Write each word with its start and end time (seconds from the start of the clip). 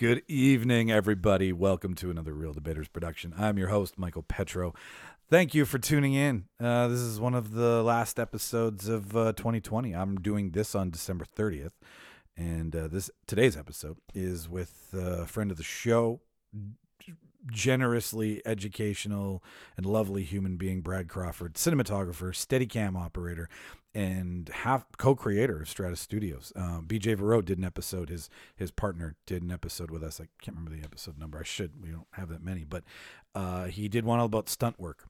Good 0.00 0.22
evening, 0.28 0.90
everybody. 0.90 1.52
Welcome 1.52 1.94
to 1.96 2.10
another 2.10 2.32
Reel 2.32 2.54
Debaters 2.54 2.88
production. 2.88 3.34
I'm 3.36 3.58
your 3.58 3.68
host, 3.68 3.98
Michael 3.98 4.22
Petrow. 4.22 4.74
Thank 5.28 5.54
you 5.54 5.66
for 5.66 5.78
tuning 5.78 6.14
in. 6.14 6.46
Uh, 6.58 6.88
this 6.88 7.00
is 7.00 7.20
one 7.20 7.34
of 7.34 7.52
the 7.52 7.82
last 7.82 8.18
episodes 8.18 8.88
of 8.88 9.14
uh, 9.14 9.34
2020. 9.34 9.94
I'm 9.94 10.16
doing 10.16 10.52
this 10.52 10.74
on 10.74 10.88
December 10.88 11.26
30th, 11.26 11.72
and 12.34 12.74
uh, 12.74 12.88
this 12.88 13.10
today's 13.26 13.58
episode 13.58 13.98
is 14.14 14.48
with 14.48 14.88
a 14.94 15.26
friend 15.26 15.50
of 15.50 15.58
the 15.58 15.62
show, 15.62 16.22
generously 17.46 18.42
educational 18.44 19.42
and 19.76 19.86
lovely 19.86 20.22
human 20.22 20.56
being, 20.56 20.80
Brad 20.80 21.08
Crawford, 21.08 21.54
cinematographer, 21.54 22.32
Steadicam 22.32 22.96
operator, 22.96 23.48
and 23.94 24.48
half 24.50 24.84
co-creator 24.98 25.62
of 25.62 25.68
Stratus 25.68 26.00
Studios. 26.00 26.52
Um, 26.54 26.84
BJ 26.86 27.16
Verot 27.16 27.44
did 27.44 27.58
an 27.58 27.64
episode. 27.64 28.08
His 28.08 28.30
his 28.54 28.70
partner 28.70 29.16
did 29.26 29.42
an 29.42 29.50
episode 29.50 29.90
with 29.90 30.02
us. 30.02 30.20
I 30.20 30.28
can't 30.42 30.56
remember 30.56 30.76
the 30.76 30.84
episode 30.84 31.18
number. 31.18 31.38
I 31.38 31.44
should. 31.44 31.82
We 31.82 31.90
don't 31.90 32.06
have 32.12 32.28
that 32.28 32.44
many, 32.44 32.64
but 32.64 32.84
uh, 33.34 33.64
he 33.64 33.88
did 33.88 34.04
one 34.04 34.20
all 34.20 34.26
about 34.26 34.48
stunt 34.48 34.78
work. 34.78 35.06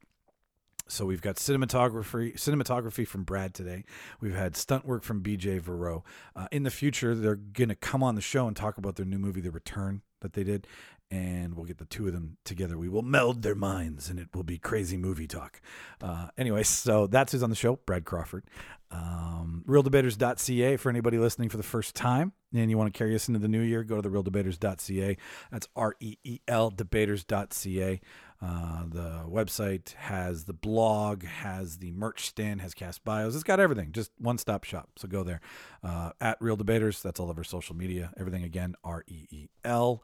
So 0.89 1.07
we've 1.07 1.23
got 1.23 1.37
cinematography 1.37 2.35
cinematography 2.35 3.07
from 3.07 3.25
Brad 3.25 3.55
today. 3.55 3.85
We've 4.21 4.35
had 4.35 4.57
stunt 4.57 4.87
work 4.87 5.03
from 5.03 5.23
BJ 5.23 5.61
Verot. 5.61 6.03
Uh, 6.35 6.49
in 6.51 6.63
the 6.63 6.71
future, 6.71 7.15
they're 7.15 7.37
gonna 7.37 7.77
come 7.77 8.03
on 8.03 8.15
the 8.15 8.21
show 8.21 8.49
and 8.49 8.57
talk 8.57 8.79
about 8.79 8.97
their 8.97 9.07
new 9.07 9.19
movie, 9.19 9.41
The 9.41 9.51
Return, 9.51 10.03
that 10.21 10.33
they 10.33 10.43
did, 10.43 10.67
and 11.11 11.55
we'll 11.55 11.67
get 11.67 11.79
the 11.79 11.85
two 11.85 12.07
of 12.07 12.13
them 12.13 12.37
together. 12.45 12.79
We 12.79 12.89
will 12.89 13.03
meld 13.03 13.43
their 13.43 13.55
minds, 13.55 14.09
and 14.09 14.19
it 14.19 14.29
will 14.35 14.45
be 14.45 14.59
crazy 14.59 14.97
movie 14.97 15.27
talk. 15.27 15.61
Uh, 16.01 16.29
anyway, 16.39 16.63
so 16.63 17.07
that's 17.07 17.33
who's 17.33 17.43
on 17.43 17.51
the 17.51 17.57
show, 17.57 17.77
Brad 17.85 18.05
Crawford. 18.05 18.45
Um, 18.93 19.65
ReelDebaters.ca 19.69 20.77
for 20.77 20.91
anybody 20.91 21.19
listening 21.19 21.49
for 21.49 21.57
the 21.57 21.63
first 21.63 21.95
time, 21.95 22.33
and 22.55 22.71
you 22.71 22.79
want 22.79 22.93
to 22.93 22.97
carry 22.97 23.15
us 23.15 23.29
into 23.29 23.41
the 23.41 23.49
new 23.49 23.61
year, 23.61 23.85
go 23.85 23.97
to 23.97 24.03
the 24.03 24.09
ReelDebaters.ca. 24.09 25.17
That's 25.51 25.69
R 25.77 25.95
E 26.01 26.17
E 26.25 26.41
L 26.49 26.71
Debaters.ca. 26.71 28.01
Uh, 28.43 28.85
the 28.89 29.23
website 29.29 29.93
has 29.95 30.45
the 30.45 30.53
blog, 30.53 31.25
has 31.25 31.79
the 31.79 31.93
merch 31.93 32.27
stand, 32.27 32.61
has 32.63 32.73
cast 32.73 33.05
bios. 33.05 33.35
It's 33.35 33.45
got 33.45 33.61
everything. 33.61 33.93
Just 33.93 34.11
one 34.19 34.39
stop 34.39 34.65
shop. 34.65 34.89
So 34.97 35.09
go 35.09 35.23
there. 35.23 35.41
Uh, 35.85 36.13
at 36.21 36.41
Reel 36.41 36.57
Debaters. 36.57 37.03
That's 37.03 37.21
all 37.21 37.31
of 37.31 37.37
our 37.37 37.45
social 37.45 37.77
media. 37.77 38.13
Everything 38.19 38.43
again, 38.43 38.75
R 38.83 39.05
E 39.07 39.27
E 39.31 39.49
L. 39.65 40.03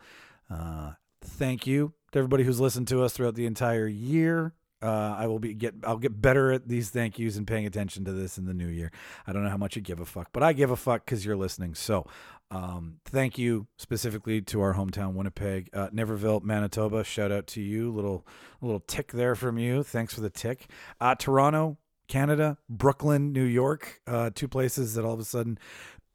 Uh, 0.50 0.92
thank 1.22 1.66
you 1.66 1.92
to 2.12 2.18
everybody 2.18 2.44
who's 2.44 2.60
listened 2.60 2.88
to 2.88 3.02
us 3.02 3.12
throughout 3.12 3.34
the 3.34 3.46
entire 3.46 3.86
year. 3.86 4.54
Uh, 4.82 5.16
I 5.18 5.26
will 5.26 5.38
be 5.38 5.54
get 5.54 5.74
I'll 5.84 5.96
get 5.96 6.20
better 6.20 6.52
at 6.52 6.68
these 6.68 6.90
thank 6.90 7.18
yous 7.18 7.36
and 7.36 7.46
paying 7.46 7.64
attention 7.66 8.04
to 8.04 8.12
this 8.12 8.36
in 8.36 8.44
the 8.44 8.52
new 8.52 8.68
year. 8.68 8.92
I 9.26 9.32
don't 9.32 9.42
know 9.42 9.50
how 9.50 9.56
much 9.56 9.74
you 9.74 9.82
give 9.82 10.00
a 10.00 10.04
fuck, 10.04 10.28
but 10.32 10.42
I 10.42 10.52
give 10.52 10.70
a 10.70 10.76
fuck 10.76 11.06
because 11.06 11.24
you're 11.24 11.36
listening. 11.36 11.74
So, 11.74 12.06
um, 12.50 12.98
thank 13.06 13.38
you 13.38 13.66
specifically 13.78 14.42
to 14.42 14.60
our 14.60 14.74
hometown 14.74 15.14
Winnipeg, 15.14 15.70
uh, 15.72 15.88
Niverville, 15.88 16.42
Manitoba. 16.42 17.04
Shout 17.04 17.32
out 17.32 17.46
to 17.48 17.62
you, 17.62 17.90
little 17.90 18.26
little 18.60 18.80
tick 18.80 19.12
there 19.12 19.34
from 19.34 19.58
you. 19.58 19.82
Thanks 19.82 20.12
for 20.12 20.20
the 20.20 20.30
tick. 20.30 20.70
Uh, 21.00 21.14
Toronto, 21.14 21.78
Canada, 22.06 22.58
Brooklyn, 22.68 23.32
New 23.32 23.44
York, 23.44 24.00
uh, 24.06 24.30
two 24.34 24.46
places 24.46 24.94
that 24.94 25.04
all 25.04 25.14
of 25.14 25.20
a 25.20 25.24
sudden 25.24 25.58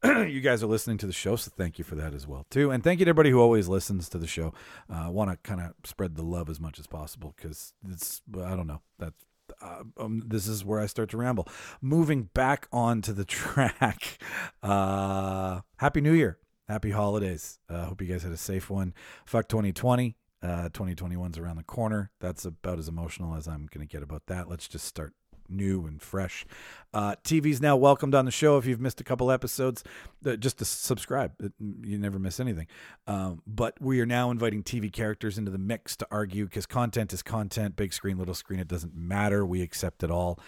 you 0.28 0.42
guys 0.42 0.64
are 0.64 0.68
listening 0.68 0.98
to 0.98 1.06
the 1.06 1.14
show, 1.14 1.36
so 1.36 1.52
thank 1.56 1.78
you 1.78 1.84
for 1.84 1.96
that 1.96 2.14
as 2.14 2.26
well 2.26 2.46
too, 2.50 2.72
and 2.72 2.84
thank 2.84 3.00
you 3.00 3.06
to 3.06 3.10
everybody 3.10 3.30
who 3.30 3.40
always 3.40 3.68
listens 3.68 4.10
to 4.10 4.18
the 4.18 4.28
show. 4.28 4.54
I 4.90 5.06
uh, 5.06 5.12
want 5.12 5.30
to 5.30 5.38
kind 5.38 5.62
of 5.62 5.74
spread 5.84 6.16
the 6.16 6.24
love 6.24 6.50
as 6.50 6.60
much 6.60 6.80
as 6.80 6.88
possible 6.88 7.36
because 7.38 7.74
it's 7.88 8.22
I 8.36 8.56
don't 8.56 8.68
know 8.68 8.82
that 8.98 9.14
uh, 9.62 9.84
um, 9.98 10.24
this 10.26 10.48
is 10.48 10.66
where 10.66 10.80
I 10.80 10.88
start 10.88 11.10
to 11.10 11.18
ramble. 11.18 11.48
Moving 11.82 12.24
back 12.34 12.68
onto 12.72 13.14
the 13.14 13.26
track. 13.26 14.18
Uh, 14.64 15.62
Happy 15.78 16.02
New 16.02 16.14
Year, 16.14 16.40
Happy 16.68 16.92
Holidays. 16.92 17.60
Uh, 17.70 17.86
hope 17.86 18.02
you 18.02 18.08
guys 18.08 18.24
had 18.24 18.32
a 18.32 18.38
safe 18.38 18.70
one. 18.70 18.94
Fuck 19.26 19.50
2020. 19.50 20.16
Uh, 20.44 20.70
2021's 20.70 21.38
around 21.38 21.58
the 21.58 21.64
corner. 21.64 22.10
That's 22.20 22.46
about 22.46 22.80
as 22.80 22.88
emotional 22.88 23.36
as 23.36 23.48
I'm 23.48 23.68
going 23.72 23.88
to 23.88 23.92
get 23.92 24.02
about 24.02 24.26
that. 24.26 24.50
Let's 24.50 24.68
just 24.68 24.86
start 24.86 25.14
new 25.52 25.86
and 25.86 26.02
fresh. 26.02 26.46
Uh, 26.94 27.16
TV's 27.24 27.62
now 27.62 27.78
welcomed 27.78 28.14
on 28.14 28.26
the 28.26 28.32
show. 28.32 28.58
If 28.58 28.66
you've 28.66 28.82
missed 28.82 29.00
a 29.00 29.04
couple 29.04 29.32
episodes, 29.32 29.84
uh, 30.26 30.36
just 30.36 30.58
to 30.58 30.66
subscribe. 30.66 31.32
You 31.60 31.98
never 31.98 32.20
miss 32.20 32.40
anything. 32.40 32.68
Um, 33.08 33.42
but 33.48 33.80
we 33.82 34.02
are 34.02 34.06
now 34.06 34.30
inviting 34.30 34.64
TV 34.64 34.92
characters 34.92 35.38
into 35.38 35.52
the 35.52 35.58
mix 35.58 35.96
to 35.98 36.08
argue 36.12 36.46
because 36.46 36.66
content 36.66 37.14
is 37.14 37.24
content, 37.24 37.76
big 37.76 37.94
screen, 37.94 38.18
little 38.18 38.34
screen. 38.34 38.60
It 38.60 38.68
doesn't 38.68 38.96
matter. 38.96 39.46
We 39.46 39.62
accept 39.62 40.04
it 40.04 40.12
all. 40.12 40.40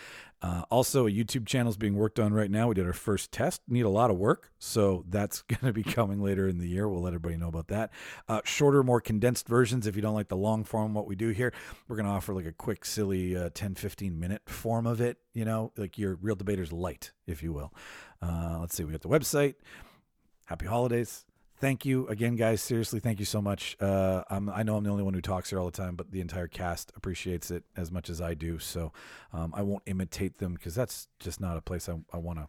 Uh, 0.44 0.64
also, 0.70 1.08
a 1.08 1.09
YouTube 1.09 1.48
channel 1.48 1.70
is 1.70 1.78
being 1.78 1.96
worked 1.96 2.20
on 2.20 2.34
right 2.34 2.52
now. 2.52 2.68
We 2.68 2.76
did 2.76 2.86
our 2.86 2.92
first 2.92 3.31
test. 3.31 3.62
Need 3.66 3.86
a 3.86 3.90
lot 3.90 4.12
of 4.12 4.18
work, 4.18 4.52
so 4.59 5.06
that's 5.08 5.42
going 5.48 5.62
to 5.62 5.72
be 5.72 5.84
coming 5.84 6.22
later 6.22 6.50
in 6.50 6.58
the 6.58 6.68
year. 6.68 6.90
We'll 6.90 7.02
let 7.02 7.14
everybody 7.14 7.38
know 7.38 7.48
about 7.48 7.70
that. 7.70 7.92
Uh, 8.28 8.42
shorter, 8.44 8.84
more 8.84 9.00
condensed 9.00 9.48
versions. 9.48 9.88
If 9.88 9.96
you 9.96 10.02
don't 10.02 10.14
like 10.14 10.28
the 10.28 10.36
long 10.36 10.66
form, 10.66 10.94
what 10.94 11.08
we 11.08 11.16
do 11.16 11.30
here, 11.30 11.54
we're 11.88 11.96
going 11.96 12.08
to 12.08 12.12
offer 12.12 12.34
like 12.34 12.46
a 12.46 12.52
quick, 12.52 12.84
silly 12.84 13.38
uh, 13.38 13.52
10, 13.54 13.76
15 13.76 14.20
minute 14.20 14.42
form 14.46 14.86
of 14.86 15.00
it. 15.00 15.18
You 15.34 15.46
know, 15.46 15.72
like 15.78 15.98
your 15.98 16.16
reel 16.16 16.36
debaters 16.36 16.74
light, 16.74 17.14
if 17.25 17.42
you 17.42 17.54
will. 17.54 17.74
Uh, 18.22 18.58
let's 18.60 18.75
see. 18.75 18.84
We 18.84 18.92
got 18.92 19.02
the 19.02 19.08
website. 19.08 19.56
Happy 20.46 20.66
holidays 20.66 21.24
thank 21.58 21.86
you 21.86 22.08
again, 22.08 22.36
guys. 22.36 22.62
Seriously, 22.62 23.00
thank 23.00 23.19
you 23.19 23.25
so 23.25 23.41
much. 23.41 23.75
Uh, 23.80 24.24
i 24.30 24.64
know 24.64 24.75
I'm 24.78 24.84
the 24.84 24.90
only 24.90 25.03
one 25.03 25.14
who 25.14 25.22
talks 25.22 25.50
here 25.50 25.59
all 25.59 25.66
the 25.66 25.72
time, 25.72 25.96
but 25.96 26.12
the 26.12 26.22
entire 26.22 26.47
cast 26.47 26.91
appreciates 26.96 27.52
it 27.52 27.64
as 27.75 27.91
much 27.91 28.09
as 28.09 28.22
I 28.22 28.34
do. 28.34 28.59
So 28.59 28.91
um, 29.31 29.53
I 29.56 29.62
won't 29.62 29.84
imitate 29.86 30.40
them 30.40 30.53
because 30.53 30.75
that's 30.75 31.08
just 31.19 31.40
not 31.40 31.58
a 31.58 31.62
place 31.62 31.90
I, 31.90 31.96
I 32.12 32.18
want 32.18 32.40
to 32.40 32.47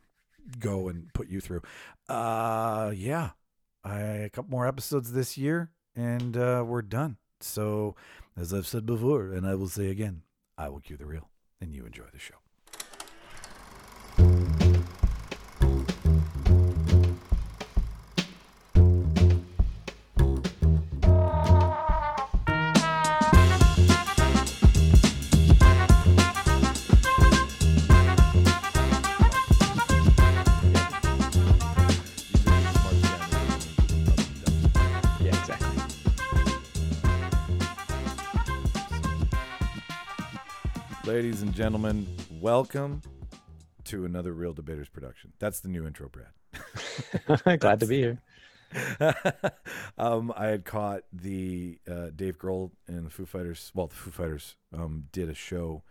go 0.59 0.88
and 0.88 1.12
put 1.14 1.28
you 1.28 1.41
through. 1.41 1.62
Uh, 2.09 2.93
yeah, 2.94 3.31
I, 3.82 4.00
a 4.00 4.31
couple 4.31 4.50
more 4.50 4.66
episodes 4.66 5.12
this 5.12 5.37
year, 5.37 5.70
and 5.94 6.37
uh, 6.37 6.64
we're 6.66 6.82
done. 6.82 7.16
So, 7.41 7.94
as 8.37 8.53
I've 8.54 8.66
said 8.66 8.87
before, 8.87 9.32
and 9.32 9.47
I 9.47 9.54
will 9.54 9.69
say 9.69 9.91
again, 9.91 10.22
I 10.56 10.69
will 10.69 10.81
cue 10.81 10.97
the 10.97 11.06
reel, 11.06 11.28
and 11.60 11.75
you 11.75 11.84
enjoy 11.84 12.04
the 12.12 12.19
show. 12.19 12.34
Ladies 41.14 41.42
and 41.42 41.54
gentlemen, 41.54 42.08
welcome 42.41 43.00
to 43.84 44.04
another 44.04 44.32
Reel 44.32 44.52
Debaters 44.52 44.88
production. 44.88 45.32
That's 45.38 45.60
the 45.60 45.69
new 45.69 45.86
intro, 45.86 46.08
Brad. 46.08 47.60
Glad 47.60 47.78
to 47.78 47.86
be 47.86 47.98
here. 47.98 48.20
um, 49.97 50.34
I 50.36 50.47
had 50.47 50.64
caught 50.64 51.02
the 51.12 51.78
uh, 51.88 52.08
Dave 52.16 52.36
Grohl 52.36 52.72
and 52.88 53.06
the 53.06 53.10
Foo 53.10 53.26
Fighters. 53.26 53.70
Well, 53.76 53.86
the 53.86 53.94
Foo 53.94 54.10
Fighters 54.10 54.56
um, 54.76 55.04
did 55.12 55.28
a 55.28 55.34
show 55.34 55.84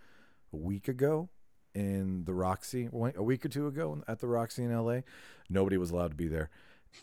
a 0.52 0.58
week 0.58 0.90
ago 0.90 1.30
in 1.74 2.26
the 2.26 2.34
Roxy, 2.34 2.90
a 2.92 3.24
week 3.24 3.46
or 3.46 3.50
two 3.50 3.68
ago 3.68 4.04
at 4.10 4.20
the 4.20 4.28
Roxy 4.28 4.66
in 4.66 4.78
LA. 4.78 5.04
Nobody 5.50 5.78
was 5.78 5.92
allowed 5.92 6.10
to 6.10 6.18
be 6.18 6.28
there, 6.28 6.50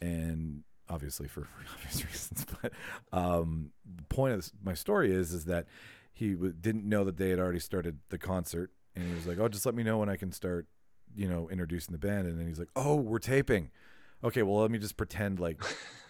and 0.03 0.63
obviously 0.91 1.27
for 1.27 1.49
obvious 1.75 2.05
reasons. 2.05 2.45
But 2.61 2.73
um, 3.15 3.71
the 3.87 4.05
point 4.15 4.35
of 4.35 4.41
this, 4.41 4.53
my 4.63 4.75
story 4.75 5.11
is 5.11 5.33
is 5.33 5.47
that 5.47 5.65
he 6.13 6.33
w- 6.35 6.53
didn't 6.59 6.85
know 6.89 7.05
that 7.05 7.17
they 7.17 7.31
had 7.31 7.39
already 7.39 7.59
started 7.61 7.99
the 8.11 8.19
concert, 8.19 8.71
and 8.97 9.07
he 9.09 9.15
was 9.15 9.27
like, 9.27 9.39
"Oh, 9.39 9.49
just 9.49 9.65
let 9.67 9.75
me 9.75 9.83
know 9.83 9.99
when 9.99 10.09
I 10.09 10.17
can 10.17 10.33
start." 10.33 10.67
You 11.15 11.29
know, 11.29 11.49
introducing 11.51 11.93
the 11.93 11.99
band, 11.99 12.29
and 12.29 12.39
then 12.39 12.47
he's 12.47 12.59
like, 12.59 12.69
"Oh, 12.77 12.95
we're 12.97 13.19
taping." 13.19 13.71
Okay, 14.23 14.43
well, 14.43 14.61
let 14.61 14.71
me 14.71 14.79
just 14.79 14.97
pretend 14.97 15.41
like 15.41 15.61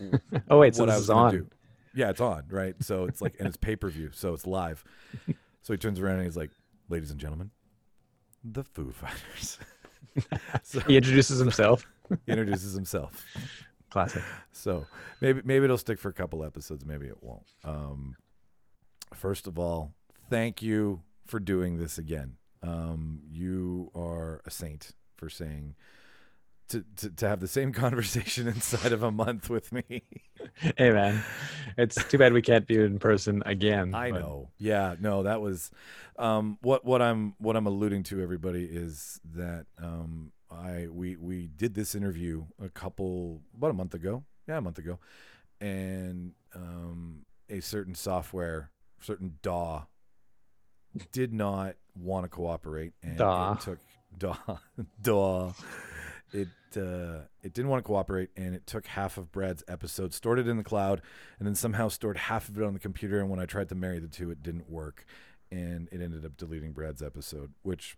Oh 0.51 0.59
wait, 0.59 0.75
so 0.75 0.83
what 0.83 0.91
I 0.91 0.95
was 0.97 1.05
is 1.05 1.11
on. 1.11 1.31
do. 1.33 1.47
Yeah, 1.95 2.11
it's 2.11 2.21
on, 2.21 2.45
right? 2.51 2.75
So 2.83 3.05
it's 3.07 3.21
like, 3.23 3.37
and 3.39 3.49
it's 3.49 3.57
pay 3.57 3.77
per 3.77 3.89
view, 3.89 4.11
so 4.13 4.35
it's 4.35 4.47
live. 4.47 4.85
So 5.63 5.75
he 5.75 5.77
turns 5.79 6.01
around 6.01 6.17
and 6.17 6.25
he's 6.25 6.37
like, 6.39 6.51
"Ladies 6.89 7.11
and 7.11 7.21
gentlemen, 7.21 7.51
the 8.43 8.65
Foo 8.65 8.91
Fighters." 8.93 9.59
so 10.63 10.81
He 10.81 10.97
introduces 10.97 11.39
himself. 11.39 11.87
he 12.27 12.33
introduces 12.33 12.73
himself. 12.73 13.25
Classic. 13.91 14.23
So 14.53 14.87
maybe 15.21 15.43
maybe 15.45 15.65
it'll 15.67 15.77
stick 15.79 15.99
for 15.99 16.09
a 16.09 16.13
couple 16.15 16.45
episodes, 16.45 16.87
maybe 16.87 17.07
it 17.09 17.23
won't. 17.23 17.43
Um, 17.65 18.17
first 19.15 19.47
of 19.47 19.59
all, 19.59 19.93
thank 20.31 20.63
you 20.63 21.03
for 21.27 21.39
doing 21.41 21.77
this 21.77 21.99
again. 21.99 22.37
Um, 22.63 23.21
you 23.31 23.91
are 23.95 24.41
a 24.47 24.51
saint 24.51 24.93
for 25.17 25.29
saying 25.29 25.75
to, 26.69 26.85
to 26.97 27.11
to 27.11 27.29
have 27.29 27.41
the 27.41 27.49
same 27.49 27.73
conversation 27.85 28.47
inside 28.49 28.93
of 28.93 29.03
a 29.03 29.11
month 29.11 29.51
with 29.51 29.73
me. 29.73 30.03
Hey 30.77 30.91
man, 30.91 31.23
it's 31.77 32.03
too 32.05 32.17
bad 32.17 32.33
we 32.33 32.41
can't 32.41 32.67
be 32.67 32.77
in 32.77 32.99
person 32.99 33.43
again. 33.45 33.95
I 33.95 34.11
but 34.11 34.21
know. 34.21 34.51
Yeah, 34.59 34.97
no, 34.99 35.23
that 35.23 35.43
was 35.43 35.71
um, 36.19 36.59
what 36.63 36.85
what 36.85 37.03
I'm 37.03 37.35
what 37.39 37.57
I'm 37.57 37.67
alluding 37.67 38.05
to. 38.05 38.23
Everybody 38.23 38.65
is 38.65 39.21
that 39.35 39.67
um, 39.79 40.33
I 40.51 40.87
we 40.91 41.17
we 41.17 41.47
did 41.47 41.75
this 41.75 41.95
interview 41.95 42.45
a 42.63 42.71
couple 42.71 43.43
about 43.55 43.71
a 43.71 43.75
month 43.75 43.95
ago. 43.95 44.25
Yeah, 44.49 44.59
a 44.59 44.61
month 44.63 44.79
ago, 44.79 44.99
and 45.61 46.33
um, 46.55 47.27
a 47.51 47.61
certain 47.61 47.95
software, 47.95 48.71
certain 49.01 49.39
DAW, 49.43 49.85
did 51.13 51.33
not 51.33 51.77
want 51.97 52.25
to 52.25 52.29
cooperate, 52.29 52.93
and 53.03 53.19
DAW. 53.19 53.53
it 53.53 53.61
took 53.61 53.79
DAW, 54.19 54.59
DAW. 55.03 55.53
It 56.33 56.49
uh, 56.77 57.23
it 57.43 57.53
didn't 57.53 57.69
want 57.69 57.83
to 57.83 57.87
cooperate, 57.87 58.31
and 58.37 58.55
it 58.55 58.67
took 58.67 58.87
half 58.87 59.19
of 59.19 59.33
Brad's 59.33 59.65
episode, 59.67 60.15
stored 60.15 60.39
it 60.39 60.47
in 60.47 60.57
the 60.57 60.65
cloud, 60.65 61.03
and 61.39 61.47
then 61.47 61.55
somehow 61.55 61.89
stored 61.89 62.17
half 62.17 62.49
of 62.49 62.57
it 62.59 62.65
on 62.65 62.73
the 62.73 62.79
computer. 62.79 63.19
And 63.19 63.29
when 63.29 63.41
I 63.41 63.47
tried 63.47 63.69
to 63.71 63.75
marry 63.75 63.99
the 63.99 64.09
two, 64.09 64.31
it 64.31 64.43
didn't 64.43 64.71
work, 64.71 65.05
and 65.51 65.89
it 65.91 66.01
ended 66.01 66.25
up 66.25 66.37
deleting 66.37 66.73
Brad's 66.73 67.03
episode, 67.03 67.53
which 67.63 67.97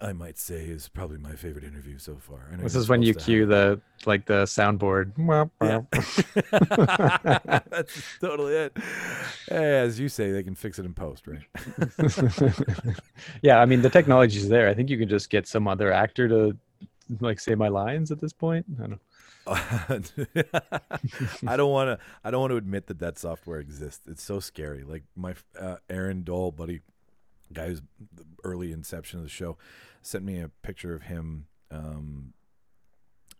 I 0.00 0.12
might 0.12 0.38
say 0.38 0.64
is 0.64 0.88
probably 0.88 1.18
my 1.18 1.34
favorite 1.34 1.64
interview 1.64 1.98
so 1.98 2.16
far. 2.16 2.48
This 2.58 2.74
is 2.74 2.88
when 2.88 3.02
you 3.02 3.14
cue 3.14 3.46
the 3.46 3.80
like 4.04 4.26
the 4.26 4.44
soundboard. 4.44 5.12
Yeah. 5.60 5.82
That's 7.70 8.02
totally 8.20 8.54
it. 8.54 8.76
As 9.48 10.00
you 10.00 10.08
say, 10.08 10.32
they 10.32 10.42
can 10.42 10.54
fix 10.54 10.78
it 10.78 10.84
in 10.84 10.94
post, 10.94 11.26
right? 11.26 11.42
yeah, 13.42 13.60
I 13.60 13.66
mean 13.66 13.82
the 13.82 13.90
technology 13.90 14.38
is 14.38 14.48
there. 14.48 14.68
I 14.68 14.74
think 14.74 14.90
you 14.90 14.98
can 14.98 15.08
just 15.08 15.30
get 15.30 15.46
some 15.46 15.68
other 15.68 15.92
actor 15.92 16.28
to 16.28 16.56
like 17.20 17.38
say 17.38 17.54
my 17.54 17.68
lines 17.68 18.10
at 18.10 18.20
this 18.20 18.32
point. 18.32 18.66
I 18.82 18.86
don't 18.86 19.00
I 19.46 20.00
don't 21.56 21.70
want 21.70 21.88
to. 21.88 21.98
I 22.24 22.30
don't 22.30 22.40
want 22.40 22.52
to 22.52 22.56
admit 22.56 22.86
that 22.86 23.00
that 23.00 23.18
software 23.18 23.58
exists. 23.58 24.06
It's 24.06 24.22
so 24.22 24.40
scary. 24.40 24.84
Like 24.84 25.02
my 25.16 25.34
uh, 25.58 25.76
Aaron 25.90 26.22
Dole 26.22 26.52
buddy, 26.52 26.80
guy 27.52 27.66
who's 27.68 27.82
the 28.14 28.24
early 28.44 28.72
inception 28.72 29.18
of 29.18 29.24
the 29.24 29.30
show, 29.30 29.56
sent 30.02 30.24
me 30.24 30.40
a 30.40 30.48
picture 30.62 30.94
of 30.94 31.02
him 31.02 31.46
um, 31.70 32.32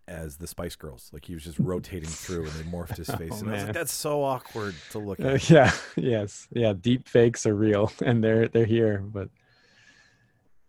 as 0.07 0.37
the 0.37 0.47
Spice 0.47 0.75
Girls. 0.75 1.09
Like 1.13 1.25
he 1.25 1.33
was 1.33 1.43
just 1.43 1.59
rotating 1.59 2.09
through, 2.09 2.43
and 2.45 2.51
they 2.53 2.63
morphed 2.63 2.97
his 2.97 3.09
face, 3.17 3.31
Oh, 3.33 3.39
and 3.39 3.49
I 3.49 3.53
was 3.53 3.63
like, 3.65 3.73
"That's 3.73 3.93
so 3.93 4.23
awkward 4.23 4.75
to 4.91 4.99
look 4.99 5.19
Uh, 5.19 5.29
at." 5.29 5.49
yeah, 5.49 5.71
yes, 5.95 6.47
yeah. 6.51 6.73
Deep 6.73 7.07
fakes 7.07 7.45
are 7.45 7.55
real, 7.55 7.91
and 8.05 8.23
they're 8.23 8.47
they're 8.47 8.65
here, 8.65 8.99
but 9.05 9.29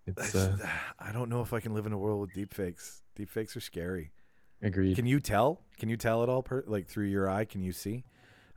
it's 0.07 0.35
uh, 0.35 0.57
I 0.99 1.13
don't 1.13 1.31
know 1.31 1.41
if 1.41 1.53
I 1.53 1.61
can 1.61 1.73
live 1.75 1.87
in 1.87 1.93
a 1.93 1.99
world 1.99 2.21
with 2.21 2.33
deep 2.35 2.53
fakes. 2.53 3.03
Deep 3.17 3.31
fakes 3.31 3.57
are 3.57 3.61
scary. 3.61 4.13
agreed. 4.61 4.97
Can 4.97 5.07
you 5.07 5.21
tell? 5.21 5.61
Can 5.79 5.89
you 5.89 5.97
tell 5.97 6.23
at 6.23 6.29
all? 6.29 6.43
Per, 6.43 6.63
like 6.67 6.87
through 6.87 7.07
your 7.07 7.29
eye, 7.31 7.45
can 7.45 7.63
you 7.63 7.73
see 7.73 8.05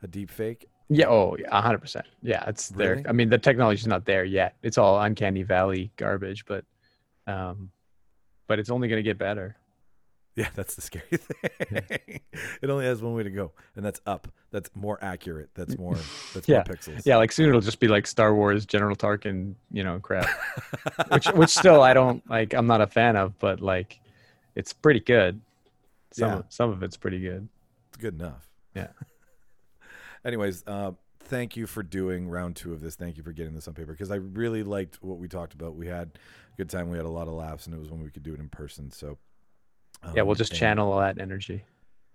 a 0.02 0.06
deep 0.06 0.30
fake? 0.30 0.68
Yeah. 0.88 1.06
Oh, 1.08 1.36
yeah, 1.38 1.60
hundred 1.60 1.78
percent. 1.78 2.06
Yeah, 2.22 2.44
it's 2.48 2.72
Really? 2.74 3.02
there. 3.02 3.10
I 3.10 3.12
mean, 3.12 3.28
the 3.28 3.38
technology's 3.38 3.86
not 3.86 4.04
there 4.06 4.24
yet. 4.24 4.56
It's 4.62 4.78
all 4.78 5.00
uncanny 5.00 5.42
valley 5.42 5.90
garbage, 5.96 6.46
but, 6.46 6.64
um, 7.26 7.70
but 8.46 8.58
it's 8.58 8.70
only 8.70 8.88
gonna 8.88 9.02
get 9.02 9.18
better. 9.18 9.56
Yeah, 10.34 10.48
that's 10.54 10.76
the 10.76 10.82
scary 10.82 11.04
thing. 11.16 12.20
it 12.62 12.70
only 12.70 12.84
has 12.86 13.02
one 13.02 13.12
way 13.14 13.24
to 13.24 13.30
go, 13.30 13.50
and 13.74 13.84
that's 13.84 14.00
up. 14.06 14.28
That's 14.52 14.70
more 14.76 14.96
accurate. 15.02 15.50
That's 15.54 15.76
more. 15.76 15.96
That's 16.32 16.48
Yeah. 16.48 16.58
more 16.66 16.76
pixels. 16.76 17.02
Yeah, 17.04 17.16
like 17.16 17.32
soon 17.32 17.48
it'll 17.48 17.60
just 17.60 17.80
be 17.80 17.88
like 17.88 18.06
Star 18.06 18.34
Wars 18.34 18.64
General 18.64 18.94
Tarkin, 18.96 19.54
you 19.72 19.82
know, 19.84 19.98
crap. 19.98 20.26
which 21.10 21.26
which 21.32 21.50
still 21.50 21.82
I 21.82 21.92
don't 21.92 22.22
like. 22.30 22.54
I'm 22.54 22.66
not 22.68 22.80
a 22.80 22.86
fan 22.86 23.16
of, 23.16 23.36
but 23.40 23.60
like, 23.60 23.98
it's 24.54 24.72
pretty 24.72 25.00
good. 25.00 25.40
Some 26.12 26.28
Yeah. 26.30 26.36
of, 26.38 26.44
some 26.50 26.70
of 26.70 26.82
it's 26.82 26.96
pretty 26.96 27.20
good. 27.20 27.46
It's 27.88 27.98
good 27.98 28.14
enough. 28.14 28.48
Yeah. 28.74 28.86
Anyways, 30.24 30.64
uh, 30.66 30.92
thank 31.20 31.56
you 31.56 31.66
for 31.66 31.82
doing 31.82 32.28
round 32.28 32.56
two 32.56 32.72
of 32.72 32.80
this. 32.80 32.94
Thank 32.96 33.16
you 33.16 33.22
for 33.22 33.32
getting 33.32 33.54
this 33.54 33.68
on 33.68 33.74
paper 33.74 33.92
because 33.92 34.10
I 34.10 34.16
really 34.16 34.62
liked 34.62 35.02
what 35.02 35.18
we 35.18 35.28
talked 35.28 35.54
about. 35.54 35.74
We 35.74 35.86
had 35.86 36.18
a 36.52 36.56
good 36.56 36.68
time. 36.68 36.90
We 36.90 36.96
had 36.96 37.06
a 37.06 37.10
lot 37.10 37.28
of 37.28 37.34
laughs, 37.34 37.66
and 37.66 37.74
it 37.74 37.78
was 37.78 37.90
when 37.90 38.02
we 38.02 38.10
could 38.10 38.22
do 38.22 38.34
it 38.34 38.40
in 38.40 38.48
person. 38.48 38.90
So. 38.90 39.18
Yeah, 40.14 40.22
we'll 40.22 40.32
um, 40.32 40.36
just 40.36 40.52
and- 40.52 40.60
channel 40.60 40.92
all 40.92 41.00
that 41.00 41.18
energy. 41.20 41.64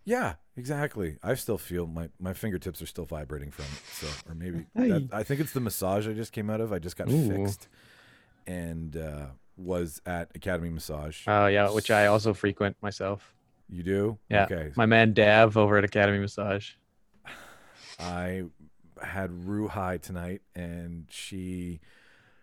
Yeah, 0.06 0.34
exactly. 0.58 1.18
I 1.24 1.34
still 1.36 1.58
feel 1.58 1.88
my 1.88 2.10
my 2.20 2.34
fingertips 2.34 2.82
are 2.82 2.86
still 2.86 3.06
vibrating 3.06 3.52
from 3.52 3.66
it. 3.66 3.82
So, 3.94 4.08
or 4.30 4.36
maybe 4.36 4.66
that, 4.76 5.10
I 5.14 5.24
think 5.24 5.40
it's 5.40 5.54
the 5.54 5.62
massage 5.62 6.08
I 6.08 6.14
just 6.14 6.34
came 6.34 6.50
out 6.50 6.60
of. 6.60 6.74
I 6.74 6.80
just 6.80 6.98
got 6.98 7.10
Ooh. 7.10 7.30
fixed, 7.30 7.70
and 8.46 8.98
uh, 8.98 9.28
was 9.56 10.02
at 10.06 10.30
Academy 10.36 10.70
Massage. 10.70 11.24
Oh 11.28 11.48
yeah, 11.48 11.70
which 11.70 11.90
I 11.90 12.08
also 12.08 12.34
frequent 12.34 12.76
myself. 12.82 13.34
you 13.70 13.84
do? 13.84 14.18
Yeah, 14.30 14.44
Okay. 14.44 14.72
My 14.76 14.86
man 14.86 15.14
Dav 15.14 15.56
over 15.56 15.78
at 15.78 15.84
Academy 15.86 16.20
Massage. 16.20 16.72
I 18.00 18.44
had 19.02 19.32
Ruhai 19.32 20.02
tonight, 20.02 20.42
and 20.56 21.06
she 21.10 21.80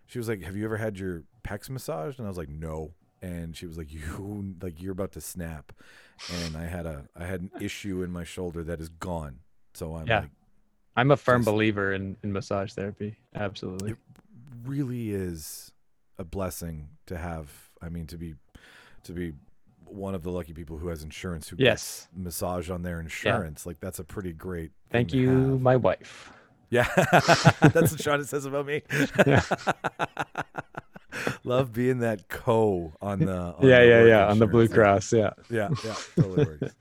she 0.07 0.19
was 0.19 0.29
like, 0.29 0.43
"Have 0.43 0.57
you 0.57 0.65
ever 0.65 0.77
had 0.77 0.99
your 0.99 1.25
pecs 1.45 1.71
massaged?" 1.71 2.19
And 2.19 2.27
I 2.27 2.31
was 2.31 2.39
like, 2.39 2.49
"No." 2.49 2.93
And 3.23 3.57
she 3.57 3.67
was 3.67 3.77
like, 3.79 3.93
"You 3.93 4.55
like 4.63 4.81
you're 4.83 4.93
about 4.93 5.13
to 5.13 5.21
snap," 5.21 5.73
and 6.29 6.57
I 6.57 6.65
had 6.65 6.87
a 6.87 7.07
I 7.17 7.25
had 7.25 7.41
an 7.41 7.51
issue 7.61 8.03
in 8.03 8.11
my 8.11 8.25
shoulder 8.25 8.63
that 8.65 8.81
is 8.81 8.89
gone. 8.89 9.41
So 9.75 9.97
I'm 9.97 10.07
Yeah. 10.07 10.21
like, 10.23 10.31
I'm 10.97 11.11
a 11.11 11.17
firm 11.17 11.45
believer 11.45 11.93
in, 11.93 12.17
in 12.23 12.33
massage 12.33 12.73
therapy. 12.73 13.17
Absolutely. 13.35 13.93
It 13.93 13.99
really 14.65 15.11
is 15.13 15.73
a 16.19 16.25
blessing 16.25 16.89
to 17.07 17.17
have. 17.17 17.71
I 17.81 17.89
mean, 17.89 18.07
to 18.09 18.19
be 18.19 18.35
to 19.05 19.13
be 19.13 19.33
one 19.93 20.15
of 20.15 20.23
the 20.23 20.31
lucky 20.31 20.53
people 20.53 20.79
who 20.79 20.89
has 20.89 21.03
insurance 21.03 21.49
who 21.49 21.57
Yes. 21.59 22.09
gets 22.13 22.25
massage 22.25 22.71
on 22.71 22.83
their 22.83 23.01
insurance. 23.01 23.67
Like 23.67 23.81
that's 23.81 23.99
a 23.99 24.05
pretty 24.05 24.33
great. 24.33 24.71
Thank 24.91 25.13
you, 25.13 25.59
my 25.59 25.77
wife. 25.77 26.33
Yeah, 26.71 26.87
that's 27.61 27.91
what 27.91 28.01
Sean 28.01 28.25
says 28.25 28.45
about 28.45 28.67
me. 28.67 28.83
Yeah. 29.27 29.43
Love 31.45 31.73
being 31.73 31.99
that 32.01 32.29
co 32.29 32.93
on 33.01 33.19
the. 33.21 33.37
On 33.37 33.55
yeah, 33.67 33.81
the 33.81 33.87
yeah, 33.87 34.05
yeah. 34.05 34.27
On 34.29 34.39
the 34.39 34.47
Blue. 34.47 34.69
Cross. 34.69 35.13
Yeah. 35.13 35.31
Yeah, 35.51 35.69
yeah, 35.85 35.95
totally 36.17 36.45
works. 36.45 36.75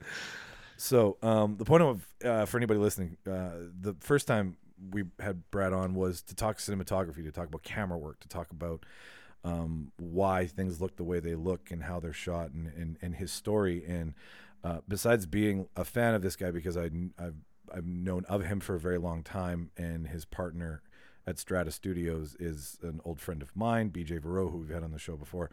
So, 0.77 1.17
um, 1.21 1.57
the 1.57 1.65
point 1.65 1.83
of 1.83 2.07
uh, 2.23 2.45
for 2.45 2.57
anybody 2.57 2.79
listening, 2.79 3.17
uh, 3.27 3.50
the 3.81 3.95
first 4.00 4.27
time 4.27 4.56
we 4.91 5.03
had 5.19 5.50
Brad 5.51 5.73
on 5.73 5.94
was 5.95 6.21
to 6.23 6.35
talk 6.35 6.57
cinematography, 6.57 7.23
to 7.23 7.31
talk 7.31 7.47
about 7.47 7.63
camera 7.63 7.97
work, 7.97 8.19
to 8.21 8.27
talk 8.29 8.51
about 8.51 8.85
um, 9.44 9.91
why 9.97 10.45
things 10.45 10.81
look 10.81 10.97
the 10.97 11.03
way 11.03 11.19
they 11.19 11.36
look 11.36 11.71
and 11.71 11.83
how 11.83 12.00
they're 12.00 12.13
shot, 12.13 12.51
and 12.51 12.68
and, 12.68 12.97
and 13.01 13.15
his 13.15 13.31
story. 13.31 13.83
And 13.88 14.13
uh, 14.63 14.80
besides 14.88 15.25
being 15.25 15.68
a 15.75 15.86
fan 15.86 16.13
of 16.13 16.21
this 16.21 16.36
guy 16.36 16.51
because 16.51 16.77
I 16.77 16.89
I've 17.18 17.36
I've 17.74 17.86
known 17.86 18.25
of 18.27 18.45
him 18.45 18.59
for 18.59 18.75
a 18.75 18.80
very 18.80 18.97
long 18.97 19.24
time, 19.24 19.71
and 19.77 20.07
his 20.07 20.25
partner 20.25 20.81
at 21.27 21.38
Strata 21.38 21.71
Studios 21.71 22.36
is 22.39 22.77
an 22.81 23.01
old 23.06 23.21
friend 23.21 23.41
of 23.41 23.56
mine, 23.56 23.91
BJ 23.91 24.19
Verot, 24.19 24.51
who 24.51 24.57
we've 24.57 24.74
had 24.74 24.83
on 24.83 24.91
the 24.91 25.00
show 25.00 25.15
before. 25.15 25.51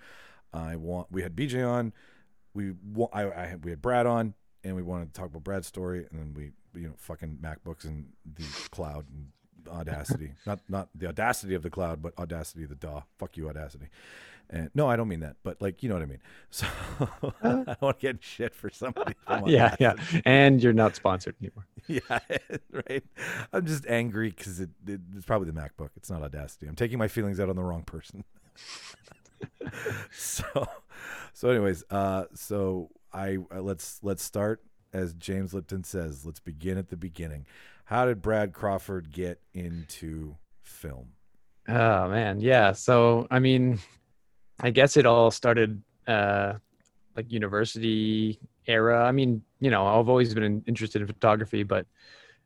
I 0.53 0.77
want 0.77 1.09
we 1.11 1.23
had 1.23 1.37
BJ 1.37 1.69
on, 1.69 1.93
we 2.55 2.73
I, 3.13 3.23
I 3.25 3.57
we 3.63 3.71
had 3.71 3.83
Brad 3.83 4.07
on, 4.07 4.35
and 4.65 4.75
we 4.75 4.83
wanted 4.83 5.13
to 5.13 5.21
talk 5.21 5.29
about 5.29 5.45
Brad's 5.45 5.67
story, 5.67 6.07
and 6.11 6.19
then 6.19 6.35
we 6.35 6.53
you 6.81 6.89
know 6.89 6.95
fucking 6.97 7.39
MacBooks 7.43 7.85
and 7.85 8.07
the 8.25 8.45
cloud 8.71 9.07
and 9.09 9.29
Audacity, 9.69 10.33
not 10.47 10.61
not 10.69 10.89
the 10.95 11.09
audacity 11.09 11.55
of 11.55 11.63
the 11.63 11.71
cloud, 11.71 12.03
but 12.03 12.19
Audacity 12.19 12.65
of 12.65 12.71
the 12.71 12.75
DAW. 12.77 13.03
Fuck 13.19 13.37
you, 13.37 13.49
Audacity. 13.49 13.89
And 14.49 14.71
no, 14.75 14.89
I 14.89 14.95
don't 14.95 15.09
mean 15.09 15.21
that, 15.21 15.37
but 15.43 15.61
like 15.61 15.83
you 15.83 15.89
know 15.89 15.97
what 15.97 16.03
I 16.03 16.07
mean. 16.07 16.21
So 16.51 16.67
I 17.43 17.49
don't 17.49 17.83
want 17.83 18.01
to 18.01 18.07
get 18.07 18.23
shit 18.23 18.55
for 18.55 18.71
somebody. 18.71 19.15
Yeah, 19.47 19.75
yeah. 19.81 19.95
And 20.25 20.63
you're 20.63 20.73
not 20.73 20.97
sponsored 20.97 21.35
anymore. 21.41 21.67
Yeah, 21.89 22.19
right. 22.89 23.05
I'm 23.53 23.67
just 23.67 23.87
angry 23.87 24.31
because 24.31 24.61
it, 24.61 24.71
it, 24.87 25.01
it's 25.15 25.27
probably 25.27 25.51
the 25.51 25.61
MacBook. 25.61 25.91
It's 25.97 26.11
not 26.11 26.23
Audacity. 26.23 26.67
I'm 26.67 26.75
taking 26.75 26.99
my 26.99 27.09
feelings 27.09 27.39
out 27.39 27.49
on 27.49 27.57
the 27.57 27.63
wrong 27.63 27.83
person. 27.83 28.25
so, 30.11 30.67
so, 31.33 31.51
anyways, 31.51 31.85
uh, 31.91 32.25
so 32.35 32.91
I 33.13 33.39
uh, 33.55 33.61
let's 33.61 33.99
let's 34.03 34.23
start 34.23 34.63
as 34.93 35.15
James 35.15 35.53
Lipton 35.53 35.85
says. 35.85 36.25
Let's 36.25 36.41
begin 36.41 36.79
at 36.79 36.89
the 36.89 36.97
beginning. 36.97 37.47
How 37.87 38.05
did 38.05 38.21
Brad 38.21 38.53
Crawford 38.53 39.13
get 39.13 39.41
into 39.55 40.37
film? 40.63 41.13
Oh 41.69 42.09
man, 42.09 42.41
yeah. 42.41 42.73
So 42.73 43.29
I 43.31 43.39
mean, 43.39 43.79
I 44.61 44.71
guess 44.71 44.97
it 44.97 45.07
all 45.07 45.31
started 45.31 45.81
uh 46.07 46.55
like 47.17 47.31
university 47.31 48.41
era. 48.67 49.05
I 49.05 49.13
mean, 49.13 49.43
you 49.61 49.71
know, 49.71 49.87
I've 49.87 50.09
always 50.09 50.35
been 50.35 50.65
interested 50.67 51.01
in 51.01 51.07
photography, 51.07 51.63
but 51.63 51.87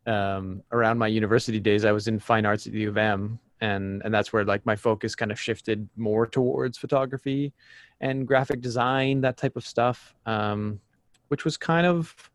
um 0.07 0.63
around 0.73 0.99
my 0.99 1.07
university 1.07 1.59
days 1.59 1.87
I 1.87 1.93
was 1.93 2.07
in 2.07 2.19
fine 2.19 2.45
arts 2.45 2.67
at 2.67 2.75
the 2.75 2.81
U 2.81 2.91
of 2.91 2.99
M 2.99 3.39
and 3.63 4.03
and 4.05 4.13
that's 4.13 4.35
where 4.35 4.45
like 4.45 4.65
my 4.67 4.77
focus 4.77 5.15
kind 5.15 5.33
of 5.33 5.41
shifted 5.41 5.89
more 5.97 6.27
towards 6.27 6.77
photography 6.77 7.55
and 8.03 8.27
graphic 8.27 8.61
design, 8.61 9.23
that 9.23 9.39
type 9.39 9.57
of 9.57 9.67
stuff. 9.67 10.15
Um 10.27 10.81
which 11.29 11.47
was 11.47 11.57
kind 11.57 11.87
of 11.87 12.30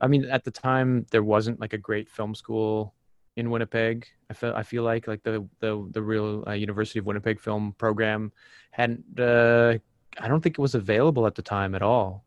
I 0.00 0.06
mean, 0.06 0.24
at 0.24 0.44
the 0.44 0.50
time 0.50 1.06
there 1.10 1.22
wasn't 1.22 1.60
like 1.60 1.72
a 1.72 1.78
great 1.78 2.08
film 2.08 2.34
school 2.34 2.94
in 3.36 3.50
Winnipeg. 3.50 4.06
I 4.30 4.34
feel 4.34 4.54
I 4.54 4.62
feel 4.62 4.82
like 4.82 5.06
like 5.06 5.22
the 5.22 5.46
the 5.60 5.88
the 5.92 6.02
real 6.02 6.44
uh, 6.46 6.52
University 6.52 6.98
of 6.98 7.06
Winnipeg 7.06 7.40
film 7.40 7.74
program 7.78 8.32
hadn't. 8.70 9.18
Uh, 9.18 9.78
I 10.18 10.28
don't 10.28 10.40
think 10.40 10.58
it 10.58 10.62
was 10.62 10.74
available 10.74 11.26
at 11.26 11.34
the 11.34 11.42
time 11.42 11.74
at 11.74 11.82
all, 11.82 12.24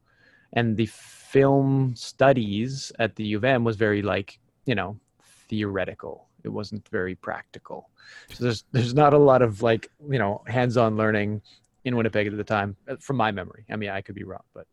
and 0.53 0.77
the 0.77 0.86
film 0.86 1.94
studies 1.96 2.92
at 3.00 3.15
the 3.15 3.25
U 3.25 3.38
of 3.38 3.44
M 3.44 3.63
was 3.63 3.75
very 3.75 4.01
like 4.01 4.39
you 4.65 4.75
know 4.75 5.00
theoretical. 5.48 6.27
It 6.44 6.50
wasn't 6.50 6.88
very 6.89 7.15
practical. 7.15 7.89
So 8.30 8.44
there's 8.44 8.63
there's 8.72 8.94
not 8.94 9.13
a 9.13 9.18
lot 9.18 9.42
of 9.42 9.62
like 9.62 9.89
you 10.10 10.20
know 10.20 10.44
hands-on 10.48 10.98
learning 10.98 11.42
in 11.86 11.96
Winnipeg 11.98 12.27
at 12.27 12.38
the 12.38 12.44
time, 12.44 12.77
uh, 12.88 12.96
from 13.00 13.18
my 13.18 13.32
memory. 13.32 13.65
I 13.70 13.75
mean, 13.75 13.89
I 13.89 14.01
could 14.01 14.15
be 14.15 14.24
wrong, 14.24 14.44
but 14.53 14.68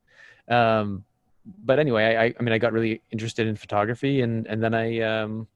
um, 0.54 1.04
but 1.44 1.78
anyway, 1.78 2.16
I, 2.16 2.34
I 2.38 2.42
mean, 2.42 2.52
I 2.52 2.58
got 2.58 2.72
really 2.72 3.02
interested 3.10 3.46
in 3.46 3.56
photography, 3.56 4.20
and 4.22 4.46
and 4.46 4.62
then 4.62 4.74
I 4.74 5.00
um, 5.00 5.46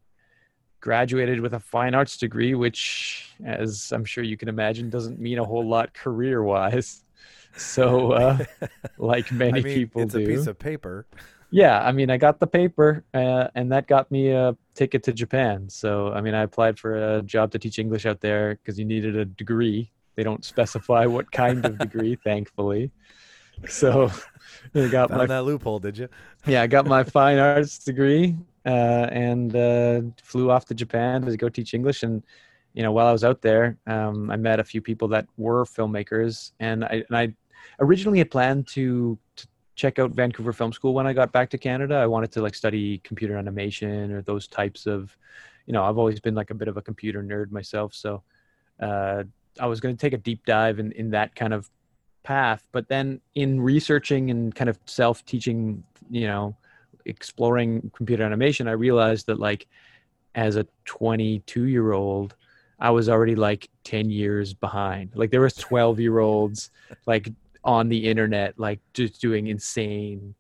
graduated 0.80 1.40
with 1.40 1.54
a 1.54 1.60
fine 1.60 1.94
arts 1.94 2.18
degree, 2.18 2.54
which, 2.54 3.34
as 3.44 3.90
I'm 3.90 4.04
sure 4.04 4.22
you 4.22 4.36
can 4.36 4.48
imagine, 4.48 4.90
doesn't 4.90 5.18
mean 5.18 5.38
a 5.38 5.44
whole 5.44 5.66
lot 5.66 5.94
career 5.94 6.42
wise. 6.42 7.00
So, 7.56 8.10
uh, 8.10 8.44
like 8.98 9.30
many 9.30 9.60
I 9.60 9.62
mean, 9.62 9.74
people 9.74 10.02
it's 10.02 10.12
do, 10.12 10.24
a 10.24 10.26
piece 10.26 10.48
of 10.48 10.58
paper. 10.58 11.06
yeah, 11.52 11.80
I 11.80 11.92
mean, 11.92 12.10
I 12.10 12.16
got 12.16 12.40
the 12.40 12.48
paper, 12.48 13.04
uh, 13.14 13.46
and 13.54 13.70
that 13.70 13.86
got 13.86 14.10
me 14.10 14.30
a 14.30 14.56
ticket 14.74 15.04
to 15.04 15.12
Japan. 15.12 15.68
So, 15.68 16.12
I 16.12 16.20
mean, 16.20 16.34
I 16.34 16.42
applied 16.42 16.80
for 16.80 16.96
a 16.96 17.22
job 17.22 17.52
to 17.52 17.60
teach 17.60 17.78
English 17.78 18.06
out 18.06 18.20
there 18.20 18.56
because 18.56 18.76
you 18.76 18.84
needed 18.84 19.14
a 19.14 19.24
degree. 19.24 19.92
They 20.16 20.24
don't 20.24 20.44
specify 20.44 21.06
what 21.06 21.30
kind 21.30 21.64
of 21.64 21.78
degree, 21.86 22.16
thankfully. 22.16 22.90
So, 23.68 24.11
I 24.75 24.88
got 24.88 25.08
Found 25.08 25.18
my 25.18 25.26
that 25.26 25.44
loophole, 25.44 25.78
did 25.78 25.96
you? 25.96 26.08
yeah, 26.46 26.62
I 26.62 26.66
got 26.66 26.87
my 26.87 27.04
fine 27.04 27.38
arts 27.38 27.78
degree 27.78 28.37
uh, 28.66 29.08
and 29.11 29.54
uh, 29.54 30.02
flew 30.23 30.50
off 30.50 30.64
to 30.66 30.75
Japan 30.75 31.23
to 31.23 31.37
go 31.37 31.49
teach 31.49 31.75
English. 31.75 32.02
And 32.02 32.23
you 32.75 32.82
know, 32.82 32.92
while 32.92 33.06
I 33.06 33.12
was 33.12 33.25
out 33.25 33.40
there, 33.40 33.78
um, 33.87 34.30
I 34.30 34.37
met 34.37 34.58
a 34.61 34.64
few 34.64 34.80
people 34.80 35.08
that 35.08 35.26
were 35.37 35.64
filmmakers, 35.64 36.52
and 36.61 36.84
I 36.84 37.04
and 37.08 37.16
I 37.16 37.34
originally 37.80 38.18
had 38.18 38.30
planned 38.30 38.66
to, 38.68 39.18
to 39.37 39.46
check 39.76 39.99
out 39.99 40.11
Vancouver 40.11 40.52
Film 40.52 40.73
School 40.73 40.92
when 40.92 41.06
I 41.06 41.12
got 41.12 41.32
back 41.32 41.50
to 41.50 41.58
Canada. 41.58 41.96
I 41.96 42.06
wanted 42.06 42.32
to 42.32 42.42
like 42.42 42.54
study 42.54 42.99
computer 42.99 43.37
animation 43.37 44.12
or 44.12 44.23
those 44.23 44.46
types 44.46 44.87
of, 44.87 45.16
you 45.66 45.73
know, 45.73 45.82
I've 45.84 45.99
always 45.99 46.20
been 46.20 46.34
like 46.34 46.50
a 46.50 46.54
bit 46.54 46.68
of 46.68 46.76
a 46.76 46.82
computer 46.82 47.23
nerd 47.23 47.50
myself, 47.52 47.94
so 47.94 48.23
uh, 48.80 49.23
I 49.61 49.66
was 49.66 49.80
going 49.80 49.96
to 49.96 50.00
take 50.00 50.12
a 50.12 50.18
deep 50.18 50.44
dive 50.44 50.80
in 50.80 50.90
in 50.92 51.11
that 51.11 51.34
kind 51.37 51.54
of 51.54 51.70
path. 52.25 52.64
But 52.73 52.88
then 52.88 53.21
in 53.37 53.61
researching 53.61 54.31
and 54.31 54.52
kind 54.54 54.69
of 54.69 54.78
self 54.87 55.25
teaching, 55.25 55.85
you 56.11 56.26
know, 56.26 56.57
exploring 57.04 57.93
computer 57.95 58.25
animation, 58.25 58.66
I 58.66 58.73
realized 58.73 59.26
that 59.26 59.38
like 59.38 59.69
as 60.35 60.57
a 60.57 60.66
22 60.87 61.64
year 61.66 61.93
old, 61.93 62.35
I 62.81 62.90
was 62.90 63.09
already 63.09 63.37
like 63.37 63.69
10 63.85 64.11
years 64.11 64.52
behind. 64.52 65.12
Like 65.14 65.31
there 65.31 65.40
was 65.40 65.54
12 65.54 66.00
year 66.00 66.19
olds 66.19 66.71
like 67.07 67.31
on 67.62 67.88
the 67.88 68.09
internet, 68.09 68.59
like 68.59 68.81
just 68.93 69.21
doing 69.21 69.47
insane, 69.47 70.35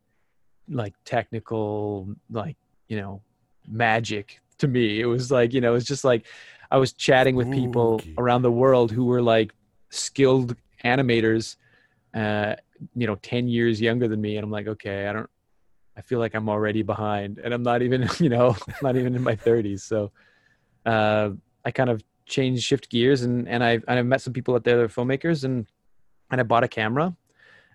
like 0.68 0.94
technical, 1.04 2.08
like, 2.30 2.56
you 2.88 3.00
know, 3.00 3.22
magic 3.68 4.40
to 4.58 4.68
me. 4.68 5.00
It 5.00 5.06
was 5.06 5.30
like, 5.30 5.52
you 5.54 5.60
know, 5.60 5.74
it's 5.74 5.86
just 5.86 6.04
like 6.04 6.26
I 6.70 6.76
was 6.78 6.92
chatting 6.92 7.36
with 7.36 7.50
people 7.52 8.00
Spooky. 8.00 8.14
around 8.18 8.42
the 8.42 8.50
world 8.50 8.90
who 8.90 9.04
were 9.04 9.22
like 9.22 9.52
skilled 9.90 10.56
animators, 10.84 11.56
uh, 12.14 12.54
you 12.94 13.06
know, 13.06 13.16
10 13.16 13.48
years 13.48 13.80
younger 13.80 14.08
than 14.08 14.20
me. 14.20 14.36
And 14.36 14.44
I'm 14.44 14.50
like, 14.50 14.68
okay, 14.68 15.08
I 15.08 15.12
don't, 15.12 15.30
I 15.96 16.00
feel 16.00 16.18
like 16.18 16.34
I'm 16.34 16.48
already 16.48 16.82
behind 16.82 17.38
and 17.38 17.52
I'm 17.52 17.62
not 17.62 17.82
even, 17.82 18.08
you 18.18 18.28
know, 18.28 18.56
not 18.82 18.96
even 18.96 19.14
in 19.14 19.22
my 19.22 19.36
30s. 19.36 19.80
So 19.80 20.12
uh, 20.86 21.30
I 21.64 21.70
kind 21.70 21.90
of 21.90 22.02
changed, 22.26 22.62
shift 22.62 22.90
gears, 22.90 23.22
and 23.22 23.48
and 23.48 23.62
I 23.62 23.72
and 23.72 23.98
I 23.98 24.02
met 24.02 24.20
some 24.20 24.32
people 24.32 24.54
out 24.54 24.64
there 24.64 24.76
that 24.76 24.82
are 24.82 24.88
filmmakers, 24.88 25.44
and 25.44 25.66
and 26.30 26.40
I 26.40 26.44
bought 26.44 26.64
a 26.64 26.68
camera 26.68 27.14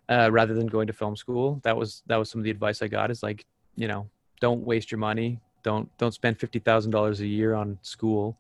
uh, 0.10 0.30
rather 0.32 0.54
than 0.54 0.68
going 0.68 0.88
to 0.88 0.94
film 0.94 1.16
school. 1.16 1.60
That 1.64 1.76
was 1.76 2.04
that 2.08 2.18
was 2.18 2.30
some 2.30 2.40
of 2.40 2.46
the 2.46 2.52
advice 2.52 2.82
I 2.82 2.88
got. 2.88 3.12
Is 3.12 3.24
like, 3.24 3.46
you 3.76 3.88
know, 3.88 4.10
don't 4.40 4.62
waste 4.62 4.92
your 4.92 5.00
money. 5.00 5.40
Don't 5.64 5.90
don't 5.98 6.14
spend 6.14 6.40
fifty 6.40 6.60
thousand 6.60 6.92
dollars 6.92 7.22
a 7.22 7.28
year 7.28 7.54
on 7.56 7.78
school. 7.82 8.38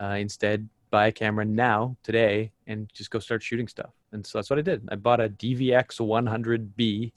Uh, 0.00 0.16
instead, 0.18 0.68
buy 0.90 1.06
a 1.06 1.12
camera 1.12 1.44
now, 1.44 1.96
today, 2.02 2.52
and 2.66 2.90
just 2.92 3.10
go 3.10 3.18
start 3.18 3.42
shooting 3.42 3.68
stuff. 3.68 3.90
And 4.12 4.26
so 4.26 4.38
that's 4.38 4.50
what 4.50 4.58
I 4.58 4.62
did. 4.62 4.88
I 4.90 4.96
bought 4.96 5.20
a 5.20 5.28
DVX 5.28 6.00
100B, 6.00 7.12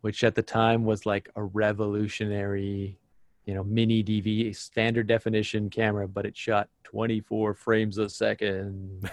which 0.00 0.24
at 0.24 0.34
the 0.34 0.42
time 0.42 0.84
was 0.84 1.06
like 1.06 1.28
a 1.36 1.42
revolutionary, 1.42 2.98
you 3.44 3.54
know, 3.54 3.64
mini 3.64 4.02
DV 4.02 4.54
standard 4.54 5.06
definition 5.06 5.70
camera, 5.70 6.06
but 6.06 6.24
it 6.24 6.36
shot 6.36 6.68
24 6.84 7.54
frames 7.54 7.98
a 7.98 8.08
second, 8.08 9.10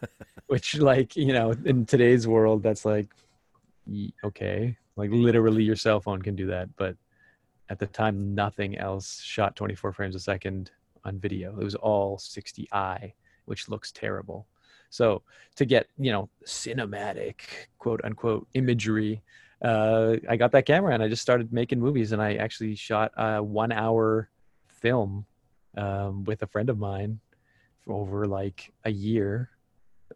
which, 0.46 0.78
like, 0.78 1.16
you 1.16 1.32
know, 1.32 1.54
in 1.64 1.84
today's 1.86 2.28
world, 2.28 2.62
that's 2.62 2.84
like, 2.84 3.08
okay, 4.24 4.76
like 4.96 5.10
literally 5.12 5.64
your 5.64 5.76
cell 5.76 6.00
phone 6.00 6.22
can 6.22 6.36
do 6.36 6.46
that. 6.46 6.68
But 6.76 6.96
at 7.68 7.78
the 7.78 7.86
time, 7.86 8.34
nothing 8.34 8.78
else 8.78 9.20
shot 9.20 9.56
24 9.56 9.92
frames 9.92 10.14
a 10.14 10.20
second 10.20 10.70
on 11.04 11.18
video. 11.18 11.58
It 11.58 11.64
was 11.64 11.74
all 11.74 12.18
60i, 12.18 13.12
which 13.50 13.68
looks 13.68 13.90
terrible. 13.90 14.46
So 14.90 15.22
to 15.56 15.66
get 15.66 15.88
you 15.98 16.12
know 16.12 16.30
cinematic 16.46 17.42
quote 17.78 18.00
unquote 18.04 18.46
imagery, 18.54 19.22
uh, 19.60 20.16
I 20.28 20.36
got 20.36 20.52
that 20.52 20.66
camera 20.66 20.94
and 20.94 21.02
I 21.02 21.08
just 21.08 21.20
started 21.20 21.52
making 21.52 21.80
movies. 21.80 22.12
And 22.12 22.22
I 22.22 22.36
actually 22.36 22.76
shot 22.76 23.10
a 23.16 23.42
one 23.42 23.72
hour 23.72 24.30
film 24.68 25.26
um, 25.76 26.22
with 26.24 26.42
a 26.42 26.46
friend 26.46 26.70
of 26.70 26.78
mine 26.78 27.18
for 27.80 27.92
over 27.92 28.26
like 28.26 28.72
a 28.84 28.90
year. 28.90 29.50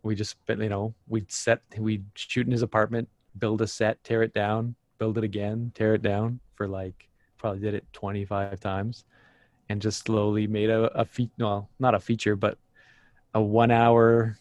We 0.04 0.14
just 0.14 0.36
you 0.48 0.68
know 0.68 0.94
we'd 1.08 1.30
set 1.32 1.60
we'd 1.76 2.06
shoot 2.14 2.46
in 2.46 2.52
his 2.52 2.62
apartment, 2.62 3.08
build 3.36 3.62
a 3.62 3.66
set, 3.66 4.02
tear 4.04 4.22
it 4.22 4.32
down, 4.32 4.76
build 4.98 5.18
it 5.18 5.24
again, 5.24 5.72
tear 5.74 5.94
it 5.94 6.02
down 6.02 6.38
for 6.54 6.68
like 6.68 7.08
probably 7.36 7.60
did 7.60 7.74
it 7.74 7.84
25 7.92 8.58
times 8.60 9.04
and 9.68 9.82
just 9.82 10.04
slowly 10.06 10.46
made 10.46 10.70
a, 10.70 10.84
a 10.98 11.04
feat 11.04 11.30
well 11.38 11.68
not 11.78 11.94
a 11.94 12.00
feature 12.00 12.36
but 12.36 12.56
a 13.34 13.42
one 13.42 13.70
hour 13.70 14.38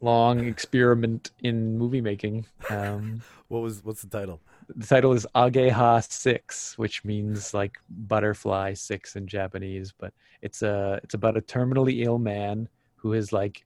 long 0.00 0.46
experiment 0.46 1.30
in 1.42 1.76
movie 1.76 2.00
making. 2.00 2.46
Um, 2.70 3.22
What 3.48 3.60
was 3.62 3.84
what's 3.84 4.02
the 4.02 4.08
title? 4.08 4.40
the 4.76 4.86
title 4.86 5.12
is 5.12 5.26
ageha 5.34 6.00
6 6.00 6.78
which 6.78 7.04
means 7.04 7.52
like 7.52 7.76
butterfly 7.88 8.72
6 8.72 9.16
in 9.16 9.26
japanese 9.26 9.92
but 9.98 10.12
it's 10.42 10.62
a 10.62 11.00
it's 11.02 11.14
about 11.14 11.36
a 11.36 11.40
terminally 11.40 12.04
ill 12.06 12.20
man 12.20 12.68
who 12.94 13.12
is 13.14 13.32
like 13.32 13.64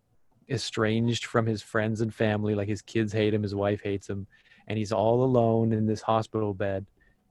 estranged 0.49 1.26
from 1.26 1.44
his 1.46 1.61
friends 1.62 2.00
and 2.00 2.14
family. 2.14 2.54
Like 2.54 2.68
his 2.68 2.80
kids 2.82 3.12
hate 3.12 3.34
him 3.34 3.42
his 3.42 3.54
wife 3.54 3.82
hates 3.82 4.08
him 4.08 4.26
and 4.66 4.78
he's 4.78 4.92
all 4.92 5.23
alone 5.25 5.73
in 5.73 5.87
this 5.87 6.00
hospital 6.00 6.54
bed 6.54 6.87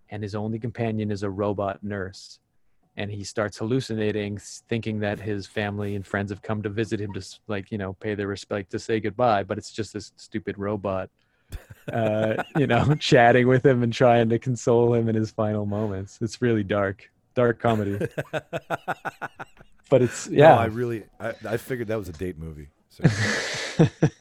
and 0.09 0.21
his 0.21 0.35
only 0.35 0.59
companion 0.59 1.09
is 1.09 1.23
a 1.23 1.29
robot 1.29 1.83
nurse 1.83 2.39
and 2.95 3.09
he 3.11 3.23
starts 3.23 3.57
hallucinating 3.57 4.37
thinking 4.69 4.99
that 4.99 5.19
his 5.19 5.47
family 5.47 5.95
and 5.95 6.05
friends 6.05 6.31
have 6.31 6.41
come 6.41 6.61
to 6.61 6.69
visit 6.69 7.01
him 7.01 7.13
to 7.13 7.23
like 7.47 7.71
you 7.71 7.77
know 7.77 7.93
pay 7.93 8.15
their 8.15 8.27
respect 8.27 8.71
to 8.71 8.79
say 8.79 8.99
goodbye 8.99 9.43
but 9.43 9.57
it's 9.57 9.71
just 9.71 9.93
this 9.93 10.11
stupid 10.15 10.57
robot 10.57 11.09
uh, 11.91 12.35
you 12.57 12.67
know 12.67 12.95
chatting 12.99 13.47
with 13.47 13.65
him 13.65 13.83
and 13.83 13.93
trying 13.93 14.29
to 14.29 14.39
console 14.39 14.93
him 14.93 15.09
in 15.09 15.15
his 15.15 15.31
final 15.31 15.65
moments 15.65 16.19
it's 16.21 16.41
really 16.41 16.63
dark 16.63 17.09
dark 17.35 17.59
comedy 17.59 17.97
but 19.89 20.01
it's 20.01 20.29
No, 20.29 20.37
yeah 20.37 20.55
I 20.55 20.65
really 20.65 21.05
I, 21.19 21.33
I 21.47 21.57
figured 21.57 21.87
that 21.87 21.97
was 21.97 22.09
a 22.09 22.13
date 22.13 22.37
movie. 22.37 22.69
So. 22.89 23.03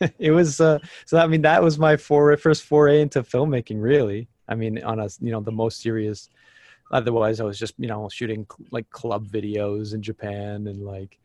it 0.18 0.30
was 0.30 0.58
uh, 0.62 0.78
so 1.04 1.18
i 1.18 1.26
mean 1.26 1.42
that 1.42 1.62
was 1.62 1.78
my 1.78 1.98
for, 1.98 2.34
first 2.38 2.62
foray 2.62 3.02
into 3.02 3.22
filmmaking 3.22 3.82
really 3.82 4.28
i 4.48 4.54
mean 4.54 4.82
on 4.82 4.98
a 4.98 5.10
you 5.20 5.30
know 5.30 5.40
the 5.40 5.52
most 5.52 5.82
serious 5.82 6.30
otherwise 6.92 7.40
i 7.40 7.44
was 7.44 7.58
just 7.58 7.74
you 7.78 7.86
know 7.88 8.08
shooting 8.10 8.46
like 8.70 8.88
club 8.90 9.26
videos 9.28 9.94
in 9.94 10.02
japan 10.02 10.66
and 10.66 10.82
like 10.84 11.18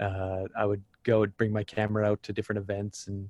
uh, 0.00 0.42
i 0.56 0.64
would 0.66 0.82
go 1.02 1.22
and 1.22 1.36
bring 1.36 1.52
my 1.52 1.64
camera 1.64 2.04
out 2.10 2.22
to 2.22 2.32
different 2.32 2.58
events 2.58 3.06
and 3.08 3.28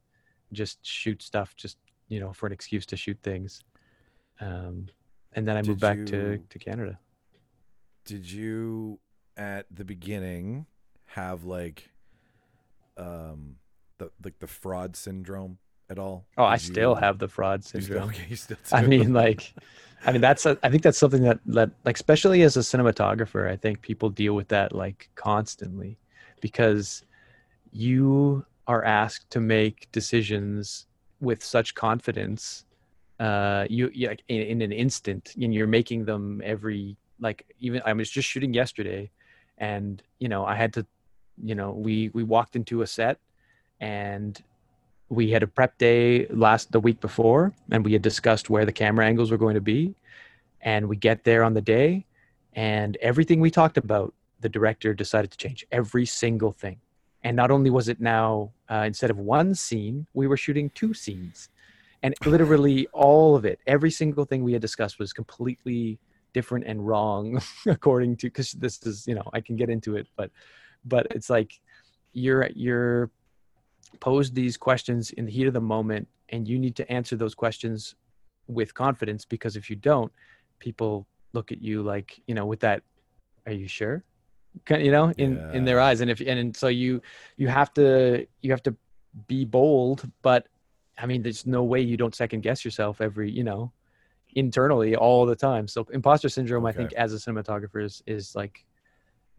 just 0.53 0.79
shoot 0.85 1.23
stuff 1.23 1.55
just 1.57 1.79
you 2.09 2.21
know 2.21 2.33
for 2.33 2.47
an 2.47 2.53
excuse 2.53 2.85
to 2.87 2.97
shoot 2.97 3.19
things. 3.23 3.63
Um, 4.41 4.87
and 5.33 5.47
then 5.49 5.57
i 5.57 5.63
moved 5.63 5.81
Did 5.81 5.81
back 5.81 6.07
to 6.07 6.17
you- 6.33 6.45
to 6.51 6.59
canada. 6.59 6.99
Did 8.05 8.31
you 8.31 8.99
at 9.37 9.67
the 9.71 9.85
beginning 9.85 10.67
have 11.07 11.45
like 11.45 11.91
um 12.97 13.57
the 13.99 14.11
like 14.25 14.39
the 14.39 14.47
fraud 14.47 14.97
syndrome 14.97 15.59
at 15.91 15.99
all? 15.99 16.27
oh 16.39 16.45
i 16.45 16.57
Did 16.57 16.65
still 16.67 16.95
have 16.95 17.19
the 17.19 17.29
fraud 17.29 17.61
you 17.61 17.69
still- 17.69 17.81
syndrome. 17.81 18.09
okay, 18.11 18.27
you 18.29 18.37
still 18.37 18.57
I 18.73 18.83
mean, 18.87 19.13
like, 19.13 19.53
I 20.07 20.13
mean, 20.13 20.21
that's 20.21 20.45
a, 20.47 20.59
I 20.63 20.69
think 20.71 20.83
that's 20.83 20.99
something 20.99 21.23
that 21.23 21.41
that 21.47 21.71
like, 21.85 21.97
especially 21.97 22.43
as 22.43 22.57
a 22.57 22.61
cinematographer, 22.61 23.51
I 23.51 23.57
think 23.57 23.81
people 23.81 24.11
deal 24.11 24.35
with 24.35 24.49
that 24.49 24.75
like 24.75 25.09
constantly, 25.15 25.99
because 26.41 27.05
you 27.73 28.45
are 28.67 28.85
asked 28.85 29.31
to 29.31 29.41
make 29.41 29.91
decisions 29.93 30.87
with 31.21 31.43
such 31.43 31.75
confidence. 31.75 32.65
Uh, 33.21 33.65
you, 33.71 33.91
like 34.09 34.23
in, 34.29 34.43
in 34.43 34.63
an 34.63 34.73
instant, 34.73 35.35
and 35.41 35.55
you're 35.55 35.67
making 35.67 36.05
them 36.05 36.43
every 36.45 36.97
like 37.21 37.47
even 37.61 37.81
I 37.87 37.93
was 37.93 38.11
just 38.11 38.29
shooting 38.29 38.53
yesterday, 38.53 39.11
and 39.59 40.03
you 40.19 40.29
know 40.29 40.45
I 40.45 40.55
had 40.55 40.73
to, 40.75 40.87
you 41.43 41.55
know, 41.55 41.71
we 41.71 42.11
we 42.13 42.25
walked 42.25 42.57
into 42.57 42.83
a 42.83 42.87
set, 42.87 43.19
and 43.81 44.41
we 45.15 45.31
had 45.31 45.43
a 45.43 45.47
prep 45.47 45.79
day 45.79 46.27
last 46.27 46.73
the 46.73 46.81
week 46.81 47.01
before 47.01 47.53
and 47.71 47.85
we 47.85 47.93
had 47.93 48.03
discussed 48.03 48.51
where 48.51 48.65
the 48.65 48.73
camera 48.73 49.07
angles 49.07 49.31
were 49.31 49.37
going 49.37 49.55
to 49.55 49.61
be. 49.61 49.95
And 50.61 50.89
we 50.89 50.97
get 50.97 51.25
there 51.25 51.45
on 51.45 51.55
the 51.55 51.61
day 51.61 52.07
and 52.55 52.97
everything 52.99 53.41
we 53.41 53.51
talked 53.51 53.77
about 53.77 54.15
the 54.41 54.49
director 54.49 54.95
decided 54.95 55.31
to 55.31 55.37
change 55.37 55.67
every 55.73 56.07
single 56.07 56.53
thing. 56.53 56.79
And 57.23 57.37
not 57.37 57.51
only 57.51 57.71
was 57.71 57.89
it 57.89 58.01
now 58.01 58.53
uh, 58.71 58.85
instead 58.87 59.11
of 59.11 59.19
one 59.19 59.55
scene 59.55 60.07
we 60.15 60.27
were 60.27 60.37
shooting 60.37 60.71
two 60.71 60.95
scenes. 60.95 61.49
And 62.03 62.15
literally 62.27 62.87
all 62.93 63.35
of 63.35 63.45
it, 63.45 63.61
every 63.67 63.91
single 63.91 64.27
thing 64.27 64.45
we 64.45 64.53
had 64.53 64.61
discussed 64.61 64.99
was 64.99 65.13
completely 65.13 65.99
different 66.35 66.67
and 66.67 66.87
wrong 66.87 67.41
according 67.67 68.17
to 68.17 68.27
because 68.27 68.53
this 68.53 68.83
is 68.83 69.07
you 69.07 69.15
know 69.15 69.29
I 69.33 69.41
can 69.41 69.57
get 69.57 69.71
into 69.71 69.97
it, 69.97 70.07
but 70.17 70.31
but 70.85 71.07
it's 71.11 71.31
like 71.31 71.61
you're 72.13 72.49
you're 72.55 73.11
posed 74.01 74.35
these 74.35 74.57
questions 74.57 75.11
in 75.13 75.27
the 75.27 75.33
heat 75.33 75.47
of 75.47 75.55
the 75.55 75.61
moment 75.61 76.09
and 76.31 76.49
you 76.49 76.59
need 76.59 76.77
to 76.77 76.91
answer 76.91 77.17
those 77.17 77.35
questions 77.35 77.95
with 78.47 78.75
confidence 78.75 79.25
because 79.25 79.57
if 79.57 79.71
you 79.71 79.77
don't 79.77 80.13
people 80.59 81.07
look 81.33 81.53
at 81.53 81.61
you 81.61 81.83
like 81.83 82.21
you 82.27 82.35
know 82.35 82.47
with 82.47 82.61
that 82.61 82.83
are 83.47 83.53
you 83.53 83.69
sure 83.69 84.05
you 84.71 84.91
know 84.91 85.13
in 85.17 85.37
yeah. 85.37 85.53
in 85.53 85.65
their 85.65 85.81
eyes 85.81 86.01
and 86.01 86.11
if 86.11 86.21
and, 86.21 86.39
and 86.39 86.57
so 86.57 86.69
you 86.69 87.01
you 87.37 87.49
have 87.49 87.73
to 87.75 88.27
you 88.43 88.51
have 88.51 88.63
to 88.63 88.75
be 89.27 89.45
bold 89.45 90.11
but 90.23 90.49
i 90.99 91.07
mean 91.07 91.23
there's 91.23 91.47
no 91.47 91.63
way 91.63 91.81
you 91.81 91.97
don't 91.97 92.15
second 92.15 92.41
guess 92.43 92.65
yourself 92.65 93.01
every 93.01 93.31
you 93.31 93.45
know 93.45 93.73
internally 94.35 94.97
all 94.97 95.27
the 95.27 95.37
time 95.37 95.67
so 95.67 95.87
imposter 95.93 96.29
syndrome 96.29 96.65
okay. 96.65 96.75
i 96.75 96.77
think 96.77 96.93
as 96.95 97.13
a 97.13 97.17
cinematographer 97.17 97.83
is 97.83 98.03
is 98.07 98.35
like 98.35 98.65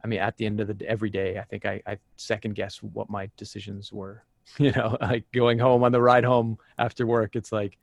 i 0.04 0.08
mean 0.08 0.20
at 0.20 0.38
the 0.38 0.46
end 0.46 0.60
of 0.60 0.68
the 0.68 0.86
every 0.88 1.10
day 1.10 1.38
i 1.38 1.44
think 1.44 1.66
i 1.66 1.82
i 1.88 1.98
second 2.18 2.56
guess 2.56 2.82
what 2.82 3.10
my 3.10 3.30
decisions 3.38 3.92
were 3.92 4.24
you 4.58 4.72
know 4.72 4.98
like 5.02 5.26
going 5.32 5.60
home 5.60 5.84
on 5.84 5.92
the 5.92 6.02
ride 6.02 6.24
home 6.24 6.58
after 6.78 7.06
work 7.06 7.36
it's 7.36 7.52
like 7.52 7.78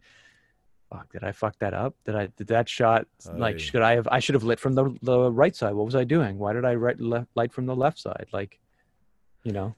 fuck, 0.93 1.13
did 1.13 1.25
I 1.25 1.33
fuck 1.33 1.59
that 1.59 1.75
up? 1.75 1.95
Did 2.05 2.15
I 2.15 2.29
did 2.37 2.49
that 2.49 2.69
shot 2.69 3.07
like 3.35 3.59
should 3.59 3.83
I 3.83 3.95
have 3.95 4.09
I 4.11 4.19
should 4.19 4.35
have 4.35 4.45
lit 4.45 4.61
from 4.61 4.75
the 4.75 4.95
the 5.03 5.31
right 5.31 5.55
side? 5.55 5.75
What 5.75 5.87
was 5.87 5.95
I 5.95 6.05
doing? 6.05 6.39
Why 6.39 6.53
did 6.53 6.65
I 6.65 6.75
right 6.75 7.01
left, 7.01 7.29
light 7.35 7.53
from 7.53 7.67
the 7.67 7.77
left 7.77 7.99
side? 7.99 8.27
Like, 8.33 8.61
you 9.43 9.53
know. 9.53 9.75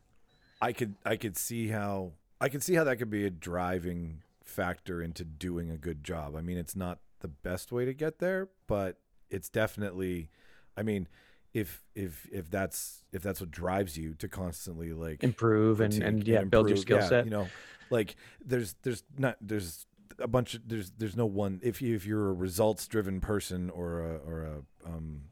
I 0.60 0.72
could 0.72 0.94
I 1.04 1.16
could 1.16 1.36
see 1.36 1.68
how 1.68 2.12
I 2.40 2.48
could 2.48 2.62
see 2.62 2.74
how 2.74 2.84
that 2.84 2.96
could 2.96 3.10
be 3.10 3.26
a 3.26 3.30
driving 3.30 4.22
factor 4.44 5.02
into 5.02 5.24
doing 5.24 5.70
a 5.70 5.76
good 5.76 6.02
job. 6.02 6.34
I 6.36 6.40
mean, 6.40 6.56
it's 6.56 6.76
not 6.76 6.98
the 7.20 7.28
best 7.28 7.72
way 7.72 7.84
to 7.84 7.92
get 7.92 8.18
there, 8.18 8.48
but 8.66 8.96
it's 9.30 9.48
definitely 9.48 10.30
I 10.76 10.82
mean, 10.82 11.06
if 11.54 11.84
if 11.94 12.28
if 12.32 12.50
that's 12.50 13.04
if 13.12 13.22
that's 13.22 13.40
what 13.40 13.50
drives 13.50 13.96
you 13.96 14.14
to 14.14 14.28
constantly 14.28 14.92
like 14.92 15.22
improve 15.22 15.80
and 15.80 15.94
and 16.02 16.26
yeah, 16.26 16.38
improve, 16.38 16.50
build 16.50 16.68
your 16.68 16.76
skill 16.76 16.98
yeah, 16.98 17.08
set. 17.08 17.24
You 17.24 17.30
know, 17.30 17.48
like 17.90 18.16
there's 18.44 18.74
there's 18.82 19.04
not 19.16 19.36
there's 19.40 19.86
a 20.18 20.26
bunch 20.26 20.54
of 20.54 20.68
there's 20.68 20.90
there's 20.98 21.16
no 21.16 21.26
one 21.26 21.60
if 21.62 21.80
you 21.80 21.94
if 21.94 22.04
you're 22.04 22.28
a 22.28 22.32
results 22.32 22.86
driven 22.88 23.20
person 23.20 23.70
or 23.70 24.00
a 24.00 24.16
or 24.16 24.42
a 24.42 24.88
um 24.88 25.22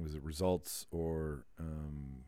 was 0.00 0.14
it 0.14 0.22
results 0.22 0.86
or 0.90 1.44
um 1.58 2.24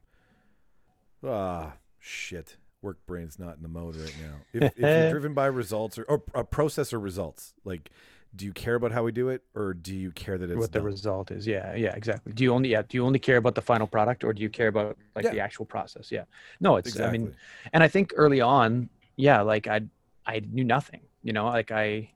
ah 1.24 1.72
shit 1.98 2.56
work 2.82 2.98
brain's 3.06 3.38
not 3.38 3.56
in 3.56 3.62
the 3.62 3.68
mode 3.68 3.96
right 3.96 4.14
now 4.20 4.34
if, 4.52 4.72
if 4.76 4.78
you're 4.78 5.10
driven 5.10 5.32
by 5.32 5.46
results 5.46 5.98
or, 5.98 6.04
or 6.04 6.22
a 6.34 6.44
process 6.44 6.92
or 6.92 7.00
results 7.00 7.54
like 7.64 7.90
do 8.36 8.44
you 8.44 8.52
care 8.52 8.74
about 8.74 8.92
how 8.92 9.02
we 9.02 9.12
do 9.12 9.28
it 9.28 9.42
or 9.54 9.74
do 9.74 9.94
you 9.94 10.10
care 10.12 10.38
that 10.38 10.50
it's 10.50 10.58
what 10.58 10.72
the 10.72 10.82
result 10.82 11.30
is. 11.30 11.46
Yeah 11.46 11.74
yeah 11.74 11.94
exactly. 11.94 12.32
Do 12.32 12.44
you 12.44 12.52
only 12.52 12.70
yeah 12.70 12.82
do 12.82 12.96
you 12.96 13.06
only 13.06 13.18
care 13.18 13.36
about 13.36 13.54
the 13.54 13.62
final 13.62 13.86
product 13.86 14.24
or 14.24 14.32
do 14.32 14.42
you 14.42 14.50
care 14.50 14.68
about 14.68 14.96
like 15.14 15.24
yeah. 15.24 15.32
the 15.32 15.40
actual 15.40 15.64
process? 15.64 16.10
Yeah. 16.10 16.24
No 16.60 16.76
it's 16.76 16.88
exactly. 16.88 17.18
i 17.18 17.22
mean 17.22 17.36
and 17.72 17.82
i 17.82 17.88
think 17.88 18.12
early 18.16 18.40
on 18.40 18.88
yeah 19.16 19.40
like 19.40 19.66
i 19.68 19.82
i 20.26 20.40
knew 20.50 20.64
nothing 20.64 21.02
you 21.22 21.32
know 21.32 21.46
like 21.46 21.70
i 21.70 22.10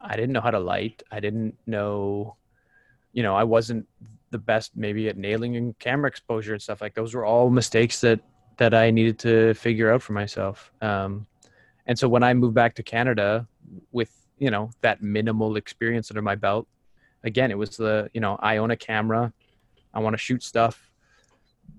i 0.00 0.16
didn't 0.16 0.32
know 0.32 0.40
how 0.40 0.50
to 0.50 0.60
light. 0.60 1.02
I 1.10 1.20
didn't 1.20 1.56
know 1.66 2.36
you 3.12 3.22
know 3.22 3.34
i 3.34 3.44
wasn't 3.44 3.86
the 4.30 4.38
best 4.38 4.76
maybe 4.76 5.08
at 5.08 5.16
nailing 5.16 5.56
and 5.56 5.76
camera 5.80 6.08
exposure 6.08 6.52
and 6.52 6.62
stuff. 6.62 6.80
Like 6.80 6.94
those 6.94 7.14
were 7.14 7.24
all 7.24 7.50
mistakes 7.50 8.00
that 8.02 8.20
that 8.58 8.74
i 8.74 8.90
needed 8.90 9.18
to 9.20 9.54
figure 9.54 9.92
out 9.92 10.02
for 10.02 10.12
myself. 10.12 10.70
Um 10.80 11.26
and 11.86 11.98
so 11.98 12.08
when 12.08 12.22
i 12.22 12.32
moved 12.32 12.54
back 12.54 12.74
to 12.76 12.82
canada 12.82 13.48
with 13.90 14.19
you 14.40 14.50
know 14.50 14.70
that 14.80 15.00
minimal 15.02 15.54
experience 15.56 16.10
under 16.10 16.22
my 16.22 16.34
belt. 16.34 16.66
Again 17.22 17.52
it 17.52 17.58
was 17.58 17.76
the 17.76 18.10
you 18.12 18.20
know 18.20 18.36
i 18.40 18.56
own 18.56 18.72
a 18.72 18.76
camera. 18.76 19.32
I 19.94 20.00
want 20.00 20.14
to 20.14 20.18
shoot 20.18 20.42
stuff. 20.42 20.90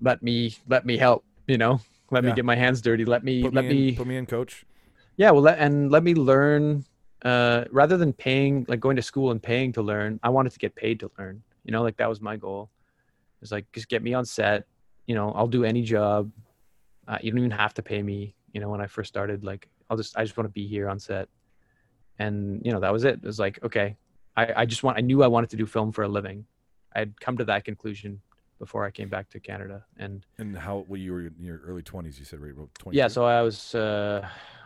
Let 0.01 0.24
me 0.24 0.56
let 0.70 0.86
me 0.86 0.95
help 0.95 1.26
you 1.47 1.58
know? 1.58 1.82
Let 2.12 2.24
yeah. 2.24 2.30
me 2.30 2.36
get 2.36 2.45
my 2.45 2.56
hands 2.56 2.82
dirty. 2.82 3.04
Let 3.04 3.24
me 3.24 3.41
put 3.43 3.54
let 3.54 3.65
me, 3.65 3.74
me 3.74 3.95
put 3.95 4.08
me 4.08 4.15
in 4.15 4.26
coach. 4.26 4.63
Yeah 5.17 5.32
well 5.32 5.41
let, 5.41 5.60
and 5.60 5.91
let 5.91 6.04
me 6.04 6.13
learn 6.13 6.86
uh, 7.24 7.65
rather 7.71 7.97
than 7.97 8.13
paying 8.13 8.65
like 8.69 8.80
going 8.80 8.95
to 8.95 9.02
school 9.02 9.32
and 9.32 9.43
paying 9.43 9.71
to 9.71 9.84
learn 9.84 10.19
i 10.24 10.30
wanted 10.30 10.52
to 10.52 10.58
get 10.58 10.74
paid 10.76 11.00
to 11.00 11.12
learn 11.19 11.43
you 11.63 11.71
know? 11.71 11.84
Like 11.84 11.97
that 11.97 12.10
was 12.10 12.21
my 12.21 12.38
goal. 12.38 12.71
It's 13.43 13.52
like 13.52 13.71
just 13.71 13.88
get 13.89 14.02
me 14.04 14.13
on 14.13 14.26
set 14.26 14.65
you 15.08 15.15
know? 15.15 15.32
I'll 15.32 15.47
do 15.47 15.63
any 15.63 15.82
job. 15.82 16.32
Uh, 17.08 17.17
you 17.21 17.32
don't 17.32 17.39
even 17.39 17.52
have 17.52 17.74
to 17.74 17.82
pay 17.82 18.04
me 18.04 18.36
you 18.54 18.62
know 18.62 18.69
when 18.69 18.82
i 18.82 18.88
first 18.88 19.10
started. 19.10 19.43
Like 19.43 19.67
i'll 19.89 19.97
just 19.97 20.15
i 20.15 20.24
just 20.24 20.38
want 20.38 20.47
to 20.47 20.54
be 20.54 20.67
here 20.67 20.88
on 20.88 21.00
set 21.00 21.28
and 22.19 22.62
you 22.65 22.71
know 22.71 22.80
that 22.80 22.93
was 22.93 23.04
it 23.04 23.15
it 23.15 23.24
was 23.24 23.39
like 23.39 23.60
okay 23.63 23.95
I, 24.36 24.54
I 24.58 24.65
just 24.65 24.84
want 24.84 24.97
i 24.97 25.02
knew 25.02 25.24
i 25.24 25.28
wanted 25.28 25.50
to 25.52 25.58
do 25.58 25.65
film 25.65 25.91
for 25.91 26.04
a 26.04 26.08
living 26.08 26.45
i 26.95 27.00
had 27.00 27.19
come 27.19 27.38
to 27.38 27.45
that 27.45 27.65
conclusion 27.65 28.21
before 28.62 28.86
I 28.86 28.91
came 28.91 29.10
back 29.10 29.28
to 29.32 29.39
Canada. 29.39 29.84
And 29.97 30.24
and 30.38 30.56
how 30.56 30.86
well 30.88 31.00
you 31.00 31.12
were 31.13 31.21
in 31.21 31.34
your 31.39 31.62
early 31.65 31.82
twenties? 31.82 32.19
You 32.19 32.26
said 32.26 32.39
right, 32.39 32.54
twenty. 32.76 32.95
Yeah, 32.95 33.08
so 33.08 33.26
I 33.26 33.41
was 33.41 33.74
uh, 33.74 34.26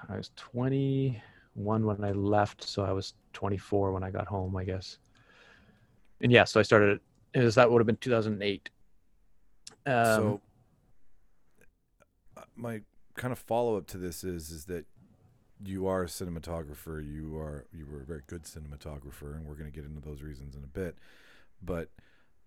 I 0.10 0.18
was 0.18 0.32
twenty 0.36 1.24
one 1.54 1.86
when 1.86 2.04
I 2.04 2.12
left, 2.12 2.62
so 2.62 2.84
I 2.84 2.92
was 2.92 3.14
twenty 3.32 3.58
four 3.58 3.94
when 3.94 4.04
I 4.04 4.12
got 4.12 4.28
home, 4.28 4.56
I 4.58 4.66
guess. 4.66 5.00
And 6.22 6.30
yeah, 6.30 6.44
so 6.44 6.60
I 6.60 6.64
started. 6.64 7.00
Was 7.34 7.56
that 7.56 7.72
would 7.72 7.80
have 7.80 7.88
been 7.88 7.96
two 7.96 8.12
thousand 8.12 8.44
eight. 8.44 8.70
Um, 9.86 10.06
so 10.06 10.42
uh, 12.36 12.42
my 12.58 12.82
kind 13.16 13.32
of 13.32 13.40
follow 13.40 13.78
up 13.78 13.88
to 13.88 13.98
this 13.98 14.26
is 14.26 14.52
is 14.52 14.66
that 14.66 14.86
you 15.64 15.88
are 15.88 16.04
a 16.04 16.08
cinematographer. 16.08 17.06
You 17.06 17.38
are 17.38 17.66
you 17.74 17.86
were 17.86 18.02
a 18.02 18.06
very 18.06 18.22
good 18.28 18.44
cinematographer, 18.44 19.36
and 19.36 19.46
we're 19.46 19.56
going 19.56 19.72
to 19.72 19.76
get 19.76 19.86
into 19.86 20.02
those 20.02 20.22
reasons 20.22 20.56
in 20.56 20.64
a 20.64 20.68
bit. 20.68 20.98
But 21.62 21.90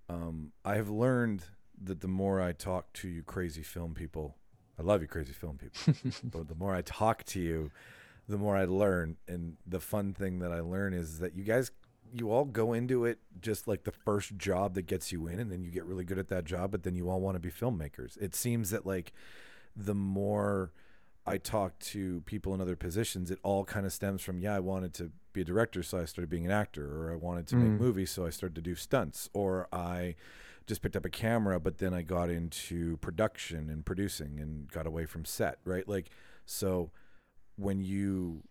um, 0.08 0.52
I 0.64 0.74
have 0.76 0.88
learned 0.88 1.44
that 1.82 2.00
the 2.00 2.08
more 2.08 2.40
I 2.40 2.52
talk 2.52 2.92
to 2.94 3.08
you 3.08 3.22
crazy 3.22 3.62
film 3.62 3.94
people, 3.94 4.36
I 4.78 4.82
love 4.82 5.00
you 5.00 5.08
crazy 5.08 5.32
film 5.32 5.58
people, 5.58 5.94
but 6.24 6.48
the 6.48 6.54
more 6.54 6.74
I 6.74 6.82
talk 6.82 7.24
to 7.24 7.40
you, 7.40 7.70
the 8.28 8.38
more 8.38 8.56
I 8.56 8.64
learn. 8.64 9.16
And 9.26 9.56
the 9.66 9.80
fun 9.80 10.12
thing 10.12 10.40
that 10.40 10.52
I 10.52 10.60
learn 10.60 10.92
is 10.92 11.18
that 11.20 11.34
you 11.34 11.44
guys, 11.44 11.70
you 12.12 12.30
all 12.30 12.44
go 12.44 12.72
into 12.72 13.04
it 13.04 13.18
just 13.40 13.68
like 13.68 13.84
the 13.84 13.92
first 13.92 14.36
job 14.36 14.74
that 14.74 14.86
gets 14.86 15.12
you 15.12 15.26
in, 15.28 15.38
and 15.38 15.50
then 15.50 15.62
you 15.62 15.70
get 15.70 15.84
really 15.84 16.04
good 16.04 16.18
at 16.18 16.28
that 16.28 16.44
job, 16.44 16.70
but 16.70 16.82
then 16.82 16.94
you 16.94 17.08
all 17.08 17.20
want 17.20 17.36
to 17.36 17.40
be 17.40 17.50
filmmakers. 17.50 18.20
It 18.20 18.34
seems 18.34 18.70
that 18.70 18.86
like 18.86 19.12
the 19.76 19.94
more 19.94 20.72
I 21.28 21.38
talk 21.38 21.78
to 21.80 22.22
people 22.22 22.54
in 22.54 22.60
other 22.60 22.76
positions, 22.76 23.30
it 23.30 23.38
all 23.42 23.64
kind 23.64 23.86
of 23.86 23.92
stems 23.92 24.22
from, 24.22 24.40
yeah, 24.40 24.54
I 24.54 24.60
wanted 24.60 24.94
to 24.94 25.10
be 25.32 25.42
a 25.42 25.44
director, 25.44 25.82
so 25.82 25.98
I 25.98 26.04
started 26.04 26.30
being 26.30 26.46
an 26.46 26.50
actor, 26.50 26.86
or 26.86 27.12
I 27.12 27.16
wanted 27.16 27.46
to 27.48 27.56
mm. 27.56 27.62
make 27.62 27.80
movies, 27.80 28.10
so 28.10 28.26
I 28.26 28.30
started 28.30 28.54
to 28.56 28.62
do 28.62 28.74
stunts, 28.74 29.28
or 29.32 29.68
I 29.72 30.14
just 30.66 30.82
picked 30.82 30.96
up 30.96 31.04
a 31.04 31.10
camera, 31.10 31.58
but 31.58 31.78
then 31.78 31.94
I 31.94 32.02
got 32.02 32.30
into 32.30 32.96
production 32.98 33.70
and 33.70 33.84
producing 33.84 34.38
and 34.40 34.70
got 34.70 34.86
away 34.86 35.06
from 35.06 35.24
set, 35.24 35.58
right? 35.64 35.88
Like, 35.88 36.10
so 36.44 36.90
when 37.56 37.80
you 37.80 38.42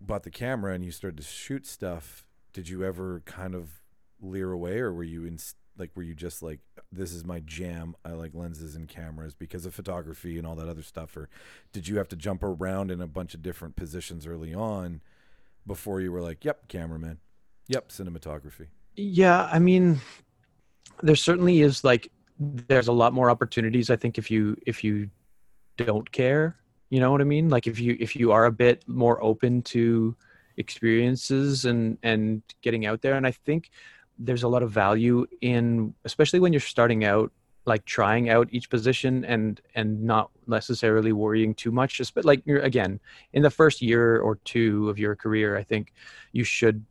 bought 0.00 0.22
the 0.22 0.30
camera 0.30 0.74
and 0.74 0.84
you 0.84 0.90
started 0.90 1.16
to 1.18 1.22
shoot 1.22 1.66
stuff, 1.66 2.26
did 2.52 2.68
you 2.68 2.84
ever 2.84 3.22
kind 3.26 3.54
of 3.54 3.82
leer 4.20 4.50
away, 4.52 4.78
or 4.78 4.92
were 4.92 5.04
you 5.04 5.24
in? 5.24 5.38
Like 5.78 5.90
were 5.94 6.02
you 6.02 6.14
just 6.14 6.42
like 6.42 6.60
this 6.92 7.12
is 7.12 7.24
my 7.24 7.40
jam 7.40 7.94
i 8.04 8.10
like 8.10 8.32
lenses 8.34 8.74
and 8.74 8.88
cameras 8.88 9.34
because 9.34 9.66
of 9.66 9.74
photography 9.74 10.38
and 10.38 10.46
all 10.46 10.54
that 10.54 10.68
other 10.68 10.82
stuff 10.82 11.16
or 11.16 11.28
did 11.72 11.88
you 11.88 11.98
have 11.98 12.08
to 12.08 12.16
jump 12.16 12.42
around 12.42 12.90
in 12.90 13.00
a 13.00 13.06
bunch 13.06 13.34
of 13.34 13.42
different 13.42 13.76
positions 13.76 14.26
early 14.26 14.54
on 14.54 15.00
before 15.66 16.00
you 16.00 16.12
were 16.12 16.20
like 16.20 16.44
yep 16.44 16.68
cameraman. 16.68 17.18
Yep 17.68 17.88
cinematography. 17.88 18.68
Yeah 18.94 19.48
i 19.52 19.58
mean 19.58 20.00
there 21.02 21.16
certainly 21.16 21.60
is 21.60 21.84
like 21.84 22.10
there's 22.38 22.88
a 22.88 22.92
lot 22.92 23.12
more 23.12 23.30
opportunities 23.30 23.90
i 23.90 23.96
think 23.96 24.18
if 24.18 24.30
you 24.30 24.56
if 24.66 24.84
you 24.84 25.10
don't 25.76 26.10
care 26.12 26.56
you 26.88 27.00
know 27.00 27.10
what 27.10 27.20
i 27.20 27.24
mean? 27.24 27.48
Like 27.48 27.66
if 27.66 27.80
you 27.80 27.96
if 27.98 28.14
you 28.14 28.32
are 28.32 28.46
a 28.46 28.52
bit 28.52 28.86
more 28.88 29.22
open 29.22 29.62
to 29.62 30.14
experiences 30.56 31.64
and 31.64 31.98
and 32.02 32.42
getting 32.62 32.86
out 32.86 33.02
there 33.02 33.14
and 33.14 33.26
i 33.26 33.30
think 33.30 33.70
there's 34.18 34.42
a 34.42 34.48
lot 34.48 34.62
of 34.62 34.70
value 34.70 35.26
in 35.40 35.94
especially 36.04 36.40
when 36.40 36.52
you're 36.52 36.60
starting 36.60 37.04
out 37.04 37.30
like 37.66 37.84
trying 37.84 38.30
out 38.30 38.48
each 38.52 38.70
position 38.70 39.24
and 39.24 39.60
and 39.74 40.02
not 40.02 40.30
necessarily 40.46 41.12
worrying 41.12 41.54
too 41.54 41.72
much 41.72 41.96
just 41.96 42.14
but 42.14 42.24
like 42.24 42.40
you're 42.44 42.60
again 42.60 43.00
in 43.32 43.42
the 43.42 43.50
first 43.50 43.82
year 43.82 44.18
or 44.20 44.36
two 44.44 44.88
of 44.88 44.98
your 44.98 45.16
career 45.16 45.56
i 45.56 45.62
think 45.62 45.92
you 46.32 46.44
should 46.44 46.84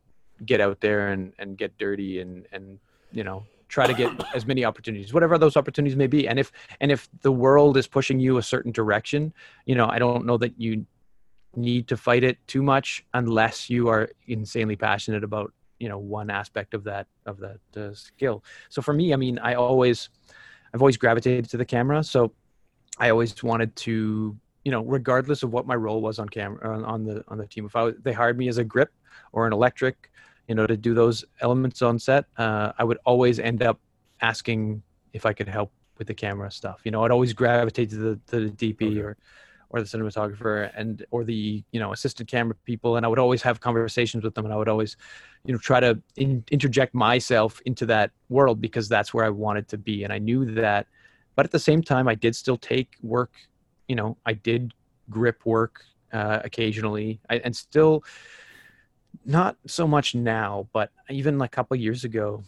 get 0.45 0.59
out 0.59 0.81
there 0.81 1.09
and 1.09 1.33
and 1.39 1.57
get 1.57 1.77
dirty 1.77 2.19
and 2.19 2.45
and 2.51 2.79
you 3.11 3.23
know 3.23 3.45
try 3.67 3.87
to 3.87 3.93
get 3.93 4.11
as 4.35 4.45
many 4.45 4.63
opportunities 4.63 5.13
whatever 5.13 5.37
those 5.37 5.57
opportunities 5.57 5.97
may 5.97 6.07
be. 6.07 6.27
And 6.27 6.37
if 6.39 6.51
and 6.81 6.91
if 6.91 7.09
the 7.21 7.31
world 7.31 7.77
is 7.77 7.87
pushing 7.87 8.19
you 8.19 8.37
a 8.37 8.43
certain 8.43 8.71
direction 8.71 9.33
you 9.65 9.75
know 9.75 9.87
i 9.87 9.97
don't 9.97 10.25
know 10.25 10.37
that 10.37 10.59
you 10.59 10.85
need 11.55 11.87
to 11.87 11.97
fight 11.97 12.23
it 12.23 12.37
too 12.47 12.61
much 12.61 13.05
unless 13.13 13.69
you 13.69 13.87
are 13.87 14.09
insanely 14.27 14.75
passionate 14.75 15.23
about 15.23 15.53
you 15.79 15.89
know 15.89 15.97
one 15.97 16.29
aspect 16.29 16.73
of 16.73 16.83
that 16.83 17.07
of 17.25 17.37
that 17.39 17.59
uh, 17.77 17.93
skill 17.93 18.43
so 18.69 18.81
for 18.81 18.93
me 18.93 19.13
i 19.13 19.15
mean 19.17 19.37
i 19.39 19.53
always 19.53 20.09
i've 20.73 20.81
always 20.81 20.97
gravitated 20.97 21.49
to 21.49 21.57
the 21.57 21.65
camera 21.65 22.03
so 22.03 22.31
i 22.99 23.09
always 23.09 23.43
wanted 23.43 23.75
to 23.75 24.35
you 24.63 24.71
know 24.71 24.83
regardless 24.83 25.43
of 25.43 25.51
what 25.51 25.67
my 25.67 25.75
role 25.75 26.01
was 26.01 26.19
on 26.19 26.29
camera 26.29 26.81
on, 26.83 27.03
the 27.03 27.23
on 27.27 27.37
the 27.37 27.47
team 27.47 27.65
if 27.65 27.75
i 27.75 27.83
was, 27.83 27.95
they 28.03 28.13
hired 28.13 28.37
me 28.37 28.47
as 28.47 28.57
a 28.57 28.63
grip 28.63 28.91
or 29.31 29.45
an 29.45 29.53
electric, 29.53 30.11
you 30.47 30.55
know, 30.55 30.67
to 30.67 30.77
do 30.77 30.93
those 30.93 31.25
elements 31.41 31.81
on 31.81 31.99
set, 31.99 32.25
uh, 32.37 32.71
I 32.77 32.83
would 32.83 32.97
always 33.05 33.39
end 33.39 33.61
up 33.63 33.79
asking 34.21 34.83
if 35.13 35.25
I 35.25 35.33
could 35.33 35.47
help 35.47 35.71
with 35.97 36.07
the 36.07 36.13
camera 36.13 36.51
stuff. 36.51 36.81
You 36.83 36.91
know, 36.91 37.03
I'd 37.03 37.11
always 37.11 37.33
gravitate 37.33 37.89
to 37.91 37.95
the 37.95 38.19
to 38.27 38.49
the 38.49 38.73
DP 38.73 38.91
Okay. 38.91 38.99
or 38.99 39.17
or 39.75 39.81
the 39.81 39.87
cinematographer 39.87 40.71
and 40.75 41.05
or 41.11 41.25
the 41.25 41.61
you 41.71 41.79
know 41.79 41.91
assistant 41.91 42.29
camera 42.29 42.55
people, 42.63 42.95
and 42.95 43.05
I 43.05 43.09
would 43.09 43.19
always 43.19 43.41
have 43.41 43.59
conversations 43.59 44.23
with 44.23 44.33
them, 44.33 44.45
and 44.45 44.53
I 44.53 44.57
would 44.57 44.69
always, 44.69 44.95
you 45.43 45.51
know, 45.51 45.59
try 45.59 45.81
to 45.81 45.99
in, 46.15 46.43
interject 46.49 46.95
myself 46.95 47.61
into 47.65 47.85
that 47.87 48.11
world 48.29 48.61
because 48.61 48.87
that's 48.87 49.13
where 49.13 49.25
I 49.25 49.29
wanted 49.29 49.67
to 49.69 49.77
be, 49.77 50.03
and 50.05 50.13
I 50.13 50.17
knew 50.17 50.45
that. 50.55 50.87
But 51.35 51.45
at 51.45 51.51
the 51.51 51.59
same 51.59 51.81
time, 51.81 52.07
I 52.07 52.15
did 52.15 52.35
still 52.35 52.57
take 52.57 52.95
work. 53.03 53.33
You 53.89 53.97
know, 53.97 54.17
I 54.25 54.33
did 54.33 54.73
grip 55.09 55.45
work 55.45 55.83
uh, 56.13 56.39
occasionally, 56.45 57.19
I, 57.29 57.39
and 57.39 57.53
still 57.53 58.05
not 59.25 59.57
so 59.67 59.85
much 59.85 60.15
now, 60.15 60.67
but 60.71 60.91
even 61.09 61.41
a 61.41 61.49
couple 61.49 61.75
years 61.75 62.05
ago, 62.05 62.43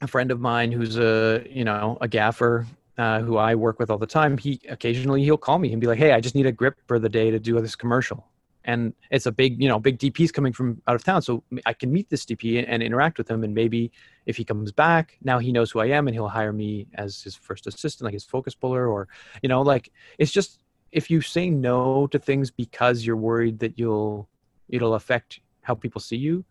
a 0.00 0.08
friend 0.08 0.32
of 0.32 0.40
mine 0.40 0.72
who's 0.72 0.98
a 0.98 1.46
you 1.48 1.64
know 1.64 1.98
a 2.00 2.08
gaffer 2.08 2.66
uh, 2.98 3.20
who 3.20 3.36
I 3.36 3.54
work 3.54 3.78
with 3.78 3.90
all 3.90 3.98
the 3.98 4.06
time, 4.06 4.36
he 4.36 4.60
occasionally 4.68 5.22
he'll 5.22 5.38
call 5.38 5.58
me 5.58 5.72
and 5.72 5.80
be 5.80 5.86
like, 5.86 5.98
"Hey, 5.98 6.12
I 6.12 6.20
just 6.20 6.34
need 6.34 6.46
a 6.46 6.52
grip 6.52 6.76
for 6.86 6.98
the 6.98 7.08
day 7.08 7.30
to 7.30 7.38
do 7.38 7.58
this 7.60 7.76
commercial." 7.76 8.28
And 8.64 8.92
it's 9.10 9.24
a 9.26 9.32
big, 9.32 9.62
you 9.62 9.68
know, 9.68 9.78
big 9.78 9.98
DP's 9.98 10.30
coming 10.32 10.52
from 10.52 10.82
out 10.88 10.96
of 10.96 11.04
town, 11.04 11.22
so 11.22 11.42
I 11.64 11.72
can 11.72 11.92
meet 11.92 12.10
this 12.10 12.26
DP 12.26 12.58
and, 12.58 12.68
and 12.68 12.82
interact 12.82 13.16
with 13.16 13.30
him. 13.30 13.44
And 13.44 13.54
maybe 13.54 13.92
if 14.26 14.36
he 14.36 14.44
comes 14.44 14.72
back, 14.72 15.16
now 15.22 15.38
he 15.38 15.52
knows 15.52 15.70
who 15.70 15.78
I 15.78 15.86
am, 15.86 16.08
and 16.08 16.14
he'll 16.14 16.28
hire 16.28 16.52
me 16.52 16.86
as 16.94 17.22
his 17.22 17.36
first 17.36 17.66
assistant, 17.66 18.04
like 18.04 18.14
his 18.14 18.24
focus 18.24 18.54
puller, 18.54 18.88
or 18.88 19.08
you 19.42 19.48
know, 19.48 19.62
like 19.62 19.90
it's 20.18 20.32
just 20.32 20.58
if 20.90 21.08
you 21.10 21.20
say 21.20 21.50
no 21.50 22.06
to 22.08 22.18
things 22.18 22.50
because 22.50 23.06
you're 23.06 23.16
worried 23.16 23.60
that 23.60 23.78
you'll 23.78 24.28
it'll 24.68 24.94
affect 24.94 25.40
how 25.62 25.74
people 25.74 26.00
see 26.00 26.16
you, 26.16 26.44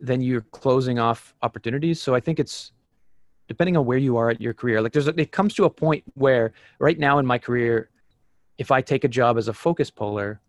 then 0.00 0.20
you're 0.20 0.42
closing 0.52 0.98
off 0.98 1.34
opportunities. 1.42 2.00
So 2.00 2.14
I 2.14 2.20
think 2.20 2.38
it's 2.38 2.72
depending 3.50 3.76
on 3.76 3.84
where 3.84 3.98
you 3.98 4.16
are 4.16 4.30
at 4.30 4.40
your 4.40 4.54
career. 4.54 4.80
Like 4.80 4.92
there's 4.92 5.08
a, 5.08 5.20
it 5.20 5.32
comes 5.32 5.54
to 5.54 5.64
a 5.64 5.70
point 5.70 6.04
where 6.14 6.52
right 6.78 6.96
now 6.96 7.18
in 7.18 7.26
my 7.26 7.36
career, 7.36 7.90
if 8.58 8.70
I 8.70 8.80
take 8.80 9.02
a 9.02 9.08
job 9.08 9.36
as 9.38 9.48
a 9.48 9.52
focus 9.52 9.90
puller, 9.90 10.40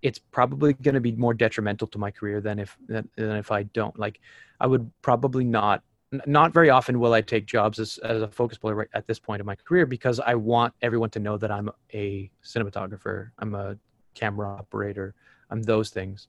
it's 0.00 0.18
probably 0.18 0.72
going 0.72 0.94
to 0.94 1.00
be 1.00 1.12
more 1.12 1.34
detrimental 1.34 1.86
to 1.88 1.98
my 1.98 2.10
career 2.10 2.40
than 2.40 2.58
if 2.58 2.74
than, 2.88 3.06
than 3.16 3.36
if 3.36 3.52
I 3.52 3.64
don't. 3.64 3.98
Like 3.98 4.18
I 4.58 4.66
would 4.66 4.90
probably 5.02 5.44
not 5.44 5.82
not 6.24 6.54
very 6.54 6.70
often 6.70 6.98
will 6.98 7.12
I 7.12 7.20
take 7.20 7.44
jobs 7.44 7.78
as, 7.78 7.98
as 7.98 8.22
a 8.22 8.28
focus 8.28 8.56
puller 8.56 8.76
right 8.76 8.88
at 8.94 9.06
this 9.06 9.18
point 9.18 9.40
in 9.40 9.46
my 9.46 9.54
career 9.54 9.84
because 9.84 10.18
I 10.18 10.34
want 10.34 10.72
everyone 10.80 11.10
to 11.10 11.18
know 11.18 11.36
that 11.36 11.50
I'm 11.50 11.68
a 11.92 12.30
cinematographer, 12.42 13.32
I'm 13.40 13.54
a 13.54 13.76
camera 14.14 14.48
operator, 14.48 15.14
I'm 15.50 15.62
those 15.62 15.90
things. 15.90 16.28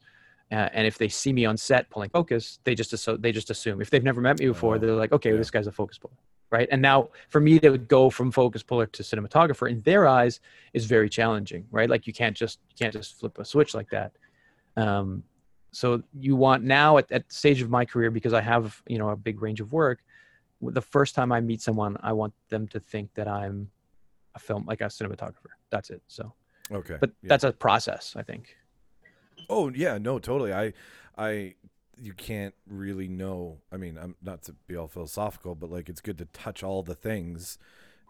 Uh, 0.54 0.70
and 0.74 0.86
if 0.86 1.00
they 1.00 1.10
see 1.10 1.34
me 1.34 1.46
on 1.46 1.58
set 1.58 1.90
pulling 1.90 2.12
focus, 2.12 2.60
they 2.64 2.76
just 2.76 2.94
asso- 2.94 3.18
they 3.18 3.32
just 3.32 3.50
assume. 3.50 3.82
If 3.82 3.90
they've 3.90 4.04
never 4.04 4.22
met 4.22 4.38
me 4.40 4.46
before, 4.46 4.76
Oh, 4.76 4.78
they're 4.78 4.92
like, 5.04 5.12
okay, 5.12 5.32
this 5.32 5.50
guy's 5.50 5.66
a 5.66 5.72
focus 5.72 5.98
puller, 5.98 6.14
right? 6.52 6.68
And 6.72 6.80
now 6.80 7.10
for 7.30 7.42
me 7.42 7.60
to 7.60 7.76
go 7.80 8.12
from 8.12 8.32
focus 8.32 8.62
puller 8.62 8.86
to 8.86 9.02
cinematographer 9.02 9.68
in 9.74 9.82
their 9.82 10.08
eyes 10.08 10.42
is 10.74 10.86
very 10.86 11.10
challenging, 11.10 11.66
right? 11.72 11.90
Like 11.90 12.06
you 12.06 12.14
can't 12.14 12.38
just 12.38 12.60
you 12.70 12.76
can't 12.78 12.94
just 12.94 13.20
flip 13.20 13.40
a 13.40 13.46
switch 13.46 13.74
like 13.74 13.90
that. 13.90 14.12
Um, 14.78 15.24
so 15.72 16.04
you 16.20 16.36
want 16.36 16.64
now 16.64 16.98
at, 17.00 17.12
at 17.12 17.28
the 17.30 17.34
stage 17.34 17.62
of 17.64 17.72
my 17.72 17.84
career 17.84 18.12
because 18.12 18.34
I 18.34 18.42
have 18.42 18.80
you 18.88 19.00
know 19.00 19.10
a 19.10 19.16
big 19.16 19.42
range 19.42 19.60
of 19.60 19.74
work. 19.74 20.00
The 20.62 20.82
first 20.82 21.16
time 21.16 21.32
I 21.32 21.42
meet 21.42 21.62
someone, 21.62 21.98
I 22.04 22.14
want 22.14 22.34
them 22.50 22.68
to 22.70 22.80
think 22.80 23.12
that 23.16 23.28
I'm 23.28 23.72
a 24.36 24.40
film 24.40 24.66
like 24.68 24.82
a 24.82 24.86
cinematographer. 24.86 25.54
That's 25.72 25.90
it. 25.90 26.04
So, 26.08 26.34
Okay. 26.72 26.98
but 27.00 27.10
yeah. 27.24 27.28
that's 27.30 27.44
a 27.44 27.52
process, 27.52 28.14
I 28.16 28.22
think. 28.24 28.56
Oh 29.50 29.70
yeah, 29.70 29.98
no, 29.98 30.20
totally. 30.20 30.54
I, 30.54 30.74
I, 31.18 31.56
you 32.02 32.14
can't 32.14 32.54
really 32.68 33.08
know. 33.08 33.60
I 33.72 33.78
mean, 33.78 33.98
I'm 33.98 34.16
not 34.22 34.44
to 34.44 34.56
be 34.68 34.76
all 34.76 34.88
philosophical, 34.88 35.56
but 35.56 35.72
like 35.72 35.90
it's 35.90 36.02
good 36.02 36.18
to 36.20 36.26
touch 36.26 36.64
all 36.64 36.84
the 36.84 36.96
things, 36.96 37.58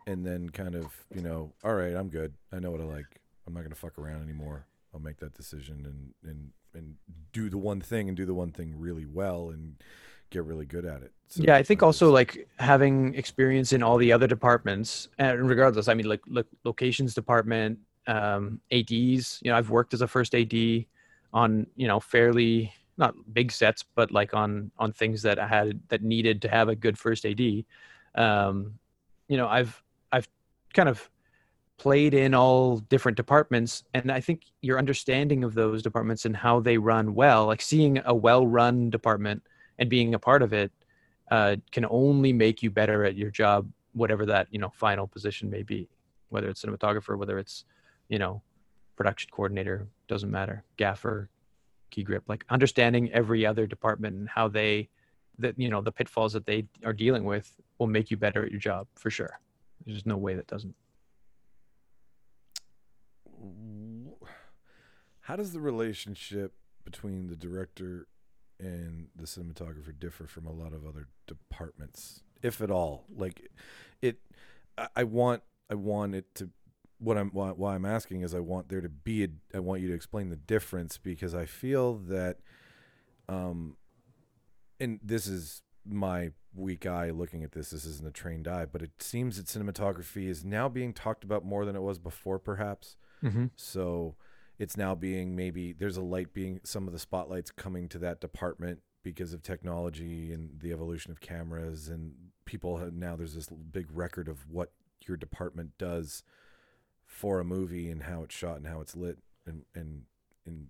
and 0.07 0.25
then 0.25 0.49
kind 0.49 0.75
of, 0.75 1.05
you 1.13 1.21
know, 1.21 1.53
all 1.63 1.73
right, 1.73 1.93
I'm 1.95 2.09
good. 2.09 2.33
I 2.51 2.59
know 2.59 2.71
what 2.71 2.81
I 2.81 2.85
like. 2.85 3.21
I'm 3.45 3.53
not 3.53 3.63
gonna 3.63 3.75
fuck 3.75 3.97
around 3.97 4.23
anymore. 4.23 4.65
I'll 4.93 5.01
make 5.01 5.17
that 5.19 5.33
decision 5.33 5.85
and 5.85 6.29
and 6.29 6.51
and 6.73 6.95
do 7.31 7.49
the 7.49 7.57
one 7.57 7.81
thing 7.81 8.07
and 8.07 8.17
do 8.17 8.25
the 8.25 8.33
one 8.33 8.51
thing 8.51 8.73
really 8.77 9.05
well 9.05 9.49
and 9.49 9.75
get 10.29 10.43
really 10.43 10.65
good 10.65 10.85
at 10.85 11.01
it. 11.03 11.11
So 11.27 11.43
yeah, 11.43 11.55
I 11.55 11.63
think 11.63 11.81
also 11.81 12.11
like 12.11 12.47
having 12.59 13.13
experience 13.15 13.73
in 13.73 13.81
all 13.83 13.97
the 13.97 14.11
other 14.11 14.27
departments, 14.27 15.07
and 15.17 15.47
regardless, 15.49 15.87
I 15.87 15.93
mean, 15.93 16.07
like, 16.07 16.21
like 16.27 16.45
locations 16.63 17.13
department, 17.13 17.79
um, 18.07 18.59
ads. 18.71 19.39
You 19.41 19.51
know, 19.51 19.57
I've 19.57 19.69
worked 19.69 19.93
as 19.93 20.01
a 20.01 20.07
first 20.07 20.35
ad 20.35 20.53
on 21.33 21.67
you 21.75 21.87
know 21.87 21.99
fairly 21.99 22.73
not 22.97 23.15
big 23.33 23.51
sets, 23.51 23.83
but 23.95 24.11
like 24.11 24.33
on 24.33 24.71
on 24.77 24.93
things 24.93 25.21
that 25.23 25.39
I 25.39 25.47
had 25.47 25.79
that 25.89 26.03
needed 26.03 26.41
to 26.43 26.47
have 26.49 26.69
a 26.69 26.75
good 26.75 26.97
first 26.97 27.25
ad. 27.25 27.41
Um, 28.15 28.79
you 29.27 29.37
know, 29.37 29.47
I've 29.47 29.81
I've 30.11 30.27
kind 30.73 30.89
of 30.89 31.09
played 31.77 32.13
in 32.13 32.33
all 32.33 32.77
different 32.77 33.17
departments 33.17 33.83
and 33.93 34.11
i 34.11 34.19
think 34.19 34.43
your 34.61 34.77
understanding 34.77 35.43
of 35.43 35.55
those 35.55 35.81
departments 35.81 36.23
and 36.25 36.37
how 36.37 36.59
they 36.59 36.77
run 36.77 37.15
well 37.15 37.47
like 37.47 37.61
seeing 37.61 37.99
a 38.05 38.13
well 38.13 38.45
run 38.45 38.89
department 38.89 39.41
and 39.79 39.89
being 39.89 40.13
a 40.13 40.19
part 40.19 40.43
of 40.43 40.53
it 40.53 40.71
uh, 41.31 41.55
can 41.71 41.85
only 41.89 42.31
make 42.31 42.61
you 42.61 42.69
better 42.69 43.03
at 43.03 43.15
your 43.15 43.31
job 43.31 43.67
whatever 43.93 44.25
that 44.25 44.47
you 44.51 44.59
know 44.59 44.69
final 44.69 45.07
position 45.07 45.49
may 45.49 45.63
be 45.63 45.89
whether 46.29 46.47
it's 46.47 46.63
cinematographer 46.63 47.17
whether 47.17 47.39
it's 47.39 47.65
you 48.07 48.19
know 48.19 48.41
production 48.95 49.29
coordinator 49.33 49.87
doesn't 50.13 50.29
matter. 50.29 50.63
Gaffer 50.77 51.27
key 51.89 52.03
grip 52.03 52.23
like 52.27 52.45
understanding 52.49 53.11
every 53.11 53.45
other 53.45 53.65
department 53.65 54.15
and 54.15 54.29
how 54.29 54.47
they 54.47 54.89
that 55.39 55.57
you 55.59 55.69
know 55.69 55.81
the 55.81 55.91
pitfalls 55.91 56.33
that 56.33 56.45
they 56.45 56.65
are 56.85 56.93
dealing 56.93 57.23
with 57.23 57.55
will 57.79 57.87
make 57.87 58.11
you 58.11 58.17
better 58.17 58.45
at 58.45 58.51
your 58.51 58.59
job 58.59 58.85
for 58.93 59.09
sure. 59.09 59.39
There's 59.87 60.05
no 60.05 60.17
way 60.17 60.35
that 60.35 60.45
doesn't. 60.45 60.75
How 65.21 65.35
does 65.35 65.51
the 65.51 65.59
relationship 65.59 66.53
between 66.85 67.27
the 67.27 67.35
director 67.35 68.07
and 68.59 69.07
the 69.15 69.25
cinematographer 69.25 69.97
differ 69.97 70.27
from 70.27 70.45
a 70.45 70.51
lot 70.51 70.73
of 70.73 70.85
other 70.85 71.07
departments 71.25 72.21
if 72.43 72.61
at 72.61 72.69
all? 72.69 73.05
Like 73.09 73.49
it 73.99 74.19
i, 74.95 75.03
want 75.03 75.41
i 75.71 75.73
want 75.73 76.13
it 76.13 76.33
to 76.35 76.49
what 77.03 77.17
i'm 77.17 77.29
why, 77.29 77.49
why 77.49 77.75
i'm 77.75 77.85
asking 77.85 78.21
is 78.21 78.33
i 78.33 78.39
want 78.39 78.69
there 78.69 78.81
to 78.81 78.89
be 78.89 79.23
a 79.23 79.27
i 79.55 79.59
want 79.59 79.81
you 79.81 79.87
to 79.87 79.93
explain 79.93 80.29
the 80.29 80.35
difference 80.35 80.97
because 80.97 81.35
i 81.35 81.45
feel 81.45 81.95
that 81.95 82.37
um 83.29 83.75
and 84.79 84.99
this 85.03 85.27
is 85.27 85.61
my 85.85 86.31
weak 86.55 86.85
eye 86.85 87.09
looking 87.09 87.43
at 87.43 87.51
this 87.51 87.71
this 87.71 87.85
isn't 87.85 88.07
a 88.07 88.11
trained 88.11 88.47
eye 88.47 88.65
but 88.65 88.81
it 88.81 88.91
seems 88.99 89.37
that 89.37 89.47
cinematography 89.47 90.27
is 90.27 90.45
now 90.45 90.69
being 90.69 90.93
talked 90.93 91.23
about 91.23 91.43
more 91.43 91.65
than 91.65 91.75
it 91.75 91.81
was 91.81 91.99
before 91.99 92.39
perhaps 92.39 92.95
mm-hmm. 93.23 93.45
so 93.55 94.15
it's 94.59 94.77
now 94.77 94.93
being 94.93 95.35
maybe 95.35 95.73
there's 95.73 95.97
a 95.97 96.01
light 96.01 96.33
being 96.33 96.59
some 96.63 96.87
of 96.87 96.93
the 96.93 96.99
spotlights 96.99 97.51
coming 97.51 97.89
to 97.89 97.97
that 97.97 98.21
department 98.21 98.79
because 99.03 99.33
of 99.33 99.41
technology 99.41 100.31
and 100.31 100.59
the 100.61 100.71
evolution 100.71 101.11
of 101.11 101.19
cameras 101.19 101.89
and 101.89 102.13
people 102.45 102.77
have 102.77 102.93
now 102.93 103.15
there's 103.15 103.35
this 103.35 103.49
big 103.49 103.87
record 103.91 104.27
of 104.27 104.49
what 104.49 104.71
your 105.07 105.17
department 105.17 105.71
does 105.77 106.23
for 107.05 107.39
a 107.39 107.43
movie 107.43 107.89
and 107.89 108.03
how 108.03 108.23
it's 108.23 108.35
shot 108.35 108.57
and 108.57 108.67
how 108.67 108.81
it's 108.81 108.95
lit 108.95 109.19
and 109.45 109.63
and 109.75 110.03
and 110.45 110.67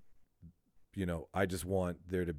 you 0.93 1.05
know 1.05 1.27
I 1.33 1.45
just 1.45 1.65
want 1.65 1.97
there 2.09 2.25
to 2.25 2.35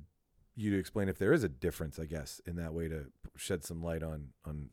you 0.57 0.71
to 0.71 0.79
explain 0.79 1.09
if 1.09 1.19
there 1.19 1.33
is 1.33 1.43
a 1.43 1.49
difference 1.49 1.99
I 1.99 2.05
guess 2.05 2.41
in 2.47 2.57
that 2.57 2.75
way 2.75 2.89
to 2.89 3.07
shed 3.37 3.65
some 3.65 3.83
light 3.83 4.03
on 4.03 4.29
on 4.45 4.71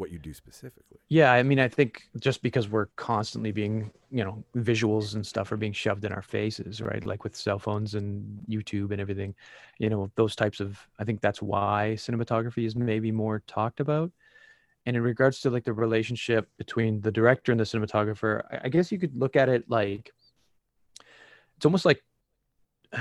what 0.00 0.10
you 0.10 0.18
do 0.18 0.32
specifically. 0.32 0.98
Yeah, 1.10 1.30
I 1.30 1.42
mean, 1.42 1.60
I 1.60 1.68
think 1.68 2.08
just 2.18 2.42
because 2.42 2.70
we're 2.70 2.86
constantly 2.96 3.52
being, 3.52 3.90
you 4.10 4.24
know, 4.24 4.42
visuals 4.56 5.14
and 5.14 5.24
stuff 5.24 5.52
are 5.52 5.58
being 5.58 5.74
shoved 5.74 6.04
in 6.06 6.12
our 6.12 6.22
faces, 6.22 6.80
right? 6.80 7.04
Like 7.04 7.22
with 7.22 7.36
cell 7.36 7.58
phones 7.58 7.94
and 7.94 8.40
YouTube 8.48 8.92
and 8.92 9.00
everything, 9.00 9.34
you 9.78 9.90
know, 9.90 10.10
those 10.16 10.34
types 10.34 10.58
of, 10.58 10.78
I 10.98 11.04
think 11.04 11.20
that's 11.20 11.42
why 11.42 11.96
cinematography 11.96 12.66
is 12.66 12.74
maybe 12.74 13.12
more 13.12 13.42
talked 13.46 13.78
about. 13.78 14.10
And 14.90 14.96
in 14.96 15.04
regards 15.04 15.40
to 15.42 15.50
like 15.50 15.62
the 15.62 15.72
relationship 15.72 16.48
between 16.58 17.00
the 17.00 17.12
director 17.12 17.52
and 17.52 17.60
the 17.60 17.64
cinematographer, 17.64 18.42
I, 18.50 18.62
I 18.64 18.68
guess 18.68 18.90
you 18.90 18.98
could 18.98 19.16
look 19.16 19.36
at 19.36 19.48
it 19.48 19.70
like 19.70 20.12
it's 21.56 21.64
almost 21.64 21.84
like 21.84 22.02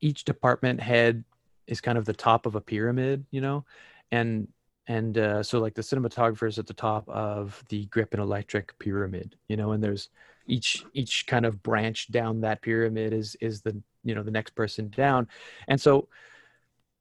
each 0.00 0.22
department 0.22 0.80
head 0.80 1.24
is 1.66 1.80
kind 1.80 1.98
of 1.98 2.04
the 2.04 2.12
top 2.12 2.46
of 2.46 2.54
a 2.54 2.60
pyramid, 2.60 3.26
you 3.32 3.40
know, 3.40 3.64
and 4.12 4.46
and 4.86 5.18
uh, 5.18 5.42
so 5.42 5.58
like 5.58 5.74
the 5.74 5.82
cinematographer 5.82 6.46
is 6.46 6.60
at 6.60 6.68
the 6.68 6.72
top 6.72 7.08
of 7.08 7.60
the 7.68 7.86
grip 7.86 8.14
and 8.14 8.22
electric 8.22 8.78
pyramid 8.78 9.34
you 9.48 9.56
know? 9.56 9.72
And 9.72 9.82
there's 9.82 10.08
each 10.46 10.84
each 10.92 11.26
kind 11.26 11.44
of 11.44 11.64
branch 11.64 12.12
down 12.12 12.42
that 12.42 12.62
pyramid 12.62 13.12
is 13.12 13.36
is 13.40 13.60
the 13.60 13.76
you 14.04 14.14
know 14.14 14.22
the 14.22 14.30
next 14.30 14.54
person 14.54 14.88
down. 14.90 15.26
And 15.66 15.80
so 15.80 16.06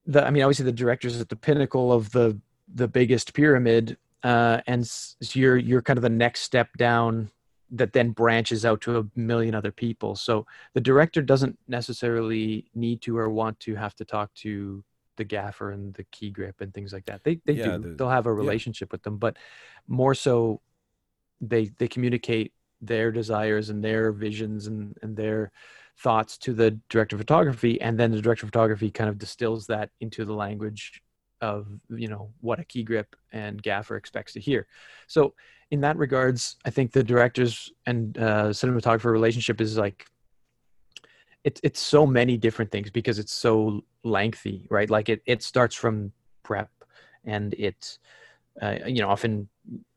the 0.07 0.25
i 0.25 0.31
mean 0.31 0.41
obviously 0.41 0.65
the 0.65 0.71
director's 0.71 1.21
at 1.21 1.29
the 1.29 1.35
pinnacle 1.35 1.93
of 1.93 2.11
the 2.13 2.35
the 2.75 2.87
biggest 2.87 3.33
pyramid 3.33 3.97
uh 4.23 4.61
and 4.67 4.85
so 4.87 5.15
you're 5.33 5.57
you're 5.57 5.81
kind 5.81 5.97
of 5.97 6.03
the 6.03 6.09
next 6.09 6.41
step 6.41 6.69
down 6.77 7.29
that 7.71 7.93
then 7.93 8.11
branches 8.11 8.65
out 8.65 8.81
to 8.81 8.99
a 8.99 9.05
million 9.15 9.55
other 9.55 9.71
people. 9.71 10.13
So 10.15 10.45
the 10.73 10.81
director 10.81 11.21
doesn't 11.21 11.57
necessarily 11.69 12.65
need 12.75 13.01
to 13.03 13.17
or 13.17 13.29
want 13.29 13.59
to 13.61 13.75
have 13.75 13.95
to 13.95 14.05
talk 14.05 14.33
to 14.35 14.83
the 15.15 15.23
gaffer 15.23 15.71
and 15.71 15.93
the 15.93 16.03
key 16.11 16.31
grip 16.31 16.59
and 16.59 16.73
things 16.73 16.91
like 16.91 17.05
that. 17.05 17.23
They 17.23 17.39
they 17.45 17.53
Yeah, 17.53 17.77
do. 17.77 17.83
the- 17.83 17.95
They'll 17.95 18.09
have 18.09 18.25
a 18.25 18.33
relationship 18.33 18.91
with 18.91 19.03
them, 19.03 19.17
but 19.17 19.37
more 19.87 20.13
so 20.13 20.61
they 21.39 21.71
they 21.77 21.87
communicate 21.87 22.53
their 22.81 23.11
desires 23.11 23.69
and 23.69 23.83
their 23.83 24.11
visions 24.11 24.67
and 24.67 24.97
and 25.01 25.15
their 25.15 25.51
thoughts 25.97 26.37
to 26.39 26.53
the 26.53 26.71
director 26.89 27.15
of 27.15 27.21
photography 27.21 27.79
and 27.79 27.99
then 27.99 28.11
the 28.11 28.21
director 28.21 28.45
of 28.45 28.49
photography 28.51 28.89
kind 28.91 29.09
of 29.09 29.17
distills 29.17 29.67
that 29.67 29.89
into 29.99 30.25
the 30.25 30.33
language 30.33 31.01
of 31.41 31.67
you 31.89 32.07
know 32.07 32.31
what 32.41 32.59
a 32.59 32.63
key 32.63 32.83
grip 32.83 33.15
and 33.31 33.61
gaffer 33.61 33.95
expects 33.95 34.33
to 34.33 34.39
hear. 34.39 34.67
So 35.07 35.33
in 35.71 35.79
that 35.79 35.95
regards 35.95 36.57
i 36.65 36.69
think 36.69 36.91
the 36.91 37.01
directors 37.01 37.71
and 37.85 38.17
uh, 38.17 38.49
cinematographer 38.49 39.09
relationship 39.09 39.61
is 39.61 39.77
like 39.77 40.05
it's 41.43 41.59
it's 41.63 41.79
so 41.79 42.05
many 42.05 42.37
different 42.37 42.71
things 42.71 42.89
because 42.89 43.19
it's 43.19 43.33
so 43.33 43.81
lengthy 44.03 44.67
right? 44.69 44.89
Like 44.89 45.09
it, 45.09 45.21
it 45.25 45.43
starts 45.43 45.75
from 45.75 46.11
prep 46.43 46.69
and 47.25 47.53
it 47.55 47.97
uh, 48.61 48.75
you 48.85 49.01
know 49.01 49.09
often 49.09 49.47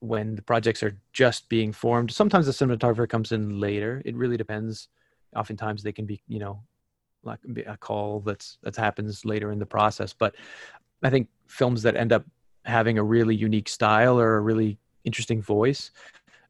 when 0.01 0.37
the 0.37 0.43
projects 0.43 0.83
are 0.83 0.97
just 1.13 1.49
being 1.49 1.73
formed 1.73 2.11
sometimes 2.11 2.47
the 2.47 2.53
cinematographer 2.53 3.09
comes 3.09 3.33
in 3.33 3.61
later. 3.61 4.03
It 4.05 4.17
really 4.17 4.37
depends. 4.37 4.89
Oftentimes 5.37 5.83
they 5.83 5.93
can 5.93 6.07
be 6.07 6.23
you 6.29 6.39
know 6.39 6.63
like 7.25 7.41
a 7.67 7.77
call 7.77 8.21
that's 8.21 8.59
that 8.63 8.77
happens 8.77 9.25
later 9.25 9.53
in 9.53 9.59
the 9.59 9.67
process. 9.67 10.13
But 10.13 10.35
i 11.05 11.11
think 11.11 11.29
films 11.47 11.83
that 11.83 11.97
end 11.97 12.13
up 12.13 12.25
having 12.65 12.99
a 12.99 13.03
really 13.03 13.35
unique 13.35 13.69
style 13.69 14.19
or 14.19 14.37
a 14.37 14.41
really 14.41 14.79
interesting 15.05 15.41
voice 15.43 15.91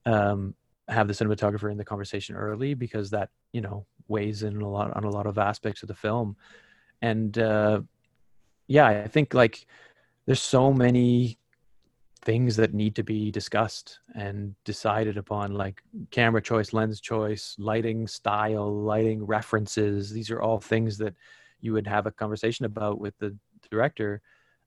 um, 0.06 0.54
have 0.88 1.08
the 1.08 1.14
cinematographer 1.14 1.70
in 1.70 1.76
the 1.76 1.84
conversation 1.84 2.36
early 2.36 2.74
because 2.74 3.10
that 3.10 3.30
you 3.52 3.60
know 3.60 3.84
weighs 4.08 4.42
in 4.42 4.60
a 4.60 4.68
lot 4.68 4.94
on 4.96 5.04
a 5.04 5.10
lot 5.10 5.26
of 5.26 5.38
aspects 5.38 5.82
of 5.82 5.88
the 5.88 5.94
film. 5.94 6.36
And 7.00 7.36
uh, 7.38 7.80
yeah 8.66 8.86
i 8.86 9.08
think 9.08 9.34
like 9.34 9.66
there's 10.26 10.40
so 10.40 10.72
many 10.72 11.38
things 12.22 12.56
that 12.56 12.72
need 12.72 12.94
to 12.96 13.02
be 13.02 13.30
discussed 13.30 13.98
and 14.14 14.54
decided 14.64 15.18
upon 15.18 15.52
like 15.52 15.82
camera 16.10 16.40
choice 16.40 16.72
lens 16.72 17.00
choice 17.00 17.54
lighting 17.58 18.06
style 18.06 18.72
lighting 18.72 19.24
references. 19.26 20.10
These 20.10 20.30
are 20.30 20.40
all 20.40 20.58
things 20.58 20.96
that 20.98 21.14
you 21.60 21.74
would 21.74 21.86
have 21.86 22.06
a 22.06 22.10
conversation 22.10 22.64
about 22.64 22.98
with 22.98 23.16
the 23.18 23.36
director 23.70 24.22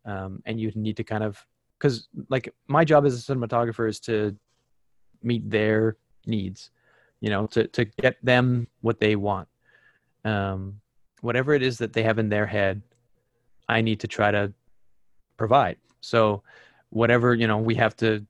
um, 0.08 0.42
and 0.46 0.60
you 0.60 0.72
need 0.74 0.98
to 0.98 1.04
kind 1.04 1.24
of 1.24 1.46
because 1.78 2.08
like 2.30 2.52
my 2.68 2.84
job 2.84 3.06
as 3.06 3.14
a 3.14 3.22
cinematographer 3.36 3.88
is 3.88 4.00
to 4.00 4.36
meet 5.22 5.48
their 5.50 5.98
needs 6.26 6.72
you 7.20 7.30
know 7.30 7.46
to, 7.48 7.68
to 7.68 7.86
get 7.86 8.16
them 8.24 8.68
what 8.82 9.00
they 9.00 9.16
want. 9.16 9.48
Um, 10.26 10.82
whatever 11.22 11.54
it 11.54 11.62
is 11.62 11.78
that 11.78 11.94
they 11.94 12.04
have 12.04 12.20
in 12.20 12.30
their 12.30 12.46
head 12.46 12.82
i 13.70 13.82
need 13.82 14.00
to 14.00 14.08
try 14.08 14.32
to 14.32 14.54
provide. 15.36 15.78
So 16.02 16.42
whatever 16.90 17.36
you 17.36 17.48
know 17.48 17.58
we 17.58 17.76
have 17.76 17.96
to 17.98 18.26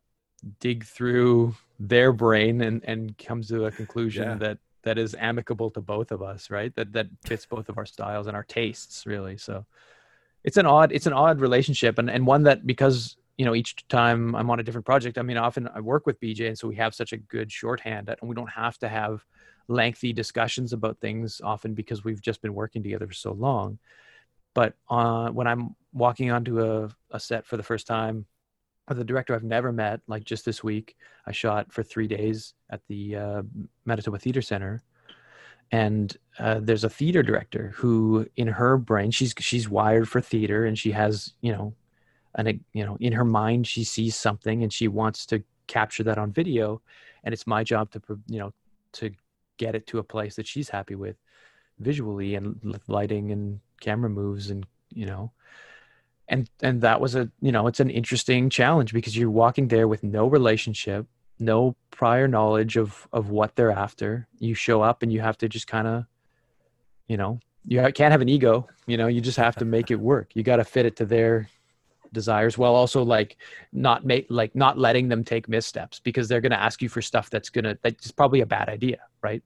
dig 0.60 0.84
through 0.84 1.56
their 1.80 2.12
brain 2.12 2.62
and 2.62 2.84
and 2.86 3.18
comes 3.18 3.48
to 3.50 3.66
a 3.66 3.72
conclusion 3.72 4.30
Yeah. 4.30 4.36
that 4.36 4.58
that 4.84 4.98
is 4.98 5.16
amicable 5.20 5.70
to 5.72 5.82
both 5.82 6.12
of 6.12 6.22
us 6.22 6.50
right? 6.50 6.74
That 6.76 6.92
that 6.94 7.08
fits 7.24 7.46
both 7.46 7.70
of 7.70 7.78
our 7.78 7.86
styles 7.86 8.28
and 8.28 8.36
our 8.36 8.44
tastes 8.44 9.06
really. 9.06 9.38
So 9.38 9.66
it's 10.48 10.56
an 10.56 10.66
odd 10.66 10.94
it's 10.94 11.06
an 11.06 11.14
odd 11.14 11.42
relationship 11.42 12.00
and 12.00 12.10
and 12.10 12.26
one 12.26 12.44
that 12.44 12.66
because 12.66 13.18
you 13.38 13.44
know 13.44 13.54
each 13.54 13.86
time 13.90 14.34
i'm 14.34 14.50
on 14.50 14.62
a 14.62 14.64
different 14.64 14.86
project 14.86 15.18
i 15.18 15.22
mean 15.22 15.36
often 15.36 15.68
i 15.76 15.82
work 15.82 16.06
with 16.06 16.20
bj 16.22 16.48
and 16.48 16.58
so 16.58 16.70
we 16.70 16.76
have 16.76 16.96
such 16.96 17.12
a 17.12 17.18
good 17.18 17.52
shorthand 17.52 18.08
and 18.08 18.30
we 18.30 18.34
don't 18.34 18.50
have 18.50 18.78
to 18.78 18.88
have 18.88 19.26
lengthy 19.68 20.14
discussions 20.14 20.72
about 20.72 20.98
things 21.00 21.42
often 21.44 21.74
because 21.74 22.06
we've 22.06 22.22
just 22.22 22.42
been 22.42 22.54
working 22.54 22.82
together 22.82 23.06
for 23.06 23.14
so 23.14 23.34
long 23.34 23.78
but 24.56 24.74
uh, 24.90 25.28
when 25.32 25.48
i'm 25.48 25.76
walking 25.92 26.32
onto 26.32 26.62
a, 26.62 26.90
a 27.12 27.20
set 27.20 27.46
for 27.46 27.58
the 27.58 27.64
first 27.64 27.86
time 27.86 28.26
with 28.88 29.00
a 29.00 29.04
director 29.04 29.36
I've 29.36 29.44
never 29.44 29.74
met. 29.74 30.00
Like 30.08 30.24
just 30.24 30.46
this 30.46 30.64
week, 30.64 30.96
I 31.26 31.34
shot 31.34 31.74
for 31.74 31.84
three 31.84 32.08
days 32.08 32.54
at 32.70 32.80
the 32.88 33.18
uh, 33.18 33.42
Manitoba 33.86 34.18
Theater 34.18 34.42
Center, 34.42 34.82
and 35.72 36.16
uh, 36.40 36.60
there's 36.62 36.84
a 36.84 36.90
theater 36.90 37.24
director 37.24 37.74
who, 37.76 38.28
in 38.36 38.48
her 38.48 38.78
brain, 38.78 39.12
she's 39.12 39.34
she's 39.40 39.68
wired 39.70 40.08
for 40.08 40.22
theater, 40.22 40.66
and 40.66 40.78
she 40.78 40.92
has 40.92 41.34
you 41.42 41.52
know, 41.52 41.74
an 42.36 42.64
you 42.74 42.86
know, 42.86 42.98
in 43.00 43.14
her 43.14 43.26
mind, 43.26 43.68
she 43.68 43.84
sees 43.84 44.16
something, 44.16 44.64
and 44.64 44.72
she 44.72 44.88
wants 44.88 45.26
to 45.28 45.44
capture 45.68 46.04
that 46.04 46.18
on 46.18 46.32
video, 46.32 46.82
and 47.24 47.34
it's 47.34 47.48
my 47.48 47.64
job 47.64 47.92
to 47.92 48.02
you 48.28 48.40
know 48.40 48.54
to 48.94 49.12
get 49.58 49.76
it 49.76 49.88
to 49.88 50.00
a 50.00 50.04
place 50.04 50.36
that 50.36 50.48
she's 50.48 50.70
happy 50.70 50.96
with 50.96 51.18
visually 51.80 52.36
and 52.36 52.80
lighting 52.88 53.32
and 53.32 53.60
camera 53.82 54.10
moves 54.10 54.50
and 54.50 54.66
you 54.94 55.06
know. 55.06 55.32
And 56.30 56.50
and 56.62 56.82
that 56.82 57.02
was 57.02 57.16
a 57.16 57.30
you 57.42 57.52
know 57.52 57.68
it's 57.68 57.80
an 57.80 57.90
interesting 57.90 58.50
challenge 58.50 58.94
because 58.94 59.18
you're 59.18 59.30
walking 59.32 59.68
there 59.68 59.88
with 59.88 60.04
no 60.04 60.28
relationship 60.28 61.08
no 61.40 61.76
prior 61.92 62.28
knowledge 62.28 62.78
of 62.78 63.08
of 63.12 63.30
what 63.30 63.56
they're 63.56 63.72
after. 63.72 64.28
You 64.40 64.54
show 64.54 64.82
up 64.82 65.04
and 65.04 65.12
you 65.12 65.22
have 65.22 65.38
to 65.40 65.50
just 65.50 65.68
kind 65.68 65.88
of 65.88 66.06
you 67.08 67.18
know 67.18 67.40
you 67.66 67.82
can't 67.94 68.12
have 68.12 68.22
an 68.22 68.30
ego 68.30 68.68
you 68.86 68.96
know 68.96 69.08
you 69.08 69.20
just 69.22 69.38
have 69.38 69.56
to 69.58 69.66
make 69.66 69.92
it 69.92 70.00
work. 70.00 70.36
You 70.36 70.44
got 70.44 70.58
to 70.58 70.64
fit 70.64 70.86
it 70.86 70.96
to 70.98 71.06
their 71.06 71.50
desires 72.14 72.58
while 72.58 72.74
also 72.74 73.04
like 73.04 73.38
not 73.74 74.06
make 74.06 74.26
like 74.30 74.56
not 74.56 74.78
letting 74.78 75.10
them 75.10 75.24
take 75.24 75.50
missteps 75.50 76.00
because 76.00 76.28
they're 76.28 76.42
going 76.42 76.52
to 76.52 76.60
ask 76.60 76.82
you 76.82 76.90
for 76.90 77.02
stuff 77.02 77.30
that's 77.30 77.50
going 77.50 77.66
to 77.66 77.78
that's 77.84 78.12
probably 78.12 78.42
a 78.42 78.46
bad 78.46 78.70
idea 78.70 78.98
right 79.22 79.44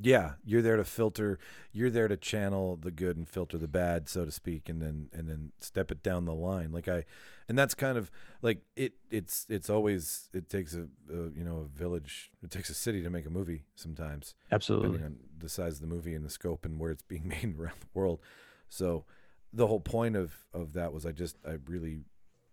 yeah 0.00 0.32
you're 0.44 0.62
there 0.62 0.76
to 0.76 0.84
filter 0.84 1.38
you're 1.72 1.90
there 1.90 2.08
to 2.08 2.16
channel 2.16 2.76
the 2.76 2.90
good 2.90 3.16
and 3.16 3.28
filter 3.28 3.58
the 3.58 3.68
bad 3.68 4.08
so 4.08 4.24
to 4.24 4.30
speak 4.30 4.68
and 4.68 4.80
then 4.80 5.08
and 5.12 5.28
then 5.28 5.52
step 5.60 5.90
it 5.90 6.02
down 6.02 6.24
the 6.24 6.34
line. 6.34 6.72
Like 6.72 6.88
i 6.88 7.04
and 7.48 7.58
that's 7.58 7.74
kind 7.74 7.98
of 7.98 8.10
like 8.42 8.62
it 8.76 8.94
it's 9.10 9.46
it's 9.48 9.68
always 9.68 10.28
it 10.32 10.48
takes 10.48 10.74
a, 10.74 10.86
a 11.12 11.30
you 11.34 11.44
know 11.44 11.58
a 11.58 11.78
village 11.78 12.30
it 12.42 12.50
takes 12.50 12.70
a 12.70 12.74
city 12.74 13.02
to 13.02 13.10
make 13.10 13.26
a 13.26 13.30
movie 13.30 13.64
sometimes 13.74 14.34
absolutely. 14.52 15.02
on 15.02 15.16
the 15.36 15.48
size 15.48 15.74
of 15.74 15.80
the 15.80 15.86
movie 15.86 16.14
and 16.14 16.24
the 16.24 16.30
scope 16.30 16.64
and 16.64 16.78
where 16.78 16.90
it's 16.90 17.02
being 17.02 17.28
made 17.42 17.58
around 17.58 17.80
the 17.80 17.88
world. 17.94 18.20
So 18.68 19.04
the 19.52 19.66
whole 19.66 19.80
point 19.80 20.14
of 20.14 20.46
of 20.52 20.74
that 20.74 20.92
was 20.92 21.06
i 21.06 21.10
just 21.12 21.38
i 21.46 21.56
really 21.66 22.00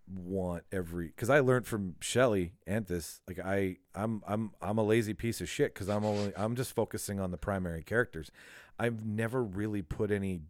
want 0.08 0.64
every 0.72 1.08
because 1.08 1.30
I 1.30 1.40
learned 1.40 1.66
from 1.66 1.96
Shelly 2.00 2.54
Antis 2.68 3.22
like 3.28 3.40
I 3.40 3.78
I'm 3.96 4.22
I'm 4.28 4.52
I'm 4.62 4.78
a 4.78 4.84
lazy 4.84 5.14
piece 5.14 5.42
of 5.42 5.50
shit 5.50 5.74
because 5.74 5.90
I'm 5.90 6.06
only 6.06 6.32
I'm 6.38 6.56
just 6.56 6.74
focusing 6.76 7.20
on 7.20 7.32
the 7.32 7.38
primary 7.38 7.82
characters. 7.84 8.30
I've 8.78 9.06
never 9.06 9.44
really 9.44 9.82
put 9.82 10.12
any 10.12 10.42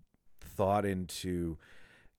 thought 0.42 0.86
into 0.86 1.58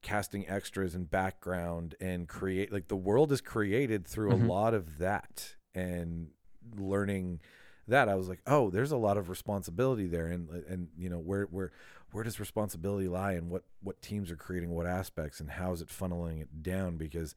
casting 0.03 0.49
extras 0.49 0.95
and 0.95 1.11
background 1.11 1.95
and 2.01 2.29
create 2.29 2.73
like 2.73 2.89
the 2.89 2.97
world 2.97 3.33
is 3.33 3.41
created 3.41 4.07
through 4.07 4.31
Mhm. 4.31 4.45
a 4.45 4.47
lot 4.53 4.73
of 4.75 4.99
that 4.99 5.57
and 5.75 6.29
learning 6.77 7.41
that 7.89 8.09
I 8.09 8.15
was 8.15 8.29
like 8.29 8.41
oh 8.47 8.71
there's 8.71 8.93
a 8.93 8.97
lot 8.97 9.17
of 9.17 9.29
responsibility 9.29 10.07
there 10.07 10.27
and 10.27 10.49
and 10.69 10.89
you 10.97 11.09
know 11.11 11.19
where 11.19 11.45
where 11.45 11.73
where 12.13 12.25
does 12.25 12.41
responsibility 12.41 13.09
lie 13.09 13.33
and 13.33 13.51
what 13.51 13.65
what 13.83 14.01
teams 14.01 14.31
are 14.31 14.37
creating 14.37 14.71
what 14.71 14.87
aspects 14.87 15.41
and 15.41 15.51
how 15.51 15.73
is 15.73 15.83
it 15.83 15.89
funneling 15.89 16.41
it 16.41 16.63
down? 16.63 16.97
Because 16.97 17.35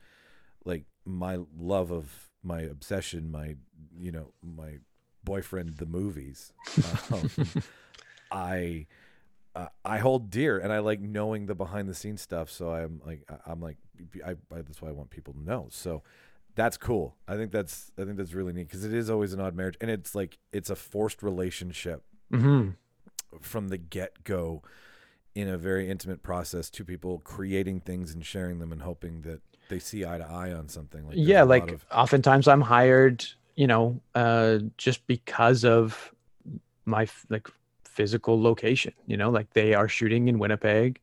like 0.66 0.86
my 1.06 1.40
love 1.58 1.92
of 1.92 2.30
my 2.44 2.62
obsession 2.62 3.30
my 3.32 3.56
you 3.98 4.12
know 4.12 4.32
my 4.42 4.78
boyfriend 5.24 5.78
the 5.78 5.86
movies 5.86 6.54
um, 7.12 7.30
i 8.32 8.86
uh, 9.56 9.68
i 9.84 9.98
hold 9.98 10.30
dear 10.30 10.58
and 10.58 10.72
i 10.72 10.80
like 10.80 11.02
knowing 11.02 11.46
the 11.48 11.56
behind 11.56 11.90
the 11.90 11.94
scenes 11.94 12.22
stuff. 12.22 12.50
So 12.50 12.72
i'm 12.72 13.02
like 13.06 13.30
i'm 13.46 13.60
like 13.60 13.78
I, 14.26 14.32
I 14.32 14.62
that's 14.62 14.82
why 14.82 14.90
i 14.90 14.94
want 14.94 15.10
people 15.10 15.34
to 15.34 15.42
know. 15.42 15.68
So 15.72 16.04
that's 16.56 16.78
cool. 16.78 17.16
I 17.28 17.36
think 17.36 17.52
that's 17.52 17.92
i 17.98 18.06
think 18.06 18.18
that's 18.18 18.34
really 18.34 18.54
neat 18.54 18.68
because 18.68 18.86
it 18.86 18.94
is 18.94 19.10
always 19.10 19.34
an 19.34 19.42
odd 19.42 19.56
marriage 19.56 19.78
and 19.82 19.90
it's 19.90 20.16
like 20.16 20.38
it's 20.54 20.70
a 20.70 20.76
forced 20.76 21.24
relationship. 21.24 22.04
Hmm 22.32 22.70
from 23.42 23.70
the 23.70 23.78
get 23.78 24.24
go 24.24 24.62
in 25.36 25.48
a 25.48 25.58
very 25.58 25.90
intimate 25.90 26.24
process 26.24 26.70
two 26.70 26.84
people 26.84 27.22
creating 27.24 27.80
things 27.80 28.14
and 28.14 28.26
sharing 28.26 28.60
them 28.60 28.72
and 28.72 28.82
hoping 28.82 29.22
that 29.22 29.42
they 29.70 29.80
see 29.80 30.06
eye 30.06 30.18
to 30.18 30.26
eye 30.26 30.52
on 30.52 30.68
something 30.68 31.06
like 31.06 31.16
yeah 31.18 31.44
like 31.44 31.72
of- 31.72 31.86
oftentimes 31.92 32.48
i'm 32.48 32.62
hired 32.62 33.26
you 33.56 33.68
know 33.68 34.00
uh 34.16 34.58
just 34.78 35.06
because 35.08 35.64
of 35.64 36.14
my 36.86 37.08
like 37.30 37.48
physical 37.84 38.42
location 38.42 38.94
you 39.06 39.18
know 39.18 39.30
like 39.30 39.52
they 39.54 39.74
are 39.74 39.88
shooting 39.88 40.28
in 40.28 40.40
winnipeg 40.40 41.00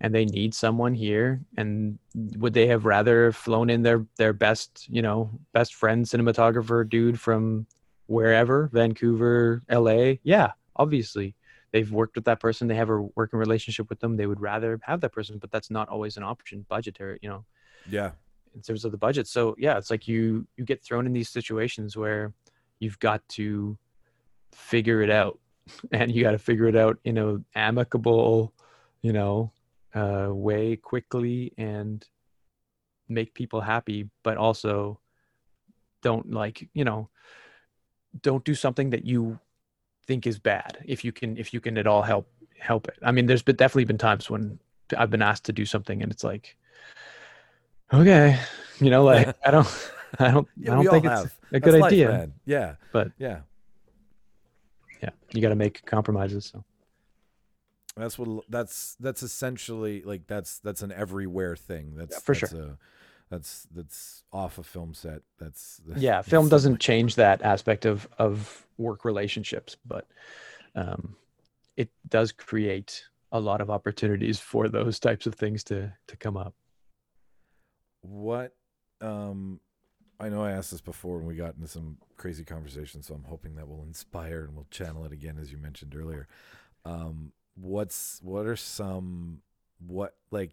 and 0.00 0.14
they 0.14 0.24
need 0.26 0.54
someone 0.54 0.94
here 0.94 1.40
and 1.56 1.98
would 2.36 2.52
they 2.52 2.66
have 2.66 2.84
rather 2.84 3.32
flown 3.32 3.70
in 3.70 3.82
their 3.82 4.04
their 4.16 4.32
best 4.32 4.86
you 4.88 5.02
know 5.02 5.30
best 5.52 5.74
friend 5.74 6.04
cinematographer 6.04 6.88
dude 6.88 7.18
from 7.18 7.66
wherever 8.06 8.68
vancouver 8.72 9.62
la 9.70 10.12
yeah 10.22 10.52
obviously 10.76 11.34
they've 11.74 11.92
worked 11.92 12.14
with 12.14 12.24
that 12.24 12.40
person 12.40 12.68
they 12.68 12.74
have 12.74 12.88
a 12.88 13.02
working 13.16 13.38
relationship 13.38 13.90
with 13.90 14.00
them 14.00 14.16
they 14.16 14.26
would 14.26 14.40
rather 14.40 14.80
have 14.82 15.02
that 15.02 15.12
person 15.12 15.36
but 15.38 15.50
that's 15.50 15.70
not 15.70 15.90
always 15.90 16.16
an 16.16 16.22
option 16.22 16.64
budgetary 16.70 17.18
you 17.20 17.28
know 17.28 17.44
yeah 17.90 18.12
in 18.54 18.62
terms 18.62 18.84
of 18.84 18.92
the 18.92 18.98
budget. 18.98 19.26
So 19.26 19.54
yeah, 19.58 19.76
it's 19.76 19.90
like 19.90 20.08
you 20.08 20.46
you 20.56 20.64
get 20.64 20.82
thrown 20.82 21.06
in 21.06 21.12
these 21.12 21.28
situations 21.28 21.96
where 21.96 22.32
you've 22.78 22.98
got 22.98 23.26
to 23.30 23.76
figure 24.52 25.02
it 25.02 25.10
out 25.10 25.38
and 25.92 26.12
you 26.12 26.22
got 26.22 26.32
to 26.32 26.38
figure 26.38 26.66
it 26.66 26.76
out 26.76 26.98
in 27.04 27.18
a 27.18 27.38
amicable 27.54 28.52
you 29.02 29.12
know 29.12 29.52
uh, 29.94 30.28
way 30.30 30.76
quickly 30.76 31.52
and 31.58 32.06
make 33.08 33.34
people 33.34 33.60
happy 33.60 34.08
but 34.22 34.36
also 34.36 34.98
don't 36.02 36.30
like 36.30 36.68
you 36.72 36.84
know 36.84 37.08
don't 38.22 38.44
do 38.44 38.54
something 38.54 38.90
that 38.90 39.04
you 39.04 39.38
think 40.06 40.26
is 40.26 40.38
bad 40.38 40.78
if 40.84 41.04
you 41.04 41.12
can 41.12 41.36
if 41.36 41.52
you 41.54 41.60
can 41.60 41.76
at 41.78 41.86
all 41.86 42.02
help 42.02 42.28
help 42.58 42.88
it 42.88 42.96
i 43.02 43.10
mean 43.12 43.26
there's 43.26 43.42
been 43.42 43.56
definitely 43.56 43.84
been 43.84 43.98
times 43.98 44.30
when 44.30 44.58
i've 44.96 45.10
been 45.10 45.22
asked 45.22 45.44
to 45.44 45.52
do 45.52 45.64
something 45.64 46.02
and 46.02 46.10
it's 46.12 46.24
like 46.24 46.56
okay 47.92 48.38
you 48.80 48.90
know 48.90 49.04
like 49.04 49.34
i 49.46 49.50
don't 49.50 49.90
i 50.18 50.30
don't 50.30 50.48
Yeah, 50.56 50.72
i 50.72 50.74
don't 50.76 50.88
think 50.90 51.04
it's 51.04 51.20
have. 51.22 51.38
a 51.52 51.60
good 51.60 51.74
That's 51.74 51.86
idea. 51.86 52.30
Yeah, 52.46 52.76
but 52.92 53.08
yeah. 53.18 53.40
yeah 55.02 55.10
you 55.32 55.40
got 55.42 55.50
to 55.50 55.54
make 55.56 55.84
compromises 55.86 56.46
so 56.52 56.64
That's 57.96 58.18
what. 58.18 58.44
That's 58.48 58.96
that's 58.98 59.22
essentially 59.22 60.02
like 60.02 60.26
that's 60.26 60.58
that's 60.58 60.82
an 60.82 60.90
everywhere 60.92 61.54
thing. 61.56 61.94
That's 61.96 62.16
Yeah, 62.16 62.20
for 62.20 62.34
that's 62.34 62.50
sure. 62.52 62.62
A, 62.62 62.78
that's 63.34 63.66
that's 63.74 64.22
off 64.32 64.58
a 64.58 64.62
film 64.62 64.94
set. 64.94 65.22
That's 65.38 65.80
yeah 65.96 66.16
that's 66.16 66.28
film 66.28 66.48
doesn't 66.48 66.72
like- 66.72 66.80
change 66.80 67.14
that 67.16 67.42
aspect 67.42 67.84
of 67.84 68.08
of 68.18 68.66
work 68.78 69.04
relationships 69.04 69.76
but 69.86 70.06
um 70.74 71.16
it 71.76 71.88
does 72.08 72.32
create 72.32 73.04
a 73.32 73.38
lot 73.40 73.60
of 73.60 73.70
opportunities 73.70 74.38
for 74.40 74.68
those 74.68 74.98
types 74.98 75.26
of 75.26 75.34
things 75.34 75.62
to 75.64 75.92
to 76.08 76.16
come 76.16 76.36
up 76.36 76.54
What 78.02 78.52
um 79.00 79.60
I 80.20 80.28
know 80.28 80.42
I 80.44 80.52
asked 80.52 80.70
this 80.70 80.80
before 80.80 81.18
and 81.18 81.26
we 81.26 81.34
got 81.34 81.56
into 81.56 81.66
some 81.68 81.98
crazy 82.16 82.44
conversations, 82.44 83.06
so 83.08 83.14
I'm 83.14 83.24
hoping 83.24 83.56
that 83.56 83.68
will 83.68 83.82
inspire 83.82 84.44
and 84.44 84.54
we'll 84.54 84.68
channel 84.70 85.04
it 85.04 85.12
again 85.12 85.38
as 85.40 85.50
you 85.52 85.58
mentioned 85.58 85.94
earlier. 85.96 86.26
Um 86.84 87.32
what's 87.56 88.20
what 88.22 88.46
are 88.46 88.56
some 88.56 89.40
what 89.86 90.14
like 90.30 90.52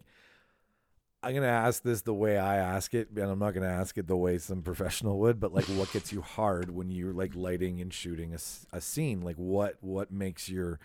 I'm 1.22 1.34
gonna 1.34 1.46
ask 1.46 1.82
this 1.82 2.02
the 2.02 2.14
way 2.14 2.36
I 2.36 2.56
ask 2.56 2.94
it, 2.94 3.10
and 3.10 3.30
I'm 3.30 3.38
not 3.38 3.54
gonna 3.54 3.66
ask 3.66 3.96
it 3.96 4.08
the 4.08 4.16
way 4.16 4.38
some 4.38 4.62
professional 4.62 5.18
would. 5.20 5.38
But 5.38 5.54
like, 5.54 5.66
what 5.66 5.92
gets 5.92 6.12
you 6.12 6.20
hard 6.20 6.70
when 6.74 6.90
you're 6.90 7.12
like 7.12 7.34
lighting 7.34 7.80
and 7.80 7.92
shooting 7.92 8.34
a, 8.34 8.38
a 8.76 8.80
scene? 8.80 9.20
Like, 9.22 9.36
what 9.36 9.76
what 9.80 10.10
makes 10.10 10.48
your 10.48 10.80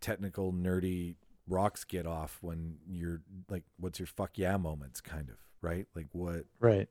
technical 0.00 0.52
nerdy 0.52 1.14
rocks 1.48 1.84
get 1.84 2.06
off 2.06 2.38
when 2.40 2.76
you're 2.88 3.20
like, 3.48 3.62
what's 3.78 3.98
your 4.00 4.06
fuck 4.06 4.32
yeah 4.36 4.56
moments, 4.56 5.00
kind 5.00 5.28
of 5.28 5.36
right? 5.62 5.86
Like, 5.94 6.06
what? 6.12 6.44
Right. 6.58 6.88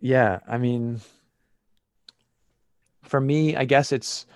Yeah, 0.00 0.40
I 0.46 0.58
mean, 0.58 1.00
for 3.02 3.20
me, 3.20 3.56
I 3.56 3.64
guess 3.64 3.92
it's 3.92 4.26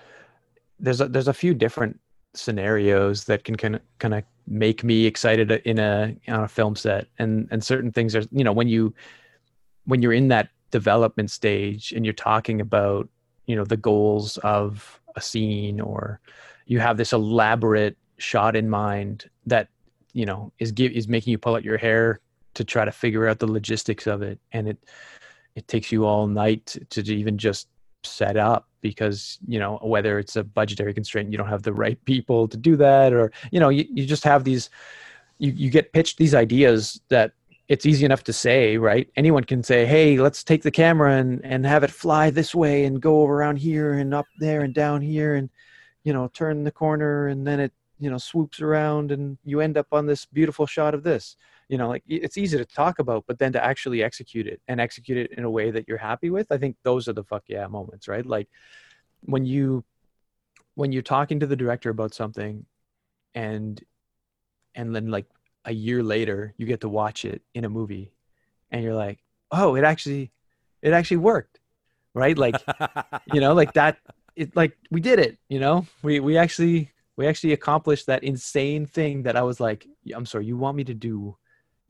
there's 0.79 1.01
a, 1.01 1.07
there's 1.07 1.27
a 1.27 1.33
few 1.33 1.53
different 1.53 1.99
scenarios 2.33 3.25
that 3.25 3.43
can 3.43 3.55
kind 3.55 3.75
of 3.75 3.81
kind 3.99 4.13
of 4.13 4.23
make 4.47 4.83
me 4.83 5.05
excited 5.05 5.51
in 5.51 5.79
a 5.79 6.15
on 6.27 6.43
a 6.43 6.47
film 6.47 6.75
set, 6.75 7.07
and 7.19 7.47
and 7.51 7.63
certain 7.63 7.91
things 7.91 8.15
are 8.15 8.23
you 8.31 8.43
know 8.43 8.53
when 8.53 8.67
you 8.67 8.93
when 9.85 10.01
you're 10.01 10.13
in 10.13 10.29
that 10.29 10.49
development 10.71 11.31
stage 11.31 11.93
and 11.93 12.05
you're 12.05 12.13
talking 12.13 12.59
about 12.61 13.07
you 13.45 13.55
know 13.55 13.63
the 13.63 13.77
goals 13.77 14.37
of 14.39 14.99
a 15.15 15.21
scene 15.21 15.79
or 15.79 16.19
you 16.65 16.79
have 16.79 16.97
this 16.97 17.13
elaborate 17.13 17.97
shot 18.17 18.55
in 18.55 18.69
mind 18.69 19.29
that 19.45 19.69
you 20.13 20.25
know 20.25 20.51
is 20.59 20.71
give 20.71 20.91
is 20.91 21.07
making 21.07 21.31
you 21.31 21.37
pull 21.37 21.55
out 21.55 21.63
your 21.63 21.77
hair 21.77 22.19
to 22.57 22.63
try 22.63 22.83
to 22.83 22.91
figure 22.91 23.27
out 23.27 23.37
the 23.37 23.45
logistics 23.45 24.07
of 24.07 24.23
it. 24.23 24.39
And 24.51 24.67
it 24.67 24.77
it 25.55 25.67
takes 25.67 25.91
you 25.91 26.05
all 26.05 26.27
night 26.27 26.75
to, 26.89 27.01
even 27.01 27.37
just 27.37 27.67
set 28.03 28.37
up 28.37 28.67
because 28.81 29.39
you 29.47 29.59
know 29.59 29.79
whether 29.81 30.19
it's 30.19 30.35
a 30.35 30.43
budgetary 30.43 30.93
constraint 30.93 31.31
you 31.31 31.37
don't 31.37 31.47
have 31.47 31.63
the 31.63 31.73
right 31.73 32.03
people 32.05 32.47
to 32.47 32.57
do 32.57 32.75
that 32.75 33.13
or 33.13 33.31
you 33.51 33.59
know 33.59 33.69
you, 33.69 33.85
you 33.89 34.05
just 34.05 34.23
have 34.23 34.43
these 34.43 34.69
you, 35.39 35.51
you 35.51 35.69
get 35.69 35.93
pitched 35.93 36.17
these 36.17 36.33
ideas 36.33 37.01
that 37.09 37.33
it's 37.67 37.85
easy 37.85 38.05
enough 38.05 38.23
to 38.23 38.31
say 38.31 38.77
right? 38.77 39.09
Anyone 39.15 39.43
can 39.43 39.63
say 39.63 39.85
hey 39.85 40.17
let's 40.17 40.43
take 40.43 40.63
the 40.63 40.71
camera 40.71 41.17
and 41.17 41.43
and 41.43 41.65
have 41.65 41.83
it 41.83 41.91
fly 41.91 42.29
this 42.29 42.55
way 42.55 42.85
and 42.85 43.01
go 43.01 43.25
around 43.25 43.57
here 43.57 43.93
and 43.93 44.13
up 44.13 44.27
there 44.39 44.61
and 44.61 44.73
down 44.73 45.01
here 45.01 45.35
and 45.35 45.49
you 46.03 46.13
know 46.13 46.29
turn 46.29 46.63
the 46.63 46.71
corner 46.71 47.27
and 47.27 47.45
then 47.45 47.59
it 47.59 47.73
you 47.99 48.09
know 48.09 48.17
swoops 48.17 48.61
around 48.61 49.11
and 49.11 49.37
you 49.43 49.59
end 49.59 49.77
up 49.77 49.87
on 49.91 50.05
this 50.05 50.25
beautiful 50.25 50.65
shot 50.65 50.93
of 50.93 51.03
this 51.03 51.35
you 51.69 51.77
know 51.77 51.89
like 51.89 52.03
it's 52.07 52.37
easy 52.37 52.57
to 52.57 52.65
talk 52.65 52.99
about 52.99 53.25
but 53.27 53.39
then 53.39 53.51
to 53.51 53.63
actually 53.63 54.01
execute 54.01 54.47
it 54.47 54.61
and 54.67 54.79
execute 54.79 55.17
it 55.17 55.31
in 55.37 55.43
a 55.43 55.49
way 55.49 55.71
that 55.71 55.87
you're 55.87 55.97
happy 55.97 56.29
with 56.29 56.51
i 56.51 56.57
think 56.57 56.75
those 56.83 57.07
are 57.07 57.13
the 57.13 57.23
fuck 57.23 57.43
yeah 57.47 57.67
moments 57.67 58.07
right? 58.07 58.25
Like 58.25 58.47
when 59.21 59.45
you 59.45 59.83
when 60.75 60.91
you're 60.91 61.01
talking 61.01 61.39
to 61.39 61.47
the 61.47 61.55
director 61.55 61.89
about 61.89 62.13
something 62.13 62.65
and 63.35 63.83
and 64.75 64.95
then 64.95 65.07
like 65.07 65.25
a 65.65 65.73
year 65.73 66.03
later 66.03 66.53
you 66.57 66.65
get 66.65 66.81
to 66.81 66.89
watch 66.89 67.25
it 67.25 67.41
in 67.53 67.65
a 67.65 67.69
movie 67.69 68.11
and 68.71 68.83
you're 68.83 68.95
like 68.95 69.19
oh 69.51 69.75
it 69.75 69.83
actually 69.83 70.31
it 70.81 70.93
actually 70.93 71.17
worked 71.17 71.59
right? 72.13 72.37
Like 72.37 72.55
you 73.33 73.41
know 73.41 73.53
like 73.53 73.73
that 73.73 73.97
it 74.35 74.55
like 74.55 74.77
we 74.91 75.01
did 75.01 75.19
it 75.19 75.37
you 75.49 75.59
know? 75.59 75.85
We 76.03 76.19
we 76.19 76.37
actually 76.37 76.91
we 77.17 77.27
actually 77.27 77.53
accomplished 77.53 78.05
that 78.05 78.23
insane 78.23 78.85
thing 78.85 79.23
that 79.23 79.35
i 79.35 79.41
was 79.41 79.59
like 79.59 79.87
i'm 80.15 80.25
sorry 80.25 80.45
you 80.45 80.55
want 80.55 80.77
me 80.77 80.83
to 80.83 80.93
do 80.93 81.35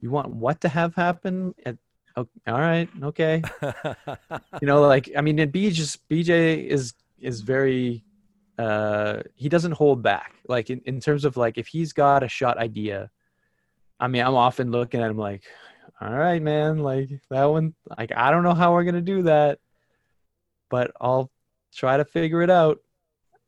you 0.00 0.10
want 0.10 0.30
what 0.30 0.60
to 0.62 0.68
have 0.68 0.94
happen? 0.94 1.54
At, 1.64 1.76
oh, 2.16 2.28
all 2.46 2.60
right 2.60 2.88
okay. 3.02 3.42
You 4.60 4.66
know 4.66 4.82
like 4.82 5.10
i 5.16 5.20
mean 5.20 5.38
and 5.38 5.52
bj 5.52 5.72
just 5.72 6.08
bj 6.08 6.66
is 6.66 6.94
is 7.20 7.40
very 7.40 8.04
uh 8.58 9.22
he 9.34 9.48
doesn't 9.48 9.72
hold 9.72 10.02
back. 10.02 10.34
Like 10.48 10.70
in, 10.70 10.80
in 10.86 11.00
terms 11.00 11.24
of 11.24 11.36
like 11.36 11.58
if 11.58 11.66
he's 11.68 11.92
got 11.92 12.22
a 12.22 12.28
shot 12.28 12.58
idea 12.58 13.10
i 14.00 14.08
mean 14.08 14.22
i'm 14.24 14.34
often 14.34 14.70
looking 14.70 15.00
at 15.00 15.10
him 15.10 15.18
like 15.18 15.42
all 16.00 16.12
right 16.12 16.40
man 16.40 16.78
like 16.78 17.10
that 17.30 17.44
one 17.46 17.74
like 17.98 18.12
i 18.16 18.30
don't 18.30 18.44
know 18.44 18.54
how 18.54 18.72
we're 18.72 18.84
gonna 18.84 19.00
do 19.00 19.22
that 19.22 19.58
but 20.70 20.92
i'll 21.00 21.30
try 21.74 21.96
to 21.96 22.04
figure 22.04 22.42
it 22.42 22.50
out. 22.50 22.78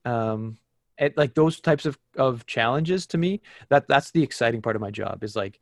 Um 0.05 0.59
it, 0.99 1.17
like 1.17 1.35
those 1.35 1.61
types 1.61 1.87
of 1.87 1.99
of 2.17 2.47
challenges 2.47 3.07
to 3.09 3.19
me 3.19 3.41
that 3.71 3.89
that's 3.89 4.11
the 4.11 4.23
exciting 4.23 4.61
part 4.61 4.77
of 4.77 4.83
my 4.83 4.91
job 4.91 5.25
is 5.25 5.35
like 5.35 5.59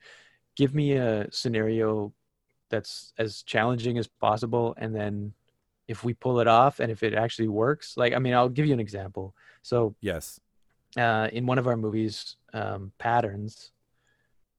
give 0.59 0.75
me 0.75 0.95
a 0.95 1.27
scenario 1.31 2.13
that's 2.69 3.15
as 3.17 3.43
challenging 3.43 3.97
as 3.97 4.07
possible 4.07 4.75
and 4.77 4.95
then 4.95 5.33
if 5.87 6.05
we 6.05 6.13
pull 6.13 6.41
it 6.41 6.49
off 6.49 6.81
and 6.81 6.91
if 6.91 7.03
it 7.03 7.15
actually 7.15 7.49
works 7.49 7.97
like 7.97 8.13
i 8.13 8.19
mean 8.19 8.35
i'll 8.35 8.49
give 8.49 8.67
you 8.67 8.75
an 8.75 8.81
example 8.81 9.35
so 9.63 9.95
yes. 10.01 10.39
uh, 10.97 11.29
in 11.33 11.47
one 11.47 11.59
of 11.59 11.67
our 11.67 11.77
movies 11.77 12.37
um, 12.53 12.93
patterns 12.99 13.71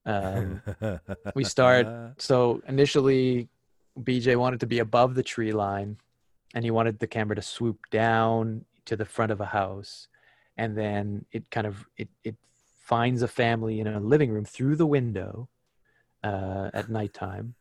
um, 0.05 0.62
we 1.35 1.43
start 1.43 1.85
so 2.17 2.62
initially 2.67 3.49
bj 3.99 4.35
wanted 4.38 4.62
to 4.62 4.65
be 4.65 4.79
above 4.79 5.13
the 5.13 5.23
tree 5.23 5.51
line 5.51 5.97
and 6.55 6.63
he 6.63 6.71
wanted 6.71 6.97
the 6.97 7.07
camera 7.07 7.35
to 7.35 7.41
swoop 7.41 7.77
down 7.91 8.63
to 8.85 8.95
the 8.95 9.05
front 9.05 9.31
of 9.31 9.41
a 9.41 9.45
house 9.45 10.07
and 10.57 10.77
then 10.77 11.25
it 11.31 11.51
kind 11.51 11.67
of 11.67 11.85
it, 11.97 12.07
it 12.23 12.35
finds 12.77 13.21
a 13.21 13.27
family 13.27 13.81
in 13.81 13.88
a 13.88 13.99
living 13.99 14.31
room 14.31 14.45
through 14.45 14.75
the 14.75 14.88
window 14.88 15.47
uh, 16.23 16.69
at 16.73 16.89
nighttime. 16.89 17.55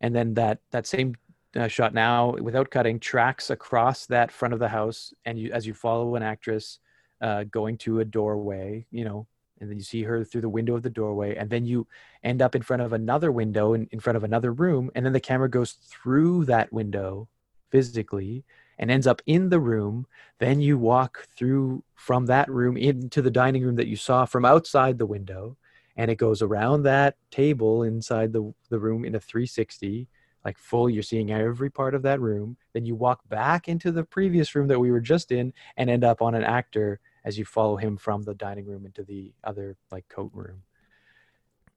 And 0.00 0.14
then 0.14 0.34
that 0.34 0.60
that 0.70 0.86
same 0.86 1.14
uh, 1.56 1.68
shot 1.68 1.94
now 1.94 2.32
without 2.40 2.70
cutting 2.70 3.00
tracks 3.00 3.50
across 3.50 4.06
that 4.06 4.30
front 4.30 4.54
of 4.54 4.60
the 4.60 4.68
house 4.68 5.12
and 5.24 5.38
you 5.38 5.50
as 5.52 5.66
you 5.66 5.74
follow 5.74 6.14
an 6.14 6.22
actress 6.22 6.78
uh, 7.20 7.44
going 7.44 7.76
to 7.78 8.00
a 8.00 8.04
doorway 8.04 8.84
you 8.90 9.02
know 9.02 9.26
and 9.58 9.68
then 9.68 9.78
you 9.78 9.82
see 9.82 10.02
her 10.02 10.22
through 10.22 10.42
the 10.42 10.48
window 10.48 10.76
of 10.76 10.82
the 10.82 10.90
doorway 10.90 11.34
and 11.36 11.48
then 11.48 11.64
you 11.64 11.86
end 12.22 12.42
up 12.42 12.54
in 12.54 12.60
front 12.60 12.82
of 12.82 12.92
another 12.92 13.32
window 13.32 13.72
in, 13.72 13.88
in 13.92 13.98
front 13.98 14.16
of 14.16 14.24
another 14.24 14.52
room 14.52 14.90
and 14.94 15.06
then 15.06 15.14
the 15.14 15.18
camera 15.18 15.48
goes 15.48 15.72
through 15.72 16.44
that 16.44 16.70
window 16.70 17.26
physically 17.70 18.44
and 18.78 18.90
ends 18.90 19.06
up 19.06 19.20
in 19.26 19.48
the 19.48 19.60
room. 19.60 20.06
Then 20.38 20.60
you 20.60 20.78
walk 20.78 21.26
through 21.36 21.82
from 21.94 22.26
that 22.26 22.48
room 22.48 22.76
into 22.76 23.20
the 23.22 23.30
dining 23.30 23.64
room 23.64 23.76
that 23.76 23.88
you 23.88 23.96
saw 23.96 24.24
from 24.24 24.44
outside 24.44 24.98
the 24.98 25.06
window 25.06 25.56
and 25.98 26.10
it 26.10 26.14
goes 26.16 26.40
around 26.40 26.84
that 26.84 27.16
table 27.30 27.82
inside 27.82 28.32
the, 28.32 28.54
the 28.70 28.78
room 28.78 29.04
in 29.04 29.14
a 29.14 29.20
360 29.20 30.08
like 30.44 30.56
full 30.56 30.88
you're 30.88 31.02
seeing 31.02 31.30
every 31.32 31.68
part 31.68 31.94
of 31.94 32.02
that 32.02 32.20
room 32.20 32.56
then 32.72 32.86
you 32.86 32.94
walk 32.94 33.20
back 33.28 33.68
into 33.68 33.90
the 33.92 34.04
previous 34.04 34.54
room 34.54 34.68
that 34.68 34.78
we 34.78 34.90
were 34.90 35.00
just 35.00 35.30
in 35.32 35.52
and 35.76 35.90
end 35.90 36.04
up 36.04 36.22
on 36.22 36.34
an 36.34 36.44
actor 36.44 37.00
as 37.24 37.36
you 37.36 37.44
follow 37.44 37.76
him 37.76 37.96
from 37.96 38.22
the 38.22 38.34
dining 38.34 38.64
room 38.64 38.86
into 38.86 39.02
the 39.02 39.32
other 39.44 39.76
like 39.90 40.08
coat 40.08 40.30
room 40.32 40.62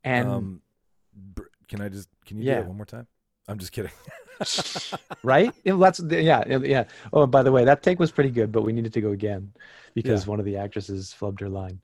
and 0.04 0.28
um, 0.30 0.62
can 1.68 1.82
I 1.82 1.90
just 1.90 2.08
can 2.26 2.38
you 2.38 2.44
do 2.44 2.50
Yeah. 2.52 2.60
that 2.62 2.68
one 2.68 2.78
more 2.78 2.86
time? 2.86 3.08
I'm 3.48 3.58
just 3.58 3.72
kidding. 3.72 3.92
right 5.24 5.54
Yeah, 5.64 5.76
that's 5.80 6.00
yeah 6.00 6.44
yeah, 6.48 6.58
yeah 6.58 6.84
oh 7.14 7.28
by 7.28 7.44
the 7.44 7.52
way 7.52 7.64
that 7.66 7.84
take 7.84 8.00
was 8.00 8.12
pretty 8.12 8.32
good 8.32 8.52
but 8.52 8.64
we 8.64 8.74
needed 8.74 8.94
to 8.94 9.02
go 9.02 9.12
again 9.12 9.54
because 9.94 10.26
Yeah. 10.26 10.30
one 10.32 10.40
of 10.40 10.46
the 10.46 10.58
actresses 10.58 11.16
flubbed 11.20 11.40
her 11.42 11.50
line 11.50 11.80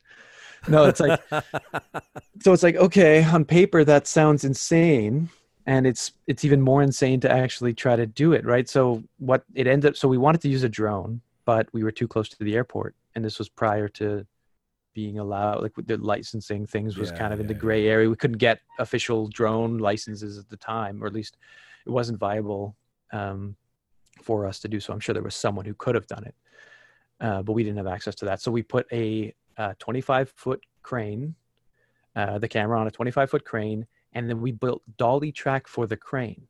no 0.69 0.85
it's 0.85 0.99
like 0.99 1.19
so 2.41 2.53
it's 2.53 2.63
like 2.63 2.75
okay 2.75 3.23
on 3.23 3.45
paper 3.45 3.83
that 3.83 4.07
sounds 4.07 4.43
insane 4.43 5.29
and 5.65 5.85
it's 5.85 6.13
it's 6.27 6.45
even 6.45 6.61
more 6.61 6.81
insane 6.81 7.19
to 7.19 7.31
actually 7.31 7.73
try 7.73 7.95
to 7.95 8.05
do 8.07 8.33
it 8.33 8.45
right? 8.45 8.69
So 8.69 9.03
what 9.19 9.43
it 9.53 9.67
ended 9.67 9.89
up 9.91 9.97
so 9.97 10.07
we 10.07 10.17
wanted 10.17 10.41
to 10.41 10.49
use 10.49 10.63
a 10.63 10.69
drone 10.69 11.21
but 11.45 11.67
we 11.73 11.83
were 11.83 11.91
too 11.91 12.07
close 12.07 12.29
to 12.29 12.43
the 12.43 12.55
airport 12.55 12.95
and 13.15 13.23
this 13.23 13.37
was 13.37 13.49
prior 13.49 13.87
to 13.89 14.25
being 14.93 15.19
allowed 15.19 15.61
like 15.61 15.75
with 15.77 15.87
the 15.87 15.97
licensing 15.97 16.65
things 16.65 16.97
was 16.97 17.11
Yeah, 17.11 17.17
kind 17.19 17.33
of 17.33 17.39
in 17.39 17.47
the 17.47 17.53
yeah, 17.53 17.59
gray 17.59 17.87
area. 17.87 18.09
We 18.09 18.15
couldn't 18.15 18.37
get 18.37 18.61
official 18.79 19.27
drone 19.27 19.77
licenses 19.77 20.37
at 20.37 20.49
the 20.49 20.57
time 20.57 21.03
or 21.03 21.07
at 21.07 21.13
least 21.13 21.37
it 21.85 21.89
wasn't 21.91 22.19
viable 22.19 22.75
um, 23.13 23.55
for 24.23 24.45
us 24.45 24.59
to 24.61 24.67
do 24.67 24.79
so. 24.79 24.93
I'm 24.93 24.99
sure 24.99 25.13
there 25.13 25.21
was 25.23 25.35
someone 25.35 25.65
who 25.65 25.75
could 25.75 25.95
have 25.95 26.07
done 26.07 26.23
it 26.23 26.35
uh, 27.19 27.41
but 27.41 27.53
we 27.53 27.63
didn't 27.63 27.77
have 27.77 27.87
access 27.87 28.15
to 28.15 28.25
that. 28.25 28.41
So 28.41 28.51
we 28.51 28.63
put 28.63 28.87
a 28.91 29.33
uh, 29.57 29.73
25 29.79 30.29
foot 30.29 30.63
crane 30.83 31.35
uh, 32.15 32.39
the 32.39 32.47
camera 32.47 32.79
on 32.79 32.87
a 32.87 32.91
25 32.91 33.29
foot 33.29 33.45
crane 33.45 33.85
and 34.13 34.29
then 34.29 34.41
we 34.41 34.51
built 34.51 34.81
dolly 34.97 35.31
track 35.31 35.67
for 35.67 35.87
the 35.87 35.97
crane 35.97 36.47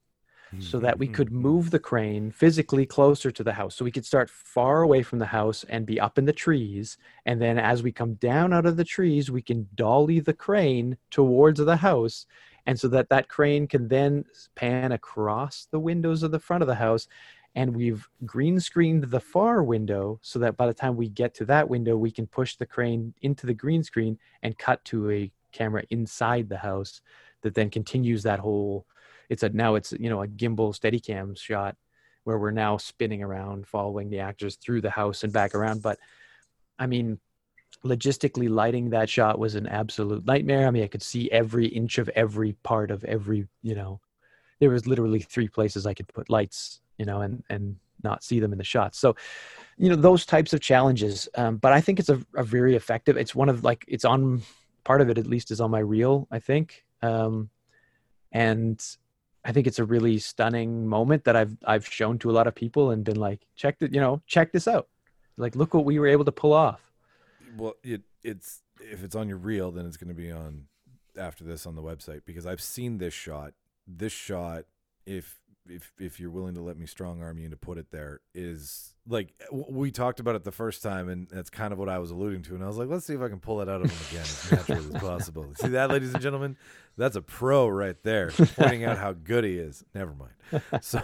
so 0.59 0.79
that 0.79 0.97
we 0.97 1.07
could 1.07 1.31
move 1.31 1.71
the 1.71 1.79
crane 1.79 2.31
physically 2.31 2.85
closer 2.85 3.31
to 3.31 3.43
the 3.43 3.53
house. 3.53 3.75
So 3.75 3.83
we 3.83 3.91
could 3.91 4.05
start 4.05 4.29
far 4.29 4.81
away 4.81 5.03
from 5.03 5.19
the 5.19 5.25
house 5.25 5.65
and 5.67 5.85
be 5.85 5.99
up 5.99 6.17
in 6.17 6.25
the 6.25 6.33
trees. 6.33 6.97
And 7.25 7.41
then 7.41 7.59
as 7.59 7.83
we 7.83 7.91
come 7.91 8.13
down 8.15 8.53
out 8.53 8.65
of 8.65 8.77
the 8.77 8.83
trees, 8.83 9.29
we 9.29 9.41
can 9.41 9.67
dolly 9.75 10.19
the 10.19 10.33
crane 10.33 10.97
towards 11.11 11.59
the 11.59 11.77
house. 11.77 12.25
And 12.65 12.79
so 12.79 12.87
that 12.89 13.09
that 13.09 13.29
crane 13.29 13.67
can 13.67 13.87
then 13.87 14.25
pan 14.55 14.91
across 14.91 15.67
the 15.71 15.79
windows 15.79 16.23
of 16.23 16.31
the 16.31 16.39
front 16.39 16.63
of 16.63 16.67
the 16.67 16.75
house. 16.75 17.07
And 17.57 17.75
we've 17.75 18.07
green 18.23 18.59
screened 18.59 19.05
the 19.05 19.19
far 19.19 19.63
window 19.63 20.19
so 20.21 20.37
that 20.37 20.55
by 20.57 20.67
the 20.67 20.75
time 20.75 20.95
we 20.95 21.09
get 21.09 21.33
to 21.33 21.45
that 21.45 21.67
window, 21.67 21.97
we 21.97 22.11
can 22.11 22.27
push 22.27 22.55
the 22.55 22.67
crane 22.67 23.15
into 23.23 23.47
the 23.47 23.53
green 23.55 23.81
screen 23.81 24.19
and 24.43 24.55
cut 24.59 24.85
to 24.85 25.09
a 25.09 25.31
camera 25.51 25.81
inside 25.89 26.49
the 26.49 26.57
house 26.57 27.01
that 27.41 27.55
then 27.55 27.71
continues 27.71 28.21
that 28.21 28.37
whole 28.37 28.85
it's 29.29 29.41
a 29.41 29.49
now 29.49 29.73
it's 29.73 29.91
you 29.93 30.07
know 30.07 30.21
a 30.21 30.27
gimbal 30.27 30.71
steadicam 30.71 31.35
shot 31.35 31.75
where 32.25 32.37
we're 32.37 32.51
now 32.51 32.77
spinning 32.77 33.23
around 33.23 33.65
following 33.65 34.11
the 34.11 34.19
actors 34.19 34.57
through 34.57 34.81
the 34.81 34.91
house 34.91 35.23
and 35.23 35.33
back 35.33 35.55
around. 35.55 35.81
But 35.81 35.97
i 36.77 36.85
mean 36.85 37.19
logistically 37.83 38.49
lighting 38.49 38.91
that 38.91 39.09
shot 39.09 39.39
was 39.39 39.55
an 39.55 39.65
absolute 39.65 40.25
nightmare. 40.25 40.67
I 40.67 40.71
mean 40.71 40.83
i 40.83 40.87
could 40.87 41.01
see 41.01 41.31
every 41.31 41.65
inch 41.65 41.97
of 41.97 42.07
every 42.09 42.53
part 42.61 42.91
of 42.91 43.03
every 43.05 43.47
you 43.63 43.73
know 43.73 43.99
there 44.59 44.69
was 44.69 44.85
literally 44.85 45.21
three 45.21 45.47
places 45.47 45.87
i 45.87 45.95
could 45.95 46.07
put 46.09 46.29
lights 46.29 46.81
you 46.97 47.05
know 47.05 47.21
and 47.21 47.43
and 47.49 47.75
not 48.03 48.23
see 48.23 48.39
them 48.39 48.51
in 48.51 48.57
the 48.57 48.63
shots 48.63 48.99
so 48.99 49.15
you 49.77 49.89
know 49.89 49.95
those 49.95 50.25
types 50.25 50.53
of 50.53 50.61
challenges 50.61 51.27
um, 51.35 51.57
but 51.57 51.73
i 51.73 51.81
think 51.81 51.99
it's 51.99 52.09
a, 52.09 52.19
a 52.35 52.43
very 52.43 52.75
effective 52.75 53.17
it's 53.17 53.33
one 53.33 53.49
of 53.49 53.63
like 53.63 53.83
it's 53.87 54.05
on 54.05 54.41
part 54.83 55.01
of 55.01 55.09
it 55.09 55.17
at 55.17 55.27
least 55.27 55.51
is 55.51 55.59
on 55.59 55.71
my 55.71 55.79
reel 55.79 56.27
i 56.31 56.39
think 56.39 56.83
um, 57.01 57.49
and 58.31 58.83
I 59.47 59.53
think 59.53 59.65
it's 59.65 59.79
a 59.79 59.85
really 59.85 60.19
stunning 60.19 60.87
moment 60.87 61.23
that 61.23 61.37
I've 61.37 61.55
I've 61.65 61.87
shown 61.87 62.19
to 62.19 62.29
a 62.29 62.33
lot 62.33 62.47
of 62.47 62.53
people 62.53 62.91
and 62.91 63.05
been 63.05 63.15
like, 63.15 63.47
check 63.55 63.77
it, 63.79 63.93
you 63.93 64.01
know, 64.01 64.21
check 64.27 64.51
this 64.51 64.67
out. 64.67 64.89
Like, 65.37 65.55
look 65.55 65.73
what 65.73 65.85
we 65.85 65.99
were 65.99 66.07
able 66.07 66.25
to 66.25 66.33
pull 66.33 66.51
off. 66.51 66.91
Well, 67.55 67.75
it 67.81 68.01
it's 68.23 68.61
if 68.81 69.03
it's 69.03 69.15
on 69.15 69.29
your 69.29 69.37
reel, 69.37 69.71
then 69.71 69.85
it's 69.85 69.95
going 69.95 70.09
to 70.09 70.13
be 70.13 70.31
on 70.31 70.65
after 71.17 71.45
this 71.45 71.65
on 71.65 71.75
the 71.75 71.81
website 71.81 72.21
because 72.25 72.45
I've 72.45 72.61
seen 72.61 72.97
this 72.97 73.13
shot. 73.13 73.53
This 73.87 74.11
shot, 74.11 74.65
if 75.05 75.39
if 75.69 75.91
if 75.99 76.19
you're 76.19 76.29
willing 76.29 76.55
to 76.55 76.61
let 76.61 76.77
me 76.77 76.85
strong 76.85 77.21
arm 77.21 77.37
you 77.37 77.49
to 77.49 77.57
put 77.57 77.77
it 77.77 77.91
there, 77.91 78.21
is 78.33 78.93
like 79.07 79.33
we 79.51 79.91
talked 79.91 80.19
about 80.19 80.35
it 80.35 80.43
the 80.43 80.51
first 80.51 80.81
time, 80.83 81.09
and 81.09 81.27
that's 81.29 81.49
kind 81.49 81.71
of 81.73 81.79
what 81.79 81.89
I 81.89 81.99
was 81.99 82.11
alluding 82.11 82.43
to. 82.43 82.55
And 82.55 82.63
I 82.63 82.67
was 82.67 82.77
like, 82.77 82.89
let's 82.89 83.05
see 83.05 83.13
if 83.13 83.21
I 83.21 83.29
can 83.29 83.39
pull 83.39 83.57
that 83.57 83.69
out 83.69 83.81
of 83.81 83.91
him 83.91 83.99
again 84.09 84.21
as 84.21 84.51
naturally 84.51 84.95
as 84.95 85.01
possible. 85.01 85.53
See 85.55 85.69
that, 85.69 85.89
ladies 85.89 86.13
and 86.13 86.21
gentlemen, 86.21 86.57
that's 86.97 87.15
a 87.15 87.21
pro 87.21 87.67
right 87.67 88.01
there, 88.03 88.31
pointing 88.31 88.83
out 88.83 88.97
how 88.97 89.13
good 89.13 89.43
he 89.43 89.57
is. 89.57 89.83
Never 89.93 90.13
mind. 90.13 90.31
So, 90.81 91.01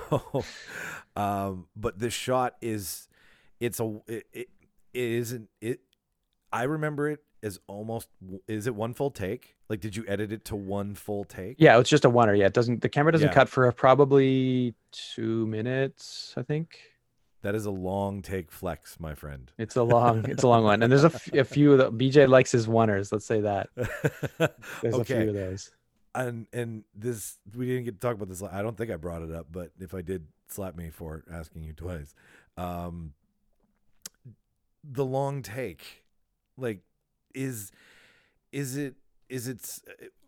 um, 1.17 1.67
but 1.75 1.99
this 1.99 2.13
shot 2.13 2.55
is, 2.61 3.09
it's 3.59 3.79
a 3.81 4.01
it, 4.07 4.25
it, 4.31 4.49
it 4.93 5.11
isn't 5.11 5.49
it. 5.59 5.81
I 6.51 6.63
remember 6.63 7.09
it 7.09 7.19
as 7.41 7.59
almost. 7.67 8.07
Is 8.47 8.67
it 8.67 8.75
one 8.75 8.93
full 8.93 9.11
take? 9.11 9.55
Like, 9.73 9.81
did 9.81 9.95
you 9.95 10.05
edit 10.07 10.31
it 10.31 10.45
to 10.45 10.55
one 10.55 10.93
full 10.93 11.23
take? 11.23 11.55
Yeah, 11.57 11.79
it's 11.79 11.89
just 11.89 12.05
a 12.05 12.09
oneer. 12.11 12.37
Yeah, 12.37 12.45
it 12.45 12.53
doesn't 12.53 12.81
the 12.81 12.89
camera 12.89 13.11
doesn't 13.11 13.29
Yeah. 13.29 13.33
cut 13.33 13.49
for 13.49 13.71
probably 13.71 14.75
two 14.91 15.47
minutes, 15.47 16.35
I 16.37 16.43
think. 16.43 16.77
That 17.41 17.55
is 17.55 17.65
a 17.65 17.71
long 17.71 18.21
take 18.21 18.51
flex, 18.51 18.99
my 18.99 19.15
friend. 19.15 19.51
It's 19.57 19.75
a 19.75 19.81
long, 19.81 20.29
it's 20.29 20.43
a 20.43 20.47
long 20.47 20.63
one, 20.63 20.83
and 20.83 20.91
there's 20.91 21.03
a, 21.05 21.07
f- 21.07 21.33
a 21.33 21.43
few 21.43 21.75
that 21.77 21.93
BJ 21.93 22.29
likes 22.29 22.51
his 22.51 22.67
oneers. 22.67 23.11
Let's 23.11 23.25
say 23.25 23.41
that 23.41 23.69
there's 24.81 24.95
a 24.95 25.03
few 25.03 25.29
of 25.29 25.33
those. 25.33 25.71
and 26.13 26.45
and 26.53 26.83
this 26.93 27.39
we 27.55 27.65
didn't 27.65 27.85
get 27.85 27.95
to 27.95 27.99
talk 27.99 28.15
about 28.15 28.29
this. 28.29 28.43
I 28.43 28.61
don't 28.61 28.77
think 28.77 28.91
I 28.91 28.95
brought 28.97 29.23
it 29.23 29.31
up, 29.31 29.47
but 29.51 29.71
if 29.79 29.95
I 29.95 30.03
did, 30.03 30.27
slap 30.49 30.75
me 30.77 30.91
for 30.91 31.23
asking 31.33 31.63
you 31.63 31.73
twice. 31.73 32.13
Um, 32.57 33.13
the 34.83 35.03
long 35.03 35.41
take, 35.41 36.03
like, 36.57 36.81
is 37.33 37.71
is 38.51 38.77
it 38.77 38.95
is 39.33 39.47
it 39.47 39.59
s- 39.63 39.81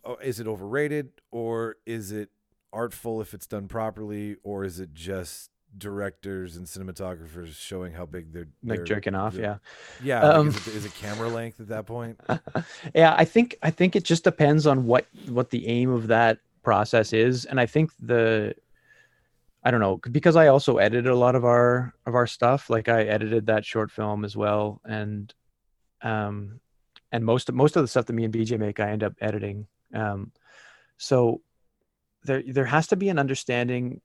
uh, 0.03 0.15
is 0.23 0.39
it 0.39 0.47
overrated 0.47 1.09
or 1.31 1.75
is 1.85 2.11
it 2.11 2.29
artful 2.73 3.21
if 3.21 3.33
it's 3.33 3.47
done 3.47 3.67
properly, 3.67 4.35
or 4.43 4.63
is 4.65 4.79
it 4.79 4.93
just 4.93 5.49
directors 5.77 6.55
and 6.57 6.65
cinematographers 6.67 7.53
showing 7.55 7.93
how 7.93 8.05
big 8.05 8.31
they're 8.33 8.47
Like 8.63 8.77
they're- 8.79 8.85
jerking 8.85 9.15
off, 9.15 9.35
yeah. 9.35 9.57
Yeah, 10.03 10.23
like, 10.23 10.35
Um, 10.37 10.47
is, 10.49 10.67
it, 10.67 10.75
is 10.75 10.85
it 10.85 10.93
camera 10.95 11.27
length 11.29 11.59
at 11.59 11.67
that 11.67 11.85
point? 11.85 12.19
yeah, 12.95 13.13
I 13.17 13.25
think 13.25 13.57
I 13.61 13.71
think 13.71 13.95
it 13.95 14.03
just 14.03 14.23
depends 14.23 14.65
on 14.67 14.85
what 14.85 15.05
what 15.27 15.49
the 15.51 15.67
aim 15.67 15.89
of 15.91 16.07
that 16.07 16.39
process 16.63 17.13
is, 17.13 17.45
and 17.45 17.59
I 17.59 17.65
think 17.65 17.91
the 17.99 18.55
I 19.63 19.71
don't 19.71 19.81
know 19.81 19.97
because 20.11 20.35
I 20.35 20.47
also 20.47 20.77
edited 20.77 21.11
a 21.11 21.15
lot 21.25 21.35
of 21.35 21.43
our 21.45 21.93
of 22.05 22.15
our 22.15 22.27
stuff. 22.27 22.69
Like 22.69 22.87
I 22.89 23.03
edited 23.03 23.45
that 23.47 23.65
short 23.65 23.91
film 23.91 24.23
as 24.25 24.35
well, 24.37 24.81
and 24.85 25.33
um, 26.01 26.59
and 27.15 27.23
most 27.23 27.47
of 27.47 27.55
most 27.55 27.77
of 27.77 27.83
the 27.83 27.87
stuff 27.87 28.05
that 28.05 28.13
me 28.13 28.25
and 28.25 28.33
BJ 28.33 28.59
make, 28.59 28.79
I 28.79 28.89
end 28.89 29.03
up 29.03 29.13
editing. 29.21 29.67
Um, 29.93 30.33
so 30.97 31.41
there 32.25 32.43
there 32.45 32.65
has 32.65 32.87
to 32.87 32.97
be 32.97 33.07
an 33.07 33.17
understanding 33.19 34.01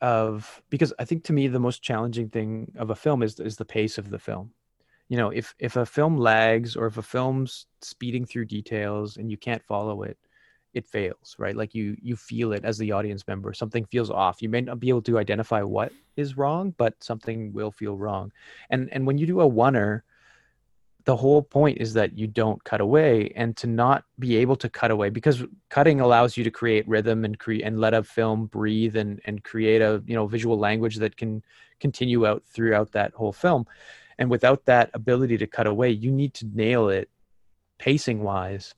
of 0.00 0.62
because 0.70 0.92
I 0.98 1.04
think 1.04 1.24
to 1.24 1.34
me 1.34 1.46
the 1.46 1.60
most 1.60 1.82
challenging 1.82 2.30
thing 2.30 2.72
of 2.78 2.88
a 2.88 2.94
film 2.94 3.22
is 3.22 3.38
is 3.38 3.56
the 3.56 3.66
pace 3.66 3.98
of 3.98 4.08
the 4.08 4.18
film. 4.18 4.52
You 5.08 5.18
know 5.18 5.28
if 5.28 5.54
if 5.58 5.76
a 5.76 5.84
film 5.84 6.16
lags 6.16 6.74
or 6.74 6.86
if 6.86 6.96
a 6.96 7.02
film's 7.02 7.66
speeding 7.82 8.24
through 8.24 8.46
details 8.46 9.18
and 9.18 9.30
you 9.30 9.36
can't 9.36 9.62
follow 9.62 10.02
it 10.02 10.16
it 10.72 10.86
fails 10.86 11.36
right? 11.38 11.54
Like 11.54 11.74
you 11.74 11.96
you 12.00 12.16
feel 12.16 12.52
it 12.54 12.64
as 12.64 12.78
the 12.78 12.92
audience 12.92 13.28
member. 13.28 13.52
Something 13.52 13.84
feels 13.84 14.10
off. 14.10 14.40
You 14.40 14.48
may 14.48 14.62
not 14.62 14.80
be 14.80 14.88
able 14.88 15.02
to 15.02 15.18
identify 15.18 15.60
what 15.62 15.92
is 16.16 16.38
wrong 16.38 16.74
but 16.78 16.94
something 17.04 17.52
will 17.52 17.70
feel 17.70 17.98
wrong. 17.98 18.32
And 18.70 18.88
and 18.90 19.06
when 19.06 19.18
you 19.18 19.26
do 19.26 19.42
a 19.42 19.50
oneer 19.50 20.00
the 21.04 21.16
whole 21.16 21.42
point 21.42 21.78
is 21.78 21.92
that 21.94 22.16
you 22.16 22.26
don't 22.26 22.62
cut 22.64 22.80
away 22.80 23.30
and 23.36 23.56
to 23.58 23.66
not 23.66 24.04
be 24.18 24.36
able 24.36 24.56
to 24.56 24.68
cut 24.70 24.90
away 24.90 25.10
because 25.10 25.44
cutting 25.68 26.00
allows 26.00 26.36
you 26.36 26.44
to 26.44 26.50
create 26.50 26.88
rhythm 26.88 27.24
and 27.24 27.38
create 27.38 27.62
and 27.62 27.78
let 27.80 27.92
a 27.94 28.02
film 28.02 28.46
breathe 28.46 28.96
and 28.96 29.20
and 29.24 29.44
create 29.44 29.82
a 29.82 30.02
you 30.06 30.14
know 30.14 30.26
visual 30.26 30.58
language 30.58 30.96
that 30.96 31.16
can 31.16 31.42
continue 31.80 32.26
out 32.26 32.42
throughout 32.46 32.92
that 32.92 33.12
whole 33.14 33.32
film. 33.32 33.66
And 34.18 34.30
without 34.30 34.64
that 34.66 34.90
ability 34.94 35.38
to 35.38 35.46
cut 35.46 35.66
away 35.66 35.90
you 35.90 36.10
need 36.10 36.34
to 36.34 36.46
nail 36.46 36.88
it 36.88 37.10
pacing 37.78 38.22
wise 38.22 38.74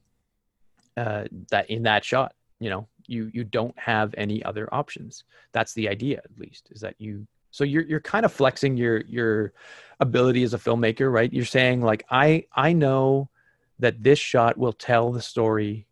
uh, 0.96 1.24
that 1.50 1.70
in 1.70 1.82
that 1.84 2.04
shot 2.04 2.34
you 2.58 2.70
know? 2.70 2.88
You 3.06 3.30
you 3.32 3.44
don't 3.44 3.78
have 3.78 4.14
any 4.16 4.42
other 4.44 4.72
options. 4.74 5.24
That's 5.52 5.74
the 5.74 5.88
idea 5.88 6.18
at 6.18 6.38
least 6.38 6.68
is 6.72 6.80
that 6.80 6.96
you 6.98 7.26
so 7.56 7.64
you're 7.64 7.84
you're 7.84 8.00
kind 8.00 8.26
of 8.26 8.32
flexing 8.34 8.76
your 8.76 9.00
your 9.06 9.54
ability 9.98 10.42
as 10.42 10.52
a 10.52 10.58
filmmaker 10.58 11.10
right? 11.10 11.32
You're 11.32 11.46
saying 11.46 11.80
like 11.80 12.04
i 12.10 12.44
i 12.54 12.74
know 12.74 13.30
that 13.78 14.02
this 14.02 14.18
shot 14.18 14.58
will 14.58 14.74
tell 14.74 15.10
the 15.10 15.22
story 15.22 15.86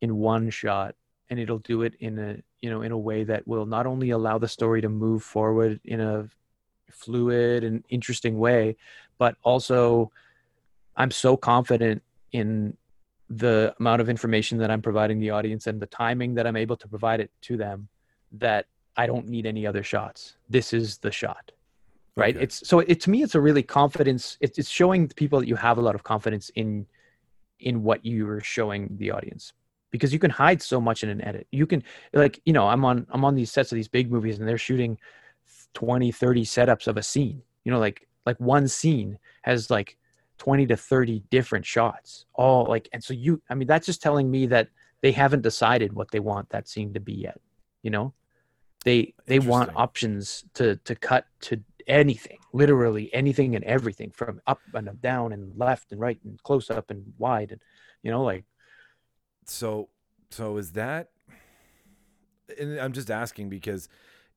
in 0.00 0.16
one 0.16 0.48
shot 0.48 0.94
and 1.28 1.38
it'll 1.38 1.58
do 1.58 1.82
it 1.82 1.92
in 2.00 2.18
a 2.18 2.38
you 2.62 2.70
know 2.70 2.80
in 2.80 2.92
a 2.92 2.98
way 2.98 3.24
that 3.24 3.46
will 3.46 3.66
not 3.66 3.86
only 3.86 4.08
allow 4.08 4.38
the 4.38 4.48
story 4.48 4.80
to 4.80 4.88
move 4.88 5.22
forward 5.22 5.80
in 5.84 6.00
a 6.00 6.30
fluid 6.90 7.62
and 7.62 7.84
interesting 7.90 8.38
way 8.38 8.74
but 9.18 9.36
also 9.42 10.10
i'm 10.96 11.10
so 11.10 11.36
confident 11.36 12.02
in 12.32 12.74
the 13.28 13.74
amount 13.80 14.00
of 14.00 14.08
information 14.08 14.56
that 14.56 14.70
i'm 14.70 14.80
providing 14.80 15.20
the 15.20 15.28
audience 15.28 15.66
and 15.66 15.78
the 15.78 15.86
timing 15.86 16.34
that 16.34 16.46
i'm 16.46 16.56
able 16.56 16.76
to 16.76 16.88
provide 16.88 17.20
it 17.20 17.30
to 17.42 17.58
them 17.58 17.88
that 18.32 18.66
i 18.96 19.06
don't 19.06 19.28
need 19.28 19.46
any 19.46 19.66
other 19.66 19.82
shots. 19.82 20.36
This 20.48 20.72
is 20.72 20.98
the 20.98 21.10
shot 21.10 21.52
right? 22.16 22.34
Okay. 22.34 22.44
it's 22.44 22.66
so 22.66 22.80
it 22.80 23.00
to 23.02 23.10
me 23.10 23.22
it's 23.22 23.34
a 23.34 23.40
really 23.40 23.62
confidence 23.62 24.38
it's, 24.40 24.58
it's 24.58 24.68
showing 24.68 25.08
people 25.08 25.38
that 25.38 25.48
you 25.48 25.56
have 25.56 25.78
a 25.78 25.82
lot 25.82 25.94
of 25.94 26.02
confidence 26.02 26.50
in 26.54 26.86
in 27.60 27.82
what 27.82 28.04
you 28.04 28.28
are 28.28 28.40
showing 28.40 28.88
the 28.98 29.10
audience. 29.10 29.52
Because 29.90 30.12
you 30.12 30.18
can 30.18 30.30
hide 30.30 30.60
so 30.60 30.80
much 30.80 31.04
in 31.04 31.08
an 31.08 31.22
edit. 31.22 31.46
You 31.52 31.66
can 31.66 31.82
like 32.12 32.40
you 32.44 32.52
know 32.52 32.66
i'm 32.66 32.84
on 32.84 33.06
i'm 33.10 33.24
on 33.24 33.34
these 33.34 33.50
sets 33.52 33.70
of 33.72 33.76
these 33.76 33.88
big 33.88 34.10
movies 34.10 34.38
and 34.38 34.48
they're 34.48 34.58
shooting 34.58 34.98
20 35.74 36.10
30 36.10 36.44
setups 36.44 36.86
of 36.86 36.96
a 36.96 37.02
scene. 37.02 37.42
You 37.64 37.72
know 37.72 37.78
like 37.78 38.08
like 38.24 38.38
one 38.40 38.66
scene 38.66 39.18
has 39.42 39.70
like 39.70 39.96
20 40.38 40.66
to 40.66 40.76
30 40.76 41.22
different 41.30 41.64
shots. 41.64 42.26
All 42.34 42.64
like 42.64 42.88
and 42.92 43.02
so 43.02 43.14
you 43.14 43.40
i 43.50 43.54
mean 43.54 43.68
that's 43.68 43.86
just 43.86 44.02
telling 44.02 44.30
me 44.30 44.46
that 44.46 44.68
they 45.02 45.12
haven't 45.12 45.42
decided 45.42 45.92
what 45.92 46.10
they 46.10 46.20
want 46.20 46.48
that 46.50 46.68
scene 46.68 46.92
to 46.94 47.00
be 47.00 47.12
yet 47.12 47.40
You 47.82 47.90
know, 47.90 48.14
they 48.86 49.12
they 49.26 49.40
want 49.40 49.72
options 49.74 50.44
to 50.54 50.76
to 50.76 50.94
cut 50.94 51.26
to 51.40 51.60
anything, 51.88 52.38
literally 52.52 53.12
anything 53.12 53.56
and 53.56 53.64
everything, 53.64 54.12
from 54.12 54.40
up 54.46 54.60
and 54.74 55.02
down 55.02 55.32
and 55.32 55.52
left 55.58 55.90
and 55.90 56.00
right 56.00 56.18
and 56.24 56.40
close 56.44 56.70
up 56.70 56.88
and 56.90 57.12
wide, 57.18 57.50
and 57.50 57.60
you 58.04 58.12
know, 58.12 58.22
like 58.22 58.44
So, 59.44 59.88
so 60.30 60.56
is 60.56 60.72
that? 60.72 61.08
And 62.60 62.78
I'm 62.78 62.92
just 62.92 63.10
asking 63.10 63.48
because 63.48 63.88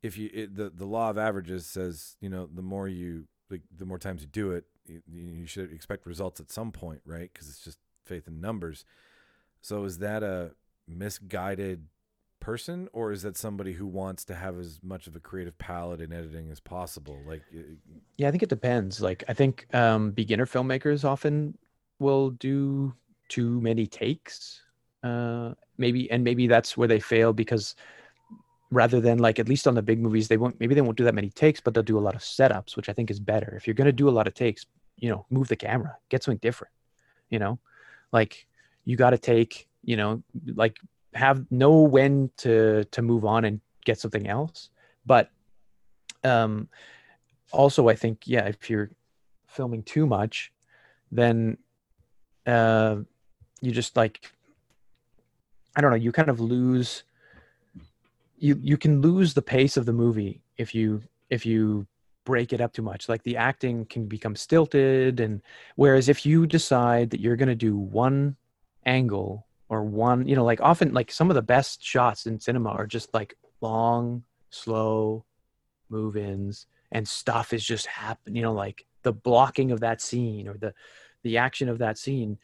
if 0.01 0.17
you 0.17 0.31
it, 0.33 0.55
the 0.55 0.71
the 0.71 0.85
law 0.85 1.11
of 1.11 1.19
averages 1.19 1.67
says 1.67 2.17
you 2.19 2.29
know 2.29 2.49
the 2.51 2.63
more 2.63 2.87
you 2.87 3.27
like 3.51 3.61
the 3.77 3.85
more 3.85 3.99
times 3.99 4.21
you 4.21 4.27
do 4.27 4.51
it, 4.51 4.63
you, 4.87 5.01
you 5.07 5.45
should 5.45 5.71
expect 5.71 6.07
results 6.07 6.39
at 6.39 6.51
some 6.51 6.71
point, 6.71 7.01
right? 7.05 7.29
Because 7.31 7.49
it's 7.49 7.63
just 7.63 7.77
faith 8.03 8.27
in 8.27 8.41
numbers. 8.41 8.83
So 9.61 9.83
is 9.83 9.99
that 9.99 10.23
a 10.23 10.53
misguided 10.87 11.85
person, 12.39 12.89
or 12.93 13.11
is 13.11 13.21
that 13.23 13.37
somebody 13.37 13.73
who 13.73 13.85
wants 13.85 14.25
to 14.25 14.35
have 14.35 14.59
as 14.59 14.79
much 14.83 15.07
of 15.07 15.15
a 15.15 15.19
creative 15.19 15.57
palette 15.57 16.01
in 16.01 16.13
editing 16.13 16.49
as 16.51 16.59
possible? 16.59 17.17
Like, 17.27 17.43
uh, 17.55 17.61
Yeah, 18.17 18.27
I 18.27 18.31
think 18.31 18.43
it 18.43 18.49
depends. 18.49 19.01
Like 19.01 19.23
I 19.27 19.33
think 19.33 19.67
um, 19.73 20.11
beginner 20.11 20.45
filmmakers 20.45 21.03
often 21.03 21.57
will 21.99 22.31
do 22.31 22.93
too 23.27 23.61
many 23.61 23.87
takes. 23.87 24.61
Uh, 25.03 25.53
maybe 25.77 26.11
and 26.11 26.23
maybe 26.23 26.47
that's 26.47 26.75
where 26.75 26.87
they 26.87 26.99
fail 26.99 27.31
because 27.31 27.75
rather 28.71 28.99
than 28.99 29.17
like 29.17 29.39
at 29.39 29.49
least 29.49 29.67
on 29.67 29.73
the 29.73 29.81
big 29.81 29.99
movies 29.99 30.27
they 30.27 30.37
won't 30.37 30.59
maybe 30.59 30.75
they 30.75 30.81
won't 30.81 30.97
do 30.97 31.03
that 31.03 31.15
many 31.15 31.29
takes 31.29 31.59
but 31.59 31.73
they'll 31.73 31.81
do 31.81 31.97
a 31.97 31.99
lot 31.99 32.15
of 32.15 32.21
setups 32.21 32.75
which 32.75 32.89
i 32.89 32.93
think 32.93 33.09
is 33.09 33.19
better 33.19 33.55
if 33.55 33.65
you're 33.65 33.73
going 33.73 33.85
to 33.85 33.91
do 33.91 34.09
a 34.09 34.11
lot 34.11 34.27
of 34.27 34.33
takes 34.33 34.65
you 34.97 35.09
know 35.09 35.25
move 35.29 35.47
the 35.47 35.55
camera 35.55 35.95
get 36.09 36.21
something 36.21 36.39
different 36.39 36.71
you 37.29 37.39
know 37.39 37.57
like 38.11 38.45
you 38.85 38.95
got 38.95 39.11
to 39.11 39.17
take 39.17 39.67
you 39.83 39.97
know 39.97 40.21
like 40.55 40.77
have 41.13 41.45
know 41.51 41.81
when 41.81 42.29
to 42.37 42.83
to 42.85 43.01
move 43.01 43.25
on 43.25 43.45
and 43.45 43.61
get 43.85 43.99
something 43.99 44.27
else. 44.27 44.69
But 45.05 45.29
um 46.23 46.67
also 47.51 47.87
i 47.87 47.95
think 47.95 48.27
yeah 48.27 48.45
if 48.45 48.69
you're 48.69 48.91
filming 49.47 49.81
too 49.83 50.05
much 50.05 50.51
then 51.13 51.57
uh 52.45 52.97
you 53.61 53.71
just 53.71 53.95
like 53.95 54.29
i 55.77 55.81
don't 55.81 55.91
know 55.91 55.95
you 55.95 56.11
kind 56.11 56.29
of 56.29 56.41
lose 56.41 57.03
you 58.37 58.59
you 58.61 58.77
can 58.77 59.01
lose 59.01 59.33
the 59.33 59.41
pace 59.41 59.77
of 59.77 59.85
the 59.85 59.93
movie 59.93 60.41
if 60.57 60.75
you 60.75 61.01
if 61.29 61.45
you 61.45 61.87
break 62.29 62.53
it 62.53 62.61
up 62.61 62.71
too 62.71 62.83
much. 62.83 63.09
Like 63.09 63.23
the 63.23 63.37
acting 63.37 63.85
can 63.85 64.05
become 64.05 64.35
stilted 64.35 65.19
and 65.19 65.41
whereas 65.77 66.09
if 66.09 66.27
you 66.27 66.45
decide 66.45 67.09
that 67.09 67.19
you're 67.19 67.35
going 67.35 67.49
to 67.49 67.55
do 67.55 67.75
one 67.75 68.35
angle 68.85 69.47
or 69.69 69.83
one 69.83 70.27
you 70.27 70.35
know 70.35 70.43
like 70.43 70.61
often 70.61 70.93
like 70.93 71.11
some 71.11 71.29
of 71.29 71.35
the 71.35 71.41
best 71.41 71.83
shots 71.83 72.25
in 72.25 72.39
cinema 72.39 72.69
are 72.69 72.87
just 72.87 73.13
like 73.13 73.35
long 73.61 74.23
slow 74.49 75.23
move-ins 75.89 76.65
and 76.91 77.07
stuff 77.07 77.53
is 77.53 77.63
just 77.63 77.85
happening 77.85 78.35
you 78.35 78.41
know 78.41 78.53
like 78.53 78.85
the 79.03 79.13
blocking 79.13 79.71
of 79.71 79.79
that 79.79 80.01
scene 80.01 80.47
or 80.47 80.57
the 80.57 80.73
the 81.23 81.37
action 81.37 81.69
of 81.69 81.79
that 81.79 81.97
scene 81.97 82.37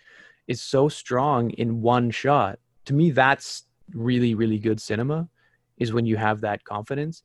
is 0.47 0.61
so 0.61 0.88
strong 0.89 1.49
in 1.51 1.82
one 1.82 2.11
shot. 2.11 2.59
To 2.86 2.93
me 2.93 3.11
that's 3.11 3.63
really 3.93 4.36
really 4.36 4.59
good 4.59 4.82
cinema 4.82 5.30
is 5.78 5.93
when 5.93 6.05
you 6.05 6.17
have 6.17 6.41
that 6.41 6.63
confidence. 6.63 7.23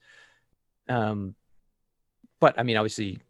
Um 0.89 1.35
but 2.41 2.59
i 2.59 2.63
mean 2.63 2.77
obviously 2.77 3.21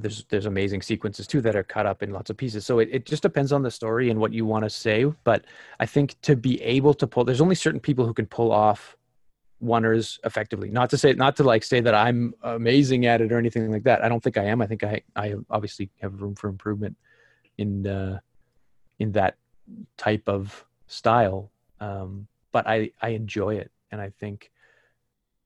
there's 0.00 0.24
there's 0.28 0.46
amazing 0.46 0.82
sequences 0.82 1.26
too 1.26 1.40
that 1.40 1.56
are 1.56 1.62
cut 1.62 1.86
up 1.86 2.02
in 2.02 2.10
lots 2.10 2.30
of 2.30 2.36
pieces. 2.36 2.66
So 2.66 2.78
it, 2.78 2.88
it 2.92 3.06
just 3.06 3.22
depends 3.22 3.52
on 3.52 3.62
the 3.62 3.70
story 3.70 4.10
and 4.10 4.18
what 4.20 4.32
you 4.32 4.44
want 4.46 4.64
to 4.64 4.70
say 4.70 5.04
but 5.24 5.44
i 5.78 5.86
think 5.86 6.20
to 6.22 6.36
be 6.36 6.60
able 6.62 6.94
to 6.94 7.06
pull 7.06 7.24
there's 7.24 7.40
only 7.40 7.54
certain 7.54 7.80
people 7.80 8.06
who 8.06 8.14
can 8.14 8.26
pull 8.26 8.52
off 8.52 8.96
oneers 9.62 10.18
effectively. 10.24 10.70
Not 10.70 10.90
to 10.90 10.98
say 10.98 11.12
not 11.12 11.36
to 11.36 11.44
like 11.44 11.62
say 11.62 11.80
that 11.80 11.94
i'm 11.94 12.34
amazing 12.42 13.06
at 13.06 13.20
it 13.20 13.32
or 13.32 13.38
anything 13.38 13.70
like 13.70 13.84
that. 13.84 14.02
I 14.02 14.08
don't 14.08 14.22
think 14.22 14.38
i 14.38 14.44
am. 14.44 14.62
I 14.62 14.66
think 14.66 14.82
i 14.84 15.02
i 15.16 15.34
obviously 15.50 15.90
have 16.00 16.22
room 16.22 16.34
for 16.34 16.48
improvement 16.48 16.96
in 17.58 17.86
uh 17.86 18.18
in 18.98 19.12
that 19.12 19.36
type 19.96 20.28
of 20.28 20.64
style 20.86 21.50
um 21.80 22.26
but 22.52 22.66
i 22.66 22.90
i 23.02 23.10
enjoy 23.10 23.56
it. 23.56 23.70
And 23.92 24.00
i 24.00 24.10
think 24.18 24.50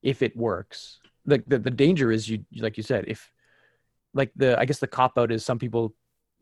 if 0.02 0.22
it 0.22 0.36
works 0.36 1.00
the 1.26 1.42
the, 1.46 1.58
the 1.58 1.70
danger 1.70 2.12
is 2.12 2.28
you 2.28 2.44
like 2.58 2.76
you 2.76 2.82
said 2.82 3.04
if 3.08 3.32
like 4.14 4.30
the 4.36 4.58
i 4.58 4.64
guess 4.64 4.78
the 4.78 4.86
cop 4.86 5.18
out 5.18 5.30
is 5.32 5.44
some 5.44 5.58
people 5.58 5.94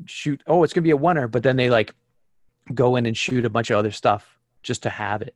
shoot 0.07 0.43
oh 0.47 0.63
it's 0.63 0.73
gonna 0.73 0.83
be 0.83 0.91
a 0.91 0.97
oneer 0.97 1.31
but 1.31 1.43
then 1.43 1.57
they 1.57 1.71
like 1.71 1.95
go 2.75 2.97
in 2.97 3.07
and 3.07 3.17
shoot 3.17 3.45
a 3.45 3.51
bunch 3.51 3.71
of 3.71 3.77
other 3.79 3.91
stuff 3.91 4.39
just 4.63 4.83
to 4.83 4.91
have 4.91 5.23
it 5.23 5.35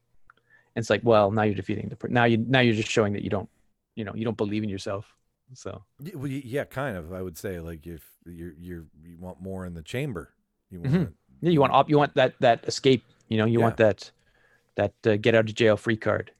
and 0.75 0.83
it's 0.83 0.91
like 0.91 1.01
well 1.05 1.31
now 1.31 1.43
you're 1.43 1.55
defeating 1.55 1.89
the 1.89 2.09
now 2.09 2.25
you 2.25 2.37
now 2.39 2.61
you're 2.61 2.75
just 2.75 2.91
showing 2.91 3.13
that 3.13 3.23
you 3.23 3.31
don't 3.31 3.49
you 3.97 4.05
know 4.05 4.13
you 4.15 4.25
don't 4.25 4.37
believe 4.37 4.63
in 4.63 4.69
yourself 4.69 5.15
so 5.55 5.85
well, 6.15 6.27
yeah, 6.27 6.65
kind 6.65 6.97
of. 6.97 7.13
I 7.13 7.23
would 7.23 7.39
say 7.39 7.61
like 7.61 7.87
if 7.87 8.03
you're 8.27 8.53
you're 8.59 8.85
you 9.05 9.17
want 9.21 9.41
more 9.41 9.65
in 9.65 9.75
the 9.75 9.83
chamber, 9.83 10.33
you 10.71 10.81
want 10.81 10.93
Mhm. 10.95 11.13
yeah 11.41 11.51
you 11.51 11.61
want 11.61 11.73
op- 11.73 11.89
you 11.89 11.97
want 11.97 12.15
that 12.15 12.35
that 12.41 12.65
escape 12.67 13.05
you 13.29 13.39
know 13.39 13.45
you 13.47 13.61
Yeah. 13.61 13.65
want 13.67 13.77
that 13.77 14.11
that 14.75 14.95
uh, 15.07 15.15
get 15.17 15.37
out 15.37 15.49
of 15.49 15.55
jail 15.55 15.77
free 15.77 15.97
card 15.97 16.33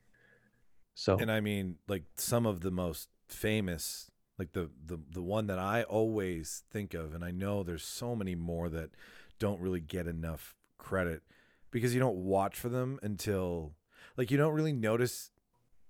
so 0.95 1.19
and 1.19 1.31
I 1.31 1.39
mean 1.41 1.77
like 1.87 2.03
some 2.17 2.47
of 2.47 2.63
the 2.63 2.73
most 2.73 3.09
famous 3.29 4.11
like 4.39 4.53
the 4.53 4.71
the 4.85 4.99
the 5.11 5.23
one 5.23 5.47
that 5.47 5.59
I 5.59 5.83
always 5.85 6.63
think 6.71 6.95
of 6.95 7.15
and 7.15 7.25
I 7.25 7.31
know 7.31 7.63
there's 7.63 7.85
so 7.85 8.15
many 8.15 8.35
more 8.35 8.69
that 8.69 8.91
don't 9.39 9.61
really 9.61 9.81
get 9.81 10.07
enough 10.07 10.55
credit 10.79 11.23
because 11.71 11.95
you 11.95 12.01
don't 12.01 12.17
watch 12.19 12.59
for 12.59 12.69
them 12.69 12.99
until 13.03 13.73
like 14.17 14.31
you 14.31 14.37
don't 14.37 14.55
really 14.55 14.73
notice 14.73 15.31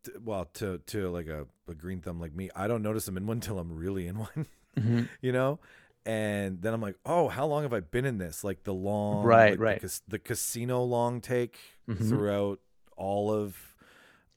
t- 0.04 0.12
well 0.24 0.46
to 0.54 0.78
to 0.86 1.08
like 1.10 1.26
a, 1.26 1.46
a 1.68 1.74
green 1.74 2.00
thumb 2.00 2.20
like 2.20 2.34
me 2.34 2.50
I 2.54 2.66
don't 2.68 2.82
notice 2.82 3.06
them 3.06 3.16
in 3.16 3.26
one 3.26 3.36
until 3.38 3.58
I'm 3.58 3.72
really 3.72 4.06
in 4.06 4.18
one 4.18 4.46
Mhm. 4.78 5.08
you 5.20 5.32
know 5.32 5.58
and 6.04 6.62
then 6.62 6.72
I'm 6.74 6.80
like 6.82 6.96
oh 7.04 7.28
how 7.28 7.46
long 7.46 7.62
have 7.62 7.72
I 7.72 7.80
been 7.80 8.04
in 8.04 8.18
this 8.18 8.44
like 8.44 8.62
the 8.64 8.74
long 8.74 9.24
Right, 9.24 9.50
like, 9.50 9.58
the 9.58 9.64
right. 9.64 9.80
cas- 9.80 10.02
the, 10.06 10.18
casino 10.18 10.82
long 10.82 11.20
take 11.20 11.58
Mhm. 11.88 12.08
throughout 12.08 12.60
all 12.96 13.32
of 13.32 13.75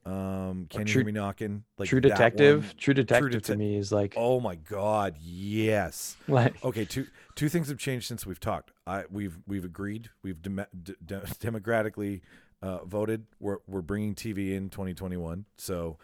um 0.06 0.68
can 0.70 0.88
you 0.88 0.94
hear 0.94 1.04
me 1.04 1.12
knocking 1.12 1.64
like 1.78 1.90
true 1.90 2.00
detective? 2.02 2.74
True 2.78 2.94
detective 2.94 3.42
to 3.44 3.56
me 3.56 3.76
is 3.76 3.92
like 3.92 4.14
oh 4.18 4.40
my 4.40 4.56
god 4.56 5.16
yes. 5.20 6.16
Like 6.28 6.64
okay 6.64 6.86
two 6.86 7.08
two 7.36 7.50
things 7.50 7.68
have 7.70 7.78
changed 7.78 8.08
since 8.08 8.26
we've 8.26 8.40
talked. 8.40 8.72
I 8.88 9.04
we've 9.12 9.38
we've 9.46 9.66
agreed 9.66 10.10
we've 10.24 10.42
dem- 10.42 10.66
d- 10.84 10.96
d- 11.06 11.18
democratically 11.40 12.22
uh, 12.62 12.86
voted. 12.86 13.26
We're 13.40 13.58
we're 13.68 13.82
bringing 13.82 14.16
tv 14.16 14.56
in 14.56 14.70
2021 14.70 15.46
so 15.58 15.98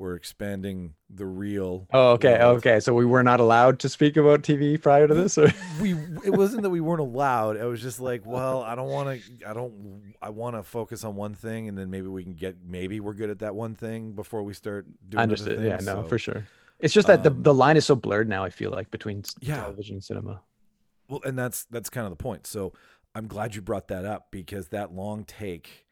we're 0.00 0.14
expanding 0.14 0.94
the 1.10 1.26
real 1.26 1.86
oh 1.92 2.12
okay 2.12 2.38
world. 2.38 2.56
okay 2.56 2.80
so 2.80 2.94
we 2.94 3.04
were 3.04 3.22
not 3.22 3.38
allowed 3.38 3.78
to 3.78 3.88
speak 3.88 4.16
about 4.16 4.42
tv 4.42 4.80
prior 4.80 5.06
to 5.06 5.12
this 5.14 5.36
or 5.36 5.52
we 5.80 5.92
it 6.24 6.30
wasn't 6.30 6.62
that 6.62 6.70
we 6.70 6.80
weren't 6.80 7.00
allowed 7.00 7.56
it 7.56 7.64
was 7.66 7.82
just 7.82 8.00
like 8.00 8.24
well 8.24 8.62
i 8.62 8.74
don't 8.74 8.88
want 8.88 9.20
to 9.20 9.46
i 9.48 9.52
don't 9.52 10.14
i 10.22 10.30
want 10.30 10.56
to 10.56 10.62
focus 10.62 11.04
on 11.04 11.14
one 11.14 11.34
thing 11.34 11.68
and 11.68 11.76
then 11.76 11.90
maybe 11.90 12.06
we 12.08 12.24
can 12.24 12.32
get 12.34 12.56
maybe 12.66 12.98
we're 12.98 13.12
good 13.12 13.30
at 13.30 13.40
that 13.40 13.54
one 13.54 13.74
thing 13.74 14.12
before 14.12 14.42
we 14.42 14.54
start 14.54 14.86
doing 15.08 15.18
other 15.20 15.22
understood 15.34 15.62
yeah 15.62 15.76
no 15.76 16.02
so- 16.02 16.08
for 16.08 16.18
sure 16.18 16.46
it's 16.78 16.94
just 16.94 17.08
that 17.08 17.22
the, 17.22 17.30
um, 17.30 17.42
the 17.42 17.52
line 17.52 17.76
is 17.76 17.84
so 17.84 17.94
blurred 17.94 18.26
now 18.28 18.42
i 18.42 18.48
feel 18.50 18.70
like 18.70 18.90
between 18.90 19.22
Yeah. 19.40 19.56
television 19.60 19.96
and 19.96 20.02
cinema 20.04 20.40
Well, 21.08 21.20
and 21.24 21.38
that's 21.38 21.64
that's 21.66 21.90
kind 21.90 22.06
of 22.06 22.10
the 22.10 22.22
point. 22.22 22.46
So 22.46 22.72
I'm 23.14 23.26
glad 23.26 23.54
you 23.56 23.60
brought 23.60 23.88
that 23.88 24.04
up 24.06 24.28
because 24.30 24.68
that 24.68 24.94
long 24.94 25.24
take 25.24 25.84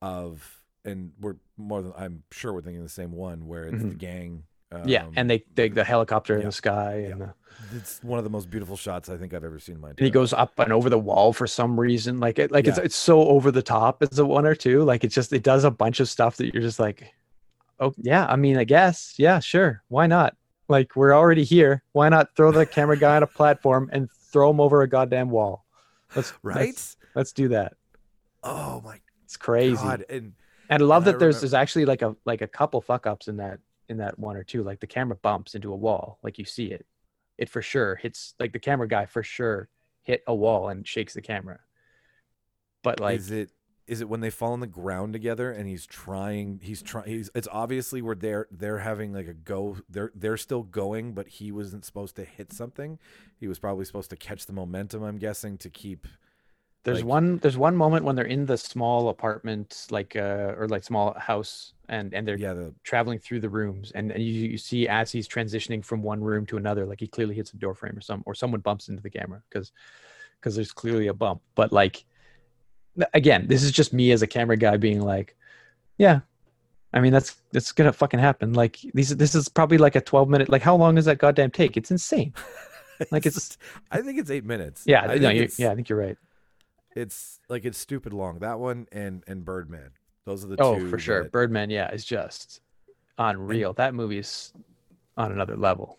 of 0.00 0.59
and 0.84 1.12
we're 1.20 1.36
more 1.56 1.82
than 1.82 1.92
I'm 1.96 2.22
sure 2.30 2.52
we're 2.52 2.62
thinking 2.62 2.82
the 2.82 2.88
same 2.88 3.12
one 3.12 3.46
where 3.46 3.64
it's 3.64 3.82
the 3.82 3.88
Mhm. 3.90 3.98
gang. 3.98 4.42
Um, 4.72 4.82
yeah 4.86 5.06
and 5.16 5.28
they, 5.28 5.44
they 5.56 5.68
the 5.68 5.82
helicopter 5.82 6.38
in 6.38 6.46
the 6.46 6.52
sky 6.52 7.00
yeah. 7.02 7.08
and, 7.08 7.20
the, 7.22 7.34
it's 7.74 8.00
one 8.04 8.18
of 8.18 8.24
the 8.24 8.30
most 8.30 8.48
beautiful 8.50 8.76
shots 8.76 9.08
I 9.08 9.16
think 9.16 9.34
I've 9.34 9.42
ever 9.42 9.58
seen 9.58 9.74
in 9.74 9.80
my 9.80 9.88
and 9.90 9.98
he 9.98 10.10
goes 10.10 10.32
up 10.32 10.56
and 10.60 10.72
over 10.72 10.88
the 10.88 10.96
wall 10.96 11.32
for 11.32 11.48
some 11.48 11.78
reason 11.80 12.20
like 12.20 12.38
it 12.38 12.52
like 12.52 12.68
it's 12.68 12.78
Yeah. 12.78 12.84
it's 12.84 12.94
so 12.94 13.26
over 13.26 13.50
the 13.50 13.62
top 13.62 14.00
as 14.04 14.20
a 14.20 14.24
one 14.24 14.46
or 14.46 14.54
two 14.54 14.84
like 14.84 15.02
it's 15.02 15.12
just 15.12 15.32
it 15.32 15.42
does 15.42 15.64
a 15.64 15.72
bunch 15.72 15.98
of 15.98 16.08
stuff 16.08 16.36
that 16.36 16.54
you're 16.54 16.62
just 16.62 16.78
like 16.78 17.12
oh 17.80 17.92
yeah 17.96 18.26
i 18.26 18.36
mean 18.36 18.58
i 18.58 18.62
guess 18.62 19.14
yeah 19.18 19.40
sure 19.40 19.82
why 19.88 20.06
not 20.06 20.36
like 20.68 20.94
we're 20.94 21.14
already 21.16 21.42
here 21.42 21.82
why 21.90 22.08
not 22.08 22.36
throw 22.36 22.52
the 22.52 22.64
camera 22.64 22.96
guy 22.96 23.16
on 23.16 23.24
a 23.24 23.26
platform 23.26 23.90
and 23.92 24.08
throw 24.32 24.50
him 24.50 24.60
over 24.60 24.82
a 24.82 24.88
goddamn 24.88 25.30
wall 25.30 25.64
let's 26.14 26.32
right. 26.44 26.66
let's, 26.66 26.96
let's 27.16 27.32
do 27.32 27.48
that 27.48 27.72
oh 28.44 28.80
my 28.84 29.00
it's 29.24 29.36
crazy 29.36 29.74
god! 29.74 30.04
And 30.08 30.32
and 30.70 30.82
I 30.82 30.86
love 30.86 31.02
And 31.02 31.10
I 31.10 31.12
that 31.12 31.18
there's 31.18 31.36
remem- 31.36 31.40
there's 31.40 31.54
actually 31.54 31.84
like 31.84 32.02
a 32.02 32.16
like 32.24 32.40
a 32.40 32.46
couple 32.46 32.80
fuck 32.80 33.06
ups 33.06 33.28
in 33.28 33.36
that 33.36 33.58
in 33.88 33.98
that 33.98 34.18
one 34.18 34.36
or 34.36 34.44
two. 34.44 34.62
Like 34.62 34.80
the 34.80 34.86
camera 34.86 35.16
bumps 35.16 35.54
into 35.54 35.72
a 35.72 35.76
wall, 35.76 36.18
like 36.22 36.38
you 36.38 36.44
see 36.44 36.66
it. 36.66 36.86
It 37.36 37.48
for 37.48 37.62
sure 37.62 37.96
hits 37.96 38.34
like 38.38 38.52
the 38.52 38.58
camera 38.58 38.88
guy 38.88 39.06
for 39.06 39.22
sure 39.22 39.68
hit 40.02 40.22
a 40.26 40.34
wall 40.34 40.68
and 40.68 40.86
shakes 40.86 41.14
the 41.14 41.22
camera. 41.22 41.60
But 42.82 43.00
like 43.00 43.18
is 43.18 43.30
it 43.30 43.50
is 43.90 44.00
it 44.00 44.08
when 44.08 44.20
they 44.20 44.30
fall 44.30 44.52
on 44.52 44.60
the 44.60 44.68
ground 44.68 45.12
together 45.12 45.50
and 45.50 45.68
he's 45.68 45.84
trying 45.84 46.60
he's 46.62 46.80
trying 46.80 47.08
he's 47.08 47.28
it's 47.34 47.48
obviously 47.50 48.00
where 48.00 48.14
they're 48.14 48.46
they're 48.52 48.78
having 48.78 49.12
like 49.12 49.26
a 49.26 49.34
go 49.34 49.78
they're 49.88 50.12
they're 50.14 50.36
still 50.36 50.62
going 50.62 51.12
but 51.12 51.26
he 51.26 51.50
wasn't 51.50 51.84
supposed 51.84 52.14
to 52.14 52.24
hit 52.24 52.52
something 52.52 53.00
he 53.36 53.48
was 53.48 53.58
probably 53.58 53.84
supposed 53.84 54.08
to 54.08 54.16
catch 54.16 54.46
the 54.46 54.52
momentum 54.52 55.02
i'm 55.02 55.18
guessing 55.18 55.58
to 55.58 55.68
keep 55.68 56.06
There's 56.82 56.98
Like- 57.00 57.06
one. 57.06 57.38
There's 57.38 57.58
one 57.58 57.76
moment 57.76 58.04
when 58.06 58.16
they're 58.16 58.24
in 58.24 58.46
the 58.46 58.56
small 58.56 59.10
apartment, 59.10 59.86
like 59.90 60.16
uh, 60.16 60.54
or 60.56 60.66
like 60.68 60.82
small 60.82 61.12
house, 61.18 61.74
and 61.88 62.14
and 62.14 62.26
they're 62.26 62.38
Yeah, 62.38 62.54
the 62.54 62.74
traveling 62.84 63.18
through 63.18 63.40
the 63.40 63.50
rooms, 63.50 63.92
and, 63.92 64.10
and 64.10 64.22
you, 64.22 64.32
you 64.52 64.56
see 64.58 64.88
as 64.88 65.12
he's 65.12 65.28
transitioning 65.28 65.84
from 65.84 66.02
one 66.02 66.22
room 66.22 66.46
to 66.46 66.56
another, 66.56 66.86
like 66.86 67.00
he 67.00 67.06
clearly 67.06 67.34
hits 67.34 67.52
a 67.52 67.56
door 67.58 67.74
frame 67.74 67.96
or 67.98 68.00
some, 68.00 68.22
or 68.24 68.34
someone 68.34 68.60
bumps 68.60 68.88
into 68.88 69.02
the 69.02 69.10
camera 69.10 69.42
because 69.50 69.72
because 70.40 70.54
there's 70.54 70.72
clearly 70.72 71.08
a 71.08 71.12
bump. 71.14 71.42
But 71.54 71.70
like, 71.70 72.04
again, 73.12 73.46
this 73.46 73.62
is 73.62 73.72
just 73.72 73.92
me 73.92 74.10
as 74.12 74.22
a 74.22 74.26
camera 74.26 74.56
guy 74.56 74.76
being 74.78 75.02
like, 75.02 75.36
yeah. 75.98 76.20
I 76.94 77.00
mean 77.00 77.12
that's 77.12 77.36
that's 77.52 77.72
gonna 77.72 77.92
fucking 77.92 78.18
happen. 78.20 78.54
Like 78.54 78.78
these, 78.94 79.14
this 79.16 79.34
is 79.34 79.48
probably 79.50 79.76
like 79.78 79.96
a 79.96 80.00
twelve 80.00 80.28
minute. 80.30 80.48
Like 80.48 80.62
how 80.62 80.74
long 80.76 80.96
is 80.98 81.04
that 81.04 81.18
goddamn 81.18 81.50
take? 81.50 81.76
It's 81.76 81.90
insane. 81.90 82.32
Like, 83.10 83.24
it's- 83.24 83.56
I 83.90 84.02
think 84.02 84.18
it's 84.18 84.30
eight 84.30 84.44
minutes. 84.44 84.82
Yeah, 84.86 85.00
I 85.08 85.16
no, 85.16 85.30
you 85.30 85.48
yeah, 85.56 85.70
I 85.70 85.74
think 85.74 85.88
you're 85.88 85.98
right. 85.98 86.18
It's 86.96 87.38
like 87.48 87.64
it's 87.64 87.78
stupid 87.78 88.12
long. 88.12 88.38
That 88.40 88.58
one 88.58 88.86
and 88.92 89.22
and 89.26 89.44
Birdman. 89.44 89.90
Those 90.24 90.44
are 90.44 90.48
the 90.48 90.56
Oh, 90.60 90.78
two. 90.78 90.88
for 90.90 90.98
sure. 90.98 91.22
that- 91.24 91.32
Birdman, 91.32 91.70
yeah, 91.70 91.90
is 91.92 92.04
just 92.04 92.60
unreal. 93.18 93.72
That 93.74 93.94
movie's 93.94 94.52
on 95.16 95.32
another 95.32 95.56
level. 95.56 95.98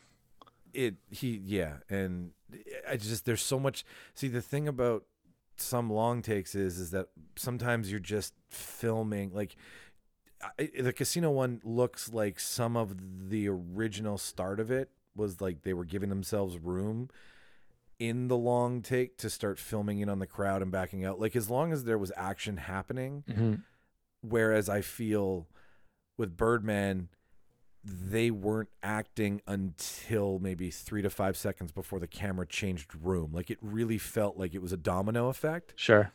it 0.73 0.95
he 1.09 1.41
yeah 1.43 1.73
and 1.89 2.31
i 2.89 2.95
just 2.95 3.25
there's 3.25 3.41
so 3.41 3.59
much 3.59 3.83
see 4.13 4.29
the 4.29 4.41
thing 4.41 4.69
about 4.69 5.03
some 5.57 5.89
long 5.91 6.21
takes 6.21 6.55
is 6.55 6.79
is 6.79 6.91
that 6.91 7.07
sometimes 7.35 7.91
you're 7.91 7.99
just 7.99 8.33
filming 8.49 9.29
like 9.33 9.55
I, 10.57 10.69
the 10.79 10.93
casino 10.93 11.29
one 11.29 11.59
looks 11.65 12.11
like 12.13 12.39
some 12.39 12.77
of 12.77 12.95
the 13.29 13.49
original 13.49 14.17
start 14.17 14.59
of 14.61 14.71
it 14.71 14.89
was 15.13 15.41
like 15.41 15.61
they 15.63 15.73
were 15.73 15.85
giving 15.85 16.09
themselves 16.09 16.57
room 16.57 17.09
in 18.01 18.27
the 18.27 18.37
long 18.37 18.81
take 18.81 19.15
to 19.17 19.29
start 19.29 19.59
filming 19.59 19.99
in 19.99 20.09
on 20.09 20.17
the 20.17 20.25
crowd 20.25 20.61
and 20.61 20.71
backing 20.71 21.05
out 21.05 21.19
like 21.19 21.35
as 21.35 21.49
long 21.49 21.71
as 21.71 21.83
there 21.83 21.97
was 21.99 22.11
action 22.17 22.57
happening 22.57 23.23
mm-hmm. 23.29 23.53
whereas 24.21 24.67
I 24.69 24.81
feel 24.81 25.47
with 26.17 26.35
Birdman, 26.37 27.09
they 27.83 28.29
weren't 28.29 28.69
acting 28.83 29.41
until 29.47 30.37
maybe 30.39 30.69
three 30.69 31.01
to 31.01 31.09
five 31.09 31.35
seconds 31.35 31.71
before 31.71 31.99
the 31.99 32.07
camera 32.07 32.45
changed 32.45 32.93
room. 32.93 33.31
Like 33.33 33.49
it 33.49 33.57
really 33.61 33.97
felt 33.97 34.37
like 34.37 34.53
it 34.53 34.61
was 34.61 34.71
a 34.71 34.77
domino 34.77 35.29
effect 35.29 35.73
Sure. 35.75 36.11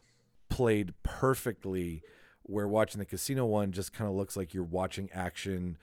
played 0.49 0.95
perfectly. 1.03 2.03
Where 2.49 2.69
watching 2.69 3.01
the 3.01 3.05
casino 3.05 3.45
one 3.47 3.73
just 3.73 3.93
kind 3.93 4.09
of 4.09 4.15
looks 4.17 4.37
like 4.37 4.55
you're 4.55 4.63
watching 4.63 5.11
action, 5.13 5.77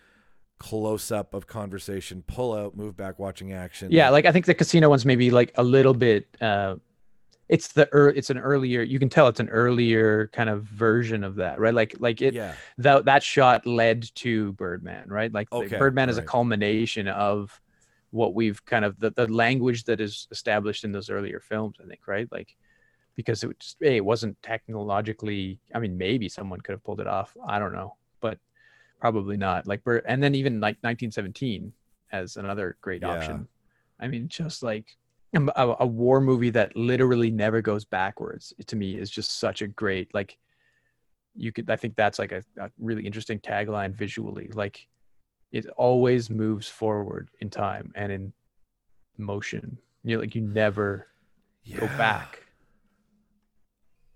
close 0.59 1.11
up 1.11 1.33
of 1.33 1.47
conversation, 1.47 2.23
pull 2.25 2.53
out, 2.53 2.75
move 2.75 2.95
back, 2.95 3.19
watching 3.19 3.53
action. 3.53 3.89
Yeah, 3.91 4.09
like 4.09 4.25
I 4.25 4.31
think 4.31 4.45
the 4.45 4.53
casino 4.53 4.89
one's 4.89 5.05
maybe 5.05 5.31
like 5.31 5.51
a 5.55 5.63
little 5.63 5.93
bit 5.93 6.27
uh 6.41 6.75
it's 7.49 7.67
the 7.69 7.87
ear 7.93 8.09
it's 8.09 8.29
an 8.29 8.37
earlier 8.37 8.81
you 8.81 8.99
can 8.99 9.09
tell 9.09 9.27
it's 9.27 9.39
an 9.39 9.49
earlier 9.49 10.27
kind 10.27 10.49
of 10.49 10.63
version 10.63 11.23
of 11.23 11.35
that, 11.35 11.59
right? 11.59 11.73
Like 11.73 11.95
like 11.99 12.21
it 12.21 12.33
yeah, 12.33 12.53
that 12.77 13.05
that 13.05 13.23
shot 13.23 13.65
led 13.65 14.03
to 14.15 14.53
Birdman, 14.53 15.09
right? 15.09 15.31
Like 15.31 15.51
Okay, 15.51 15.77
Birdman 15.77 16.09
is 16.09 16.17
a 16.17 16.21
culmination 16.21 17.07
of 17.07 17.59
what 18.11 18.33
we've 18.33 18.63
kind 18.65 18.85
of 18.85 18.99
the, 18.99 19.09
the 19.11 19.27
language 19.27 19.83
that 19.85 19.99
is 19.99 20.27
established 20.31 20.83
in 20.83 20.91
those 20.91 21.09
earlier 21.09 21.39
films, 21.39 21.77
I 21.83 21.87
think, 21.87 22.07
right? 22.07 22.27
Like 22.31 22.55
because 23.15 23.43
it 23.43 23.47
was 23.47 23.57
just 23.59 23.81
a 23.81 23.97
it 23.97 24.05
wasn't 24.05 24.41
technologically 24.41 25.59
I 25.75 25.79
mean 25.79 25.97
maybe 25.97 26.29
someone 26.29 26.61
could 26.61 26.73
have 26.73 26.83
pulled 26.83 27.01
it 27.01 27.07
off. 27.07 27.35
I 27.45 27.59
don't 27.59 27.73
know. 27.73 27.95
Probably 29.03 29.35
not. 29.35 29.67
Like 29.67 29.83
Bir- 29.83 30.07
and 30.07 30.23
then 30.23 30.33
even 30.33 30.61
like 30.61 30.77
1917 30.79 31.73
as 32.13 32.37
another 32.37 32.77
great 32.79 33.03
Yeah. 33.03 33.09
option. 33.09 33.49
I 33.99 34.07
mean 34.07 34.29
just 34.29 34.63
like 34.63 34.95
um, 35.35 35.51
a, 35.57 35.75
a 35.81 35.85
war 35.85 36.21
movie 36.21 36.51
that 36.51 36.77
literally 36.77 37.29
never 37.29 37.61
goes 37.61 37.83
backwards 37.83 38.53
to 38.65 38.77
me 38.77 38.95
is 38.97 39.09
just 39.09 39.39
such 39.39 39.61
a 39.61 39.67
great 39.67 40.13
like 40.13 40.37
you 41.35 41.51
could 41.51 41.69
i 41.69 41.75
think 41.75 41.95
that's 41.97 42.17
like 42.17 42.31
a, 42.31 42.43
a 42.57 42.69
really 42.79 43.05
interesting 43.05 43.39
tagline 43.39 43.93
visually 43.93 44.49
like 44.53 44.87
it 45.51 45.65
always 45.75 46.29
moves 46.29 46.67
forward 46.69 47.29
in 47.41 47.49
time 47.49 47.91
and 47.95 48.11
in 48.11 48.31
motion 49.17 49.77
you 50.03 50.15
know, 50.15 50.21
like 50.21 50.33
you 50.35 50.41
never 50.41 51.07
go 51.75 51.87
back 51.97 52.39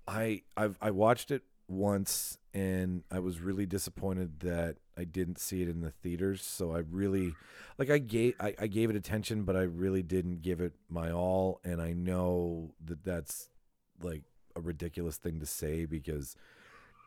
I 0.07 0.43
I've 0.55 0.77
I 0.81 0.91
watched 0.91 1.31
it 1.31 1.41
once 1.67 2.37
and 2.53 3.03
I 3.11 3.19
was 3.19 3.39
really 3.39 3.65
disappointed 3.65 4.39
that 4.39 4.77
I 4.97 5.03
didn't 5.03 5.39
see 5.39 5.61
it 5.61 5.69
in 5.69 5.81
the 5.81 5.91
theaters. 5.91 6.41
So 6.41 6.73
I 6.73 6.79
really 6.79 7.35
like 7.77 7.89
I 7.89 7.99
gave 7.99 8.33
I, 8.39 8.55
I 8.59 8.67
gave 8.67 8.89
it 8.89 8.95
attention, 8.95 9.43
but 9.43 9.55
I 9.55 9.61
really 9.61 10.01
didn't 10.01 10.41
give 10.41 10.61
it 10.61 10.73
my 10.89 11.11
all. 11.11 11.59
And 11.63 11.81
I 11.81 11.93
know 11.93 12.73
that 12.85 13.03
that's 13.03 13.49
like 14.01 14.23
a 14.55 14.61
ridiculous 14.61 15.17
thing 15.17 15.39
to 15.39 15.45
say 15.45 15.85
because 15.85 16.35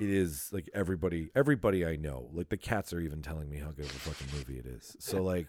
it 0.00 0.08
is 0.08 0.50
like 0.52 0.68
everybody 0.72 1.30
everybody 1.34 1.84
I 1.84 1.96
know 1.96 2.28
like 2.32 2.48
the 2.48 2.56
cats 2.56 2.92
are 2.92 3.00
even 3.00 3.22
telling 3.22 3.50
me 3.50 3.58
how 3.58 3.70
good 3.70 3.86
of 3.86 3.96
a 3.96 3.98
fucking 3.98 4.28
movie 4.36 4.58
it 4.58 4.66
is. 4.66 4.96
So 5.00 5.22
like. 5.22 5.48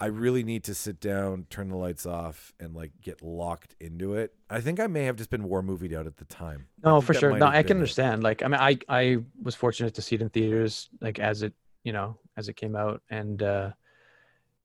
I 0.00 0.06
really 0.06 0.44
need 0.44 0.64
to 0.64 0.74
sit 0.74 1.00
down, 1.00 1.46
turn 1.50 1.70
the 1.70 1.76
lights 1.76 2.06
off, 2.06 2.52
and 2.60 2.74
like 2.74 2.92
get 3.02 3.20
locked 3.20 3.74
into 3.80 4.14
it. 4.14 4.32
I 4.48 4.60
think 4.60 4.78
I 4.78 4.86
may 4.86 5.04
have 5.04 5.16
just 5.16 5.30
been 5.30 5.42
war 5.44 5.60
movied 5.60 5.92
out 5.92 6.06
at 6.06 6.16
the 6.16 6.24
time. 6.24 6.66
No 6.84 7.00
for 7.00 7.14
sure 7.14 7.36
no 7.36 7.46
i 7.46 7.62
can 7.62 7.76
it. 7.76 7.80
understand 7.80 8.22
like 8.22 8.42
i 8.42 8.48
mean 8.48 8.60
i 8.60 8.78
i 8.88 9.18
was 9.42 9.54
fortunate 9.54 9.94
to 9.94 10.02
see 10.02 10.16
it 10.16 10.22
in 10.22 10.30
theaters 10.30 10.88
like 11.00 11.18
as 11.18 11.42
it 11.42 11.52
you 11.84 11.92
know 11.92 12.18
as 12.36 12.48
it 12.48 12.54
came 12.54 12.76
out 12.76 13.02
and 13.10 13.42
uh 13.42 13.70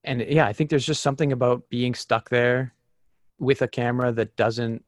and 0.04 0.22
yeah 0.22 0.46
i 0.46 0.54
think 0.54 0.70
there's 0.70 0.86
just 0.86 1.02
something 1.02 1.32
about 1.32 1.68
being 1.70 1.94
stuck 1.94 2.30
there 2.30 2.74
with 3.40 3.62
a 3.62 3.68
camera 3.68 4.12
that 4.12 4.36
doesn't 4.36 4.84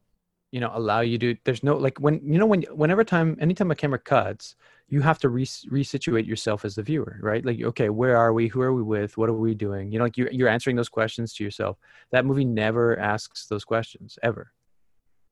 you 0.52 0.60
know 0.60 0.70
allow 0.74 1.00
you 1.00 1.18
to 1.18 1.36
there's 1.44 1.62
no 1.62 1.76
like 1.76 1.98
when 1.98 2.20
you 2.24 2.38
know 2.38 2.46
when 2.46 2.62
whenever 2.74 3.04
time 3.04 3.36
anytime 3.40 3.70
a 3.70 3.74
camera 3.74 3.98
cuts 3.98 4.54
you 4.88 5.00
have 5.00 5.18
to 5.18 5.28
re- 5.28 5.44
resituate 5.44 6.26
yourself 6.26 6.64
as 6.64 6.74
the 6.76 6.82
viewer 6.82 7.18
right? 7.20 7.44
Like 7.44 7.60
okay 7.62 7.88
where 7.88 8.16
are 8.16 8.32
we? 8.32 8.48
Who 8.48 8.60
are 8.60 8.72
we 8.74 8.82
with? 8.82 9.16
What 9.18 9.28
are 9.28 9.34
we 9.34 9.54
doing? 9.54 9.90
You 9.92 9.98
know 9.98 10.04
like 10.04 10.16
you, 10.16 10.28
you're 10.30 10.48
answering 10.48 10.76
those 10.76 10.88
questions 10.88 11.34
to 11.34 11.44
yourself. 11.44 11.76
That 12.12 12.24
movie 12.26 12.44
never 12.44 12.98
asks 12.98 13.46
those 13.46 13.64
questions 13.64 14.18
ever. 14.22 14.52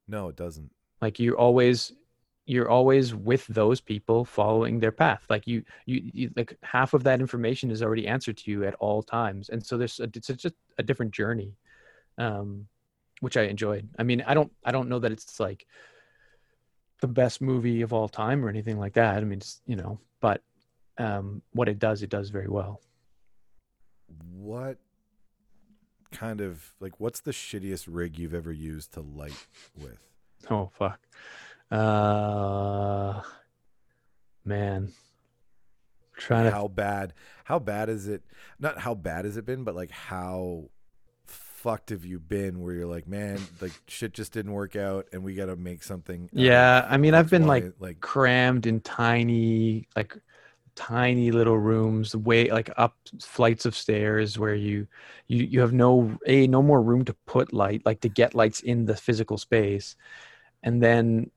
No, 0.08 0.28
it 0.28 0.36
doesn't. 0.36 0.70
like 1.00 1.18
you're 1.18 1.38
always 1.38 1.92
you're 2.46 2.68
always 2.68 3.14
with 3.14 3.46
those 3.46 3.80
people 3.80 4.24
following 4.24 4.78
their 4.78 4.92
path. 4.92 5.24
Like 5.30 5.46
you, 5.46 5.64
you 5.86 6.10
you 6.12 6.30
like 6.36 6.58
half 6.62 6.92
of 6.92 7.02
that 7.04 7.20
information 7.20 7.70
is 7.70 7.82
already 7.82 8.06
answered 8.06 8.36
to 8.38 8.50
you 8.50 8.64
at 8.64 8.74
all 8.74 9.02
times. 9.02 9.48
And 9.48 9.64
so 9.64 9.78
there's 9.78 9.98
a, 10.00 10.08
it's 10.14 10.26
just 10.28 10.54
a 10.78 10.82
different 10.82 11.12
journey 11.12 11.56
um 12.18 12.66
which 13.20 13.36
i 13.36 13.42
enjoyed. 13.42 13.88
I 13.98 14.02
mean 14.02 14.22
i 14.26 14.34
don't 14.34 14.52
i 14.64 14.72
don't 14.72 14.88
know 14.88 14.98
that 14.98 15.12
it's 15.12 15.40
like 15.40 15.66
the 17.00 17.08
best 17.08 17.40
movie 17.40 17.82
of 17.82 17.92
all 17.92 18.08
time 18.08 18.44
or 18.44 18.48
anything 18.48 18.78
like 18.78 18.94
that. 18.94 19.16
I 19.16 19.20
mean 19.20 19.38
it's 19.38 19.60
you 19.66 19.76
know 19.76 19.98
but 20.20 20.42
um 20.98 21.42
what 21.52 21.68
it 21.68 21.78
does 21.78 22.02
it 22.02 22.10
does 22.10 22.30
very 22.30 22.48
well. 22.48 22.80
What 24.32 24.78
kind 26.12 26.40
of 26.40 26.74
like 26.80 27.00
what's 27.00 27.20
the 27.20 27.32
shittiest 27.32 27.86
rig 27.88 28.18
you've 28.18 28.34
ever 28.34 28.52
used 28.52 28.92
to 28.92 29.00
light 29.00 29.46
with? 29.76 29.98
oh 30.50 30.70
fuck. 30.72 31.00
Uh 31.70 33.20
man. 34.44 34.92
Trying 36.16 36.44
to 36.44 36.50
How 36.52 36.68
bad 36.68 37.12
how 37.44 37.58
bad 37.58 37.88
is 37.88 38.06
it 38.06 38.22
not 38.60 38.78
how 38.78 38.94
bad 38.94 39.24
has 39.24 39.36
it 39.36 39.44
been, 39.44 39.64
but 39.64 39.74
like 39.74 39.90
how 39.90 40.70
fucked 41.64 41.88
have 41.88 42.04
you 42.04 42.20
been 42.20 42.60
where 42.60 42.74
you're 42.74 42.86
like, 42.86 43.08
man, 43.08 43.40
like 43.62 43.72
shit 43.88 44.12
just 44.12 44.34
didn't 44.34 44.52
work 44.52 44.76
out 44.76 45.06
and 45.14 45.24
we 45.24 45.34
gotta 45.34 45.56
make 45.56 45.82
something 45.82 46.28
Yeah, 46.30 46.86
I 46.90 46.98
mean, 46.98 47.14
I've 47.14 47.30
been 47.30 47.46
like 47.46 47.72
like 47.78 48.00
crammed 48.00 48.66
in 48.66 48.80
tiny, 48.80 49.88
like 49.96 50.14
tiny 50.74 51.30
little 51.30 51.58
rooms, 51.58 52.14
way 52.14 52.50
like 52.50 52.68
up 52.76 52.94
flights 53.18 53.64
of 53.64 53.74
stairs 53.74 54.38
where 54.38 54.54
you 54.54 54.86
you 55.26 55.42
you 55.44 55.60
have 55.60 55.72
no 55.72 56.18
a 56.26 56.46
no 56.48 56.60
more 56.60 56.82
room 56.82 57.02
to 57.06 57.14
put 57.24 57.54
light, 57.54 57.80
like 57.86 58.02
to 58.02 58.10
get 58.10 58.34
lights 58.34 58.60
in 58.60 58.84
the 58.84 58.94
physical 58.94 59.38
space, 59.38 59.96
and 60.62 60.82
then 60.82 61.30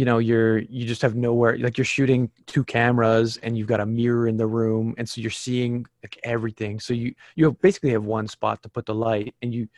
you 0.00 0.06
know 0.06 0.16
you're 0.16 0.60
you 0.60 0.86
just 0.86 1.02
have 1.02 1.14
nowhere 1.14 1.58
like 1.58 1.76
you're 1.76 1.84
shooting 1.84 2.30
two 2.46 2.64
cameras 2.64 3.36
and 3.42 3.58
you've 3.58 3.66
got 3.66 3.80
a 3.80 3.86
mirror 4.00 4.26
in 4.28 4.38
the 4.38 4.46
room 4.46 4.94
and 4.96 5.06
so 5.06 5.20
you're 5.20 5.30
seeing 5.30 5.84
like 6.02 6.18
everything. 6.22 6.80
So 6.80 6.94
you 6.94 7.14
you 7.36 7.44
have 7.44 7.60
basically 7.60 7.90
have 7.90 8.04
one 8.04 8.26
spot 8.26 8.62
to 8.62 8.70
put 8.70 8.86
the 8.86 8.94
light 8.94 9.34
and 9.42 9.52
you 9.52 9.68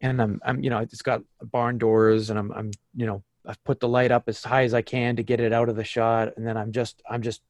and 0.00 0.22
i'm 0.22 0.40
i'm 0.42 0.62
you 0.62 0.70
know 0.70 0.78
it's 0.78 1.02
got 1.02 1.20
barn 1.42 1.76
doors 1.76 2.30
and 2.30 2.38
i'm 2.38 2.50
i'm 2.52 2.70
you 2.94 3.06
know 3.06 3.22
i've 3.46 3.62
put 3.64 3.78
the 3.80 3.88
light 3.88 4.10
up 4.10 4.24
as 4.26 4.42
high 4.42 4.64
as 4.64 4.74
i 4.74 4.82
can 4.82 5.16
to 5.16 5.22
get 5.22 5.40
it 5.40 5.52
out 5.52 5.68
of 5.68 5.76
the 5.76 5.84
shot 5.84 6.32
and 6.36 6.46
then 6.46 6.56
i'm 6.56 6.72
just 6.72 7.02
i'm 7.10 7.22
just 7.22 7.42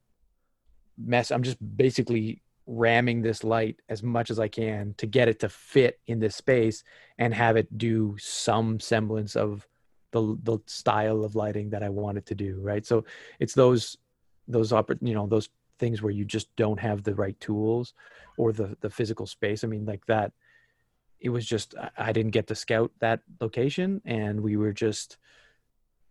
mess 0.97 1.31
i'm 1.31 1.43
just 1.43 1.57
basically 1.77 2.41
ramming 2.65 3.21
this 3.21 3.43
light 3.43 3.77
as 3.89 4.03
much 4.03 4.29
as 4.29 4.39
i 4.39 4.47
can 4.47 4.93
to 4.97 5.05
get 5.05 5.27
it 5.27 5.39
to 5.39 5.49
fit 5.49 5.99
in 6.07 6.19
this 6.19 6.35
space 6.35 6.83
and 7.17 7.33
have 7.33 7.57
it 7.57 7.77
do 7.77 8.15
some 8.17 8.79
semblance 8.79 9.35
of 9.35 9.67
the 10.11 10.37
the 10.43 10.59
style 10.67 11.23
of 11.23 11.35
lighting 11.35 11.69
that 11.71 11.83
I 11.83 11.89
wanted 11.89 12.25
to 12.27 12.35
do, 12.35 12.59
right? 12.61 12.85
So 12.85 13.05
it's 13.39 13.53
those 13.53 13.97
those 14.47 14.71
oppor- 14.71 14.99
you 15.01 15.13
know 15.13 15.27
those 15.27 15.49
things 15.79 16.01
where 16.01 16.11
you 16.11 16.25
just 16.25 16.55
don't 16.55 16.79
have 16.79 17.03
the 17.03 17.15
right 17.15 17.39
tools 17.39 17.93
or 18.37 18.51
the 18.51 18.77
the 18.81 18.89
physical 18.89 19.25
space. 19.25 19.63
I 19.63 19.67
mean, 19.67 19.85
like 19.85 20.05
that. 20.07 20.31
It 21.19 21.29
was 21.29 21.47
just 21.47 21.73
I- 21.97 22.13
didn't 22.13 22.31
get 22.31 22.47
to 22.47 22.55
scout 22.55 22.91
that 22.99 23.21
location, 23.41 24.01
and 24.05 24.41
we 24.41 24.55
were 24.55 24.71
just 24.71 25.17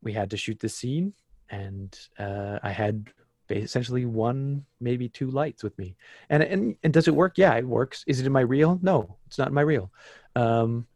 we 0.03 0.13
had 0.13 0.31
to 0.31 0.37
shoot 0.37 0.59
the 0.59 0.69
scene, 0.69 1.15
and 1.49 1.97
uh, 2.19 2.59
I 2.63 2.71
had 2.71 3.13
essentially 3.51 4.05
one, 4.05 4.65
maybe 4.81 5.09
two 5.09 5.31
lights 5.31 5.63
with 5.63 5.79
me. 5.79 5.97
And 6.29 6.43
and 6.43 6.77
and 6.83 6.93
does 6.93 7.09
it 7.09 7.15
work? 7.15 7.39
Yeah, 7.39 7.55
it 7.55 7.67
works. 7.67 8.05
Is 8.07 8.21
it 8.21 8.27
in 8.27 8.33
my 8.33 8.41
reel? 8.41 8.79
No, 8.83 9.17
it's 9.27 9.39
not 9.39 9.49
in 9.49 9.55
my 9.55 9.63
reel. 9.63 9.91
Um, 10.35 10.87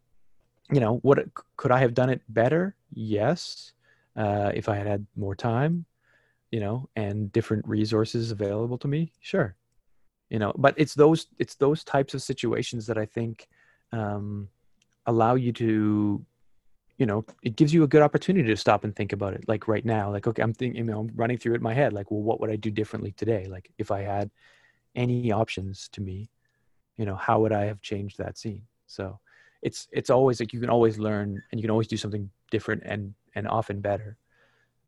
you 0.72 0.80
know, 0.80 0.96
what 1.02 1.18
could 1.56 1.70
I 1.70 1.80
have 1.80 1.94
done 1.94 2.10
it 2.10 2.22
better? 2.28 2.76
Yes, 2.92 3.72
uh, 4.16 4.52
if 4.54 4.68
I 4.68 4.76
had 4.76 4.86
had 4.86 5.06
more 5.16 5.34
time, 5.34 5.84
you 6.50 6.60
know, 6.60 6.88
and 6.96 7.32
different 7.32 7.66
resources 7.66 8.30
available 8.30 8.78
to 8.78 8.88
me. 8.88 9.12
Sure, 9.20 9.56
you 10.28 10.38
know. 10.38 10.52
But 10.56 10.74
it's 10.76 10.94
those 10.94 11.26
it's 11.38 11.56
those 11.56 11.84
types 11.84 12.14
of 12.14 12.22
situations 12.22 12.86
that 12.86 12.98
I 12.98 13.06
think 13.06 13.48
um, 13.92 14.48
allow 15.06 15.34
you 15.34 15.52
to 15.52 16.24
you 16.98 17.06
know 17.06 17.24
it 17.42 17.56
gives 17.56 17.72
you 17.72 17.82
a 17.82 17.88
good 17.88 18.02
opportunity 18.02 18.46
to 18.46 18.56
stop 18.56 18.84
and 18.84 18.94
think 18.94 19.12
about 19.12 19.32
it 19.32 19.48
like 19.48 19.66
right 19.66 19.86
now 19.86 20.12
like 20.12 20.26
okay 20.26 20.42
i'm 20.42 20.52
thinking 20.52 20.76
you 20.78 20.84
know 20.84 21.00
i'm 21.00 21.10
running 21.14 21.38
through 21.38 21.54
it 21.54 21.56
in 21.56 21.62
my 21.62 21.72
head 21.72 21.94
like 21.94 22.10
well 22.10 22.20
what 22.20 22.40
would 22.40 22.50
i 22.50 22.56
do 22.56 22.70
differently 22.70 23.10
today 23.12 23.46
like 23.46 23.70
if 23.78 23.90
i 23.90 24.02
had 24.02 24.30
any 24.94 25.32
options 25.32 25.88
to 25.88 26.02
me 26.02 26.28
you 26.98 27.06
know 27.06 27.16
how 27.16 27.40
would 27.40 27.52
i 27.52 27.64
have 27.64 27.80
changed 27.80 28.18
that 28.18 28.36
scene 28.36 28.62
so 28.86 29.18
it's 29.62 29.88
it's 29.92 30.10
always 30.10 30.40
like 30.40 30.52
you 30.52 30.60
can 30.60 30.70
always 30.70 30.98
learn 30.98 31.42
and 31.50 31.60
you 31.60 31.62
can 31.62 31.70
always 31.70 31.88
do 31.88 31.96
something 31.96 32.30
different 32.50 32.82
and 32.84 33.14
and 33.34 33.46
often 33.46 33.80
better 33.80 34.16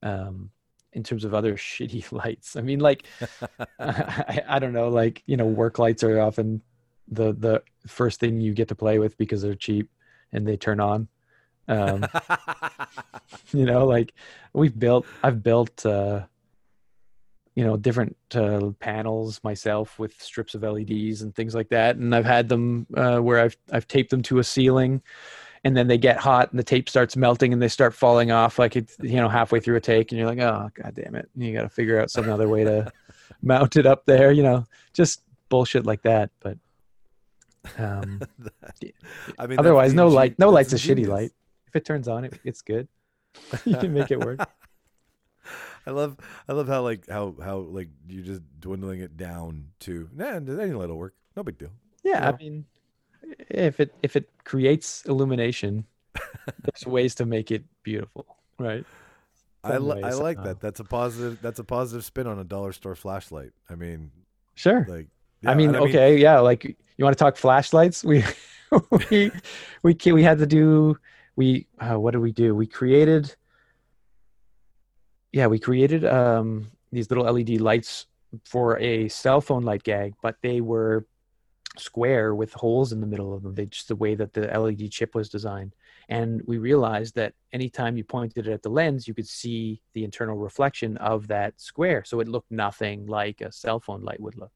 um 0.03 0.51
in 0.95 1.03
terms 1.03 1.25
of 1.25 1.35
other 1.35 1.55
shitty 1.57 2.11
lights. 2.13 2.57
I 2.57 2.61
mean 2.61 2.81
like 2.81 3.07
I, 3.79 4.43
I 4.49 4.59
don't 4.59 4.73
know 4.73 4.89
like 4.89 5.23
you 5.27 5.37
know 5.37 5.47
work 5.47 5.79
lights 5.79 6.03
are 6.03 6.21
often 6.21 6.63
the 7.09 7.33
the 7.33 7.63
first 7.87 8.21
thing 8.21 8.41
you 8.41 8.55
get 8.55 8.69
to 8.69 8.75
play 8.75 8.99
with 8.99 9.17
because 9.19 9.43
they're 9.43 9.55
cheap 9.55 9.89
and 10.33 10.47
they 10.47 10.57
turn 10.57 10.81
on. 10.81 11.09
Um, 11.69 12.05
you 13.53 13.67
know, 13.67 13.87
like 13.87 14.15
we've 14.53 14.77
built, 14.77 15.07
I've 15.23 15.43
built, 15.43 15.85
uh, 15.87 16.23
you 17.55 17.65
know, 17.65 17.77
different 17.77 18.17
uh, 18.35 18.71
panels 18.81 19.41
myself 19.45 19.99
with 19.99 20.21
strips 20.21 20.55
of 20.55 20.63
LEDs 20.63 21.23
and 21.23 21.35
things 21.35 21.55
like 21.55 21.69
that, 21.71 21.97
and 21.97 22.15
I've 22.15 22.25
had 22.25 22.49
them 22.49 22.87
uh, 22.97 23.19
where 23.19 23.41
I've 23.41 23.57
I've 23.71 23.89
taped 23.89 24.11
them 24.11 24.23
to 24.23 24.39
a 24.39 24.45
ceiling, 24.45 25.03
and 25.65 25.77
then 25.77 25.87
they 25.87 25.99
get 25.99 26.19
hot 26.19 26.51
and 26.51 26.59
the 26.59 26.65
tape 26.65 26.89
starts 26.89 27.17
melting 27.17 27.53
and 27.53 27.61
they 27.61 27.69
start 27.69 27.95
falling 27.95 28.31
off 28.31 28.59
like 28.59 28.77
it's 28.77 28.97
you 29.01 29.17
know 29.17 29.29
halfway 29.29 29.61
through 29.61 29.77
a 29.77 29.81
take, 29.81 30.13
and 30.13 30.19
you're 30.19 30.29
like, 30.29 30.41
oh 30.41 30.71
god 30.75 30.95
damn 30.95 31.15
it, 31.15 31.29
and 31.35 31.45
you 31.45 31.53
got 31.53 31.63
to 31.63 31.69
figure 31.69 32.01
out 32.01 32.11
some 32.11 32.29
other 32.31 32.49
way 32.49 32.65
to 32.65 32.91
mount 33.43 33.77
it 33.77 33.87
up 33.87 34.07
there, 34.07 34.33
you 34.33 34.43
know, 34.43 34.65
just 34.93 35.23
bullshit 35.49 35.87
like 35.87 36.03
that, 36.03 36.31
but. 36.41 36.59
Um, 37.79 38.21
I 39.39 39.47
mean, 39.47 39.61
otherwise, 39.61 39.95
no 39.95 40.09
light. 40.09 40.37
No 40.37 40.51
light's 40.51 40.73
a 40.73 40.77
shitty 40.77 41.07
light 41.07 41.31
if 41.73 41.77
it 41.77 41.87
turns 41.87 42.07
on, 42.07 42.27
it, 42.27 42.39
it's 42.45 42.61
good. 42.61 42.87
you 43.65 43.77
can 43.79 43.95
make 43.95 44.11
it 44.11 44.21
work. 44.21 44.47
I 45.87 45.91
love 45.91 46.17
I 46.49 46.53
love 46.53 46.69
how 46.69 46.83
like 46.83 47.09
how 47.09 47.35
how 47.43 47.59
like 47.59 47.89
you're 48.09 48.25
just 48.25 48.43
dwindling 48.61 49.01
it 49.01 49.17
down 49.17 49.67
to 49.81 50.09
nah 50.15 50.37
any 50.37 50.75
will 50.75 50.95
work. 50.95 51.15
No 51.37 51.43
big 51.43 51.59
deal 51.59 51.71
yeah 52.03 52.29
I 52.29 52.37
mean 52.37 52.65
if 53.49 53.81
it 53.81 53.95
if 54.03 54.17
it 54.17 54.29
creates 54.45 55.05
illumination 55.07 55.87
there's 56.63 56.87
ways 56.87 57.15
to 57.17 57.27
make 57.27 57.51
it 57.51 57.65
beautiful 57.83 58.27
right? 58.59 58.85
I, 59.65 59.79
li- 59.79 60.03
I 60.03 60.11
like 60.11 60.43
that. 60.43 60.61
that's 60.61 60.81
a 60.81 60.85
positive 60.85 61.39
that's 61.41 61.61
a 61.61 61.65
positive 61.65 62.05
spin 62.05 62.27
on 62.27 62.39
a 62.39 62.45
dollar 62.45 62.73
store 62.73 62.97
flashlight. 62.97 63.51
I 63.71 63.77
mean 63.77 64.11
sure. 64.55 64.85
like 64.89 65.07
yeah, 65.41 65.51
I 65.51 65.55
mean 65.55 65.77
I 65.77 65.81
okay 65.81 66.13
mean, 66.13 66.21
yeah 66.21 66.41
like 66.41 66.65
you 66.65 67.05
want 67.05 67.17
to 67.17 67.23
talk 67.23 67.37
flashlights? 67.37 68.05
We 68.73 68.81
we 69.11 69.31
we 69.83 70.13
we 70.13 70.23
had 70.23 70.39
to 70.39 70.47
do 70.47 70.97
we 71.37 71.67
uh, 71.79 71.99
what 72.01 72.13
did 72.13 72.21
we 72.21 72.33
do? 72.33 72.55
We 72.55 72.67
created 72.67 73.37
yeah, 75.33 75.47
we 75.47 75.59
created 75.59 76.05
um, 76.05 76.71
these 76.93 77.11
little 77.11 77.25
LED 77.25 77.61
lights 77.61 78.07
for 78.45 78.79
a 78.79 79.09
cell 79.09 79.41
phone 79.41 79.63
light 79.63 79.83
gag, 79.83 80.15
but 80.23 80.37
they 80.43 80.61
were 80.61 81.07
square 81.79 82.35
with 82.35 82.53
holes 82.53 82.93
in 82.93 83.01
the 83.01 83.07
middle 83.07 83.35
of 83.35 83.43
them. 83.43 83.55
They 83.55 83.67
just 83.67 83.89
the 83.89 83.97
way 83.97 84.15
that 84.15 84.35
the 84.35 84.47
LED 84.47 84.91
chip 84.91 85.15
was 85.15 85.29
designed. 85.29 85.75
And 86.09 86.43
we 86.47 86.59
realized 86.59 87.15
that 87.15 87.33
anytime 87.53 87.97
you 87.97 88.05
pointed 88.05 88.47
it 88.47 88.53
at 88.53 88.63
the 88.63 88.69
lens, 88.69 89.09
you 89.09 89.15
could 89.15 89.29
see 89.29 89.81
the 89.95 90.05
internal 90.05 90.37
reflection 90.37 90.97
of 90.99 91.29
that 91.29 91.59
square. 91.59 92.05
So 92.05 92.21
it 92.21 92.29
looked 92.29 92.51
nothing 92.51 93.07
like 93.07 93.41
a 93.41 93.53
cell 93.53 93.81
phone 93.81 94.03
light 94.03 94.21
would 94.21 94.37
look. 94.37 94.53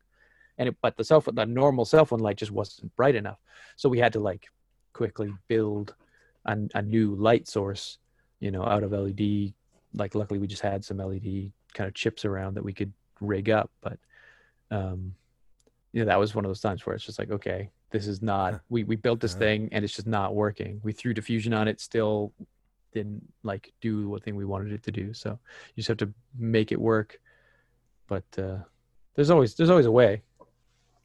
And 0.58 0.68
it, 0.68 0.76
but 0.82 0.96
the 0.96 1.04
cell 1.04 1.20
phone, 1.20 1.34
the 1.34 1.46
normal 1.46 1.84
cell 1.84 2.04
phone 2.04 2.20
light 2.20 2.36
just 2.36 2.52
wasn't 2.52 2.94
bright 2.96 3.14
enough. 3.14 3.38
So 3.76 3.88
we 3.88 3.98
had 3.98 4.12
to 4.14 4.20
like 4.20 4.46
quickly 4.92 5.32
build 5.48 5.94
a, 6.44 6.58
a 6.74 6.82
new 6.82 7.14
light 7.14 7.48
source, 7.48 7.98
you 8.40 8.50
know, 8.50 8.64
out 8.64 8.82
of 8.82 8.92
LED. 8.92 9.54
Like 9.94 10.14
luckily 10.14 10.38
we 10.38 10.46
just 10.46 10.62
had 10.62 10.84
some 10.84 10.98
LED 10.98 11.52
kind 11.74 11.88
of 11.88 11.94
chips 11.94 12.24
around 12.24 12.54
that 12.54 12.64
we 12.64 12.72
could 12.72 12.92
rig 13.20 13.50
up, 13.50 13.70
but 13.80 13.98
um, 14.70 15.14
you 15.92 16.00
know, 16.00 16.06
that 16.06 16.18
was 16.18 16.34
one 16.34 16.44
of 16.44 16.48
those 16.48 16.60
times 16.60 16.84
where 16.84 16.94
it's 16.94 17.04
just 17.04 17.18
like, 17.18 17.30
okay, 17.30 17.70
this 17.90 18.06
is 18.06 18.20
not 18.20 18.60
we 18.68 18.84
we 18.84 18.96
built 18.96 19.20
this 19.20 19.34
thing 19.34 19.68
and 19.72 19.84
it's 19.84 19.94
just 19.94 20.06
not 20.06 20.34
working. 20.34 20.80
We 20.82 20.92
threw 20.92 21.14
diffusion 21.14 21.52
on 21.54 21.68
it, 21.68 21.80
still 21.80 22.32
didn't 22.92 23.22
like 23.42 23.72
do 23.80 24.08
what 24.08 24.22
thing 24.22 24.36
we 24.36 24.44
wanted 24.44 24.72
it 24.72 24.82
to 24.84 24.92
do. 24.92 25.12
So 25.12 25.38
you 25.74 25.82
just 25.82 25.88
have 25.88 25.98
to 25.98 26.12
make 26.36 26.72
it 26.72 26.80
work. 26.80 27.20
But 28.08 28.24
uh, 28.38 28.58
there's 29.14 29.30
always 29.30 29.54
there's 29.54 29.70
always 29.70 29.86
a 29.86 29.90
way. 29.90 30.22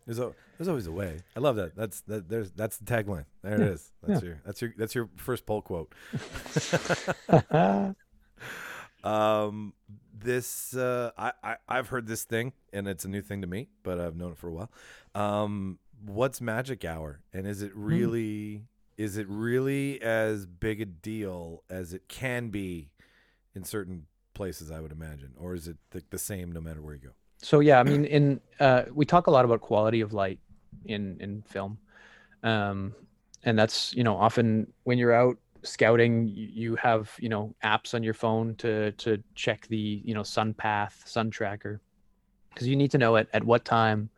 There's 0.06 0.20
a 0.20 0.34
there's 0.58 0.68
always 0.68 0.88
a 0.88 0.92
way. 0.92 1.20
I 1.36 1.40
love 1.40 1.56
that. 1.56 1.76
That's 1.76 2.02
that. 2.02 2.30
There's 2.30 2.52
that's 2.52 2.78
the 2.78 2.86
tagline. 2.86 3.26
There 3.44 3.60
yeah. 3.60 3.66
it 3.66 3.72
is. 3.72 3.92
That's 4.04 4.22
yeah. 4.22 4.28
your 4.28 4.42
that's 4.46 4.62
your 4.62 4.74
that's 4.78 4.96
your 4.96 5.10
first 5.16 5.46
poll 5.46 5.62
quote. 5.62 5.94
um, 9.04 9.74
this 10.18 10.76
uh, 10.76 11.12
I, 11.18 11.34
I 11.44 11.56
I've 11.68 11.88
heard 11.88 12.08
this 12.08 12.24
thing 12.24 12.54
and 12.74 12.88
it's 12.88 13.06
a 13.06 13.10
new 13.10 13.22
thing 13.22 13.42
to 13.42 13.48
me, 13.48 13.70
but 13.84 14.00
I've 14.00 14.16
known 14.16 14.32
it 14.32 14.38
for 14.38 14.48
a 14.48 14.54
while. 14.54 14.72
Um, 15.16 15.80
what's 16.06 16.42
Magic 16.42 16.86
Hour 16.86 17.22
and 17.34 17.48
is 17.48 17.62
it 17.62 17.72
hmm. 17.72 17.84
really 17.84 18.24
mm. 18.24 18.62
is 18.98 19.18
it 19.18 19.28
really 19.30 20.02
as 20.02 20.46
big 20.46 20.82
a 20.82 20.86
deal 20.86 21.64
as 21.70 21.94
it 21.94 22.08
can 22.08 22.50
be 22.50 22.90
in 23.56 23.64
certain 23.64 24.06
places? 24.34 24.72
I 24.72 24.80
would 24.80 24.92
imagine, 24.92 25.34
or 25.40 25.54
is 25.54 25.68
it 25.68 25.78
the, 25.92 26.04
the 26.10 26.20
same 26.20 26.52
no 26.52 26.62
matter 26.62 26.82
where 26.82 26.96
you 26.96 27.02
go? 27.02 27.12
So 27.44 27.60
yeah, 27.60 27.80
I 27.80 27.84
mean, 27.84 28.06
in 28.06 28.42
uh, 28.60 28.84
we 28.94 29.06
talk 29.06 29.28
a 29.28 29.32
lot 29.32 29.46
about 29.46 29.62
quality 29.62 30.02
of 30.02 30.14
light 30.14 30.40
in 30.86 31.18
in 31.20 31.42
film 31.42 31.78
um, 32.44 32.96
and 33.44 33.58
that's 33.58 33.94
you 33.94 34.04
know 34.04 34.18
often 34.18 34.72
when 34.84 34.98
you're 34.98 35.14
out 35.14 35.38
scouting 35.64 36.28
you 36.28 36.76
have 36.76 37.12
you 37.20 37.30
know 37.30 37.54
apps 37.64 37.94
on 37.94 38.04
your 38.04 38.14
phone 38.14 38.56
to 38.56 38.92
to 38.94 39.22
check 39.36 39.68
the 39.68 40.02
you 40.04 40.14
know 40.14 40.24
sun 40.24 40.54
path 40.54 41.04
sun 41.06 41.30
tracker. 41.30 41.82
Because 42.50 42.68
you 42.68 42.76
need 42.76 42.92
to 42.92 42.98
know 42.98 43.16
at, 43.16 43.28
at 43.34 43.44
what 43.44 43.64
time 43.64 44.10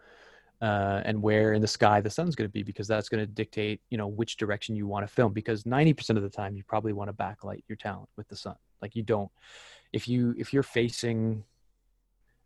uh, 0.61 1.01
and 1.05 1.21
where 1.21 1.53
in 1.53 1.61
the 1.61 1.67
sky 1.67 2.01
the 2.01 2.09
sun's 2.09 2.35
going 2.35 2.47
to 2.47 2.51
be 2.51 2.63
because 2.63 2.87
that's 2.87 3.09
going 3.09 3.19
to 3.19 3.27
dictate 3.27 3.81
you 3.89 3.97
know 3.97 4.07
which 4.07 4.37
direction 4.37 4.75
you 4.75 4.87
want 4.87 5.05
to 5.07 5.13
film 5.13 5.33
because 5.33 5.63
90% 5.63 6.17
of 6.17 6.23
the 6.23 6.29
time 6.29 6.55
you 6.55 6.63
probably 6.63 6.93
want 6.93 7.09
to 7.09 7.13
backlight 7.13 7.63
your 7.67 7.75
talent 7.75 8.09
with 8.15 8.27
the 8.29 8.35
sun. 8.35 8.55
Like 8.81 8.95
you 8.95 9.03
don't 9.03 9.29
if 9.91 10.07
you 10.07 10.33
if 10.37 10.53
you're 10.53 10.63
facing 10.63 11.43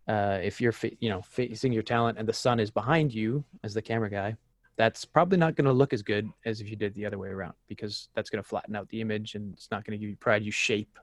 uh, 0.07 0.39
if 0.41 0.61
you're 0.61 0.71
fa- 0.71 0.91
you 0.99 1.09
know 1.09 1.21
facing 1.21 1.71
your 1.71 1.83
talent 1.83 2.17
and 2.17 2.27
the 2.27 2.33
sun 2.33 2.59
is 2.59 2.71
behind 2.71 3.13
you 3.13 3.43
as 3.63 3.73
the 3.73 3.81
camera 3.81 4.09
guy 4.09 4.35
that's 4.77 5.03
probably 5.05 5.37
not 5.37 5.55
going 5.55 5.65
to 5.65 5.73
look 5.73 5.91
as 5.91 6.03
good 6.03 6.29
as 6.45 6.61
if 6.61 6.69
you 6.69 6.75
did 6.75 6.93
the 6.93 7.05
other 7.05 7.17
way 7.17 7.29
around 7.29 7.53
because 7.67 8.09
that's 8.15 8.29
going 8.29 8.41
to 8.41 8.47
flatten 8.47 8.75
out 8.75 8.87
the 8.89 9.01
image 9.01 9.35
and 9.35 9.53
it's 9.53 9.69
not 9.71 9.83
going 9.83 9.91
to 9.91 9.97
give 9.97 10.09
you 10.09 10.15
pride 10.15 10.43
you 10.43 10.51
shape. 10.51 10.97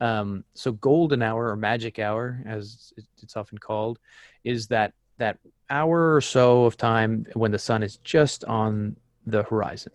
Um, 0.00 0.44
so 0.54 0.72
golden 0.72 1.20
hour 1.20 1.48
or 1.48 1.56
magic 1.56 1.98
hour 1.98 2.42
as 2.46 2.92
it's 3.22 3.36
often 3.36 3.58
called 3.58 3.98
is 4.44 4.68
that 4.68 4.94
that 5.18 5.38
hour 5.68 6.14
or 6.14 6.20
so 6.20 6.64
of 6.64 6.76
time 6.76 7.26
when 7.34 7.50
the 7.50 7.58
sun 7.58 7.82
is 7.82 7.96
just 7.98 8.44
on 8.44 8.96
the 9.26 9.42
horizon 9.42 9.92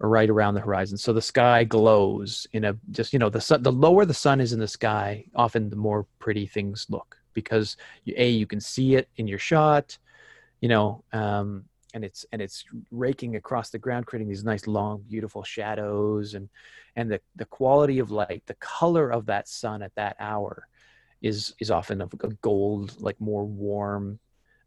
or 0.00 0.08
right 0.08 0.28
around 0.28 0.54
the 0.54 0.60
horizon. 0.60 0.98
So 0.98 1.12
the 1.12 1.22
sky 1.22 1.62
glows 1.64 2.46
in 2.52 2.64
a 2.64 2.76
just 2.90 3.12
you 3.12 3.18
know 3.18 3.28
the 3.28 3.40
sun 3.40 3.62
the 3.62 3.70
lower 3.70 4.04
the 4.04 4.14
sun 4.14 4.40
is 4.40 4.52
in 4.52 4.58
the 4.58 4.66
sky 4.66 5.24
often 5.36 5.70
the 5.70 5.76
more 5.76 6.06
pretty 6.18 6.46
things 6.46 6.86
look 6.88 7.16
because 7.34 7.76
you, 8.04 8.14
a 8.16 8.28
you 8.28 8.46
can 8.46 8.60
see 8.60 8.96
it 8.96 9.08
in 9.16 9.28
your 9.28 9.38
shot 9.38 9.96
you 10.60 10.68
know 10.68 11.04
um, 11.12 11.64
and 11.94 12.04
it's 12.04 12.26
and 12.32 12.42
it's 12.42 12.64
raking 12.90 13.36
across 13.36 13.70
the 13.70 13.78
ground 13.78 14.06
creating 14.06 14.28
these 14.28 14.44
nice 14.44 14.66
long 14.66 15.02
beautiful 15.08 15.42
shadows 15.42 16.34
and 16.34 16.48
and 16.96 17.10
the 17.10 17.20
the 17.36 17.44
quality 17.46 17.98
of 17.98 18.10
light 18.10 18.42
the 18.46 18.54
color 18.54 19.10
of 19.10 19.26
that 19.26 19.48
sun 19.48 19.82
at 19.82 19.94
that 19.94 20.16
hour 20.20 20.68
is 21.22 21.54
is 21.60 21.70
often 21.70 22.00
of 22.00 22.12
a 22.12 22.28
gold 22.42 22.94
like 23.00 23.20
more 23.20 23.44
warm 23.44 24.18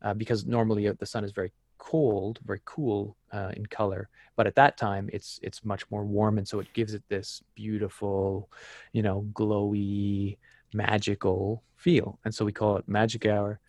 uh, 0.02 0.14
because 0.14 0.46
normally 0.46 0.88
uh, 0.88 0.94
the 1.00 1.06
sun 1.06 1.24
is 1.24 1.32
very 1.32 1.52
cold 1.78 2.40
very 2.46 2.62
cool 2.66 3.16
uh, 3.32 3.52
in 3.56 3.66
color 3.66 4.10
but 4.36 4.48
at 4.48 4.56
that 4.56 4.78
time 4.78 5.10
it's 5.14 5.40
it's 5.42 5.64
much 5.64 5.90
more 5.90 6.06
warm 6.06 6.38
and 6.38 6.48
so 6.48 6.60
it 6.60 6.74
gives 6.74 6.94
it 6.94 7.04
this 7.10 7.42
beautiful 7.56 8.50
you 8.94 9.02
know 9.02 9.26
glowy 9.34 10.38
magical 10.74 11.64
feel. 11.76 12.20
And 12.26 12.34
so 12.34 12.46
we 12.46 12.52
call 12.52 12.78
it 12.78 12.88
magic 12.88 13.26
hour. 13.26 13.60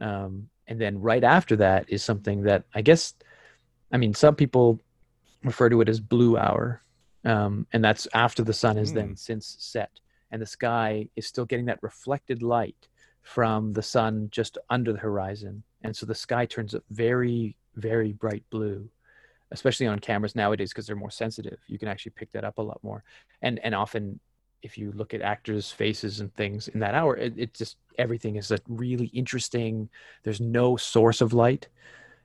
Um, 0.00 0.48
and 0.68 0.80
then 0.80 1.00
right 1.00 1.24
after 1.24 1.56
that 1.56 1.86
is 1.88 2.02
something 2.02 2.42
that 2.42 2.64
I 2.74 2.82
guess, 2.82 3.14
I 3.92 3.96
mean, 3.96 4.14
some 4.14 4.34
people 4.34 4.80
refer 5.42 5.68
to 5.68 5.80
it 5.80 5.88
as 5.88 6.00
blue 6.00 6.36
hour. 6.36 6.82
Um, 7.24 7.66
and 7.72 7.84
that's 7.84 8.06
after 8.14 8.42
the 8.42 8.52
sun 8.52 8.76
has 8.76 8.92
mm. 8.92 8.94
then 8.94 9.08
hmm. 9.08 9.14
since 9.14 9.56
set. 9.58 9.90
and 10.30 10.40
the 10.40 10.46
sky 10.46 11.08
is 11.16 11.26
still 11.26 11.44
getting 11.44 11.66
that 11.66 11.82
reflected 11.82 12.42
light 12.42 12.88
from 13.22 13.72
the 13.72 13.82
sun 13.82 14.28
just 14.30 14.56
under 14.70 14.92
the 14.92 15.00
horizon 15.00 15.64
and 15.82 15.96
so 15.96 16.06
the 16.06 16.14
sky 16.14 16.46
turns 16.46 16.76
up 16.76 16.84
very 16.90 17.56
very 17.74 18.12
bright 18.12 18.44
blue 18.50 18.88
especially 19.50 19.86
on 19.86 19.98
cameras 19.98 20.36
nowadays 20.36 20.70
because 20.70 20.86
they're 20.86 20.94
more 20.94 21.10
sensitive 21.10 21.58
you 21.66 21.76
can 21.76 21.88
actually 21.88 22.12
pick 22.14 22.30
that 22.30 22.44
up 22.44 22.58
a 22.58 22.62
lot 22.62 22.78
more 22.84 23.02
and 23.42 23.58
and 23.64 23.74
often 23.74 24.20
if 24.62 24.76
you 24.78 24.92
look 24.92 25.14
at 25.14 25.22
actors 25.22 25.70
faces 25.70 26.20
and 26.20 26.34
things 26.34 26.68
in 26.68 26.80
that 26.80 26.94
hour 26.94 27.16
it, 27.16 27.34
it 27.36 27.54
just 27.54 27.76
everything 27.98 28.36
is 28.36 28.50
like 28.50 28.62
really 28.68 29.06
interesting. 29.06 29.88
There's 30.22 30.40
no 30.40 30.76
source 30.76 31.20
of 31.20 31.32
light 31.32 31.68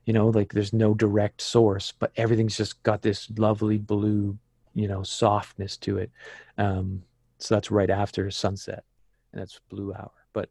you 0.05 0.13
know 0.13 0.27
like 0.29 0.51
there's 0.51 0.73
no 0.73 0.93
direct 0.95 1.41
source 1.41 1.91
but 1.91 2.11
everything's 2.15 2.57
just 2.57 2.81
got 2.81 3.03
this 3.03 3.29
lovely 3.37 3.77
blue 3.77 4.35
you 4.73 4.87
know 4.87 5.03
softness 5.03 5.77
to 5.77 5.97
it. 5.97 6.11
Um 6.57 7.03
so 7.37 7.55
that's 7.55 7.71
right 7.71 7.89
after 7.89 8.29
sunset 8.31 8.83
and 9.31 9.41
that's 9.41 9.59
blue 9.69 9.93
hour. 9.93 10.11
But 10.33 10.49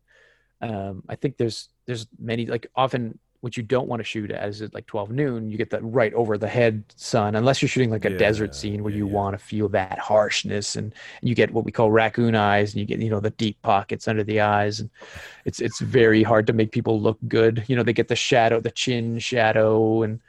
um 0.62 1.02
i 1.08 1.16
think 1.16 1.36
there's 1.36 1.70
there's 1.86 2.06
many 2.18 2.46
like 2.46 2.66
often 2.76 3.18
what 3.40 3.56
you 3.56 3.62
don't 3.62 3.88
want 3.88 4.00
to 4.00 4.04
shoot 4.04 4.30
as 4.30 4.60
at 4.60 4.74
like 4.74 4.86
12 4.86 5.10
noon 5.10 5.50
you 5.50 5.56
get 5.56 5.70
that 5.70 5.82
right 5.82 6.12
over 6.14 6.36
the 6.36 6.48
head 6.48 6.84
sun 6.96 7.34
unless 7.34 7.62
you're 7.62 7.68
shooting 7.68 7.90
like 7.90 8.04
a 8.04 8.10
Yeah, 8.10 8.18
desert 8.18 8.54
scene 8.54 8.82
where 8.82 8.92
yeah, 8.92 8.98
you 8.98 9.06
yeah. 9.06 9.12
want 9.14 9.38
to 9.38 9.42
feel 9.42 9.68
that 9.68 9.98
harshness 9.98 10.76
and, 10.76 10.94
and 11.20 11.28
you 11.28 11.34
get 11.34 11.50
what 11.52 11.64
we 11.64 11.72
call 11.72 11.90
raccoon 11.90 12.34
eyes 12.34 12.72
and 12.72 12.80
you 12.80 12.86
get 12.86 13.00
you 13.00 13.10
know 13.10 13.20
the 13.20 13.30
deep 13.30 13.60
pockets 13.62 14.08
under 14.08 14.22
the 14.24 14.40
eyes 14.40 14.80
and 14.80 14.90
it's 15.44 15.60
it's 15.60 15.80
very 15.80 16.22
hard 16.22 16.46
to 16.46 16.52
make 16.52 16.70
people 16.70 17.00
look 17.00 17.18
good 17.28 17.64
you 17.66 17.76
know 17.76 17.82
they 17.82 17.92
get 17.94 18.08
the 18.08 18.16
shadow 18.16 18.60
the 18.60 18.70
chin 18.70 19.18
shadow 19.18 20.02
and 20.02 20.20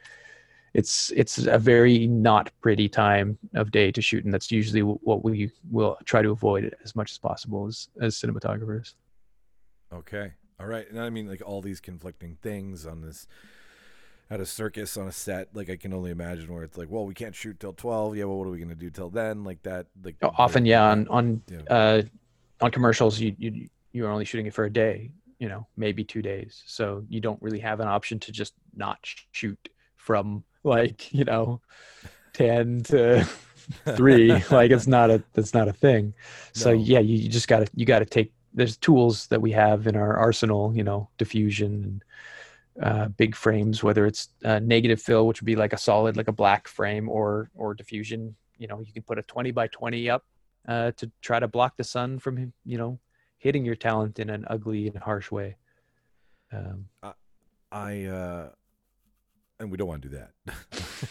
it's 0.74 1.12
it's 1.18 1.38
a 1.40 1.58
very 1.58 2.08
not 2.08 2.50
pretty 2.62 2.88
time 2.88 3.38
of 3.56 3.72
day 3.72 3.92
to 3.92 4.02
shoot 4.02 4.24
and 4.24 4.34
that's 4.34 4.52
usually 4.52 4.82
what 4.82 5.24
we 5.24 5.52
will 5.70 5.98
try 6.06 6.22
to 6.22 6.30
avoid 6.32 6.74
as 6.84 6.96
much 6.96 7.12
as 7.12 7.18
possible 7.18 7.68
as 7.68 7.90
as 8.00 8.16
cinematographers 8.16 8.94
Okay. 9.94 10.32
All 10.62 10.68
right. 10.68 10.88
And 10.90 11.00
I 11.00 11.10
mean, 11.10 11.28
like 11.28 11.42
all 11.46 11.62
these 11.62 11.80
conflicting 11.80 12.38
things 12.42 12.86
on 12.86 13.02
this 13.02 13.28
at 14.30 14.40
a 14.40 14.46
circus 14.46 14.96
on 14.96 15.08
a 15.08 15.12
set. 15.12 15.50
Like 15.54 15.70
I 15.70 15.76
can 15.76 15.94
only 15.94 16.12
imagine 16.12 16.54
where 16.54 16.64
it's 16.64 16.78
like, 16.78 16.90
well, 16.90 17.06
we 17.06 17.14
can't 17.14 17.36
shoot 17.36 17.60
till 17.60 17.74
twelve. 17.74 18.16
Yeah. 18.16 18.26
Well, 18.26 18.38
what 18.38 18.48
are 18.48 18.52
we 18.52 18.60
gonna 18.60 18.76
do 18.76 18.90
till 18.90 19.10
then? 19.10 19.44
Like 19.44 19.64
that. 19.64 19.88
Like 20.04 20.16
Oh, 20.22 20.32
often 20.38 20.66
yeah 20.66 20.84
on 20.92 21.08
on 21.08 21.42
Yeah. 21.50 21.62
uh 21.70 22.02
on 22.62 22.70
commercials 22.72 23.20
you 23.20 23.36
you 23.40 23.68
you're 23.92 24.10
only 24.10 24.24
shooting 24.26 24.46
it 24.46 24.54
for 24.54 24.66
a 24.66 24.70
day 24.70 25.12
you 25.40 25.50
know 25.50 25.66
maybe 25.76 26.04
two 26.04 26.22
days 26.22 26.62
so 26.68 27.04
you 27.10 27.20
don't 27.20 27.42
really 27.42 27.58
have 27.60 27.80
an 27.80 27.88
option 27.88 28.20
to 28.20 28.32
just 28.32 28.54
not 28.76 29.00
shoot 29.32 29.58
from 29.96 30.44
like 30.64 31.12
you 31.12 31.24
know 31.26 31.60
10 32.34 32.84
to 32.84 33.24
3 33.96 34.44
like 34.52 34.70
it's 34.70 34.86
not 34.86 35.10
a 35.10 35.24
that's 35.34 35.56
not 35.56 35.68
a 35.68 35.74
thing 35.74 36.14
so 36.54 36.72
No. 36.72 36.78
yeah 36.80 37.00
you, 37.00 37.18
you 37.18 37.28
just 37.30 37.48
gotta 37.48 37.66
you 37.76 37.88
gotta 37.88 38.06
take 38.06 38.32
there's 38.54 38.78
tools 38.78 39.28
that 39.28 39.42
we 39.42 39.52
have 39.52 39.88
in 39.88 39.96
our 39.96 40.18
arsenal 40.18 40.76
you 40.76 40.84
know 40.84 41.10
diffusion 41.18 41.84
and 41.84 42.04
uh, 42.82 43.08
big 43.10 43.36
frames 43.36 43.84
whether 43.84 44.06
it's 44.06 44.30
uh, 44.46 44.60
negative 44.60 45.02
fill 45.02 45.28
which 45.28 45.42
would 45.42 45.46
be 45.46 45.56
like 45.56 45.74
a 45.74 45.78
solid 45.78 46.16
like 46.16 46.28
a 46.28 46.34
black 46.34 46.68
frame 46.68 47.10
or 47.10 47.50
or 47.56 47.74
diffusion 47.74 48.36
you 48.58 48.68
know 48.68 48.80
you 48.80 48.94
can 48.94 49.04
put 49.04 49.20
a 49.20 49.24
20 49.24 49.52
by 49.52 49.68
20 49.68 50.10
up 50.10 50.26
uh, 50.68 50.92
to 50.92 51.12
try 51.22 51.40
to 51.40 51.48
block 51.48 51.76
the 51.78 51.84
sun 51.84 52.18
from 52.18 52.54
you 52.66 52.78
know 52.78 53.00
hitting 53.38 53.66
your 53.66 53.76
talent 53.76 54.20
in 54.20 54.30
an 54.30 54.46
ugly 54.48 54.88
and 54.88 54.98
harsh 54.98 55.32
way 55.32 55.56
um, 56.54 56.86
I 57.72 58.04
uh 58.04 58.50
and 59.62 59.72
we 59.72 59.78
don't 59.78 59.88
want 59.88 60.02
to 60.02 60.10
do 60.10 60.18
that. 60.18 60.32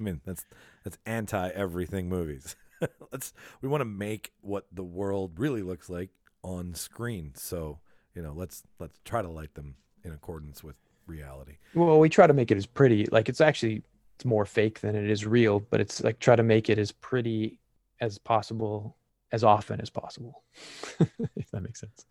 I 0.00 0.02
mean, 0.02 0.20
that's 0.24 0.44
that's 0.82 0.98
anti 1.06 1.50
everything 1.50 2.08
movies. 2.08 2.56
Let's 3.12 3.32
we 3.60 3.68
want 3.68 3.82
to 3.82 3.86
make 3.86 4.32
what 4.40 4.66
the 4.72 4.82
world 4.82 5.38
really 5.38 5.62
looks 5.62 5.88
like 5.88 6.10
on 6.42 6.74
screen. 6.74 7.32
So, 7.34 7.78
you 8.14 8.22
know, 8.22 8.32
let's 8.34 8.62
let's 8.78 8.98
try 9.04 9.22
to 9.22 9.28
light 9.30 9.54
them 9.54 9.76
in 10.04 10.12
accordance 10.12 10.62
with 10.64 10.76
reality. 11.06 11.56
well 11.74 11.98
we 11.98 12.08
try 12.08 12.26
to 12.26 12.32
make 12.32 12.50
it 12.50 12.56
as 12.56 12.64
pretty 12.66 13.06
like 13.10 13.28
it's 13.28 13.40
actually 13.40 13.82
it's 14.14 14.24
more 14.24 14.46
fake 14.46 14.80
than 14.80 14.94
it 14.94 15.10
is 15.10 15.26
real 15.26 15.58
but 15.58 15.80
it's 15.80 16.02
like 16.02 16.18
try 16.20 16.36
to 16.36 16.44
make 16.44 16.70
it 16.70 16.78
as 16.78 16.92
pretty 16.92 17.58
as 18.00 18.18
possible 18.18 18.96
as 19.32 19.42
often 19.42 19.80
as 19.80 19.90
possible 19.90 20.44
if 21.36 21.50
that 21.50 21.60
makes 21.62 21.80
sense 21.80 22.06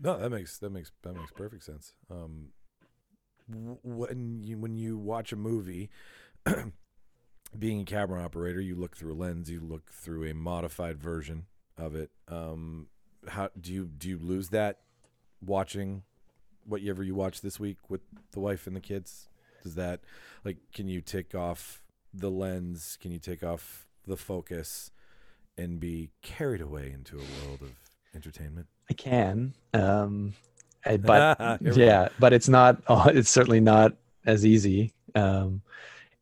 No, 0.00 0.18
that 0.18 0.30
makes 0.30 0.58
that 0.58 0.70
makes 0.70 0.90
that 1.02 1.14
makes 1.14 1.30
perfect 1.30 1.62
sense. 1.62 1.94
Um, 2.10 2.48
when 3.48 4.42
you 4.42 4.58
when 4.58 4.76
you 4.76 4.98
watch 4.98 5.32
a 5.32 5.36
movie, 5.36 5.90
being 7.58 7.80
a 7.82 7.84
camera 7.84 8.22
operator, 8.24 8.60
you 8.60 8.74
look 8.74 8.96
through 8.96 9.12
a 9.12 9.18
lens, 9.18 9.50
you 9.50 9.60
look 9.60 9.90
through 9.92 10.28
a 10.28 10.34
modified 10.34 10.98
version 10.98 11.46
of 11.76 11.94
it. 11.94 12.10
Um, 12.28 12.88
how 13.28 13.50
do 13.60 13.72
you 13.72 13.84
do 13.86 14.08
you 14.08 14.18
lose 14.18 14.48
that 14.50 14.78
watching 15.44 16.02
whatever 16.64 17.02
you 17.02 17.14
watch 17.14 17.40
this 17.40 17.58
week 17.58 17.78
with 17.88 18.00
the 18.32 18.40
wife 18.40 18.66
and 18.66 18.74
the 18.76 18.80
kids? 18.80 19.28
Does 19.62 19.74
that 19.76 20.00
like 20.44 20.56
can 20.72 20.88
you 20.88 21.00
take 21.00 21.34
off 21.34 21.82
the 22.12 22.30
lens? 22.30 22.98
Can 23.00 23.12
you 23.12 23.18
take 23.18 23.42
off 23.42 23.86
the 24.06 24.16
focus 24.16 24.90
and 25.56 25.78
be 25.78 26.10
carried 26.22 26.60
away 26.60 26.90
into 26.92 27.16
a 27.16 27.46
world 27.46 27.62
of 27.62 27.72
entertainment? 28.14 28.66
i 28.90 28.94
can 28.94 29.54
um 29.74 30.34
I- 30.84 30.96
but 30.96 31.60
yeah 31.76 32.08
but 32.18 32.32
it's 32.32 32.48
not 32.48 32.82
oh, 32.88 33.06
it's 33.08 33.30
certainly 33.30 33.60
not 33.60 33.94
as 34.26 34.44
easy 34.44 34.92
um 35.14 35.62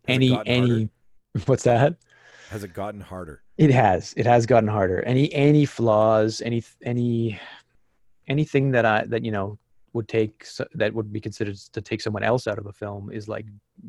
any 0.06 0.38
any 0.46 0.68
harder? 0.68 0.88
what's 1.46 1.64
that 1.64 1.96
Has 2.50 2.64
it 2.64 2.74
gotten 2.74 3.00
harder? 3.00 3.44
It 3.58 3.70
has. 3.70 4.12
It 4.16 4.26
has 4.26 4.44
gotten 4.44 4.68
harder. 4.68 5.04
Any 5.04 5.32
any 5.32 5.64
flaws, 5.64 6.42
any 6.42 6.64
any 6.82 7.38
anything 8.26 8.72
that 8.72 8.84
I 8.84 9.04
that 9.06 9.24
you 9.24 9.30
know 9.30 9.56
would 9.92 10.08
take 10.08 10.44
that 10.74 10.92
would 10.92 11.12
be 11.12 11.20
considered 11.20 11.56
to 11.56 11.80
take 11.80 12.00
someone 12.00 12.24
else 12.24 12.48
out 12.48 12.58
of 12.58 12.66
a 12.66 12.72
film 12.72 13.12
is 13.12 13.28
like 13.28 13.46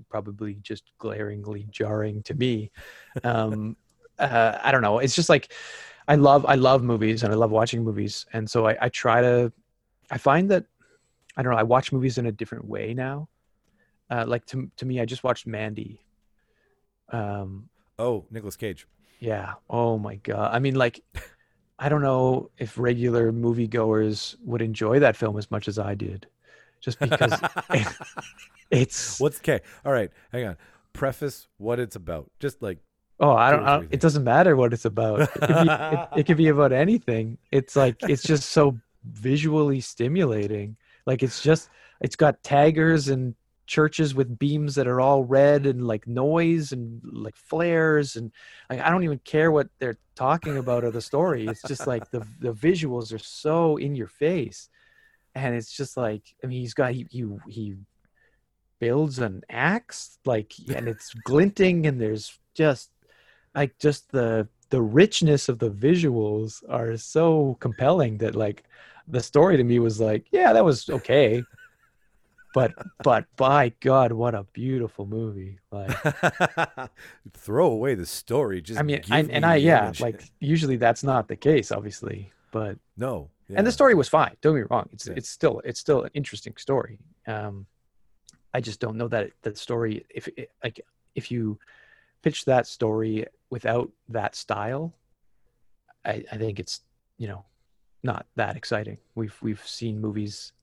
probably 0.10 0.60
just 0.62 0.84
glaringly 1.00 1.66
jarring 1.72 2.22
to 2.22 2.36
me. 2.36 2.70
Um, 3.24 3.76
uh, 4.20 4.60
I 4.62 4.72
don't 4.72 4.84
know. 4.84 5.00
It's 5.00 5.16
just 5.16 5.28
like 5.28 5.52
I 6.08 6.14
love 6.14 6.46
I 6.46 6.54
love 6.54 6.84
movies 6.84 7.24
and 7.24 7.34
I 7.34 7.36
love 7.36 7.50
watching 7.50 7.84
movies, 7.84 8.28
and 8.32 8.48
so 8.48 8.68
I, 8.68 8.78
I 8.80 8.90
try 8.90 9.22
to. 9.22 9.52
I 10.12 10.20
find 10.20 10.52
that 10.52 10.66
I 11.36 11.42
don't 11.42 11.52
know. 11.52 11.58
I 11.58 11.64
watch 11.64 11.92
movies 11.92 12.20
in 12.20 12.28
a 12.28 12.32
different 12.32 12.66
way 12.66 12.94
now. 12.94 13.28
Uh, 14.12 14.26
like 14.28 14.46
to 14.48 14.70
to 14.78 14.86
me, 14.86 15.02
I 15.02 15.06
just 15.06 15.24
watched 15.24 15.48
Mandy. 15.48 16.06
Um, 17.10 17.71
Oh, 18.02 18.26
Nicolas 18.32 18.56
Cage. 18.56 18.88
yeah. 19.20 19.54
Oh 19.70 19.98
my 19.98 20.16
god. 20.16 20.54
I 20.54 20.60
mean, 20.60 20.76
like, 20.76 21.04
I 21.80 21.90
don't 21.90 22.02
know 22.02 22.50
if 22.58 22.78
regular 22.78 23.32
moviegoers 23.32 24.36
would 24.44 24.62
enjoy 24.62 25.00
that 25.00 25.16
film 25.16 25.38
as 25.38 25.50
much 25.52 25.68
as 25.68 25.78
I 25.80 25.94
did, 25.96 26.28
just 26.80 27.00
because 27.00 27.34
it's. 28.72 29.20
What's 29.20 29.38
okay? 29.38 29.62
All 29.86 29.92
right, 29.92 30.12
hang 30.32 30.48
on. 30.48 30.58
Preface 30.94 31.48
what 31.58 31.80
it's 31.80 31.96
about. 31.96 32.30
Just 32.40 32.62
like 32.62 32.80
Oh, 33.20 33.34
I 33.34 33.52
don't. 33.52 33.64
I 33.64 33.76
don't 33.78 33.88
it 33.94 34.00
doesn't 34.00 34.24
matter 34.24 34.56
what 34.56 34.74
it's 34.74 34.86
about. 34.86 35.22
It 35.22 35.32
could, 35.32 35.48
be, 35.48 35.70
it, 35.72 36.08
it 36.18 36.26
could 36.26 36.38
be 36.38 36.48
about 36.48 36.72
anything. 36.72 37.38
It's 37.52 37.76
like 37.76 37.98
it's 38.02 38.24
just 38.24 38.50
so 38.50 38.78
visually 39.04 39.80
stimulating. 39.80 40.76
Like 41.06 41.22
it's 41.22 41.42
just 41.42 41.70
it's 42.02 42.16
got 42.16 42.42
taggers 42.44 43.10
and 43.10 43.36
churches 43.72 44.14
with 44.14 44.38
beams 44.38 44.76
that 44.76 44.86
are 44.86 45.00
all 45.00 45.24
red 45.24 45.66
and 45.66 45.88
like 45.88 46.06
noise 46.06 46.74
and 46.74 47.00
like 47.06 47.38
flares 47.38 48.18
and 48.18 48.30
like 48.70 48.82
I 48.82 48.90
don't 48.90 49.06
even 49.06 49.20
care 49.20 49.50
what 49.50 49.70
they're 49.80 49.98
talking 50.14 50.58
about 50.58 50.84
or 50.84 50.92
the 50.92 51.00
story. 51.00 51.48
It's 51.48 51.62
just 51.62 51.88
like 51.88 52.12
the 52.12 52.28
the 52.42 52.52
visuals 52.52 53.14
are 53.14 53.26
so 53.46 53.78
in 53.78 53.96
your 53.96 54.08
face, 54.10 54.68
and 55.36 55.56
it's 55.56 55.72
just 55.72 55.96
like 55.96 56.24
I 56.44 56.48
mean 56.48 56.60
he's 56.60 56.74
got 56.74 56.92
he 56.92 57.08
he, 57.10 57.24
he 57.48 57.76
builds 58.80 59.20
an 59.20 59.42
axe 59.50 60.20
like 60.26 60.52
and 60.76 60.90
it's 60.90 61.14
glinting 61.24 61.86
and 61.88 62.02
there's 62.02 62.38
just 62.54 62.90
like 63.56 63.78
just 63.80 64.12
the 64.12 64.50
the 64.70 64.82
richness 64.82 65.48
of 65.48 65.60
the 65.60 65.70
visuals 65.70 66.62
are 66.68 66.98
so 66.98 67.56
compelling 67.62 68.18
that 68.18 68.36
like 68.36 68.66
the 69.08 69.22
story 69.22 69.56
to 69.56 69.64
me 69.64 69.80
was 69.80 70.02
like 70.02 70.26
yeah 70.32 70.52
that 70.52 70.66
was 70.66 70.90
okay 70.90 71.42
but 72.54 72.72
but 73.04 73.26
by 73.36 73.70
god 73.80 74.12
what 74.12 74.36
a 74.36 74.44
beautiful 74.54 75.06
movie 75.06 75.60
like 75.72 75.90
throw 77.34 77.68
away 77.68 77.96
the 77.96 78.06
story. 78.06 78.62
Just 78.62 78.80
i 78.80 78.84
mean 78.84 79.02
I, 79.10 79.20
and 79.22 79.46
i 79.46 79.56
yeah 79.56 79.86
image. 79.86 80.02
like 80.02 80.24
usually 80.40 80.78
that's 80.78 81.04
not 81.04 81.28
the 81.28 81.36
case 81.36 81.72
obviously 81.72 82.32
but 82.52 82.78
no. 82.98 83.30
and 83.56 83.66
the 83.66 83.72
story 83.72 83.96
was 83.96 84.10
fine 84.10 84.36
don't 84.42 84.56
get 84.56 84.62
me 84.62 84.68
wrong 84.70 84.90
it's 84.92 85.08
Yeah. 85.08 85.14
it's 85.18 85.30
still 85.30 85.62
it's 85.64 85.80
still 85.80 86.04
an 86.04 86.12
interesting 86.14 86.56
story 86.58 87.00
um 87.28 87.66
i 88.54 88.60
just 88.62 88.80
don't 88.80 88.98
know 88.98 89.08
that 89.10 89.32
that 89.44 89.58
story 89.58 90.06
if 90.10 90.28
it, 90.30 90.52
like 90.64 90.82
if 91.16 91.32
you 91.32 91.58
pitch 92.22 92.46
that 92.46 92.68
story 92.68 93.26
without 93.50 93.90
that 94.10 94.36
style 94.36 94.94
i 96.06 96.24
i 96.32 96.38
think 96.38 96.60
it's 96.60 96.82
you 97.18 97.28
know 97.28 97.46
not 98.04 98.26
that 98.36 98.56
exciting 98.58 98.98
we've 99.16 99.38
we've 99.42 99.66
seen 99.68 100.00
movies 100.02 100.54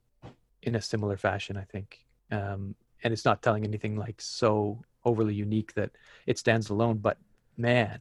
in 0.62 0.74
a 0.74 0.80
similar 0.82 1.16
fashion 1.16 1.56
i 1.56 1.62
think 1.64 2.04
um 2.30 2.74
and 3.04 3.12
it's 3.12 3.24
not 3.24 3.42
telling 3.42 3.64
anything 3.64 3.96
like 3.96 4.20
so 4.20 4.78
overly 5.04 5.34
unique 5.34 5.72
that 5.74 5.90
it 6.26 6.38
stands 6.38 6.68
alone 6.70 6.98
but 6.98 7.16
man 7.56 8.00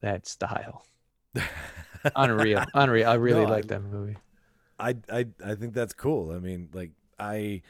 that 0.00 0.26
style 0.26 0.84
unreal, 2.16 2.62
unreal. 2.74 3.08
I 3.08 3.14
really 3.14 3.44
No, 3.44 3.50
like 3.50 3.64
I- 3.64 3.68
that 3.68 3.82
movie. 3.82 4.16
I 4.78 4.96
I 5.10 5.26
I 5.44 5.54
think 5.54 5.72
that's 5.74 5.94
cool. 5.94 6.32
I 6.32 6.38
mean, 6.38 6.68
like 6.74 6.90
I 7.18 7.62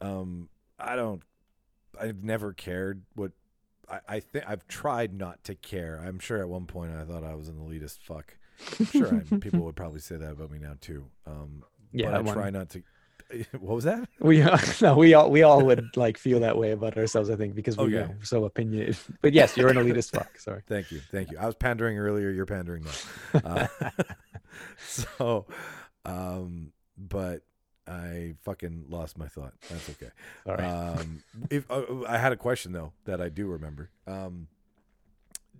um 0.00 0.48
I 0.78 0.96
don't 0.96 1.22
I've 2.00 2.24
never 2.24 2.52
cared 2.52 3.02
what 3.14 3.32
I, 3.90 4.00
I 4.08 4.20
think 4.20 4.48
I've 4.48 4.66
tried 4.68 5.12
not 5.14 5.44
to 5.44 5.54
care. 5.54 6.00
I'm 6.02 6.18
sure 6.18 6.38
at 6.38 6.48
one 6.48 6.66
point 6.66 6.92
I 6.92 7.04
thought 7.04 7.24
I 7.24 7.34
was 7.34 7.48
an 7.48 7.56
elitist 7.56 7.98
fuck. 8.00 8.36
I'm 8.80 8.86
sure 8.86 9.14
I, 9.14 9.22
people 9.40 9.64
would 9.64 9.76
probably 9.76 10.00
say 10.00 10.16
that 10.16 10.32
about 10.32 10.50
me 10.50 10.58
now 10.58 10.76
too. 10.80 11.04
Um 11.26 11.62
Yeah, 11.92 12.06
but 12.06 12.14
I 12.14 12.32
try 12.32 12.50
not 12.50 12.70
to 12.70 12.82
what 13.52 13.74
was 13.74 13.84
that? 13.84 14.08
We 14.20 14.44
no, 14.80 14.96
we 14.96 15.14
all 15.14 15.30
we 15.30 15.42
all 15.42 15.64
would 15.64 15.96
like 15.96 16.18
feel 16.18 16.40
that 16.40 16.56
way 16.56 16.70
about 16.72 16.96
ourselves. 16.96 17.30
I 17.30 17.36
think 17.36 17.54
because 17.54 17.76
we 17.76 17.96
Okay. 17.96 18.12
are 18.12 18.24
so 18.24 18.44
opinionated. 18.44 18.96
But 19.22 19.32
yes, 19.32 19.56
you're 19.56 19.68
an 19.68 19.76
elitist 19.76 20.12
fuck. 20.12 20.38
Sorry. 20.38 20.62
Thank 20.66 20.92
you. 20.92 21.00
Thank 21.10 21.30
you. 21.30 21.38
I 21.38 21.46
was 21.46 21.54
pandering 21.54 21.98
earlier, 21.98 22.30
you're 22.30 22.46
pandering 22.46 22.84
now. 22.84 23.40
Uh, 23.44 23.66
so 24.86 25.46
um 26.04 26.72
but 26.96 27.42
I 27.88 28.34
fucking 28.42 28.86
lost 28.88 29.16
my 29.16 29.28
thought. 29.28 29.52
That's 29.68 29.88
okay. 29.90 30.10
Sorry. 30.44 30.64
Um, 30.64 31.22
if 31.50 31.70
uh, 31.70 31.82
I 32.08 32.18
had 32.18 32.32
a 32.32 32.36
question 32.36 32.72
though 32.72 32.92
that 33.04 33.20
I 33.20 33.28
do 33.28 33.46
remember, 33.46 33.90
um, 34.08 34.48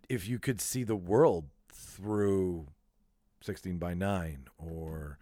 if 0.09 0.29
you 0.29 0.41
could 0.41 0.61
see 0.61 0.83
the 0.83 0.97
world 0.97 1.45
through 1.73 2.67
sixteen 3.43 3.79
by 3.79 3.95
nine 3.95 4.49
or 4.59 5.19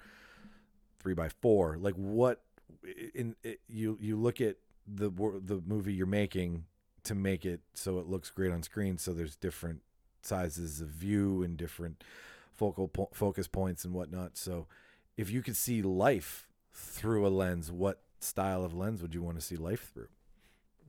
three 1.05 1.15
by 1.15 1.29
four, 1.29 1.77
like 1.79 1.95
what 1.95 2.41
in 3.15 3.37
it, 3.45 3.61
you 3.69 3.99
you 4.01 4.17
look 4.17 4.41
at 4.41 4.57
the 4.89 5.11
the 5.11 5.63
movie 5.67 5.93
you're 5.93 6.07
making 6.07 6.65
to 7.05 7.15
make 7.15 7.45
it 7.45 7.61
so 7.75 7.99
it 7.99 8.07
looks 8.07 8.31
great 8.31 8.51
on 8.51 8.63
screen. 8.63 8.99
So 8.99 9.13
there's 9.13 9.37
different 9.37 9.83
sizes 10.23 10.81
of 10.81 10.89
view 10.89 11.43
and 11.43 11.57
different 11.57 12.03
focal 12.55 12.89
po- 12.89 13.11
focus 13.13 13.47
points 13.47 13.85
and 13.85 13.93
whatnot. 13.93 14.39
So 14.39 14.67
if 15.17 15.31
you 15.31 15.43
could 15.43 15.57
see 15.57 15.83
life 15.83 16.49
through 16.73 17.27
a 17.27 17.29
lens, 17.29 17.71
what 17.71 18.01
style 18.21 18.65
of 18.65 18.75
lens 18.75 19.03
would 19.03 19.15
you 19.15 19.23
want 19.23 19.39
to 19.39 19.45
see 19.45 19.57
life 19.57 19.93
through? 19.93 20.09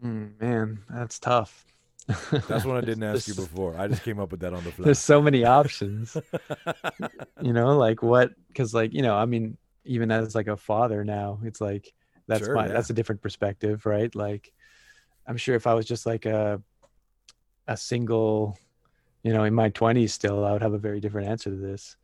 Mm, 0.04 0.42
man, 0.42 0.80
that's 0.90 1.20
tough. 1.20 1.66
That's 2.08 2.64
what 2.66 2.78
I 2.78 2.82
didn't 2.86 3.04
ask 3.04 3.28
you 3.28 3.34
before. 3.36 3.78
I 3.78 3.88
just 3.88 4.04
came 4.04 4.20
up 4.20 4.32
with 4.32 4.40
that 4.40 4.54
on 4.54 4.64
the 4.64 4.72
fly. 4.72 4.86
There's 4.86 5.00
so 5.00 5.22
many 5.22 5.44
options. 5.44 6.16
you 7.42 7.54
know, 7.54 7.78
like 7.78 8.02
what? 8.02 8.32
Because 8.48 8.74
like 8.74 8.94
you 8.94 9.02
know, 9.02 9.16
I 9.16 9.26
mean, 9.26 9.58
even 9.86 10.12
as 10.12 10.36
like 10.36 10.48
a 10.48 10.58
father 10.58 11.04
now, 11.04 11.40
it's 11.44 11.62
like 11.62 11.94
that's 12.28 12.46
Sure, 12.46 12.56
my 12.56 12.68
yeah. 12.68 12.74
that's 12.74 12.90
a 12.90 12.94
different 12.94 13.22
perspective, 13.22 13.86
right? 13.86 14.14
Like, 14.16 14.52
I'm 15.28 15.38
sure 15.38 15.56
if 15.56 15.68
I 15.68 15.74
was 15.74 15.86
just 15.86 16.06
like 16.06 16.26
a 16.26 16.62
a 17.68 17.78
single, 17.78 18.58
you 19.24 19.34
know, 19.34 19.44
in 19.44 19.54
my 19.54 19.70
20s 19.70 20.12
still, 20.12 20.46
I 20.46 20.52
would 20.52 20.62
have 20.62 20.74
a 20.74 20.78
very 20.80 21.00
different 21.00 21.28
answer 21.30 21.50
to 21.50 21.56
this. 21.56 21.96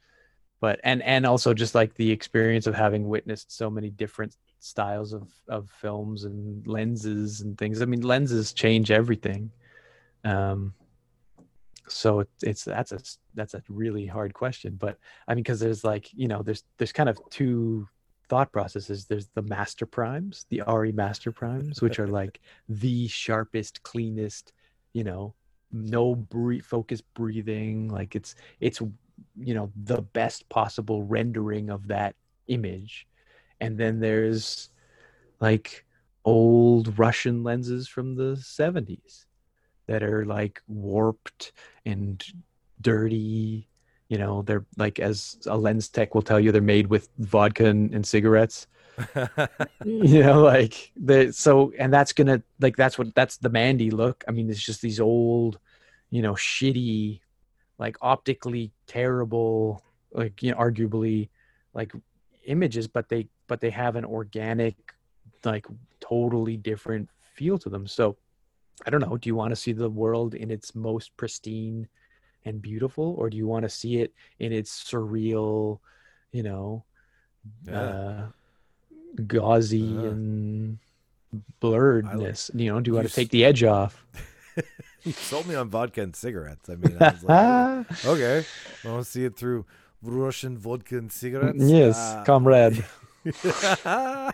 But 0.59 0.79
and 0.83 1.01
and 1.03 1.25
also 1.25 1.53
just 1.53 1.73
like 1.75 1.95
the 1.95 2.11
experience 2.11 2.67
of 2.67 2.75
having 2.75 3.07
witnessed 3.07 3.51
so 3.51 3.69
many 3.69 3.89
different 3.89 4.35
styles 4.59 5.11
of 5.13 5.31
of 5.47 5.69
films 5.69 6.23
and 6.23 6.65
lenses 6.67 7.41
and 7.41 7.57
things. 7.57 7.81
I 7.81 7.85
mean, 7.85 8.01
lenses 8.01 8.53
change 8.53 8.91
everything. 8.91 9.51
Um, 10.23 10.73
so 11.87 12.25
it's 12.41 12.63
that's 12.63 12.91
a 12.91 12.99
that's 13.33 13.53
a 13.53 13.63
really 13.67 14.05
hard 14.05 14.33
question 14.33 14.75
but 14.79 14.97
i 15.27 15.33
mean 15.33 15.43
because 15.43 15.59
there's 15.59 15.83
like 15.83 16.09
you 16.13 16.27
know 16.27 16.41
there's 16.41 16.63
there's 16.77 16.91
kind 16.91 17.09
of 17.09 17.19
two 17.29 17.87
thought 18.31 18.53
processes. 18.53 19.07
There's 19.07 19.27
the 19.35 19.41
master 19.41 19.85
primes 19.85 20.45
the 20.47 20.63
re 20.65 20.93
master 20.93 21.33
primes 21.33 21.81
which 21.81 21.99
are 21.99 22.07
like 22.07 22.39
the 22.69 23.09
sharpest 23.09 23.83
cleanest 23.83 24.53
you 24.93 25.03
know 25.03 25.35
no 25.73 26.15
bre- 26.15 26.63
focus 26.63 27.01
breathing 27.01 27.89
like 27.89 28.15
it's 28.15 28.35
it's 28.61 28.79
you 29.37 29.53
know 29.53 29.69
the 29.83 30.01
best 30.01 30.47
possible 30.47 31.03
rendering 31.03 31.69
of 31.69 31.87
that 31.89 32.15
image. 32.47 33.05
And 33.59 33.77
then 33.77 33.99
there's 33.99 34.69
like 35.41 35.85
old 36.23 36.97
russian 36.97 37.43
lenses 37.43 37.87
from 37.87 38.15
the 38.15 38.37
70s 38.37 39.25
that 39.87 40.03
are 40.03 40.25
like 40.25 40.61
warped 40.67 41.51
and 41.85 42.23
dirty 42.81 43.67
you 44.11 44.17
know 44.17 44.41
they're 44.41 44.65
like 44.77 44.99
as 44.99 45.37
a 45.47 45.57
lens 45.57 45.87
tech 45.87 46.13
will 46.13 46.21
tell 46.21 46.39
you 46.39 46.51
they're 46.51 46.61
made 46.61 46.87
with 46.87 47.07
vodka 47.17 47.65
and, 47.65 47.93
and 47.95 48.05
cigarettes. 48.05 48.67
You 49.85 50.23
know 50.23 50.41
like 50.41 50.91
the 50.97 51.31
so 51.31 51.71
and 51.79 51.93
that's 51.93 52.11
gonna 52.11 52.43
like 52.59 52.75
that's 52.75 52.97
what 52.97 53.15
that's 53.15 53.37
the 53.37 53.49
mandy 53.49 53.89
look. 53.89 54.23
I 54.27 54.31
mean 54.31 54.49
it's 54.49 54.61
just 54.61 54.81
these 54.81 54.99
old 54.99 55.59
you 56.09 56.21
know 56.21 56.33
shitty 56.33 57.21
like 57.79 57.95
optically 58.01 58.71
terrible 58.85 59.81
like 60.11 60.43
you 60.43 60.51
know 60.51 60.57
arguably 60.57 61.29
like 61.73 61.93
images 62.45 62.87
but 62.87 63.07
they 63.07 63.27
but 63.47 63.61
they 63.61 63.69
have 63.69 63.95
an 63.95 64.03
organic 64.05 64.75
like 65.45 65.65
totally 66.01 66.57
different 66.57 67.09
feel 67.33 67.57
to 67.59 67.69
them. 67.69 67.87
So 67.87 68.17
i 68.85 68.89
don't 68.89 69.01
know 69.01 69.17
do 69.17 69.29
you 69.29 69.35
want 69.35 69.51
to 69.51 69.55
see 69.55 69.71
the 69.73 69.89
world 69.89 70.33
in 70.35 70.51
its 70.51 70.75
most 70.75 71.15
pristine 71.17 71.87
and 72.45 72.61
beautiful 72.61 73.15
or 73.17 73.29
do 73.29 73.37
you 73.37 73.47
want 73.47 73.63
to 73.63 73.69
see 73.69 73.97
it 74.01 74.13
in 74.39 74.51
its 74.51 74.83
surreal 74.83 75.79
you 76.31 76.43
know 76.43 76.83
Yeah. 77.67 77.79
uh 77.79 78.27
gauzy 79.27 80.05
Uh, 80.05 80.09
and 80.11 80.77
blurredness 81.61 82.49
you 82.53 82.71
know 82.71 82.79
do 82.81 82.89
you 82.89 82.95
want 82.95 83.05
you 83.05 83.09
to 83.09 83.15
take 83.15 83.29
the 83.29 83.45
edge 83.45 83.63
off 83.63 84.05
you 85.03 85.13
sold 85.13 85.47
me 85.47 85.55
on 85.55 85.69
vodka 85.69 86.01
and 86.01 86.15
cigarettes. 86.15 86.69
I 86.69 86.75
mean, 86.75 86.97
I 87.01 87.11
was 87.11 87.23
like, 87.23 87.85
"Oh, 88.05 88.05
okay, 88.13 88.45
I 88.83 88.87
want 88.87 89.03
to 89.05 89.09
see 89.09 89.23
it 89.25 89.35
through 89.35 89.65
Russian 90.03 90.57
vodka 90.57 90.97
and 90.97 91.11
cigarettes. 91.11 91.63
yes 91.63 91.95
Ah. 91.97 92.23
comrade 92.25 92.85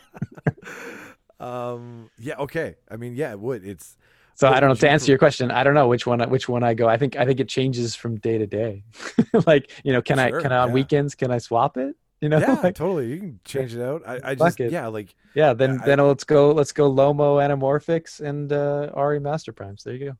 um. 1.40 2.10
Yeah. 2.20 2.36
Okay. 2.40 2.76
I 2.90 2.98
mean, 2.98 3.16
yeah, 3.16 3.32
it 3.32 3.40
would. 3.40 3.66
It's 3.66 3.98
So 4.38 4.48
I 4.48 4.60
don't 4.60 4.70
know 4.70 4.76
to 4.76 4.90
answer 4.90 5.12
your 5.12 5.18
question. 5.18 5.50
I 5.50 5.64
don't 5.64 5.74
know 5.74 5.88
which 5.88 6.06
one 6.06 6.20
which 6.30 6.48
one 6.48 6.64
I 6.64 6.76
go. 6.76 6.88
I 6.88 6.98
think 6.98 7.16
I 7.18 7.26
think 7.26 7.40
it 7.40 7.50
changes 7.50 7.96
from 7.96 8.18
day 8.20 8.38
to 8.38 8.46
day. 8.46 8.84
like 9.48 9.72
you 9.84 9.92
know, 9.92 10.02
can 10.02 10.18
Sure, 10.20 10.40
I 10.40 10.42
can 10.44 10.52
I 10.52 10.58
on 10.60 10.68
yeah. 10.70 10.74
weekends 10.76 11.16
can 11.16 11.32
I 11.32 11.40
swap 11.40 11.76
it? 11.76 11.96
You 12.22 12.30
know, 12.30 12.38
yeah, 12.48 12.60
like, 12.62 12.76
totally. 12.76 13.08
You 13.08 13.18
can 13.18 13.40
change 13.44 13.74
it 13.76 13.82
out. 13.82 14.04
I, 14.08 14.20
I 14.24 14.36
just 14.36 14.60
it. 14.60 14.72
yeah, 14.72 14.88
like 14.88 15.16
yeah. 15.34 15.54
Then 15.54 15.80
I- 15.82 15.86
then 15.88 16.00
let's 16.00 16.24
go 16.24 16.52
let's 16.52 16.72
go 16.72 16.92
Lomo 16.92 17.42
Anamorphics 17.42 18.20
and 18.22 18.54
uh, 18.54 18.92
Arri 18.96 19.20
Master 19.20 19.52
Primes. 19.52 19.84
There 19.84 19.96
you 19.96 20.06
go. 20.12 20.18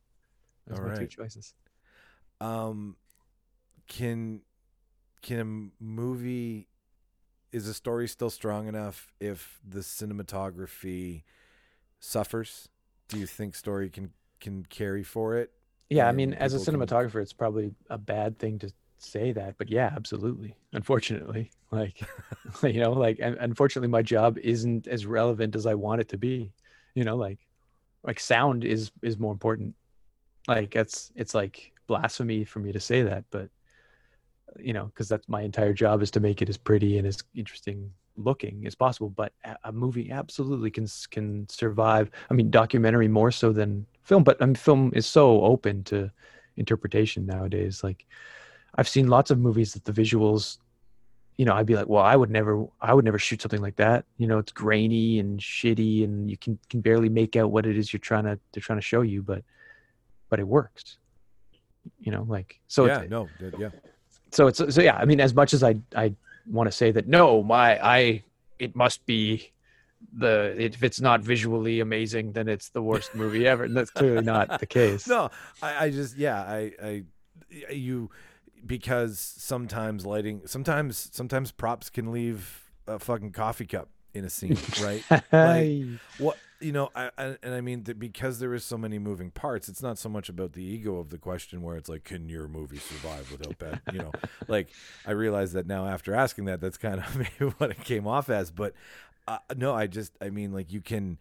Those 0.66 0.78
are 0.80 0.88
my 0.88 0.96
two 0.96 1.06
choices. 1.06 1.54
um, 2.40 2.96
can 3.86 4.40
can 5.22 5.38
a 5.40 5.82
movie 5.82 6.66
is 7.52 7.68
a 7.68 7.74
story 7.74 8.08
still 8.08 8.30
strong 8.30 8.66
enough 8.66 9.12
if 9.20 9.60
the 9.66 9.80
cinematography 9.80 11.22
suffers? 12.00 12.68
Do 13.08 13.18
you 13.18 13.26
think 13.26 13.54
story 13.54 13.90
can 13.90 14.10
can 14.40 14.64
carry 14.64 15.02
for 15.02 15.36
it? 15.36 15.50
Yeah, 15.90 16.08
I 16.08 16.12
mean, 16.12 16.34
as 16.34 16.54
a 16.54 16.58
people 16.58 16.86
can- 16.86 16.86
cinematographer, 16.86 17.22
it's 17.22 17.32
probably 17.32 17.72
a 17.88 17.98
bad 17.98 18.38
thing 18.38 18.58
to 18.60 18.70
say 18.98 19.32
that, 19.32 19.56
but 19.58 19.70
yeah, 19.70 19.92
absolutely. 19.94 20.54
Unfortunately, 20.72 21.50
like 21.70 22.00
you 22.62 22.80
know, 22.80 22.92
like 22.92 23.18
unfortunately, 23.20 23.88
my 23.88 24.02
job 24.02 24.38
isn't 24.38 24.86
as 24.86 25.06
relevant 25.06 25.56
as 25.56 25.66
I 25.66 25.74
want 25.74 26.00
it 26.00 26.08
to 26.10 26.18
be. 26.18 26.52
You 26.94 27.04
know, 27.04 27.16
like 27.16 27.38
like 28.02 28.20
sound 28.20 28.64
is 28.64 28.90
is 29.02 29.18
more 29.18 29.32
important. 29.32 29.74
Like 30.46 30.76
it's 30.76 31.10
it's 31.14 31.34
like 31.34 31.72
blasphemy 31.86 32.44
for 32.44 32.58
me 32.58 32.72
to 32.72 32.80
say 32.80 33.02
that, 33.02 33.24
but 33.30 33.48
you 34.58 34.72
know, 34.72 34.86
because 34.86 35.08
that's 35.08 35.28
my 35.28 35.42
entire 35.42 35.72
job 35.72 36.02
is 36.02 36.10
to 36.12 36.20
make 36.20 36.42
it 36.42 36.48
as 36.48 36.56
pretty 36.56 36.98
and 36.98 37.06
as 37.06 37.22
interesting 37.34 37.92
looking 38.18 38.66
as 38.66 38.74
possible. 38.74 39.10
But 39.10 39.32
a, 39.64 39.72
movie 39.72 40.10
absolutely 40.10 40.70
can 40.70 40.86
can 41.10 41.48
survive. 41.48 42.10
I 42.30 42.34
mean, 42.34 42.50
documentary 42.50 43.08
more 43.08 43.30
so 43.30 43.52
than 43.52 43.86
film, 44.02 44.24
but 44.24 44.40
I 44.40 44.46
mean, 44.46 44.54
film 44.54 44.92
is 44.94 45.06
so 45.06 45.42
open 45.42 45.84
to 45.84 46.10
interpretation 46.56 47.26
nowadays. 47.26 47.82
Like, 47.82 48.06
I've 48.74 48.88
seen 48.88 49.08
lots 49.08 49.30
of 49.30 49.38
movies 49.38 49.72
that 49.74 49.84
the 49.84 49.92
visuals, 49.92 50.58
you 51.36 51.44
know, 51.44 51.54
I'd 51.54 51.66
be 51.66 51.76
like, 51.76 51.88
well, 51.88 52.04
I 52.04 52.16
would 52.16 52.30
never, 52.30 52.66
I 52.80 52.94
would 52.94 53.04
never 53.04 53.18
shoot 53.18 53.40
something 53.40 53.62
like 53.62 53.76
that. 53.76 54.04
You 54.16 54.26
know, 54.26 54.38
it's 54.38 54.52
grainy 54.52 55.18
and 55.18 55.40
shitty, 55.40 56.04
and 56.04 56.30
you 56.30 56.36
can 56.36 56.58
can 56.68 56.80
barely 56.80 57.08
make 57.08 57.36
out 57.36 57.50
what 57.50 57.66
it 57.66 57.78
is 57.78 57.92
you're 57.92 58.00
trying 58.00 58.24
to 58.24 58.38
they're 58.52 58.60
trying 58.62 58.78
to 58.78 58.84
show 58.84 59.02
you, 59.02 59.22
but 59.22 59.42
but 60.28 60.40
it 60.40 60.46
works. 60.46 60.98
You 62.00 62.12
know, 62.12 62.26
like 62.28 62.60
so. 62.66 62.86
yeah, 62.86 63.00
it's, 63.00 63.10
no, 63.10 63.28
yeah. 63.58 63.70
so 64.30 64.46
it's 64.46 64.58
so 64.58 64.82
yeah 64.82 64.96
i 64.96 65.04
mean 65.04 65.20
as 65.20 65.34
much 65.34 65.54
as 65.54 65.62
i 65.62 65.74
i 65.96 66.12
want 66.50 66.66
to 66.66 66.72
say 66.72 66.90
that 66.90 67.06
no 67.06 67.42
my 67.42 67.78
i 67.84 68.22
it 68.58 68.74
must 68.74 69.04
be 69.06 69.52
the 70.12 70.54
if 70.58 70.82
it's 70.82 71.00
not 71.00 71.20
visually 71.20 71.80
amazing 71.80 72.32
then 72.32 72.48
it's 72.48 72.68
the 72.70 72.82
worst 72.82 73.14
movie 73.14 73.46
ever. 73.46 73.64
And 73.64 73.76
that's 73.76 73.90
clearly 73.90 74.24
not 74.24 74.60
the 74.60 74.66
case. 74.80 75.06
No, 75.08 75.30
I, 75.62 75.86
I 75.86 75.90
just 75.90 76.16
yeah, 76.16 76.40
I, 76.40 76.72
I 76.82 77.02
you 77.70 78.10
because 78.64 79.18
sometimes 79.18 80.06
lighting 80.06 80.42
sometimes 80.46 81.10
sometimes 81.12 81.52
props 81.52 81.90
can 81.90 82.12
leave 82.12 82.70
a 82.86 82.98
fucking 82.98 83.32
coffee 83.32 83.66
cup 83.66 83.88
in 84.14 84.24
a 84.24 84.30
scene, 84.30 84.64
right? 84.76 85.04
like 85.40 85.70
what 86.16 86.42
you 86.60 86.72
know, 86.72 86.90
I, 86.94 87.10
I 87.16 87.36
and 87.42 87.54
I 87.54 87.60
mean 87.60 87.84
that 87.84 88.00
because 88.00 88.40
there 88.40 88.52
is 88.52 88.64
so 88.64 88.76
many 88.76 88.98
moving 88.98 89.30
parts, 89.30 89.68
it's 89.68 89.82
not 89.82 89.96
so 89.96 90.08
much 90.08 90.28
about 90.28 90.54
the 90.54 90.62
ego 90.62 90.96
of 90.98 91.10
the 91.10 91.18
question 91.18 91.62
where 91.62 91.76
it's 91.76 91.88
like, 91.88 92.02
can 92.04 92.28
your 92.28 92.48
movie 92.48 92.80
survive 92.80 93.30
without 93.30 93.58
bad, 93.58 93.80
you 93.88 94.00
know? 94.00 94.14
like 94.48 94.74
I 95.04 95.12
realize 95.12 95.52
that 95.52 95.66
now 95.66 95.86
after 95.86 96.14
asking 96.14 96.46
that, 96.46 96.60
that's 96.60 96.76
kind 96.78 96.98
of 97.00 97.16
maybe 97.16 97.52
what 97.58 97.70
it 97.70 97.84
came 97.84 98.06
off 98.06 98.28
as. 98.28 98.50
But 98.50 98.74
uh, 99.26 99.38
no, 99.56 99.74
I 99.74 99.86
just, 99.86 100.12
I 100.20 100.30
mean, 100.30 100.52
like 100.52 100.72
you 100.72 100.80
can, 100.80 101.18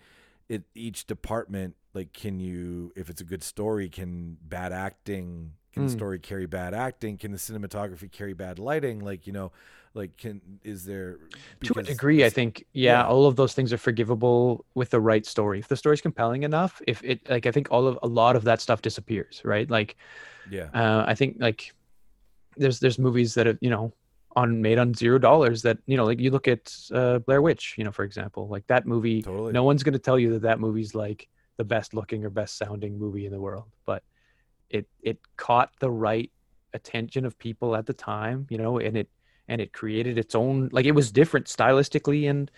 it 0.50 0.64
each 0.74 1.06
department, 1.06 1.76
like, 1.94 2.14
can 2.14 2.40
you, 2.40 2.94
if 2.96 3.10
it's 3.10 3.22
a 3.22 3.26
good 3.26 3.44
story, 3.44 3.90
can 3.90 4.38
bad 4.42 4.72
acting, 4.72 5.54
can 5.74 5.84
the 5.84 5.90
Mm. 5.90 5.92
story 5.92 6.20
carry 6.20 6.46
bad 6.46 6.74
acting? 6.74 7.18
Can 7.18 7.32
the 7.32 7.38
cinematography 7.38 8.12
carry 8.12 8.34
bad 8.34 8.60
lighting? 8.60 9.00
Like, 9.00 9.28
you 9.28 9.34
know, 9.34 9.52
like 9.98 10.16
can 10.18 10.40
is 10.64 10.86
there 10.86 11.18
to 11.64 11.78
a 11.80 11.84
degree 11.84 12.24
i 12.24 12.30
think 12.30 12.66
yeah, 12.74 13.02
yeah. 13.02 13.08
all 13.08 13.26
of 13.26 13.36
those 13.36 13.54
things 13.54 13.74
are 13.74 13.78
forgivable 13.78 14.64
with 14.76 14.90
the 14.92 15.00
right 15.00 15.26
story 15.26 15.60
if 15.60 15.68
the 15.68 15.76
story's 15.76 16.02
compelling 16.02 16.44
enough 16.44 16.82
if 16.88 17.04
it 17.04 17.28
like 17.30 17.46
i 17.46 17.52
think 17.52 17.68
all 17.72 17.88
of 17.88 17.98
a 18.04 18.08
lot 18.08 18.36
of 18.36 18.44
that 18.44 18.62
stuff 18.62 18.82
disappears 18.82 19.42
right 19.44 19.70
like 19.70 19.98
yeah, 20.50 20.70
uh, 20.74 21.04
i 21.08 21.14
think 21.14 21.38
like 21.40 21.74
there's 22.56 22.80
there's 22.80 23.00
movies 23.00 23.34
that 23.34 23.46
have 23.46 23.58
you 23.60 23.70
know 23.70 23.92
on 24.36 24.62
made 24.62 24.78
on 24.78 24.94
zero 24.94 25.18
dollars 25.18 25.64
that 25.64 25.78
you 25.88 25.98
know 25.98 26.06
like 26.06 26.20
you 26.20 26.30
look 26.30 26.48
at 26.48 26.74
uh, 26.94 27.18
blair 27.20 27.42
witch 27.42 27.74
you 27.78 27.84
know 27.84 27.92
for 27.92 28.04
example 28.04 28.48
like 28.48 28.66
that 28.68 28.86
movie 28.86 29.22
totally. 29.22 29.52
no 29.52 29.64
one's 29.64 29.84
going 29.84 29.94
to 29.94 30.00
tell 30.00 30.20
you 30.20 30.32
that 30.32 30.44
that 30.44 30.60
movie's 30.60 30.94
like 30.94 31.28
the 31.58 31.64
best 31.64 31.96
looking 31.96 32.24
or 32.24 32.30
best 32.30 32.56
sounding 32.58 33.00
movie 33.00 33.26
in 33.26 33.32
the 33.32 33.40
world 33.40 33.66
but 33.86 34.04
it 34.70 34.88
it 35.02 35.18
caught 35.38 35.72
the 35.80 35.90
right 35.90 36.32
attention 36.74 37.26
of 37.26 37.38
people 37.40 37.76
at 37.76 37.88
the 37.88 37.94
time 37.94 38.46
you 38.50 38.58
know 38.60 38.78
and 38.78 38.96
it 38.96 39.10
and 39.48 39.62
it 39.62 39.74
created 39.74 40.18
its 40.18 40.36
own 40.36 40.70
like 40.72 40.86
it 40.86 40.92
was 40.92 41.12
different 41.12 41.48
stylistically 41.48 42.30
and 42.30 42.52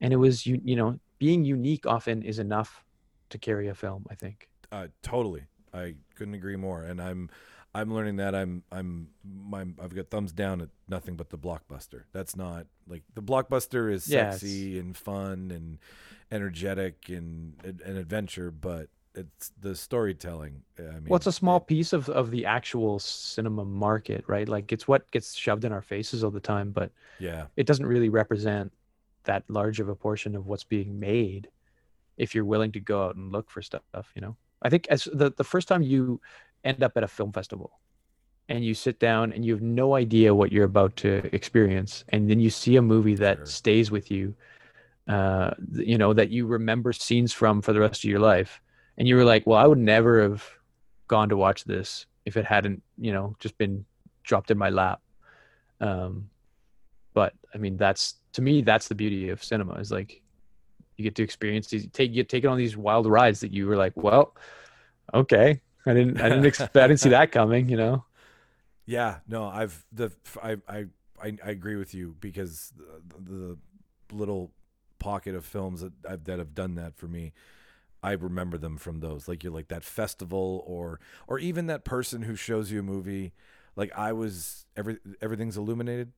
and 0.00 0.12
it 0.12 0.16
was 0.16 0.46
you 0.46 0.60
you 0.64 0.76
know 0.76 0.98
being 1.18 1.44
unique 1.44 1.86
often 1.86 2.22
is 2.22 2.38
enough 2.38 2.84
to 3.30 3.38
carry 3.38 3.68
a 3.68 3.74
film 3.74 4.04
i 4.10 4.14
think 4.14 4.48
Uh, 4.72 4.88
totally. 5.02 5.44
I 5.72 5.94
couldn't 6.16 6.34
agree 6.34 6.56
more. 6.56 6.82
And 6.82 7.00
I'm, 7.00 7.30
I'm 7.74 7.92
learning 7.94 8.16
that 8.16 8.34
I'm, 8.34 8.62
I'm, 8.72 9.08
my, 9.24 9.60
I've 9.82 9.94
got 9.94 10.08
thumbs 10.10 10.32
down 10.32 10.60
at 10.60 10.70
nothing 10.88 11.16
but 11.16 11.28
the 11.30 11.38
blockbuster. 11.38 12.04
That's 12.12 12.34
not 12.34 12.66
like 12.88 13.02
the 13.14 13.22
blockbuster 13.22 13.92
is 13.92 14.08
sexy 14.32 14.78
and 14.78 14.96
fun 14.96 15.50
and 15.54 15.78
energetic 16.32 17.08
and 17.08 17.54
an 17.62 17.96
adventure, 17.96 18.50
but 18.50 18.88
it's 19.16 19.50
the 19.60 19.74
storytelling. 19.74 20.62
I 20.78 20.82
mean, 20.82 21.04
well 21.08 21.16
it's 21.16 21.26
a 21.26 21.32
small 21.32 21.60
piece 21.60 21.92
of 21.92 22.08
of 22.08 22.30
the 22.30 22.44
actual 22.46 22.98
cinema 22.98 23.64
market 23.64 24.24
right 24.26 24.48
like 24.48 24.72
it's 24.72 24.86
what 24.86 25.10
gets 25.10 25.34
shoved 25.34 25.64
in 25.64 25.72
our 25.72 25.82
faces 25.82 26.22
all 26.22 26.30
the 26.30 26.40
time 26.40 26.70
but 26.70 26.90
yeah, 27.18 27.46
it 27.56 27.66
doesn't 27.66 27.86
really 27.86 28.08
represent 28.08 28.72
that 29.24 29.42
large 29.48 29.80
of 29.80 29.88
a 29.88 29.94
portion 29.94 30.36
of 30.36 30.46
what's 30.46 30.64
being 30.64 30.98
made 31.00 31.48
if 32.16 32.34
you're 32.34 32.44
willing 32.44 32.72
to 32.72 32.80
go 32.80 33.04
out 33.04 33.16
and 33.16 33.32
look 33.32 33.50
for 33.50 33.62
stuff 33.62 33.82
you 34.14 34.20
know 34.22 34.36
i 34.62 34.68
think 34.68 34.86
as 34.88 35.04
the, 35.12 35.32
the 35.36 35.44
first 35.44 35.68
time 35.68 35.82
you 35.82 36.20
end 36.64 36.82
up 36.82 36.96
at 36.96 37.02
a 37.02 37.08
film 37.08 37.32
festival 37.32 37.80
and 38.48 38.64
you 38.64 38.74
sit 38.74 39.00
down 39.00 39.32
and 39.32 39.44
you 39.44 39.52
have 39.52 39.62
no 39.62 39.94
idea 39.96 40.34
what 40.34 40.52
you're 40.52 40.64
about 40.64 40.94
to 40.96 41.22
experience 41.34 42.04
and 42.10 42.30
then 42.30 42.38
you 42.38 42.50
see 42.50 42.76
a 42.76 42.82
movie 42.82 43.14
that 43.14 43.38
Sure. 43.38 43.46
stays 43.46 43.90
with 43.90 44.10
you 44.10 44.34
uh 45.08 45.50
you 45.72 45.98
know 45.98 46.12
that 46.12 46.30
you 46.30 46.46
remember 46.46 46.92
scenes 46.92 47.32
from 47.32 47.62
for 47.62 47.72
the 47.72 47.80
rest 47.80 48.04
of 48.04 48.10
your 48.10 48.20
life 48.20 48.60
and 48.98 49.06
you 49.06 49.16
were 49.16 49.24
like 49.24 49.46
well 49.46 49.58
i 49.58 49.66
would 49.66 49.78
never 49.78 50.22
have 50.22 50.44
gone 51.08 51.28
to 51.28 51.36
watch 51.36 51.64
this 51.64 52.06
if 52.24 52.36
it 52.36 52.44
hadn't 52.44 52.82
you 52.98 53.12
know 53.12 53.34
just 53.38 53.56
been 53.58 53.84
dropped 54.24 54.50
in 54.50 54.58
my 54.58 54.70
lap. 54.70 55.00
Um 55.80 56.28
but 57.14 57.32
i 57.54 57.58
mean 57.58 57.76
that's 57.76 58.14
to 58.32 58.42
me 58.42 58.62
that's 58.62 58.88
the 58.88 58.94
beauty 58.94 59.28
of 59.28 59.42
cinema 59.42 59.74
is 59.74 59.90
like 59.92 60.20
you 60.96 61.04
get 61.04 61.14
to 61.14 61.22
experience 61.22 61.68
these 61.68 61.86
take 61.92 62.12
you 62.12 62.24
taken 62.24 62.50
on 62.50 62.58
these 62.58 62.76
wild 62.76 63.06
rides 63.06 63.40
that 63.40 63.52
you 63.52 63.66
were 63.66 63.76
like 63.76 63.92
well 63.96 64.34
okay 65.14 65.60
i 65.86 65.94
didn't 65.94 66.20
i 66.20 66.28
didn't 66.28 66.46
expect 66.46 66.76
i 66.76 66.86
didn't 66.86 67.00
see 67.00 67.10
that 67.10 67.30
coming 67.30 67.68
you 67.68 67.76
know? 67.76 68.04
Yeah, 68.86 69.18
no, 69.26 69.46
I've 69.46 69.84
the 69.92 70.12
I 70.42 70.56
I 70.68 70.86
I, 71.20 71.36
I 71.44 71.50
agree 71.50 71.76
with 71.76 71.92
you 71.92 72.14
because 72.20 72.72
the, 72.76 73.30
the 73.30 73.58
little 74.14 74.52
pocket 74.98 75.34
of 75.34 75.44
films 75.44 75.80
that 75.80 75.92
I've, 76.08 76.24
that 76.24 76.38
have 76.38 76.54
done 76.54 76.76
that 76.76 76.96
for 76.96 77.08
me, 77.08 77.32
I 78.10 78.12
remember 78.12 78.56
them 78.58 78.76
from 78.76 79.00
those. 79.00 79.26
Like 79.28 79.42
you're 79.42 79.52
like 79.52 79.68
that 79.68 79.84
festival 79.84 80.62
or 80.66 81.00
or 81.26 81.38
even 81.38 81.66
that 81.66 81.84
person 81.84 82.22
who 82.22 82.36
shows 82.36 82.70
you 82.70 82.80
a 82.80 82.82
movie. 82.82 83.32
Like 83.74 83.90
I 83.98 84.12
was 84.12 84.66
every 84.76 84.98
everything's 85.20 85.56
illuminated. 85.56 86.12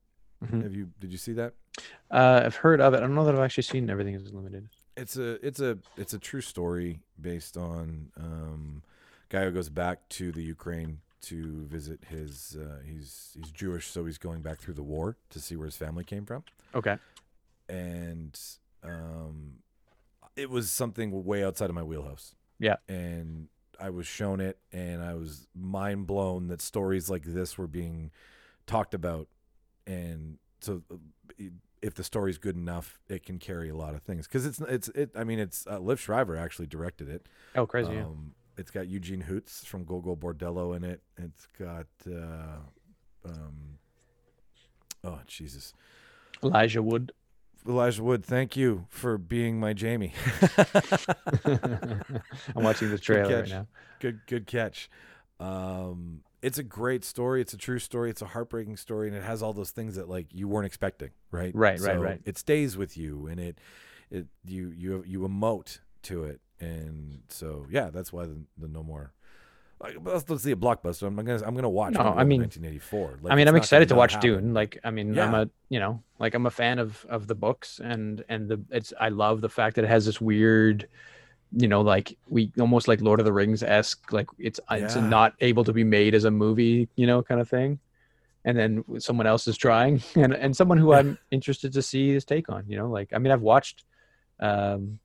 Mhm. 0.44 0.62
Have 0.62 0.74
you 0.74 0.90
did 1.00 1.10
you 1.10 1.18
see 1.18 1.32
that? 1.34 1.54
uh 2.10 2.42
i've 2.44 2.56
heard 2.56 2.80
of 2.80 2.92
it 2.92 2.96
i 2.96 3.00
don't 3.00 3.14
know 3.14 3.24
that 3.24 3.34
i've 3.36 3.40
actually 3.48 3.62
seen 3.62 3.88
Everything 3.88 4.14
Is 4.14 4.26
Illuminated 4.32 4.68
It's 4.96 5.16
a 5.16 5.28
it's 5.46 5.60
a 5.60 5.78
it's 5.96 6.12
a 6.12 6.18
true 6.18 6.40
story 6.40 6.98
based 7.20 7.56
on 7.56 8.10
um 8.16 8.82
guy 9.28 9.44
who 9.44 9.52
goes 9.52 9.68
back 9.68 10.08
to 10.18 10.32
the 10.32 10.42
Ukraine 10.42 10.98
to 11.28 11.66
visit 11.76 12.00
his 12.08 12.56
uh, 12.64 12.78
he's 12.84 13.30
he's 13.38 13.52
Jewish 13.52 13.86
so 13.94 14.04
he's 14.06 14.18
going 14.18 14.40
back 14.42 14.58
through 14.58 14.74
the 14.74 14.82
war 14.94 15.16
to 15.30 15.38
see 15.38 15.54
where 15.54 15.66
his 15.66 15.76
family 15.76 16.02
came 16.12 16.24
from 16.26 16.42
okay 16.74 16.96
and 17.68 18.38
um 18.82 19.34
it 20.38 20.48
was 20.48 20.70
something 20.70 21.24
way 21.24 21.44
outside 21.44 21.68
of 21.68 21.74
my 21.74 21.82
wheelhouse. 21.82 22.34
Yeah. 22.58 22.76
And 22.88 23.48
I 23.80 23.90
was 23.90 24.06
shown 24.06 24.40
it 24.40 24.58
and 24.72 25.02
I 25.02 25.14
was 25.14 25.48
mind 25.54 26.06
blown 26.06 26.48
that 26.48 26.62
stories 26.62 27.10
like 27.10 27.24
this 27.24 27.58
were 27.58 27.66
being 27.66 28.10
talked 28.66 28.94
about 28.94 29.28
and 29.86 30.38
so 30.60 30.82
uh, 30.90 30.96
if 31.80 31.94
the 31.94 32.04
story's 32.04 32.38
good 32.38 32.56
enough, 32.56 32.98
it 33.08 33.24
can 33.24 33.38
carry 33.38 33.68
a 33.68 33.74
lot 33.74 33.94
of 33.94 34.02
things. 34.02 34.26
Because 34.26 34.44
it's 34.44 34.60
it's 34.60 34.88
it. 34.88 35.10
I 35.14 35.24
mean, 35.24 35.38
it's 35.38 35.66
uh, 35.66 35.78
Liev 35.78 35.98
Schreiber 35.98 36.36
actually 36.36 36.66
directed 36.66 37.08
it. 37.08 37.26
oh 37.54 37.66
crazy 37.66 37.92
yeah. 37.92 38.04
Um, 38.04 38.34
it's 38.56 38.72
got 38.72 38.88
Eugene 38.88 39.22
Hütz 39.22 39.64
from 39.64 39.84
Gogol 39.84 40.16
Bordello 40.16 40.76
in 40.76 40.82
it. 40.82 41.00
It's 41.16 41.46
got 41.58 41.86
uh, 42.06 42.58
um, 43.24 43.78
oh 45.04 45.20
Jesus, 45.26 45.72
elijah 46.42 46.82
wood 46.82 47.12
Elijah 47.66 48.02
Wood. 48.02 48.24
Thank 48.24 48.56
you 48.56 48.86
for 48.88 49.18
being 49.18 49.58
my 49.60 49.72
Jamie. 49.72 50.12
i'm 51.44 52.62
watching 52.62 52.90
the 52.90 52.98
trailer 52.98 53.40
right 53.40 53.48
now 53.48 53.66
good 53.98 54.20
good 54.26 54.46
catch. 54.46 54.90
Um, 55.40 56.22
it's 56.42 56.58
a 56.58 56.62
great 56.62 57.04
story. 57.04 57.40
It's 57.40 57.52
a 57.52 57.56
true 57.58 57.78
story. 57.78 58.10
It's 58.10 58.22
a 58.22 58.26
heartbreaking 58.26 58.76
story, 58.76 59.08
and 59.08 59.16
it 59.16 59.22
has 59.22 59.42
all 59.42 59.52
those 59.52 59.70
things 59.70 59.96
that 59.96 60.08
like 60.08 60.26
you 60.32 60.48
weren't 60.48 60.66
expecting, 60.66 61.10
right? 61.30 61.54
Right, 61.54 61.80
right, 61.80 62.00
right. 62.00 62.20
It 62.24 62.38
stays 62.38 62.76
with 62.76 62.96
you, 62.96 63.26
and 63.26 63.40
it 63.40 63.58
it 64.10 64.26
you 64.44 64.70
you 64.70 65.04
you 65.06 65.20
emote 65.20 65.80
to 66.04 66.24
it, 66.24 66.40
and 66.60 67.22
so 67.28 67.66
yeah, 67.70 67.90
that's 67.90 68.12
why 68.12 68.26
the, 68.26 68.40
the 68.56 68.68
no 68.68 68.82
more. 68.82 69.12
Like, 69.80 69.96
let's, 70.02 70.28
let's 70.28 70.42
see 70.42 70.50
a 70.50 70.56
blockbuster. 70.56 71.06
I'm 71.06 71.14
gonna 71.14 71.40
I'm 71.46 71.54
gonna 71.54 71.68
watch. 71.68 71.94
No, 71.94 72.00
I 72.00 72.24
mean- 72.24 72.40
1984. 72.40 73.18
Like, 73.22 73.32
I 73.32 73.36
mean, 73.36 73.46
I'm 73.48 73.54
excited 73.56 73.88
to 73.90 73.94
watch 73.94 74.14
happen. 74.14 74.30
Dune. 74.30 74.54
Like, 74.54 74.78
I 74.82 74.90
mean, 74.90 75.16
I'm 75.18 75.34
a 75.34 75.50
you 75.68 75.78
know, 75.78 76.02
like 76.18 76.34
I'm 76.34 76.46
a 76.46 76.50
fan 76.50 76.78
of 76.78 77.04
of 77.08 77.26
the 77.28 77.34
books, 77.34 77.80
and 77.82 78.24
and 78.28 78.48
the 78.48 78.60
it's 78.70 78.92
I 79.00 79.10
love 79.10 79.40
the 79.40 79.48
fact 79.48 79.76
that 79.76 79.84
it 79.84 79.88
has 79.88 80.04
this 80.04 80.20
weird, 80.20 80.88
you 81.52 81.68
know, 81.68 81.80
like 81.82 82.18
we 82.28 82.50
almost 82.58 82.88
like 82.88 83.00
Lord 83.00 83.20
of 83.20 83.24
the 83.24 83.32
Rings 83.32 83.62
esque, 83.62 84.12
like 84.12 84.26
it's 84.38 84.58
it's 84.70 84.96
not 84.96 85.34
able 85.40 85.62
to 85.64 85.72
be 85.72 85.84
made 85.84 86.14
as 86.14 86.24
a 86.24 86.30
movie, 86.30 86.88
you 86.96 87.06
know, 87.06 87.22
kind 87.22 87.40
of 87.40 87.48
thing. 87.48 87.78
And 88.44 88.56
then 88.58 88.84
someone 88.98 89.26
else 89.26 89.46
is 89.46 89.56
trying, 89.56 90.02
and 90.16 90.32
and 90.34 90.56
someone 90.56 90.78
who 90.78 90.92
I'm 90.92 91.18
interested 91.30 91.72
to 91.74 91.82
see 91.82 92.12
his 92.14 92.24
take 92.24 92.48
on, 92.48 92.64
you 92.66 92.76
know, 92.76 92.88
like 92.88 93.12
I 93.12 93.18
mean, 93.18 93.30
I've 93.30 93.42
watched, 93.42 93.84
um, 94.40 94.98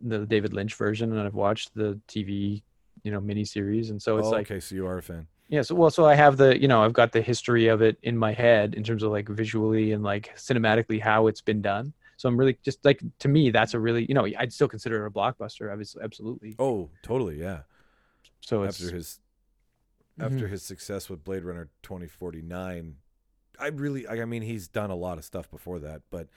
the 0.00 0.26
David 0.26 0.52
Lynch 0.52 0.74
version, 0.74 1.12
and 1.12 1.20
I've 1.20 1.34
watched 1.34 1.74
the 1.74 1.98
TV, 2.08 2.62
you 3.02 3.10
know, 3.10 3.20
miniseries, 3.20 3.90
and 3.90 4.00
so 4.00 4.18
it's 4.18 4.28
oh, 4.28 4.30
like 4.30 4.50
okay, 4.50 4.60
so 4.60 4.74
you 4.74 4.86
are 4.86 4.98
a 4.98 5.02
fan. 5.02 5.26
yeah, 5.48 5.62
so 5.62 5.74
well, 5.74 5.90
so 5.90 6.06
I 6.06 6.14
have 6.14 6.36
the, 6.36 6.60
you 6.60 6.68
know, 6.68 6.82
I've 6.82 6.92
got 6.92 7.12
the 7.12 7.22
history 7.22 7.68
of 7.68 7.82
it 7.82 7.98
in 8.02 8.16
my 8.16 8.32
head 8.32 8.74
in 8.74 8.82
terms 8.82 9.02
of 9.02 9.10
like 9.10 9.28
visually 9.28 9.92
and 9.92 10.02
like 10.02 10.36
cinematically 10.36 11.00
how 11.00 11.26
it's 11.26 11.40
been 11.40 11.62
done. 11.62 11.92
So 12.16 12.28
I'm 12.28 12.36
really 12.36 12.56
just 12.64 12.84
like 12.84 13.02
to 13.18 13.28
me, 13.28 13.50
that's 13.50 13.74
a 13.74 13.80
really, 13.80 14.06
you 14.08 14.14
know, 14.14 14.26
I'd 14.38 14.52
still 14.52 14.68
consider 14.68 15.04
it 15.04 15.08
a 15.08 15.10
blockbuster, 15.10 15.72
obviously, 15.72 16.02
absolutely. 16.02 16.54
Oh, 16.58 16.90
totally, 17.02 17.40
yeah. 17.40 17.60
So 18.40 18.62
it's 18.62 18.80
after 18.80 18.94
his 18.94 19.20
after 20.20 20.36
mm-hmm. 20.36 20.46
his 20.46 20.62
success 20.62 21.08
with 21.08 21.24
Blade 21.24 21.44
Runner 21.44 21.68
2049, 21.82 22.96
I 23.58 23.66
really 23.68 24.06
I 24.06 24.24
mean 24.24 24.42
he's 24.42 24.68
done 24.68 24.90
a 24.90 24.94
lot 24.94 25.18
of 25.18 25.24
stuff 25.24 25.50
before 25.50 25.78
that, 25.80 26.02
but 26.10 26.28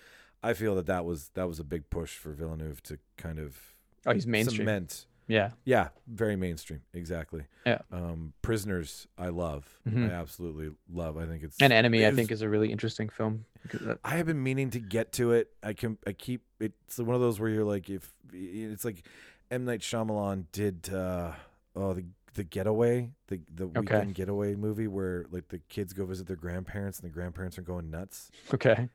I 0.42 0.54
feel 0.54 0.76
that 0.76 0.86
that 0.86 1.06
was 1.06 1.30
that 1.34 1.48
was 1.48 1.60
a 1.60 1.64
big 1.64 1.90
push 1.90 2.18
for 2.18 2.32
Villeneuve 2.32 2.82
to 2.84 3.00
kind 3.18 3.40
of 3.40 3.58
oh, 4.06 4.14
he's 4.14 4.28
mainstream. 4.28 4.60
cement. 4.60 5.06
Yeah, 5.28 5.52
Yeah, 5.66 5.90
very 6.08 6.36
mainstream, 6.36 6.82
exactly. 6.94 7.46
Yeah. 7.66 7.80
Um, 7.92 8.34
Prisoners, 8.42 9.08
I 9.18 9.30
love. 9.30 9.68
Mhm. 9.88 10.10
I 10.10 10.14
absolutely 10.14 10.72
love. 10.92 11.18
I 11.18 11.26
think 11.26 11.44
it's 11.44 11.60
an 11.62 11.72
Enemy, 11.72 12.06
I 12.06 12.12
think, 12.12 12.32
is 12.32 12.42
a 12.42 12.50
really 12.50 12.72
interesting 12.72 13.10
film. 13.10 13.46
that- 13.74 14.00
I 14.04 14.18
have 14.18 14.28
been 14.28 14.44
meaning 14.44 14.70
to 14.72 14.80
get 14.80 15.12
to 15.14 15.32
it. 15.32 15.52
I 15.64 15.74
can. 15.74 15.98
I 16.06 16.14
keep. 16.14 16.44
It's 16.60 17.00
one 17.00 17.16
of 17.16 17.22
those 17.22 17.40
where 17.40 17.50
you're 17.50 17.64
like, 17.64 17.90
if 17.90 18.14
it's 18.32 18.86
like 18.86 19.04
M 19.50 19.66
Night 19.66 19.82
Shyamalan 19.82 20.46
did. 20.52 20.94
uh 20.94 21.34
Oh, 21.76 21.94
the 21.94 22.06
the 22.36 22.44
Getaway, 22.44 23.12
the 23.28 23.42
the 23.54 23.64
Okay. 23.66 23.80
weekend 23.80 24.14
getaway 24.16 24.56
movie 24.56 24.88
where 24.88 25.26
like 25.32 25.48
the 25.50 25.58
kids 25.70 25.92
go 25.94 26.06
visit 26.06 26.28
their 26.28 26.36
grandparents 26.36 27.00
and 27.00 27.10
the 27.10 27.14
grandparents 27.14 27.58
are 27.58 27.62
going 27.64 27.90
nuts. 27.90 28.30
Okay, 28.54 28.88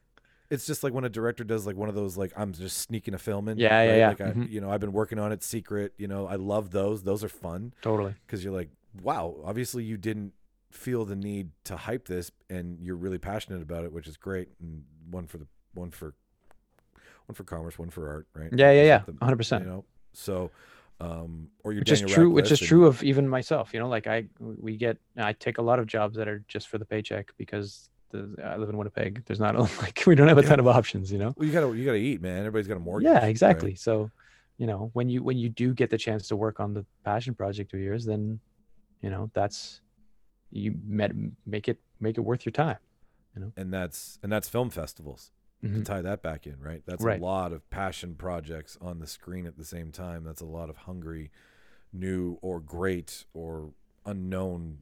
it's 0.50 0.66
just 0.66 0.82
like 0.82 0.92
when 0.92 1.04
a 1.04 1.08
director 1.08 1.44
does 1.44 1.66
like 1.66 1.76
one 1.76 1.88
of 1.88 1.94
those 1.94 2.16
like 2.16 2.32
I'm 2.36 2.52
just 2.52 2.78
sneaking 2.78 3.14
a 3.14 3.18
film 3.18 3.48
in. 3.48 3.58
Yeah, 3.58 3.82
yeah, 3.82 3.90
right? 3.90 3.96
yeah. 3.98 4.08
Like 4.08 4.20
I, 4.20 4.24
Mhm. 4.32 4.50
you 4.50 4.60
know, 4.60 4.70
I've 4.70 4.80
been 4.80 4.92
working 4.92 5.18
on 5.18 5.32
it 5.32 5.42
secret. 5.42 5.94
You 5.96 6.08
know, 6.08 6.26
I 6.26 6.34
love 6.36 6.70
those. 6.70 7.02
Those 7.04 7.22
are 7.24 7.28
fun 7.28 7.72
Totally. 7.82 8.14
because 8.26 8.42
you're 8.44 8.52
like, 8.54 8.70
wow, 9.02 9.36
obviously 9.44 9.84
you 9.84 9.96
didn't 9.96 10.32
feel 10.70 11.04
the 11.04 11.16
need 11.16 11.50
to 11.64 11.76
hype 11.76 12.06
this, 12.06 12.30
and 12.48 12.78
you're 12.80 12.96
really 12.96 13.18
passionate 13.18 13.62
about 13.62 13.84
it, 13.84 13.92
which 13.92 14.06
is 14.06 14.16
great. 14.16 14.48
And 14.60 14.84
one 15.10 15.26
for 15.26 15.38
the 15.38 15.46
one 15.74 15.90
for 15.90 16.14
one 17.26 17.34
for 17.34 17.44
commerce, 17.44 17.78
one 17.78 17.90
for 17.90 18.08
art, 18.08 18.26
right? 18.34 18.50
Yeah, 18.52 18.72
yeah, 18.72 18.82
yeah. 18.82 19.00
100%. 19.20 19.60
You 19.60 19.66
know, 19.66 19.84
so 20.12 20.50
um, 21.00 21.48
or 21.64 21.72
you're 21.72 21.80
which 21.80 21.92
is 21.92 22.00
Daniel 22.00 22.14
true 22.14 22.30
which 22.30 22.50
is 22.52 22.60
true 22.60 22.84
of 22.86 23.02
even 23.02 23.26
myself 23.26 23.72
you 23.72 23.80
know 23.80 23.88
like 23.88 24.06
i 24.06 24.24
we 24.38 24.76
get 24.76 24.98
i 25.16 25.32
take 25.32 25.56
a 25.56 25.62
lot 25.62 25.78
of 25.78 25.86
jobs 25.86 26.14
that 26.18 26.28
are 26.28 26.44
just 26.46 26.68
for 26.68 26.76
the 26.76 26.84
paycheck 26.84 27.30
because 27.38 27.88
the, 28.10 28.34
i 28.44 28.56
live 28.56 28.68
in 28.68 28.76
winnipeg 28.76 29.22
there's 29.26 29.40
not 29.40 29.54
a, 29.56 29.60
like 29.82 30.02
we 30.06 30.14
don't 30.14 30.28
have 30.28 30.38
a 30.38 30.42
ton 30.42 30.60
of 30.60 30.66
options 30.66 31.10
you 31.12 31.18
know 31.18 31.32
well, 31.36 31.46
you 31.46 31.52
gotta 31.52 31.76
you 31.76 31.84
gotta 31.84 31.96
eat, 31.98 32.20
man. 32.20 32.38
Everybody's 32.38 32.68
got 32.68 32.76
a 32.76 32.80
mortgage. 32.80 33.06
yeah 33.06 33.18
right? 33.20 33.28
exactly 33.28 33.74
so 33.74 34.10
you 34.58 34.66
know 34.66 34.90
when 34.92 35.08
you 35.08 35.22
when 35.22 35.38
you 35.38 35.48
do 35.48 35.72
get 35.74 35.90
the 35.90 35.98
chance 35.98 36.28
to 36.28 36.36
work 36.36 36.60
on 36.60 36.74
the 36.74 36.84
passion 37.04 37.34
project 37.34 37.72
of 37.74 37.80
yours 37.80 38.04
then 38.04 38.38
you 39.02 39.10
know 39.10 39.30
that's 39.34 39.80
you 40.50 40.74
met, 40.84 41.12
make 41.46 41.68
it 41.68 41.78
make 42.00 42.18
it 42.18 42.22
worth 42.22 42.44
your 42.44 42.52
time 42.52 42.78
you 43.36 43.40
know. 43.42 43.52
And 43.56 43.72
that's 43.72 44.18
and 44.22 44.30
that's 44.32 44.48
film 44.48 44.70
festivals. 44.70 45.30
to 45.62 45.68
Mhm. 45.68 45.84
tie 45.84 46.00
that 46.02 46.22
back 46.22 46.46
in, 46.46 46.58
right? 46.58 46.82
That's 46.86 47.04
Right. 47.04 47.20
a 47.20 47.22
lot 47.22 47.52
of 47.52 47.68
passion 47.70 48.14
projects 48.14 48.76
on 48.80 48.98
the 48.98 49.06
screen 49.06 49.46
at 49.46 49.58
the 49.58 49.64
same 49.64 49.92
time. 49.92 50.24
That's 50.24 50.40
a 50.40 50.46
lot 50.46 50.70
of 50.70 50.78
hungry, 50.78 51.30
new 51.92 52.38
or 52.40 52.60
great 52.60 53.26
or 53.34 53.74
unknown 54.06 54.78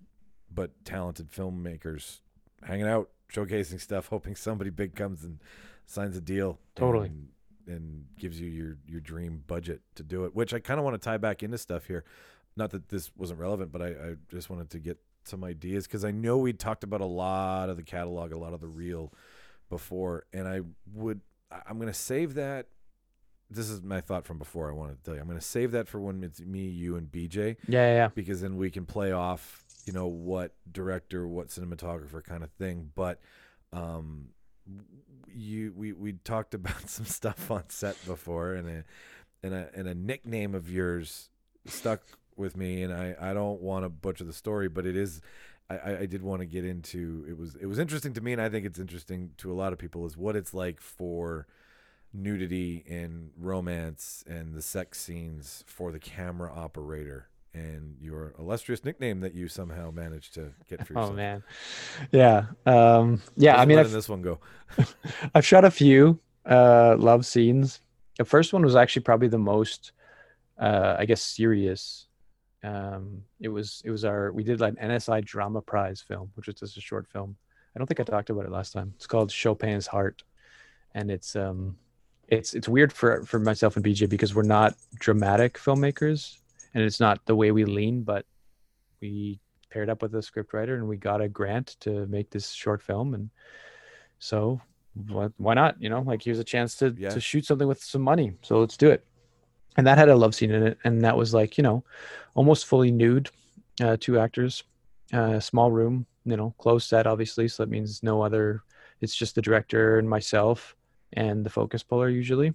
but 0.50 0.70
talented 0.84 1.30
filmmakers 1.32 2.20
hanging 2.62 2.86
out, 2.86 3.10
showcasing 3.32 3.80
stuff, 3.80 4.08
hoping 4.08 4.36
somebody 4.36 4.70
big 4.70 4.94
comes 4.94 5.24
and 5.24 5.38
signs 5.86 6.16
a 6.16 6.20
deal. 6.20 6.58
Totally. 6.74 7.08
And, 7.08 7.28
and 7.66 8.06
gives 8.18 8.40
you 8.40 8.48
your 8.48 8.78
your 8.86 9.00
dream 9.00 9.44
budget 9.46 9.82
to 9.96 10.02
do 10.02 10.24
it, 10.24 10.34
which 10.34 10.54
I 10.54 10.58
kind 10.58 10.80
of 10.80 10.84
want 10.84 10.94
to 10.94 11.04
tie 11.04 11.18
back 11.18 11.42
into 11.42 11.58
stuff 11.58 11.86
here. 11.86 12.04
Not 12.56 12.70
that 12.70 12.88
this 12.88 13.10
wasn't 13.16 13.40
relevant, 13.40 13.70
but 13.70 13.82
I, 13.82 13.88
I 13.88 14.14
just 14.30 14.48
wanted 14.50 14.70
to 14.70 14.78
get 14.78 14.98
some 15.24 15.44
ideas 15.44 15.86
because 15.86 16.04
I 16.04 16.10
know 16.10 16.38
we 16.38 16.52
talked 16.52 16.82
about 16.82 17.00
a 17.00 17.06
lot 17.06 17.68
of 17.68 17.76
the 17.76 17.82
catalog, 17.82 18.32
a 18.32 18.38
lot 18.38 18.54
of 18.54 18.60
the 18.60 18.66
real 18.66 19.12
before, 19.68 20.24
and 20.32 20.48
I 20.48 20.62
would 20.94 21.20
I'm 21.66 21.78
gonna 21.78 21.94
save 21.94 22.34
that. 22.34 22.66
This 23.50 23.70
is 23.70 23.82
my 23.82 24.00
thought 24.00 24.26
from 24.26 24.38
before. 24.38 24.68
I 24.70 24.74
wanted 24.74 24.98
to 24.98 25.02
tell 25.04 25.14
you. 25.14 25.20
I'm 25.20 25.28
gonna 25.28 25.40
save 25.40 25.72
that 25.72 25.88
for 25.88 26.00
when 26.00 26.22
it's 26.24 26.40
me, 26.40 26.68
you, 26.68 26.96
and 26.96 27.10
BJ 27.10 27.56
yeah 27.66 27.88
yeah, 27.88 27.94
yeah. 27.94 28.08
because 28.14 28.40
then 28.40 28.56
we 28.56 28.70
can 28.70 28.86
play 28.86 29.12
off, 29.12 29.64
you 29.88 29.94
know, 29.94 30.06
what 30.06 30.54
director, 30.70 31.26
what 31.26 31.48
cinematographer 31.48 32.22
kind 32.22 32.44
of 32.44 32.50
thing. 32.52 32.90
But 32.94 33.20
um, 33.72 34.28
you 35.34 35.72
we 35.76 35.92
we 35.92 36.12
talked 36.24 36.54
about 36.60 36.88
some 36.88 37.06
stuff 37.06 37.50
on 37.50 37.64
set 37.70 37.96
before, 38.06 38.54
and 38.54 38.68
a 38.68 38.84
and 39.42 39.54
a 39.54 39.70
and 39.74 39.88
a 39.88 39.94
nickname 39.94 40.54
of 40.54 40.70
yours 40.70 41.30
stuck 41.66 42.02
with 42.36 42.56
me, 42.56 42.82
and 42.82 42.92
I 42.92 43.16
I 43.20 43.32
don't 43.34 43.60
want 43.62 43.84
to 43.84 43.88
butcher 43.88 44.24
the 44.24 44.32
story, 44.32 44.68
but 44.68 44.86
it 44.86 44.96
is. 44.96 45.20
I, 45.70 45.96
I- 45.96 46.06
did 46.06 46.22
want 46.22 46.40
to 46.40 46.46
get 46.46 46.64
into 46.64 47.26
it 47.28 47.36
was 47.36 47.54
it 47.56 47.66
was 47.66 47.78
interesting 47.78 48.14
to 48.14 48.22
me 48.22 48.32
and 48.32 48.40
I 48.40 48.48
think 48.48 48.64
it's 48.64 48.78
interesting 48.78 49.32
to 49.36 49.52
a 49.52 49.54
lot 49.54 49.74
of 49.74 49.78
people 49.78 50.06
is 50.06 50.16
what 50.16 50.34
it's 50.34 50.54
like 50.54 50.80
for 50.80 51.46
nudity 52.14 52.84
and 52.88 53.32
romance 53.38 54.24
and 54.26 54.54
the 54.54 54.62
sex 54.62 54.98
scenes 54.98 55.64
for 55.66 55.92
the 55.92 55.98
camera 55.98 56.50
operator 56.50 57.28
and 57.58 57.96
your 58.00 58.34
illustrious 58.38 58.84
nickname 58.84 59.20
that 59.20 59.34
you 59.34 59.48
somehow 59.48 59.90
managed 59.90 60.34
to 60.34 60.52
get 60.68 60.86
for 60.86 60.92
yourself. 60.92 61.10
oh 61.10 61.14
man. 61.14 61.42
Yeah 62.12 62.46
um 62.66 63.20
yeah 63.36 63.60
i 63.60 63.64
mean 63.64 63.76
letting 63.76 63.90
I've, 63.90 63.92
this 63.92 64.08
one 64.08 64.22
go. 64.22 64.38
I've 65.34 65.46
shot 65.46 65.64
a 65.64 65.70
few 65.70 66.18
uh 66.46 66.96
love 66.98 67.26
scenes. 67.26 67.80
The 68.18 68.24
first 68.24 68.52
one 68.52 68.64
was 68.64 68.76
actually 68.76 69.02
probably 69.02 69.28
the 69.28 69.38
most 69.38 69.92
uh 70.58 70.96
i 70.98 71.04
guess 71.04 71.22
serious. 71.22 72.06
Um 72.62 73.22
it 73.40 73.48
was 73.48 73.82
it 73.84 73.90
was 73.90 74.04
our 74.04 74.32
we 74.32 74.42
did 74.44 74.60
like 74.60 74.74
an 74.78 74.90
nsi 74.90 75.24
drama 75.24 75.60
prize 75.60 76.00
film 76.00 76.30
which 76.34 76.46
was 76.46 76.56
just 76.56 76.76
a 76.76 76.80
short 76.80 77.06
film. 77.08 77.36
I 77.74 77.78
don't 77.78 77.86
think 77.86 78.00
i 78.00 78.04
talked 78.04 78.30
about 78.30 78.46
it 78.46 78.52
last 78.52 78.72
time. 78.72 78.92
It's 78.96 79.06
called 79.06 79.30
chopin's 79.30 79.86
heart. 79.86 80.22
And 80.94 81.10
it's 81.10 81.34
um 81.36 81.76
it's 82.28 82.54
it's 82.54 82.68
weird 82.68 82.92
for 82.92 83.24
for 83.24 83.38
myself 83.38 83.76
and 83.76 83.84
bj 83.84 84.08
because 84.08 84.34
we're 84.34 84.42
not 84.42 84.74
dramatic 84.98 85.54
filmmakers 85.58 86.38
and 86.74 86.82
it's 86.84 87.00
not 87.00 87.24
the 87.26 87.34
way 87.36 87.50
we 87.50 87.64
lean 87.64 88.02
but 88.02 88.24
we 89.00 89.40
paired 89.70 89.90
up 89.90 90.02
with 90.02 90.14
a 90.14 90.18
scriptwriter 90.18 90.74
and 90.74 90.88
we 90.88 90.96
got 90.96 91.20
a 91.20 91.28
grant 91.28 91.76
to 91.80 92.06
make 92.06 92.30
this 92.30 92.50
short 92.52 92.82
film. 92.82 93.14
And 93.14 93.30
so 94.18 94.60
why, 95.08 95.28
why 95.36 95.54
not? 95.54 95.80
You 95.80 95.90
know 95.90 96.00
like 96.00 96.22
here's 96.22 96.38
a 96.38 96.44
chance 96.44 96.74
to 96.76 96.94
Yeah. 96.96 97.10
to 97.10 97.20
shoot 97.20 97.44
something 97.44 97.68
with 97.68 97.82
some 97.82 98.02
money. 98.02 98.34
So 98.42 98.58
let's 98.60 98.76
do 98.76 98.90
it. 98.90 99.04
And 99.76 99.86
that 99.86 99.98
had 99.98 100.08
a 100.08 100.16
love 100.16 100.34
scene 100.34 100.50
in 100.50 100.62
it. 100.62 100.78
And 100.84 101.04
that 101.04 101.16
was 101.16 101.34
like 101.34 101.58
you 101.58 101.62
know 101.62 101.84
almost 102.34 102.66
fully 102.66 102.90
nude 102.90 103.30
uh, 103.80 103.96
two 104.00 104.18
actors 104.18 104.64
uh, 105.12 105.40
small 105.40 105.70
room 105.70 106.06
you 106.24 106.36
know 106.36 106.54
closed 106.58 106.88
set 106.88 107.06
obviously. 107.06 107.48
So 107.48 107.62
that 107.62 107.70
means 107.70 108.02
no 108.02 108.22
other 108.22 108.62
it's 109.00 109.14
just 109.14 109.34
the 109.34 109.42
director 109.42 109.98
and 109.98 110.08
myself 110.08 110.74
and 111.12 111.44
the 111.44 111.50
focus 111.50 111.82
puller 111.82 112.08
usually. 112.08 112.54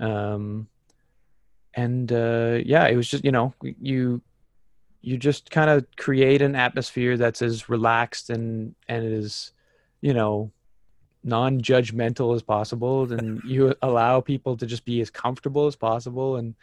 Um 0.00 0.68
and 1.76 2.12
uh 2.12 2.58
yeah 2.64 2.86
it 2.86 2.96
was 2.96 3.08
just 3.08 3.24
you 3.24 3.32
know 3.32 3.52
you 3.62 4.20
you 5.00 5.18
just 5.18 5.50
kind 5.50 5.68
of 5.68 5.86
create 5.96 6.40
an 6.40 6.54
atmosphere 6.54 7.16
that's 7.16 7.42
as 7.42 7.68
relaxed 7.68 8.30
and 8.30 8.74
and 8.88 9.04
as 9.12 9.52
you 10.00 10.14
know 10.14 10.50
non-judgmental 11.24 12.34
as 12.34 12.42
possible. 12.42 13.10
And 13.12 13.42
you 13.44 13.74
allow 13.82 14.20
people 14.20 14.56
to 14.56 14.66
just 14.66 14.84
be 14.84 15.00
as 15.00 15.10
comfortable 15.10 15.66
as 15.66 15.76
possible. 15.76 16.36
And 16.36 16.54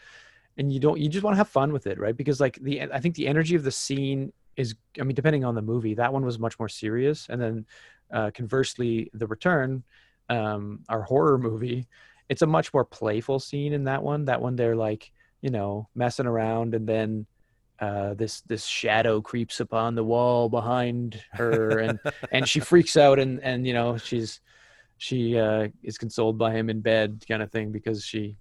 and 0.57 0.71
you 0.71 0.79
don't 0.79 0.99
you 0.99 1.09
just 1.09 1.23
want 1.23 1.33
to 1.33 1.37
have 1.37 1.47
fun 1.47 1.71
with 1.71 1.87
it 1.87 1.97
right? 1.97 2.15
Because 2.15 2.39
like 2.39 2.55
the 2.61 2.81
i 2.81 2.99
think 2.99 3.15
the 3.15 3.27
energy 3.27 3.55
of 3.55 3.63
the 3.63 3.71
scene 3.71 4.33
is 4.57 4.75
i 4.99 5.03
mean 5.03 5.15
depending 5.15 5.45
on 5.45 5.55
the 5.55 5.61
movie 5.61 5.93
that 5.93 6.11
one 6.11 6.25
was 6.25 6.39
much 6.39 6.59
more 6.59 6.69
serious. 6.69 7.27
And 7.29 7.41
then 7.41 7.65
uh, 8.11 8.31
conversely 8.33 9.09
the 9.13 9.27
return 9.27 9.83
um 10.29 10.81
our 10.89 11.01
horror 11.01 11.37
movie 11.37 11.87
it's 12.31 12.41
a 12.41 12.47
much 12.47 12.73
more 12.73 12.85
playful 12.85 13.39
scene 13.39 13.73
in 13.73 13.83
that 13.83 14.01
one 14.01 14.23
that 14.23 14.41
one 14.41 14.55
they're 14.55 14.75
like 14.75 15.11
you 15.41 15.49
know 15.49 15.89
messing 15.95 16.25
around 16.25 16.73
and 16.73 16.87
then 16.87 17.25
uh, 17.81 18.13
this 18.13 18.41
this 18.41 18.65
shadow 18.65 19.19
creeps 19.19 19.59
upon 19.59 19.95
the 19.95 20.03
wall 20.03 20.47
behind 20.47 21.21
her 21.31 21.79
and 21.79 21.99
and 22.31 22.47
she 22.47 22.59
freaks 22.61 22.95
out 22.95 23.19
and 23.19 23.41
and 23.41 23.67
you 23.67 23.73
know 23.73 23.97
she's 23.97 24.39
she 24.97 25.37
uh, 25.37 25.67
is 25.83 25.97
consoled 25.97 26.37
by 26.37 26.53
him 26.53 26.69
in 26.69 26.79
bed 26.79 27.21
kind 27.27 27.41
of 27.43 27.51
thing 27.51 27.71
because 27.71 28.05
she 28.05 28.37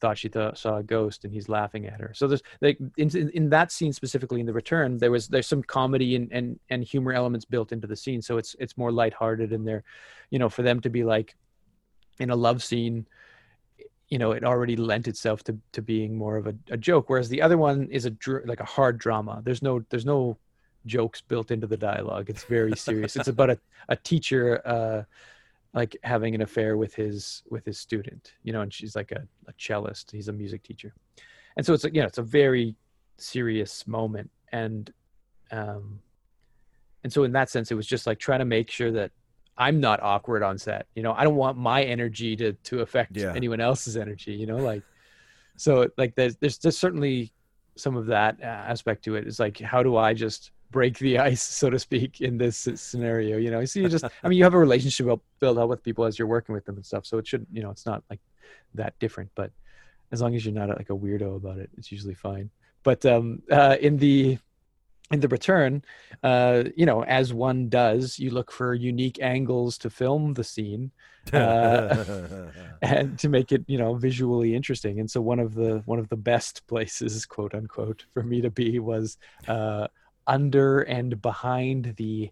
thought 0.00 0.16
she 0.16 0.28
thought, 0.28 0.56
saw 0.56 0.78
a 0.78 0.82
ghost 0.82 1.24
and 1.24 1.32
he's 1.32 1.48
laughing 1.48 1.86
at 1.86 2.00
her. 2.00 2.12
So 2.14 2.28
there's 2.28 2.42
like 2.60 2.78
in, 2.96 3.10
in, 3.34 3.50
that 3.50 3.72
scene 3.72 3.92
specifically 3.92 4.40
in 4.40 4.46
the 4.46 4.52
return 4.52 4.96
there 4.96 5.10
was 5.10 5.28
there's 5.28 5.46
some 5.46 5.62
comedy 5.62 6.16
and, 6.16 6.32
and 6.32 6.58
and 6.70 6.82
humor 6.82 7.12
elements 7.12 7.44
built 7.44 7.72
into 7.72 7.86
the 7.86 7.96
scene. 7.96 8.22
So 8.22 8.38
it's 8.38 8.56
it's 8.58 8.76
more 8.76 8.90
lighthearted 8.90 9.52
and 9.52 9.66
there 9.66 9.84
you 10.30 10.38
know 10.38 10.48
for 10.48 10.62
them 10.62 10.80
to 10.80 10.90
be 10.90 11.04
like 11.04 11.36
in 12.18 12.30
a 12.30 12.36
love 12.36 12.62
scene 12.62 13.06
you 14.08 14.18
know 14.18 14.32
it 14.32 14.44
already 14.44 14.76
lent 14.76 15.06
itself 15.06 15.42
to 15.44 15.58
to 15.72 15.82
being 15.82 16.16
more 16.16 16.36
of 16.36 16.46
a, 16.46 16.54
a 16.70 16.76
joke 16.76 17.10
whereas 17.10 17.28
the 17.28 17.42
other 17.42 17.58
one 17.58 17.88
is 17.90 18.04
a 18.04 18.10
dr- 18.10 18.46
like 18.46 18.60
a 18.60 18.64
hard 18.64 18.98
drama. 18.98 19.42
There's 19.44 19.62
no 19.62 19.84
there's 19.90 20.06
no 20.06 20.38
jokes 20.86 21.20
built 21.20 21.50
into 21.50 21.66
the 21.66 21.76
dialogue. 21.76 22.30
It's 22.30 22.44
very 22.44 22.76
serious. 22.76 23.16
It's 23.16 23.28
about 23.28 23.50
a, 23.50 23.58
a 23.88 23.96
teacher 23.96 24.62
uh 24.66 25.02
like 25.74 25.96
having 26.02 26.34
an 26.34 26.40
affair 26.40 26.76
with 26.76 26.94
his 26.94 27.42
with 27.50 27.64
his 27.66 27.78
student 27.78 28.32
you 28.42 28.52
know 28.52 28.62
and 28.62 28.72
she's 28.72 28.96
like 28.96 29.12
a, 29.12 29.26
a 29.46 29.52
cellist. 29.58 30.10
He's 30.10 30.28
a 30.28 30.32
music 30.32 30.62
teacher. 30.62 30.94
And 31.56 31.66
so 31.66 31.74
it's 31.74 31.84
a, 31.84 31.92
you 31.92 32.00
know 32.00 32.06
it's 32.06 32.18
a 32.18 32.22
very 32.22 32.74
serious 33.18 33.86
moment. 33.86 34.30
And 34.52 34.90
um 35.50 36.00
and 37.04 37.12
so 37.12 37.24
in 37.24 37.32
that 37.32 37.50
sense 37.50 37.70
it 37.70 37.74
was 37.74 37.86
just 37.86 38.06
like 38.06 38.18
trying 38.18 38.38
to 38.38 38.46
make 38.46 38.70
sure 38.70 38.90
that 38.92 39.10
i'm 39.58 39.80
not 39.80 40.02
awkward 40.02 40.42
on 40.42 40.56
set 40.56 40.86
you 40.94 41.02
know? 41.02 41.12
I 41.12 41.22
don't 41.24 41.36
want 41.36 41.58
my 41.58 41.82
energy 41.82 42.36
to 42.36 42.52
to 42.70 42.80
affect 42.80 43.16
Yeah. 43.16 43.32
anyone 43.34 43.60
else's 43.60 43.96
energy 43.96 44.32
you 44.32 44.46
know? 44.46 44.56
Like 44.56 44.82
so 45.56 45.88
like 45.96 46.14
there's 46.14 46.36
there's 46.36 46.58
there's 46.58 46.78
certainly 46.78 47.32
some 47.76 47.96
of 47.96 48.06
that 48.06 48.36
uh, 48.42 48.46
aspect 48.46 49.04
to 49.04 49.14
it. 49.16 49.26
It's 49.26 49.38
like 49.38 49.58
how 49.60 49.82
do 49.82 49.96
i 49.96 50.14
just 50.14 50.52
break 50.70 50.98
the 50.98 51.18
ice 51.30 51.42
so 51.42 51.70
to 51.70 51.78
speak 51.78 52.20
in 52.20 52.38
this 52.38 52.68
scenario 52.76 53.36
you 53.38 53.50
know? 53.50 53.64
So 53.64 53.80
you 53.80 53.88
just 53.88 54.04
i 54.04 54.28
mean 54.28 54.38
you 54.38 54.44
have 54.44 54.54
a 54.54 54.58
relationship 54.58 55.06
built- 55.06 55.22
built 55.40 55.58
up 55.58 55.68
with 55.68 55.82
people 55.82 56.04
as 56.04 56.18
you're 56.18 56.28
working 56.28 56.54
with 56.54 56.64
them 56.64 56.76
and 56.76 56.86
stuff 56.86 57.04
so 57.06 57.18
it 57.18 57.26
should 57.26 57.46
you 57.52 57.62
know 57.62 57.70
it's 57.70 57.86
not 57.86 58.02
like 58.10 58.20
that 58.74 58.92
different 58.98 59.30
but 59.34 59.50
as 60.12 60.20
long 60.22 60.34
as 60.36 60.44
you're 60.44 60.54
not 60.54 60.68
like 60.68 60.90
a 60.90 60.96
weirdo 61.04 61.36
about 61.36 61.58
it 61.58 61.68
it's 61.78 61.90
usually 61.92 62.14
fine. 62.14 62.48
But 62.82 63.04
um 63.06 63.42
uh 63.50 63.76
in 63.80 63.96
the 63.98 64.38
in 65.10 65.20
the 65.20 65.28
return 65.28 65.82
uh 66.22 66.64
you 66.76 66.84
know 66.84 67.02
as 67.04 67.32
one 67.32 67.68
does 67.68 68.18
you 68.18 68.30
look 68.30 68.52
for 68.52 68.74
unique 68.74 69.18
angles 69.22 69.78
to 69.78 69.88
film 69.88 70.34
the 70.34 70.44
scene 70.44 70.90
uh, 71.32 72.04
and 72.82 73.18
to 73.18 73.28
make 73.28 73.52
it 73.52 73.64
you 73.66 73.78
know 73.78 73.94
visually 73.94 74.54
interesting. 74.54 75.00
And 75.00 75.10
so 75.10 75.20
one 75.20 75.38
of 75.38 75.54
the 75.54 75.82
one 75.84 75.98
of 75.98 76.08
the 76.08 76.16
best 76.16 76.66
places 76.68 77.26
quote 77.26 77.54
unquote 77.54 78.04
for 78.14 78.22
me 78.22 78.40
to 78.40 78.50
be 78.50 78.78
was 78.78 79.18
uh 79.46 79.88
under 80.26 80.80
and 80.82 81.20
behind 81.20 81.94
the 81.96 82.30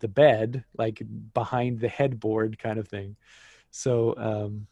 the 0.00 0.08
bed 0.08 0.64
like 0.76 1.02
behind 1.32 1.80
the 1.80 1.88
headboard 1.88 2.58
kind 2.58 2.78
of 2.78 2.88
thing. 2.88 3.16
So 3.70 4.14
um, 4.16 4.66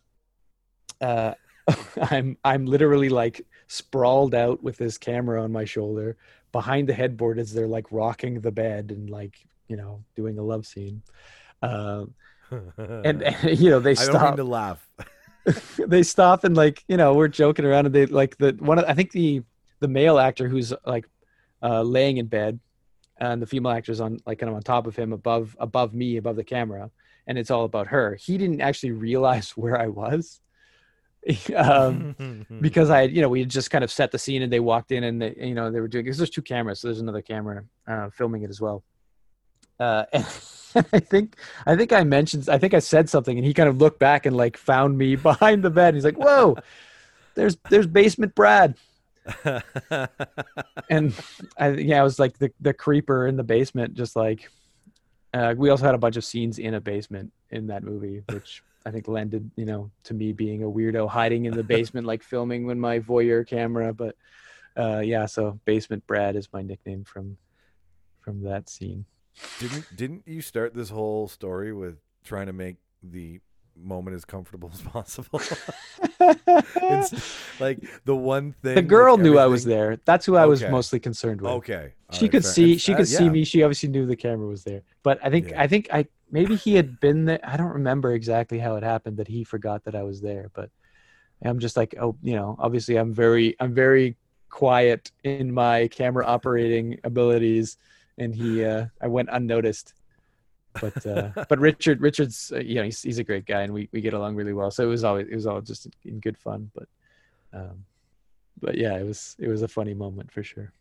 uh, 1.01 1.35
I'm 2.11 2.37
I'm 2.45 2.67
literally 2.67 3.09
like 3.09 3.47
sprawled 3.67 4.35
out 4.35 4.63
with 4.63 4.77
this 4.77 4.99
camera 4.99 5.43
on 5.43 5.53
my 5.53 5.65
shoulder 5.65 6.17
behind 6.55 6.89
the 6.89 6.95
headboard 6.95 7.41
as 7.41 7.53
they're 7.53 7.67
like 7.67 7.91
rocking 7.91 8.41
the 8.41 8.53
bed 8.53 8.93
and 8.93 9.11
like 9.11 9.35
you 9.67 9.77
know 9.77 10.05
doing 10.15 10.39
a 10.39 10.43
love 10.43 10.65
scene. 10.65 11.03
Um, 11.63 12.15
and, 12.79 13.23
and 13.23 13.59
you 13.59 13.71
know 13.71 13.81
they 13.81 13.91
I 13.91 13.95
don't 13.95 14.15
stop 14.15 14.31
mean 14.31 14.37
to 14.37 14.45
laugh. 14.45 14.89
they 15.79 16.05
stop 16.05 16.45
and 16.45 16.57
like 16.57 16.85
you 16.87 16.97
know 16.97 17.13
we're 17.15 17.29
joking 17.29 17.65
around 17.65 17.87
and 17.87 17.95
they 17.95 18.07
like 18.07 18.39
the 18.39 18.57
one 18.61 18.79
of, 18.79 18.85
I 18.87 18.95
think 18.95 19.11
the 19.11 19.43
the 19.81 19.89
male 19.89 20.19
actor 20.19 20.49
who's 20.49 20.73
like 20.87 21.07
uh, 21.61 21.83
laying 21.83 22.19
in 22.19 22.27
bed 22.27 22.61
and 23.19 23.43
the 23.43 23.47
female 23.47 23.73
actor's 23.73 24.01
on 24.01 24.21
like 24.25 24.39
kind 24.39 24.49
of 24.49 24.55
on 24.55 24.63
top 24.63 24.87
of 24.87 24.95
him 24.95 25.13
above 25.13 25.57
above 25.59 25.93
me 25.93 26.19
above 26.19 26.37
the 26.37 26.45
camera 26.45 26.89
and 27.27 27.37
it's 27.37 27.51
all 27.51 27.65
about 27.65 27.89
her 27.89 28.15
he 28.15 28.39
didn't 28.39 28.61
actually 28.61 28.93
realize 28.93 29.51
where 29.57 29.79
i 29.79 29.87
was 29.87 30.41
um, 31.57 32.47
because 32.61 32.91
i 32.91 33.03
you 33.03 33.23
know 33.23 33.29
we 33.29 33.41
had 33.41 33.49
just 33.49 33.71
kind 33.71 33.85
of 33.85 33.91
set 33.91 34.11
the 34.11 34.19
scene 34.19 34.43
and 34.43 34.53
they 34.53 34.61
walked 34.61 34.93
in 34.93 35.05
and 35.05 35.23
they, 35.23 35.35
you 35.39 35.55
know 35.55 35.71
they 35.71 35.81
were 35.81 35.89
doing 35.89 36.05
because 36.05 36.19
there's 36.19 36.31
two 36.31 36.43
cameras 36.43 36.81
so 36.81 36.89
there's 36.89 37.01
another 37.01 37.23
camera 37.23 37.65
uh, 37.89 38.11
filming 38.11 38.43
it 38.43 38.51
as 38.51 38.61
well 38.61 38.83
uh, 39.81 40.05
and 40.13 40.27
I 40.93 41.01
think 41.01 41.37
I 41.67 41.77
think 41.77 41.93
I 41.93 42.05
mentioned 42.05 42.49
I 42.49 42.59
think 42.59 42.75
I 42.75 42.79
said 42.79 43.09
something 43.09 43.37
and 43.37 43.47
he 43.47 43.55
kind 43.55 43.69
of 43.69 43.79
looked 43.79 43.99
back 43.99 44.27
and 44.27 44.37
like 44.37 44.57
found 44.57 44.99
me 44.99 45.17
behind 45.17 45.63
the 45.63 45.71
bed. 45.71 45.95
He's 45.95 46.05
like, 46.05 46.17
"Whoa, 46.17 46.57
there's 47.35 47.57
there's 47.71 47.87
basement 47.87 48.35
Brad." 48.35 48.77
And 50.91 51.15
I 51.59 51.71
yeah, 51.71 52.01
I 52.01 52.03
was 52.03 52.19
like 52.19 52.39
the 52.39 52.53
the 52.61 52.75
creeper 52.75 53.27
in 53.27 53.37
the 53.37 53.45
basement, 53.45 53.95
just 53.95 54.17
like. 54.17 54.51
Uh, 55.33 55.53
we 55.59 55.69
also 55.69 55.85
had 55.85 55.97
a 55.97 55.99
bunch 55.99 56.17
of 56.17 56.25
scenes 56.25 56.61
in 56.61 56.75
a 56.75 56.81
basement 56.81 57.33
in 57.51 57.67
that 57.67 57.83
movie, 57.83 58.23
which 58.31 58.63
I 58.87 58.91
think 58.91 59.09
lended 59.09 59.51
you 59.57 59.65
know 59.65 59.91
to 60.05 60.15
me 60.15 60.33
being 60.33 60.63
a 60.63 60.67
weirdo 60.67 61.09
hiding 61.09 61.47
in 61.47 61.55
the 61.55 61.63
basement, 61.65 62.07
like 62.07 62.23
filming 62.23 62.67
with 62.67 62.77
my 62.77 62.99
voyeur 63.01 63.47
camera. 63.47 63.93
But 63.95 64.17
uh, 64.77 65.01
yeah, 65.05 65.27
so 65.27 65.59
basement 65.65 66.07
Brad 66.07 66.37
is 66.37 66.49
my 66.53 66.63
nickname 66.63 67.05
from 67.05 67.37
from 68.21 68.43
that 68.43 68.69
scene. 68.69 69.05
didn't 69.59 69.87
didn't 69.97 70.23
you 70.27 70.41
start 70.43 70.75
this 70.75 70.91
whole 70.91 71.29
story 71.29 71.73
with 71.73 71.97
trying 72.25 72.47
to 72.47 72.53
make 72.53 72.77
the 73.03 73.41
moment 73.77 74.15
as 74.15 74.25
comfortable 74.25 74.71
as 74.75 74.81
possible? 74.83 75.41
it's 76.21 77.61
like 77.61 77.79
the 78.05 78.15
one 78.15 78.53
thing 78.63 78.75
the 78.75 78.83
girl 78.83 79.15
like 79.15 79.23
knew 79.23 79.39
I 79.39 79.47
was 79.47 79.65
there. 79.65 79.99
That's 80.05 80.27
who 80.27 80.37
I 80.37 80.47
was 80.47 80.63
mostly 80.63 81.01
concerned 81.01 81.41
with. 81.41 81.51
Okay. 81.53 81.93
she 82.13 82.17
alright, 82.27 82.31
could 82.33 82.43
fair- 82.45 82.53
see 82.53 82.65
it's- 82.73 82.81
she 82.83 82.93
uh, 82.95 82.97
could 82.99 83.09
see 83.09 83.29
me. 83.29 83.45
She 83.45 83.63
obviously 83.63 83.89
knew 83.89 84.07
the 84.07 84.17
camera 84.17 84.47
was 84.47 84.65
there. 84.65 84.83
But 85.03 85.19
I 85.23 85.31
think 85.31 85.51
Yeah. 85.51 85.63
I 85.63 85.67
think 85.69 85.89
I 85.93 86.07
maybe 86.31 86.57
he 86.57 86.75
had 86.75 87.01
been 87.01 87.25
there. 87.25 87.41
I 87.45 87.57
don't 87.57 87.73
remember 87.73 88.13
exactly 88.13 88.59
how 88.59 88.77
it 88.77 88.83
happened 88.83 89.17
that 89.19 89.29
he 89.29 89.45
forgot 89.45 89.85
that 89.85 89.95
I 89.95 90.03
was 90.03 90.21
there. 90.21 90.51
But 90.55 90.71
I'm 91.45 91.59
just 91.59 91.77
like, 91.77 91.95
oh, 92.01 92.17
you 92.23 92.35
know, 92.35 92.57
obviously 92.59 92.97
I'm 92.97 93.13
very 93.13 93.57
I'm 93.61 93.75
very 93.75 94.17
quiet 94.49 95.11
in 95.25 95.53
my 95.53 95.89
camera 95.89 96.25
operating 96.27 96.99
abilities, 97.05 97.77
and 98.19 98.35
he 98.35 98.65
uh, 98.65 98.87
I 99.01 99.09
went 99.09 99.29
unnoticed. 99.33 99.95
But 100.81 101.07
uh, 101.07 101.31
but 101.49 101.59
Richard 101.59 102.01
Richard's 102.01 102.53
uh, 102.55 102.61
you 102.61 102.77
know 102.77 102.85
he's 102.85 103.03
he's 103.03 103.19
a 103.19 103.25
great 103.25 103.47
guy 103.47 103.63
and 103.63 103.73
we, 103.73 103.89
we 103.93 104.01
get 104.01 104.15
along 104.15 104.37
really 104.37 104.53
well. 104.53 104.71
So 104.71 104.85
it 104.85 104.89
was 104.89 105.05
always 105.05 105.29
it 105.29 105.35
was 105.35 105.47
all 105.47 105.61
just 105.61 105.89
in 106.05 106.21
good 106.21 106.39
fun. 106.39 106.71
But 106.75 106.89
um, 107.53 107.85
but 108.61 108.77
yeah, 108.77 108.97
it 108.97 109.05
was 109.05 109.37
it 109.39 109.49
was 109.49 109.63
a 109.63 109.69
funny 109.69 109.95
moment 109.95 110.33
for 110.33 110.43
sure. 110.43 110.73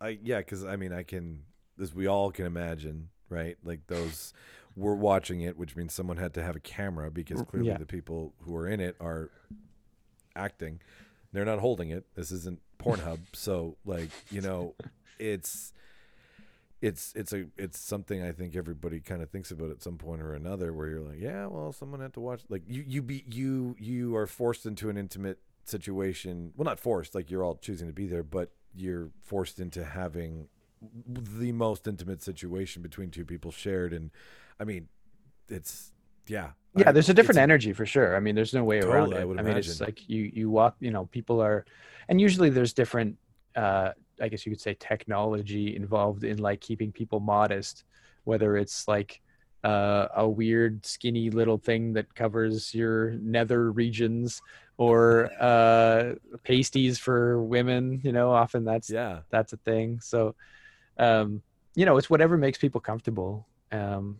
I 0.00 0.18
yeah, 0.22 0.38
because 0.38 0.64
I 0.64 0.76
mean, 0.76 0.92
I 0.92 1.02
can 1.02 1.42
as 1.80 1.94
we 1.94 2.06
all 2.06 2.30
can 2.30 2.46
imagine, 2.46 3.08
right? 3.34 3.56
Like 3.64 3.86
those 3.88 4.32
we're 4.76 4.94
watching 4.94 5.40
it, 5.40 5.56
which 5.56 5.76
means 5.76 5.92
someone 5.94 6.16
had 6.16 6.34
to 6.34 6.42
have 6.42 6.56
a 6.56 6.60
camera 6.60 7.10
because 7.10 7.40
Mm, 7.42 7.48
clearly 7.48 7.68
yeah. 7.68 7.78
the 7.78 7.86
people 7.86 8.34
who 8.44 8.54
are 8.56 8.66
in 8.68 8.80
it 8.80 8.96
are 9.00 9.30
acting. 10.36 10.80
They're 11.32 11.44
not 11.44 11.58
holding 11.60 11.90
it. 11.90 12.04
This 12.14 12.30
isn't 12.32 12.60
Pornhub, 12.78 13.18
so 13.32 13.76
like 13.84 14.10
you 14.30 14.40
know, 14.40 14.74
it's 15.18 15.72
it's 16.82 17.12
it's 17.16 17.32
a 17.32 17.46
it's 17.56 17.78
something 17.78 18.22
I 18.22 18.32
think 18.32 18.54
everybody 18.56 19.00
kind 19.00 19.22
of 19.22 19.30
thinks 19.30 19.50
about 19.50 19.70
at 19.70 19.82
some 19.82 19.96
point 19.96 20.20
or 20.22 20.34
another, 20.34 20.72
where 20.72 20.88
you're 20.88 21.00
like, 21.00 21.18
yeah, 21.20 21.46
well, 21.46 21.72
someone 21.72 22.00
had 22.00 22.12
to 22.14 22.20
watch. 22.20 22.42
Like 22.48 22.62
you 22.68 22.84
you 22.86 23.02
be 23.02 23.24
you 23.30 23.74
you 23.78 24.16
are 24.16 24.26
forced 24.26 24.66
into 24.66 24.90
an 24.90 24.96
intimate 24.96 25.38
situation. 25.64 26.52
Well, 26.56 26.64
not 26.66 26.78
forced, 26.80 27.14
like 27.14 27.30
you're 27.30 27.42
all 27.44 27.56
choosing 27.56 27.86
to 27.86 27.94
be 27.94 28.06
there, 28.06 28.22
but 28.22 28.50
you're 28.76 29.10
forced 29.22 29.60
into 29.60 29.84
having 29.84 30.48
the 31.08 31.52
most 31.52 31.86
intimate 31.86 32.22
situation 32.22 32.82
between 32.82 33.10
two 33.10 33.24
people 33.24 33.50
shared, 33.50 33.92
and 33.92 34.10
I 34.58 34.64
mean, 34.64 34.88
it's 35.48 35.92
yeah, 36.26 36.50
yeah 36.76 36.88
I- 36.88 36.92
there's 36.92 37.08
a 37.08 37.14
different 37.14 37.38
energy 37.38 37.72
for 37.72 37.86
sure. 37.86 38.16
I 38.16 38.20
mean 38.20 38.34
there's 38.34 38.54
no 38.54 38.64
way 38.64 38.80
around 38.80 39.10
Totally, 39.10 39.18
I 39.18 39.20
it 39.22 39.28
would 39.28 39.38
i 39.38 39.42
mean 39.42 39.56
it's 39.56 39.80
like 39.80 40.08
you 40.08 40.30
you 40.32 40.50
walk 40.50 40.76
you 40.80 40.90
know 40.90 41.06
people 41.06 41.40
are 41.40 41.64
and 42.08 42.20
usually 42.20 42.50
there's 42.50 42.72
different 42.72 43.16
uh 43.56 43.90
i 44.20 44.28
guess 44.28 44.44
you 44.46 44.52
could 44.52 44.60
say 44.60 44.74
technology 44.74 45.76
involved 45.76 46.24
in 46.24 46.38
like 46.38 46.60
keeping 46.60 46.90
people 46.92 47.20
modest 47.20 47.84
whether 48.24 48.56
it's 48.56 48.88
like 48.88 49.20
uh, 49.64 50.08
a 50.16 50.28
weird 50.28 50.84
skinny 50.84 51.30
little 51.30 51.56
thing 51.56 51.94
that 51.94 52.14
covers 52.14 52.74
your 52.74 53.12
nether 53.12 53.72
regions 53.72 54.42
or 54.76 55.30
uh 55.40 56.14
pasties 56.42 56.98
for 56.98 57.42
women 57.42 57.98
you 58.02 58.12
know 58.12 58.30
often 58.30 58.64
that's 58.64 58.90
yeah, 58.90 59.20
that's 59.30 59.52
a 59.52 59.56
thing. 59.58 60.00
So 60.00 60.34
um 60.98 61.42
you 61.74 61.84
know 61.84 61.96
it's 61.96 62.08
whatever 62.10 62.36
makes 62.36 62.58
people 62.58 62.80
comfortable 62.80 63.46
um 63.72 64.18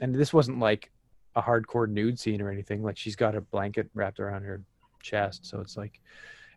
and 0.00 0.14
this 0.14 0.32
wasn't 0.32 0.58
like 0.58 0.90
a 1.36 1.42
hardcore 1.42 1.88
nude 1.88 2.18
scene 2.18 2.40
or 2.40 2.50
anything 2.50 2.82
like 2.82 2.96
she's 2.96 3.16
got 3.16 3.34
a 3.34 3.40
blanket 3.40 3.88
wrapped 3.94 4.18
around 4.20 4.42
her 4.42 4.62
chest 5.02 5.44
so 5.46 5.60
it's 5.60 5.76
like 5.76 6.00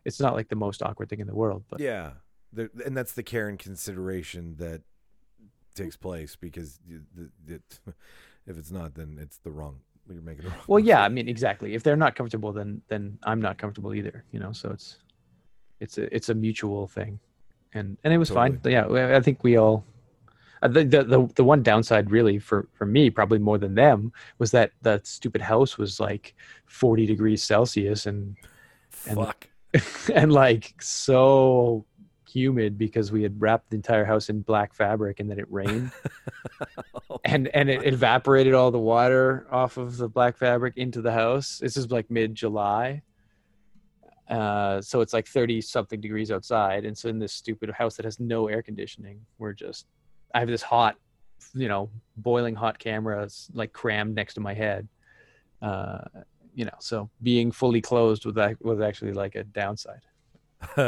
it's 0.04 0.20
not 0.20 0.34
like 0.34 0.48
the 0.48 0.56
most 0.56 0.82
awkward 0.82 1.08
thing 1.08 1.20
in 1.20 1.26
the 1.26 1.34
world 1.34 1.62
but 1.68 1.80
yeah, 1.80 2.10
there, 2.52 2.70
and 2.84 2.96
that's 2.96 3.12
the 3.12 3.22
care 3.22 3.48
and 3.48 3.58
consideration 3.58 4.56
that 4.58 4.82
takes 5.74 5.96
place 5.96 6.36
because 6.36 6.78
the- 7.16 7.30
it, 7.54 7.62
if 8.46 8.56
it's 8.58 8.70
not, 8.70 8.94
then 8.94 9.18
it's 9.20 9.38
the 9.38 9.50
wrong. 9.50 9.80
You're 10.08 10.20
making 10.20 10.44
the 10.44 10.50
wrong. 10.50 10.58
well 10.66 10.78
yeah 10.78 11.02
i 11.02 11.08
mean 11.08 11.28
exactly 11.28 11.74
if 11.74 11.82
they're 11.82 11.96
not 11.96 12.14
comfortable 12.14 12.52
then 12.52 12.82
then 12.88 13.18
i'm 13.22 13.40
not 13.40 13.56
comfortable 13.56 13.94
either 13.94 14.22
you 14.32 14.38
know 14.38 14.52
so 14.52 14.70
it's 14.70 14.98
it's 15.80 15.96
a 15.96 16.14
it's 16.14 16.28
a 16.28 16.34
mutual 16.34 16.86
thing 16.86 17.18
and 17.74 17.96
and 18.04 18.12
it 18.14 18.18
was 18.18 18.30
fine. 18.30 18.60
Yeah 18.64 18.86
I- 19.16 19.20
think 19.20 19.42
we 19.44 19.56
all 19.56 19.84
the, 20.62 20.82
the 20.84 21.04
the 21.04 21.28
the 21.34 21.44
one 21.44 21.62
downside 21.62 22.10
really 22.10 22.38
for 22.38 22.68
for 22.72 22.86
me 22.86 23.10
probably 23.10 23.38
more 23.38 23.58
than 23.58 23.74
them 23.74 24.12
was 24.38 24.50
that 24.52 24.72
that 24.82 25.06
stupid 25.06 25.42
house 25.42 25.76
was 25.76 26.00
like 26.00 26.34
40 26.66 27.04
degrees 27.06 27.42
celsius 27.42 28.06
and 28.06 28.36
and- 29.06 29.16
fuck. 29.16 29.48
and 30.14 30.32
like 30.32 30.80
so 30.80 31.84
humid 32.28 32.78
because 32.78 33.12
we 33.12 33.22
had 33.22 33.40
wrapped 33.40 33.70
the 33.70 33.76
entire 33.76 34.04
house 34.04 34.28
in 34.28 34.40
black 34.40 34.72
fabric 34.72 35.20
and 35.20 35.30
then 35.30 35.38
it 35.38 35.50
rained. 35.50 35.90
Oh 37.10 37.18
and 37.24 37.48
and 37.48 37.68
it 37.68 37.84
evaporated 37.84 38.54
all 38.54 38.70
the 38.70 38.78
water 38.78 39.46
off 39.50 39.76
of 39.76 39.96
the 39.96 40.08
black 40.08 40.36
fabric 40.36 40.76
into 40.76 41.02
the 41.02 41.12
house. 41.12 41.58
This 41.58 41.76
is 41.76 41.90
like 41.90 42.10
mid 42.10 42.34
july 42.34 43.02
uh 44.30 44.80
so 44.80 45.00
it's 45.02 45.12
like 45.12 45.26
30 45.26 45.60
something 45.60 46.00
degrees 46.00 46.30
outside 46.30 46.84
and 46.86 46.96
so 46.96 47.08
in 47.10 47.18
this 47.18 47.32
stupid 47.32 47.70
house 47.70 47.96
that 47.96 48.04
has 48.04 48.18
no 48.18 48.48
air 48.48 48.62
conditioning 48.62 49.20
we're 49.38 49.52
just 49.52 49.86
i 50.34 50.38
have 50.38 50.48
this 50.48 50.62
hot 50.62 50.96
you 51.52 51.68
know 51.68 51.90
boiling 52.16 52.54
hot 52.54 52.78
camera 52.78 53.24
s- 53.24 53.50
like 53.54 53.72
crammed 53.74 54.14
next 54.14 54.32
to 54.34 54.40
my 54.40 54.54
head 54.54 54.88
uh 55.60 55.98
you 56.54 56.64
know 56.64 56.70
so 56.80 57.10
being 57.22 57.52
fully 57.52 57.82
closed 57.82 58.24
was 58.24 58.34
was 58.62 58.80
actually 58.80 59.12
like 59.12 59.34
a 59.34 59.44
downside 59.44 60.00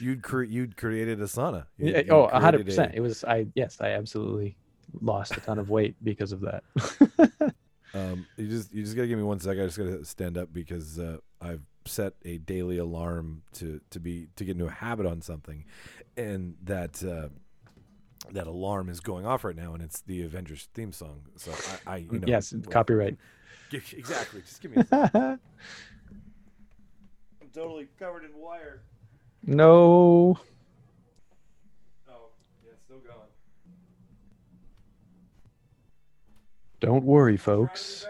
you'd 0.00 0.22
cre- 0.22 0.44
you'd 0.44 0.76
created 0.76 1.20
a 1.20 1.24
sauna. 1.24 1.66
You- 1.78 1.92
Yeah, 1.92 1.98
you 1.98 2.10
oh, 2.12 2.28
hundred 2.28 2.60
a- 2.60 2.64
percent. 2.64 2.92
It 2.94 3.00
was 3.00 3.24
I 3.24 3.46
yes, 3.54 3.78
I 3.80 3.90
absolutely 3.90 4.56
lost 5.00 5.36
a 5.36 5.40
ton 5.40 5.58
of 5.58 5.68
weight 5.70 5.96
because 6.04 6.32
of 6.32 6.40
that. 6.42 6.62
Um, 7.94 8.26
you 8.36 8.48
just 8.48 8.72
you 8.74 8.82
just 8.82 8.96
gotta 8.96 9.06
give 9.06 9.18
me 9.18 9.22
one 9.24 9.38
sec. 9.38 9.56
I 9.56 9.66
just 9.66 9.78
gotta 9.78 10.04
stand 10.04 10.36
up 10.36 10.52
because 10.52 10.98
uh, 10.98 11.18
I've 11.44 11.62
set 11.86 12.14
a 12.24 12.38
daily 12.38 12.78
alarm 12.78 13.42
to 13.54 13.80
to 13.90 14.00
be 14.00 14.28
to 14.36 14.44
get 14.44 14.52
into 14.52 14.66
a 14.66 14.70
habit 14.70 15.06
on 15.06 15.20
something, 15.20 15.64
and 16.16 16.54
that 16.64 17.04
uh, 17.04 17.28
that 18.32 18.46
alarm 18.46 18.88
is 18.88 19.00
going 19.00 19.26
off 19.26 19.44
right 19.44 19.56
now, 19.56 19.74
and 19.74 19.82
it's 19.82 20.00
the 20.00 20.22
Avengers 20.22 20.68
theme 20.74 20.92
song. 20.92 21.22
So 21.36 21.52
I, 21.86 21.92
I 21.92 21.96
you 21.98 22.18
know 22.18 22.26
yes, 22.26 22.52
well, 22.52 22.62
copyright. 22.70 23.16
exactly. 23.72 24.40
Just 24.40 24.62
give 24.62 24.74
me. 24.74 24.82
A. 24.90 25.38
I'm 27.40 27.48
totally 27.52 27.88
covered 27.98 28.24
in 28.24 28.34
wire. 28.36 28.82
no. 29.42 30.38
Oh, 32.08 32.28
yeah, 32.64 32.72
still 32.84 32.98
going. 32.98 33.18
Don't 36.80 37.04
worry, 37.04 37.36
folks. 37.36 38.06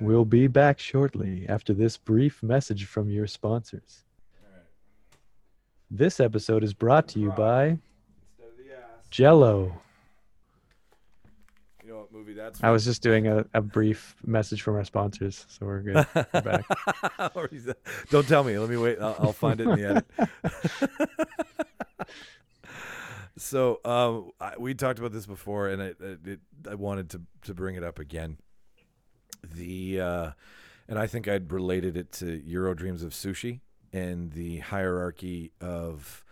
We'll 0.00 0.24
be 0.24 0.48
back 0.48 0.78
shortly 0.78 1.46
after 1.48 1.72
this 1.72 1.96
brief 1.96 2.42
message 2.42 2.86
from 2.86 3.10
your 3.10 3.26
sponsors. 3.26 4.04
This 5.90 6.18
episode 6.18 6.64
is 6.64 6.74
brought 6.74 7.06
to 7.08 7.20
you 7.20 7.30
by 7.30 7.66
Instead 7.66 8.48
of 8.48 8.56
the 8.58 8.72
ass. 8.72 9.06
Jello. 9.10 9.80
You 11.84 11.90
know 11.90 11.98
what 11.98 12.12
movie 12.12 12.34
that's. 12.34 12.62
I 12.64 12.70
was 12.70 12.84
just 12.84 13.02
doing 13.02 13.28
a, 13.28 13.44
a 13.54 13.60
brief 13.60 14.16
message 14.26 14.62
from 14.62 14.74
our 14.74 14.84
sponsors, 14.84 15.46
so 15.48 15.66
we're 15.66 15.80
good. 15.80 16.06
We're 16.14 16.40
back. 16.40 16.64
Don't 18.10 18.26
tell 18.26 18.42
me. 18.42 18.58
Let 18.58 18.68
me 18.68 18.76
wait. 18.76 18.98
I'll, 18.98 19.16
I'll 19.20 19.32
find 19.32 19.60
it 19.60 19.68
in 19.68 19.76
the 19.76 19.88
edit. 19.88 20.06
so 23.36 23.80
um, 23.84 24.32
I, 24.40 24.54
we 24.58 24.74
talked 24.74 24.98
about 24.98 25.12
this 25.12 25.26
before, 25.26 25.68
and 25.68 25.80
I, 25.80 25.94
it, 26.24 26.40
I 26.68 26.74
wanted 26.74 27.10
to 27.10 27.20
to 27.42 27.54
bring 27.54 27.76
it 27.76 27.84
up 27.84 28.00
again. 28.00 28.38
The 29.44 30.00
uh, 30.00 30.30
and 30.88 30.98
I 30.98 31.06
think 31.06 31.28
I'd 31.28 31.52
related 31.52 31.96
it 31.96 32.12
to 32.12 32.38
Jiro 32.38 32.74
Dreams 32.74 33.02
of 33.02 33.12
Sushi 33.12 33.60
and 33.92 34.32
the 34.32 34.58
hierarchy 34.58 35.52
of 35.60 36.24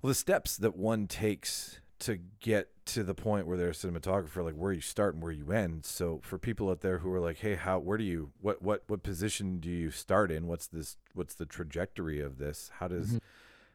well, 0.00 0.08
the 0.08 0.14
steps 0.14 0.56
that 0.58 0.76
one 0.76 1.06
takes 1.06 1.80
to 2.00 2.18
get 2.40 2.68
to 2.86 3.02
the 3.02 3.14
point 3.14 3.46
where 3.46 3.56
they're 3.56 3.70
a 3.70 3.72
cinematographer, 3.72 4.44
like 4.44 4.54
where 4.54 4.72
you 4.72 4.80
start 4.80 5.14
and 5.14 5.22
where 5.22 5.32
you 5.32 5.50
end. 5.50 5.84
So 5.84 6.20
for 6.22 6.38
people 6.38 6.70
out 6.70 6.80
there 6.80 6.98
who 6.98 7.12
are 7.12 7.20
like, 7.20 7.38
hey, 7.38 7.56
how 7.56 7.78
where 7.78 7.98
do 7.98 8.04
you 8.04 8.30
what 8.40 8.62
what 8.62 8.84
what 8.86 9.02
position 9.02 9.58
do 9.58 9.70
you 9.70 9.90
start 9.90 10.30
in? 10.30 10.46
What's 10.46 10.68
this 10.68 10.96
what's 11.14 11.34
the 11.34 11.46
trajectory 11.46 12.20
of 12.20 12.38
this? 12.38 12.70
How 12.78 12.88
does 12.88 13.08
mm-hmm. 13.08 13.18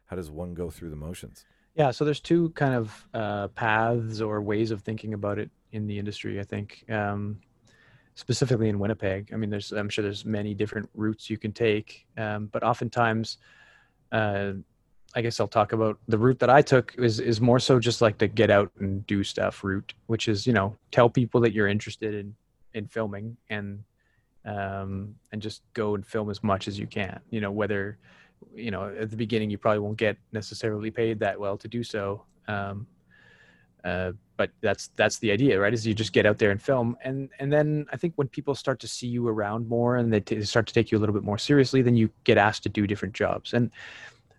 how 0.06 0.16
does 0.16 0.30
one 0.30 0.54
go 0.54 0.70
through 0.70 0.90
the 0.90 0.96
motions? 0.96 1.44
Yeah, 1.74 1.90
so 1.90 2.04
there's 2.04 2.20
two 2.20 2.50
kind 2.50 2.74
of 2.74 3.08
uh, 3.12 3.48
paths 3.48 4.20
or 4.20 4.40
ways 4.40 4.70
of 4.70 4.82
thinking 4.82 5.12
about 5.12 5.38
it 5.38 5.50
in 5.72 5.88
the 5.88 5.98
industry. 5.98 6.38
I 6.38 6.44
think 6.44 6.84
um, 6.88 7.40
specifically 8.14 8.68
in 8.68 8.78
Winnipeg. 8.78 9.30
I 9.32 9.36
mean, 9.36 9.50
there's 9.50 9.72
I'm 9.72 9.88
sure 9.88 10.02
there's 10.02 10.24
many 10.24 10.54
different 10.54 10.88
routes 10.94 11.28
you 11.28 11.38
can 11.38 11.52
take, 11.52 12.06
um, 12.16 12.46
but 12.46 12.62
oftentimes, 12.62 13.38
uh, 14.12 14.52
I 15.16 15.22
guess 15.22 15.38
I'll 15.40 15.48
talk 15.48 15.72
about 15.72 15.98
the 16.08 16.18
route 16.18 16.38
that 16.40 16.50
I 16.50 16.62
took 16.62 16.94
is 16.98 17.20
is 17.20 17.40
more 17.40 17.58
so 17.58 17.78
just 17.78 18.00
like 18.00 18.18
the 18.18 18.28
get 18.28 18.50
out 18.50 18.70
and 18.78 19.06
do 19.06 19.22
stuff 19.24 19.62
route, 19.64 19.94
which 20.06 20.28
is 20.28 20.46
you 20.46 20.52
know 20.52 20.76
tell 20.90 21.08
people 21.08 21.40
that 21.42 21.52
you're 21.52 21.68
interested 21.68 22.14
in 22.14 22.34
in 22.74 22.86
filming 22.86 23.36
and 23.50 23.82
um, 24.44 25.14
and 25.32 25.40
just 25.40 25.62
go 25.72 25.94
and 25.94 26.06
film 26.06 26.30
as 26.30 26.42
much 26.42 26.68
as 26.68 26.78
you 26.78 26.86
can. 26.86 27.20
You 27.30 27.40
know 27.40 27.50
whether 27.52 27.98
you 28.54 28.70
know 28.70 28.94
at 28.98 29.10
the 29.10 29.16
beginning 29.16 29.50
you 29.50 29.58
probably 29.58 29.80
won't 29.80 29.96
get 29.96 30.16
necessarily 30.32 30.90
paid 30.90 31.18
that 31.20 31.38
well 31.38 31.56
to 31.56 31.68
do 31.68 31.82
so. 31.82 32.24
Um, 32.46 32.86
uh, 33.84 34.12
but 34.36 34.50
that's 34.60 34.88
that's 34.96 35.18
the 35.18 35.30
idea 35.30 35.58
right 35.60 35.72
is 35.72 35.86
you 35.86 35.94
just 35.94 36.12
get 36.12 36.26
out 36.26 36.38
there 36.38 36.50
and 36.50 36.60
film. 36.60 36.96
And 37.04 37.28
and 37.38 37.52
then 37.52 37.86
i 37.92 37.96
think 37.96 38.14
when 38.16 38.28
people 38.28 38.54
start 38.54 38.80
to 38.80 38.88
see 38.88 39.06
you 39.06 39.28
around 39.28 39.68
more 39.68 39.96
and 39.96 40.12
they 40.12 40.20
t- 40.20 40.42
start 40.42 40.66
to 40.66 40.74
take 40.74 40.90
you 40.90 40.98
a 40.98 41.00
little 41.00 41.14
bit 41.14 41.22
more 41.22 41.38
seriously 41.38 41.82
then 41.82 41.96
you 41.96 42.10
get 42.24 42.38
asked 42.38 42.62
to 42.64 42.68
do 42.68 42.86
different 42.86 43.14
jobs. 43.14 43.54
And 43.54 43.70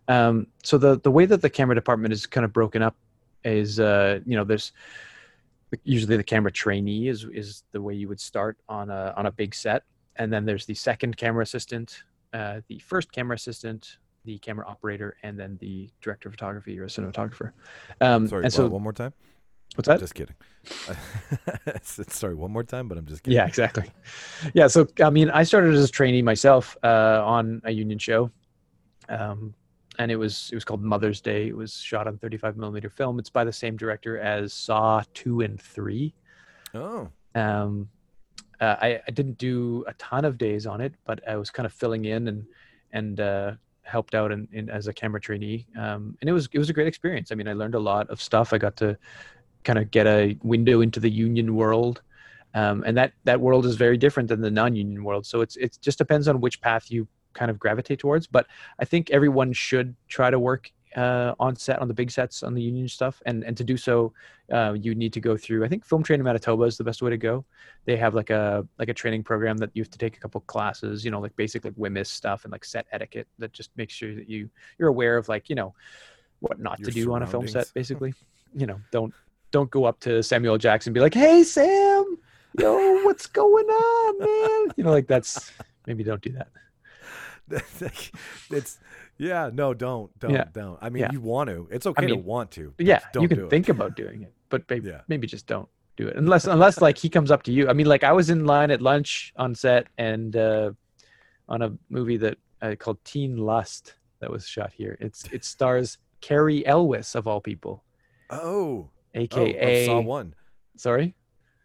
um, 0.08 0.48
so 0.64 0.78
the 0.78 1.00
the 1.00 1.12
way 1.12 1.26
that 1.26 1.42
the 1.42 1.50
camera 1.50 1.76
department 1.76 2.14
is 2.14 2.26
kind 2.26 2.46
of 2.46 2.54
broken 2.54 2.82
up 2.82 2.96
is 3.44 3.80
uh, 3.80 4.20
you 4.26 4.36
know 4.36 4.44
there's 4.44 4.72
usually 5.84 6.18
the 6.18 6.24
camera 6.24 6.52
trainee 6.52 7.08
is 7.08 7.26
is 7.34 7.64
the 7.72 7.82
way 7.82 7.94
you 7.94 8.08
would 8.08 8.20
start 8.20 8.58
on 8.70 8.90
a 8.90 9.14
on 9.16 9.26
a 9.26 9.32
big 9.32 9.56
set. 9.56 9.84
And 10.18 10.32
then 10.32 10.46
there's 10.46 10.66
the 10.66 10.76
second 10.76 11.18
camera 11.18 11.44
assistant 11.44 12.04
uh, 12.34 12.62
the 12.68 12.80
first 12.80 13.12
camera 13.12 13.36
assistant 13.36 13.98
the 14.26 14.38
camera 14.40 14.66
operator 14.68 15.16
and 15.22 15.40
then 15.40 15.56
the 15.62 15.88
director 16.02 16.30
of 16.30 16.34
photography 16.34 16.80
or 16.80 16.86
a 16.86 16.88
cinematographer. 16.88 17.52
Um, 18.02 18.28
sorry 18.28 18.44
and 18.44 18.54
so 18.54 18.68
one 18.68 18.82
more 18.82 18.94
time 18.94 19.14
What's 19.76 19.88
that? 19.88 20.00
Just 20.00 20.16
kidding. 20.16 20.36
Sorry, 21.82 22.34
one 22.34 22.52
more 22.52 22.64
time, 22.64 22.88
but 22.88 22.98
I'm 22.98 23.06
just 23.06 23.24
kidding. 23.24 23.36
Yeah, 23.36 23.46
exactly. 23.46 23.92
Yeah, 24.54 24.68
so 24.68 24.88
I 25.04 25.10
mean, 25.10 25.30
I 25.30 25.44
started 25.44 25.74
as 25.74 25.84
a 25.84 25.92
trainee 25.92 26.22
myself 26.22 26.78
uh, 26.84 27.22
on 27.26 27.62
a 27.66 27.72
union 27.72 28.00
show, 28.00 28.32
um, 29.10 29.54
and 30.00 30.12
it 30.12 30.16
was 30.16 30.50
it 30.52 30.56
was 30.56 30.64
called 30.64 30.82
Mother's 30.82 31.20
Day. 31.20 31.48
It 31.48 31.58
was 31.58 31.74
shot 31.74 32.08
on 32.08 32.18
35 32.18 32.58
millimeter 32.58 32.90
film. 32.90 33.20
It's 33.20 33.30
by 33.30 33.44
the 33.44 33.52
same 33.52 33.76
director 33.76 34.18
as 34.18 34.54
Saw 34.54 35.04
two 35.14 35.42
and 35.42 35.62
three. 35.62 36.14
Oh. 36.74 37.10
Um, 37.36 37.90
uh, 38.62 38.76
I, 38.82 39.02
I 39.06 39.12
didn't 39.12 39.38
do 39.38 39.84
a 39.88 39.94
ton 39.96 40.24
of 40.24 40.38
days 40.38 40.66
on 40.66 40.80
it, 40.80 40.94
but 41.06 41.28
I 41.28 41.36
was 41.36 41.50
kind 41.50 41.66
of 41.66 41.74
filling 41.74 42.06
in 42.06 42.28
and 42.28 42.46
and 42.94 43.20
uh, 43.20 43.52
helped 43.84 44.16
out 44.16 44.32
in, 44.32 44.48
in, 44.52 44.70
as 44.70 44.88
a 44.88 44.94
camera 44.94 45.20
trainee, 45.20 45.68
um, 45.78 46.18
and 46.22 46.30
it 46.30 46.34
was 46.34 46.48
it 46.52 46.60
was 46.60 46.70
a 46.70 46.74
great 46.74 46.88
experience. 46.88 47.32
I 47.32 47.36
mean, 47.36 47.48
I 47.48 47.54
learned 47.54 47.76
a 47.76 47.80
lot 47.80 48.10
of 48.10 48.22
stuff. 48.22 48.54
I 48.54 48.58
got 48.58 48.76
to 48.78 48.98
kind 49.66 49.80
of 49.80 49.92
get 49.92 50.08
a 50.08 50.38
window 50.44 50.82
into 50.82 51.00
the 51.00 51.10
union 51.10 51.56
world. 51.56 52.02
Um, 52.54 52.84
and 52.86 52.96
that 52.98 53.12
that 53.26 53.42
world 53.42 53.66
is 53.66 53.76
very 53.76 53.98
different 53.98 54.30
than 54.30 54.40
the 54.40 54.52
non-union 54.52 55.04
world. 55.04 55.26
So 55.26 55.42
it's 55.42 55.58
it 55.58 55.78
just 55.82 55.98
depends 55.98 56.30
on 56.30 56.40
which 56.40 56.62
path 56.62 56.90
you 56.90 57.08
kind 57.34 57.52
of 57.52 57.60
gravitate 57.60 58.00
towards. 58.00 58.28
But 58.28 58.48
I 58.80 58.86
think 58.86 59.12
everyone 59.12 59.52
should 59.52 59.94
try 60.08 60.30
to 60.30 60.40
work 60.40 60.72
uh, 60.96 61.36
on 61.40 61.56
set 61.58 61.80
on 61.80 61.90
the 61.90 61.94
big 61.94 62.10
sets 62.10 62.44
on 62.44 62.54
the 62.54 62.62
union 62.62 62.88
stuff, 62.88 63.22
and 63.26 63.44
and 63.44 63.58
to 63.58 63.64
do 63.64 63.76
so, 63.76 64.14
uh, 64.54 64.74
you 64.80 64.96
need 64.96 65.12
to 65.14 65.20
go 65.20 65.36
through. 65.36 65.66
I 65.66 65.68
think 65.68 65.86
Film 65.86 66.02
Training 66.02 66.24
Manitoba 66.24 66.64
is 66.64 66.78
the 66.78 66.86
best 66.86 67.02
way 67.02 67.10
to 67.10 67.18
go. 67.18 67.44
They 67.84 67.98
have 67.98 68.16
like 68.16 68.30
a 68.30 68.66
like 68.80 68.88
a 68.88 68.94
training 68.94 69.24
program 69.24 69.58
that 69.58 69.72
you 69.74 69.84
have 69.84 69.90
to 69.92 69.98
take 69.98 70.16
a 70.16 70.20
couple 70.20 70.40
classes. 70.42 71.04
You 71.04 71.12
know, 71.12 71.20
like 71.20 71.36
basic 71.36 71.66
like 71.66 71.76
WHMIS 71.76 72.08
stuff 72.08 72.46
and 72.46 72.52
like 72.52 72.64
set 72.64 72.86
etiquette 72.94 73.28
that 73.40 73.52
just 73.52 73.72
makes 73.76 73.94
sure 73.94 74.16
that 74.16 74.30
you 74.30 74.50
you're 74.80 74.88
aware 74.88 75.18
of 75.18 75.28
like 75.28 75.50
you 75.50 75.56
know 75.56 75.74
what 76.40 76.60
not 76.60 76.80
Your 76.80 76.88
to 76.88 76.92
do 76.92 77.14
on 77.14 77.24
a 77.24 77.28
film 77.28 77.48
set, 77.48 77.70
basically. 77.74 78.14
you 78.56 78.66
know, 78.66 78.80
don't 78.92 79.14
don't 79.52 79.70
go 79.70 79.86
up 79.86 80.00
to 80.02 80.22
Samuel 80.24 80.58
Jackson 80.58 80.92
and 80.92 80.94
be 80.94 81.00
like, 81.00 81.14
"Hey, 81.14 81.44
Sam, 81.44 82.18
yo, 82.60 83.04
what's 83.04 83.28
going 83.28 83.66
on, 83.66 84.20
man?" 84.20 84.74
You 84.78 84.84
know, 84.84 84.92
like 84.92 85.08
that's 85.08 85.52
maybe 85.88 86.04
don't 86.04 86.22
do 86.22 86.34
that. 86.34 86.50
it's 88.52 88.80
yeah, 89.18 89.50
no, 89.54 89.74
don't, 89.74 90.18
don't, 90.20 90.32
yeah. 90.32 90.46
don't. 90.52 90.78
I 90.82 90.90
mean, 90.90 91.02
yeah. 91.02 91.12
you 91.12 91.22
want 91.22 91.50
to. 91.50 91.68
It's 91.72 91.86
okay 91.86 92.04
I 92.04 92.06
mean, 92.08 92.16
to 92.16 92.22
want 92.22 92.52
to. 92.52 92.74
Yeah, 92.78 93.00
you 93.14 93.28
can 93.28 93.50
think 93.50 93.70
about 93.70 93.96
doing 93.96 94.24
it, 94.24 94.34
but 94.50 94.64
maybe, 94.70 94.90
yeah. 94.90 95.02
maybe 95.08 95.28
just 95.28 95.48
don't 95.48 95.70
do 95.96 96.08
it 96.08 96.18
unless 96.18 96.46
unless 96.46 96.82
like 96.82 96.98
he 96.98 97.10
comes 97.10 97.32
up 97.32 97.44
to 97.44 97.52
you. 97.52 97.70
I 97.70 97.74
mean, 97.74 97.86
like 97.86 98.04
I 98.04 98.12
was 98.12 98.30
in 98.30 98.46
line 98.46 98.72
at 98.72 98.82
lunch 98.82 99.34
on 99.38 99.56
set 99.56 99.88
and 99.98 100.36
uh, 100.36 100.72
on 101.48 101.62
a 101.62 101.72
movie 101.90 102.18
that 102.18 102.38
uh, 102.62 102.76
called 102.78 103.04
Teen 103.06 103.38
Lust 103.38 103.96
that 104.20 104.30
was 104.30 104.48
shot 104.48 104.74
here. 104.74 104.98
It's 105.00 105.26
it 105.32 105.46
stars 105.46 105.98
Cary 106.22 106.66
Elwes 106.66 107.16
of 107.16 107.28
all 107.28 107.40
people. 107.40 107.84
Oh, 108.30 108.90
aka 109.16 109.84
oh, 109.84 109.86
Saw 109.88 110.02
One. 110.02 110.36
Sorry, 110.78 111.16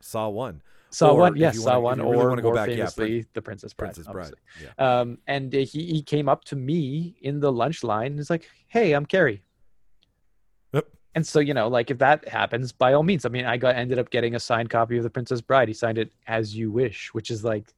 Saw 0.00 0.28
One. 0.28 0.62
Saw 0.90 1.14
one, 1.14 1.36
yes, 1.36 1.62
Saw 1.62 1.78
one, 1.78 2.00
or 2.00 2.28
really 2.28 2.42
go 2.42 2.52
back, 2.52 2.68
famously, 2.68 3.18
yeah, 3.18 3.22
the 3.32 3.42
Princess 3.42 3.72
Bride. 3.72 3.94
Princess 3.94 4.12
Bride. 4.12 4.34
Yeah. 4.60 5.00
Um, 5.00 5.18
and 5.28 5.52
he 5.52 5.64
he 5.64 6.02
came 6.02 6.28
up 6.28 6.44
to 6.46 6.56
me 6.56 7.16
in 7.22 7.38
the 7.38 7.50
lunch 7.50 7.84
line. 7.84 8.08
And 8.08 8.18
he's 8.18 8.30
like, 8.30 8.50
"Hey, 8.66 8.92
I'm 8.92 9.06
Cary." 9.06 9.42
Yep. 10.72 10.88
And 11.14 11.24
so 11.24 11.38
you 11.38 11.54
know, 11.54 11.68
like 11.68 11.92
if 11.92 11.98
that 11.98 12.26
happens, 12.28 12.72
by 12.72 12.94
all 12.94 13.04
means. 13.04 13.24
I 13.24 13.28
mean, 13.28 13.44
I 13.44 13.56
got 13.56 13.76
ended 13.76 14.00
up 14.00 14.10
getting 14.10 14.34
a 14.34 14.40
signed 14.40 14.68
copy 14.68 14.96
of 14.96 15.04
the 15.04 15.10
Princess 15.10 15.40
Bride. 15.40 15.68
He 15.68 15.74
signed 15.74 15.98
it 15.98 16.12
as 16.26 16.56
you 16.56 16.72
wish, 16.72 17.14
which 17.14 17.30
is 17.30 17.44
like, 17.44 17.72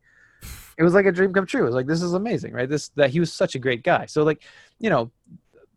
it 0.78 0.82
was 0.82 0.94
like 0.94 1.04
a 1.04 1.12
dream 1.12 1.34
come 1.34 1.46
true. 1.46 1.62
It 1.62 1.66
was 1.66 1.74
like 1.74 1.86
this 1.86 2.00
is 2.00 2.14
amazing, 2.14 2.54
right? 2.54 2.68
This 2.68 2.88
that 2.96 3.10
he 3.10 3.20
was 3.20 3.30
such 3.30 3.54
a 3.54 3.58
great 3.58 3.82
guy. 3.82 4.06
So 4.06 4.22
like, 4.22 4.42
you 4.78 4.88
know, 4.88 5.10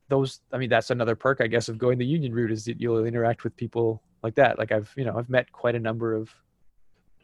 those. 0.08 0.42
I 0.52 0.58
mean, 0.58 0.70
that's 0.70 0.90
another 0.90 1.16
perk, 1.16 1.42
I 1.42 1.48
guess, 1.48 1.70
of 1.70 1.78
going 1.78 1.98
the 1.98 2.06
union 2.06 2.34
route 2.34 2.52
is 2.52 2.66
that 2.66 2.80
you'll 2.80 3.06
interact 3.06 3.44
with 3.44 3.56
people 3.56 4.02
like 4.24 4.36
that. 4.36 4.58
Like 4.58 4.72
I've, 4.72 4.92
you 4.96 5.06
know, 5.06 5.18
I've 5.18 5.30
met 5.30 5.52
quite 5.52 5.76
a 5.76 5.80
number 5.80 6.14
of 6.14 6.30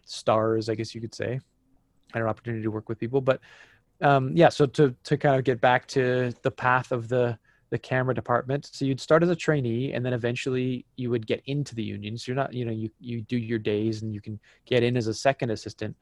stars, 0.05 0.69
I 0.69 0.75
guess 0.75 0.93
you 0.93 1.01
could 1.01 1.15
say. 1.15 1.39
Had 2.13 2.21
an 2.21 2.27
opportunity 2.27 2.63
to 2.63 2.71
work 2.71 2.89
with 2.89 2.99
people, 2.99 3.21
but 3.21 3.39
um, 4.01 4.35
yeah. 4.35 4.49
So 4.49 4.65
to 4.65 4.95
to 5.03 5.17
kind 5.17 5.37
of 5.37 5.43
get 5.43 5.61
back 5.61 5.87
to 5.89 6.33
the 6.41 6.51
path 6.51 6.91
of 6.91 7.07
the 7.07 7.37
the 7.69 7.79
camera 7.79 8.13
department, 8.13 8.69
so 8.69 8.83
you'd 8.83 8.99
start 8.99 9.23
as 9.23 9.29
a 9.29 9.35
trainee, 9.35 9.93
and 9.93 10.05
then 10.05 10.11
eventually 10.11 10.85
you 10.97 11.09
would 11.09 11.25
get 11.25 11.41
into 11.45 11.73
the 11.73 11.83
union. 11.83 12.17
So 12.17 12.31
you're 12.31 12.35
not, 12.35 12.53
you 12.53 12.65
know, 12.65 12.71
you 12.71 12.89
you 12.99 13.21
do 13.21 13.37
your 13.37 13.59
days, 13.59 14.01
and 14.01 14.13
you 14.13 14.19
can 14.19 14.39
get 14.65 14.83
in 14.83 14.97
as 14.97 15.07
a 15.07 15.13
second 15.13 15.51
assistant. 15.51 15.95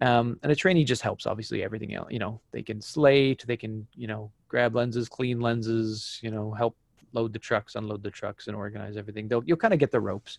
Um, 0.00 0.38
and 0.42 0.52
a 0.52 0.56
trainee 0.56 0.84
just 0.84 1.02
helps, 1.02 1.26
obviously, 1.26 1.62
everything 1.62 1.94
else. 1.94 2.08
You 2.10 2.20
know, 2.20 2.40
they 2.52 2.62
can 2.62 2.80
slate, 2.80 3.44
they 3.46 3.56
can, 3.56 3.86
you 3.94 4.06
know, 4.06 4.30
grab 4.48 4.74
lenses, 4.74 5.08
clean 5.08 5.40
lenses, 5.40 6.20
you 6.22 6.30
know, 6.30 6.52
help 6.52 6.76
load 7.12 7.32
the 7.32 7.38
trucks, 7.38 7.74
unload 7.74 8.02
the 8.02 8.10
trucks, 8.10 8.46
and 8.46 8.56
organize 8.56 8.96
everything. 8.96 9.28
They'll, 9.28 9.42
you'll 9.44 9.56
kind 9.56 9.74
of 9.74 9.80
get 9.80 9.90
the 9.90 10.00
ropes 10.00 10.38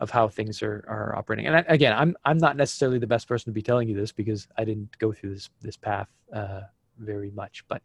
of 0.00 0.10
how 0.10 0.28
things 0.28 0.62
are, 0.62 0.84
are 0.88 1.16
operating. 1.16 1.46
And 1.46 1.56
I, 1.56 1.64
again, 1.68 1.92
I'm 1.96 2.16
I'm 2.24 2.38
not 2.38 2.56
necessarily 2.56 2.98
the 2.98 3.06
best 3.06 3.26
person 3.26 3.46
to 3.46 3.54
be 3.54 3.62
telling 3.62 3.88
you 3.88 3.96
this 3.96 4.12
because 4.12 4.46
I 4.56 4.64
didn't 4.64 4.96
go 4.98 5.12
through 5.12 5.34
this 5.34 5.50
this 5.60 5.76
path 5.76 6.08
uh, 6.32 6.62
very 6.98 7.30
much. 7.30 7.64
But 7.68 7.82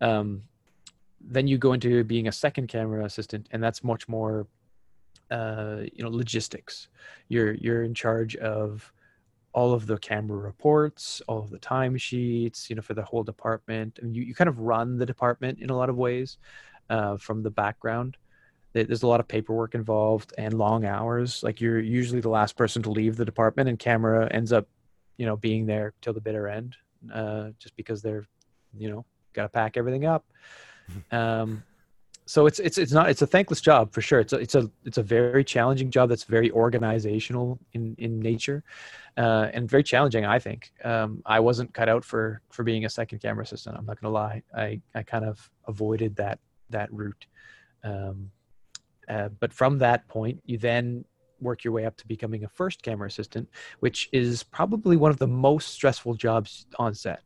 um, 0.00 0.42
then 1.20 1.46
you 1.46 1.58
go 1.58 1.72
into 1.72 2.04
being 2.04 2.28
a 2.28 2.32
second 2.32 2.68
camera 2.68 3.04
assistant, 3.04 3.48
and 3.50 3.62
that's 3.62 3.84
much 3.84 4.08
more 4.08 4.46
uh, 5.30 5.82
you 5.92 6.02
know 6.02 6.10
logistics. 6.10 6.88
You're 7.28 7.54
you're 7.54 7.82
in 7.82 7.94
charge 7.94 8.36
of 8.36 8.92
all 9.54 9.72
of 9.72 9.86
the 9.86 9.96
camera 9.96 10.36
reports, 10.36 11.22
all 11.28 11.38
of 11.38 11.48
the 11.48 11.58
timesheets, 11.58 12.68
you 12.68 12.76
know, 12.76 12.82
for 12.82 12.94
the 12.94 13.02
whole 13.02 13.22
department. 13.22 14.00
and 14.02 14.14
you, 14.14 14.22
you 14.22 14.34
kind 14.34 14.48
of 14.48 14.58
run 14.58 14.98
the 14.98 15.06
department 15.06 15.60
in 15.60 15.70
a 15.70 15.76
lot 15.76 15.88
of 15.88 15.96
ways 15.96 16.38
uh, 16.90 17.16
from 17.16 17.42
the 17.42 17.50
background. 17.50 18.16
There's 18.72 19.04
a 19.04 19.06
lot 19.06 19.20
of 19.20 19.28
paperwork 19.28 19.76
involved 19.76 20.34
and 20.36 20.52
long 20.54 20.84
hours. 20.84 21.44
Like 21.44 21.60
you're 21.60 21.78
usually 21.78 22.20
the 22.20 22.28
last 22.28 22.56
person 22.56 22.82
to 22.82 22.90
leave 22.90 23.16
the 23.16 23.24
department, 23.24 23.68
and 23.68 23.78
camera 23.78 24.28
ends 24.32 24.52
up, 24.52 24.66
you 25.16 25.26
know, 25.26 25.36
being 25.36 25.64
there 25.64 25.94
till 26.02 26.12
the 26.12 26.20
bitter 26.20 26.48
end, 26.48 26.74
uh, 27.12 27.50
just 27.60 27.76
because 27.76 28.02
they're, 28.02 28.26
you 28.76 28.90
know, 28.90 29.04
got 29.32 29.44
to 29.44 29.48
pack 29.48 29.76
everything 29.76 30.04
up. 30.04 30.24
Um, 31.10 31.62
so 32.26 32.46
it's 32.46 32.58
it's 32.58 32.78
it's 32.78 32.92
not 32.92 33.10
it's 33.10 33.22
a 33.22 33.26
thankless 33.26 33.60
job 33.60 33.92
for 33.92 34.00
sure. 34.00 34.18
It's 34.18 34.32
a 34.32 34.36
it's 34.36 34.54
a 34.54 34.70
it's 34.84 34.98
a 34.98 35.02
very 35.02 35.44
challenging 35.44 35.90
job 35.90 36.08
that's 36.08 36.24
very 36.24 36.50
organizational 36.50 37.58
in 37.74 37.94
in 37.98 38.18
nature, 38.18 38.64
uh, 39.18 39.48
and 39.52 39.68
very 39.68 39.82
challenging. 39.82 40.24
I 40.24 40.38
think 40.38 40.72
um, 40.84 41.22
I 41.26 41.40
wasn't 41.40 41.74
cut 41.74 41.88
out 41.88 42.04
for 42.04 42.40
for 42.50 42.62
being 42.62 42.86
a 42.86 42.88
second 42.88 43.18
camera 43.20 43.44
assistant. 43.44 43.76
I'm 43.76 43.84
not 43.84 44.00
gonna 44.00 44.14
lie. 44.14 44.42
I 44.56 44.80
I 44.94 45.02
kind 45.02 45.24
of 45.24 45.50
avoided 45.68 46.16
that 46.16 46.38
that 46.70 46.90
route. 46.92 47.26
Um, 47.82 48.30
uh, 49.06 49.28
but 49.28 49.52
from 49.52 49.78
that 49.78 50.08
point, 50.08 50.40
you 50.46 50.56
then 50.56 51.04
work 51.40 51.62
your 51.62 51.74
way 51.74 51.84
up 51.84 51.96
to 51.98 52.06
becoming 52.06 52.44
a 52.44 52.48
first 52.48 52.82
camera 52.82 53.06
assistant, 53.06 53.48
which 53.80 54.08
is 54.12 54.42
probably 54.42 54.96
one 54.96 55.10
of 55.10 55.18
the 55.18 55.26
most 55.26 55.68
stressful 55.68 56.14
jobs 56.14 56.66
on 56.78 56.94
set. 56.94 57.22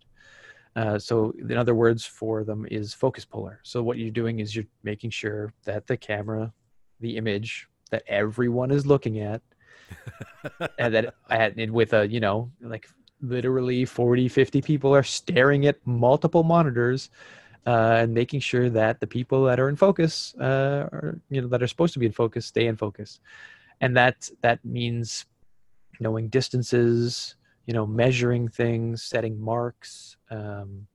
Uh, 0.76 0.98
so 0.98 1.34
in 1.38 1.56
other 1.56 1.74
words 1.74 2.04
for 2.04 2.44
them 2.44 2.66
is 2.70 2.94
focus 2.94 3.24
puller. 3.24 3.60
So 3.62 3.82
what 3.82 3.98
you're 3.98 4.10
doing 4.10 4.40
is 4.40 4.54
you're 4.54 4.66
making 4.82 5.10
sure 5.10 5.52
that 5.64 5.86
the 5.86 5.96
camera, 5.96 6.52
the 7.00 7.16
image 7.16 7.68
that 7.90 8.02
everyone 8.06 8.70
is 8.70 8.86
looking 8.86 9.20
at, 9.20 9.42
and 10.78 10.94
that 10.94 11.14
and 11.30 11.70
with 11.72 11.92
a 11.94 12.06
you 12.08 12.20
know 12.20 12.50
like 12.60 12.88
literally 13.20 13.84
40 13.84 14.28
50 14.28 14.62
people 14.62 14.94
are 14.94 15.02
staring 15.02 15.66
at 15.66 15.76
multiple 15.86 16.44
monitors 16.44 17.10
uh, 17.66 17.96
and 18.00 18.14
making 18.14 18.40
sure 18.40 18.70
that 18.70 19.00
the 19.00 19.06
people 19.06 19.44
that 19.44 19.58
are 19.58 19.68
in 19.68 19.76
focus 19.76 20.34
uh, 20.40 20.88
are 20.92 21.20
you 21.30 21.40
know 21.40 21.48
that 21.48 21.62
are 21.62 21.66
supposed 21.66 21.92
to 21.94 21.98
be 21.98 22.06
in 22.06 22.12
focus 22.12 22.46
stay 22.46 22.66
in 22.66 22.76
focus 22.76 23.20
and 23.80 23.96
that 23.96 24.28
that 24.42 24.64
means 24.64 25.26
knowing 26.00 26.28
distances 26.28 27.34
you 27.66 27.74
know 27.74 27.86
measuring 27.86 28.48
things 28.48 29.02
setting 29.02 29.40
marks 29.40 30.17
um, 30.30 30.86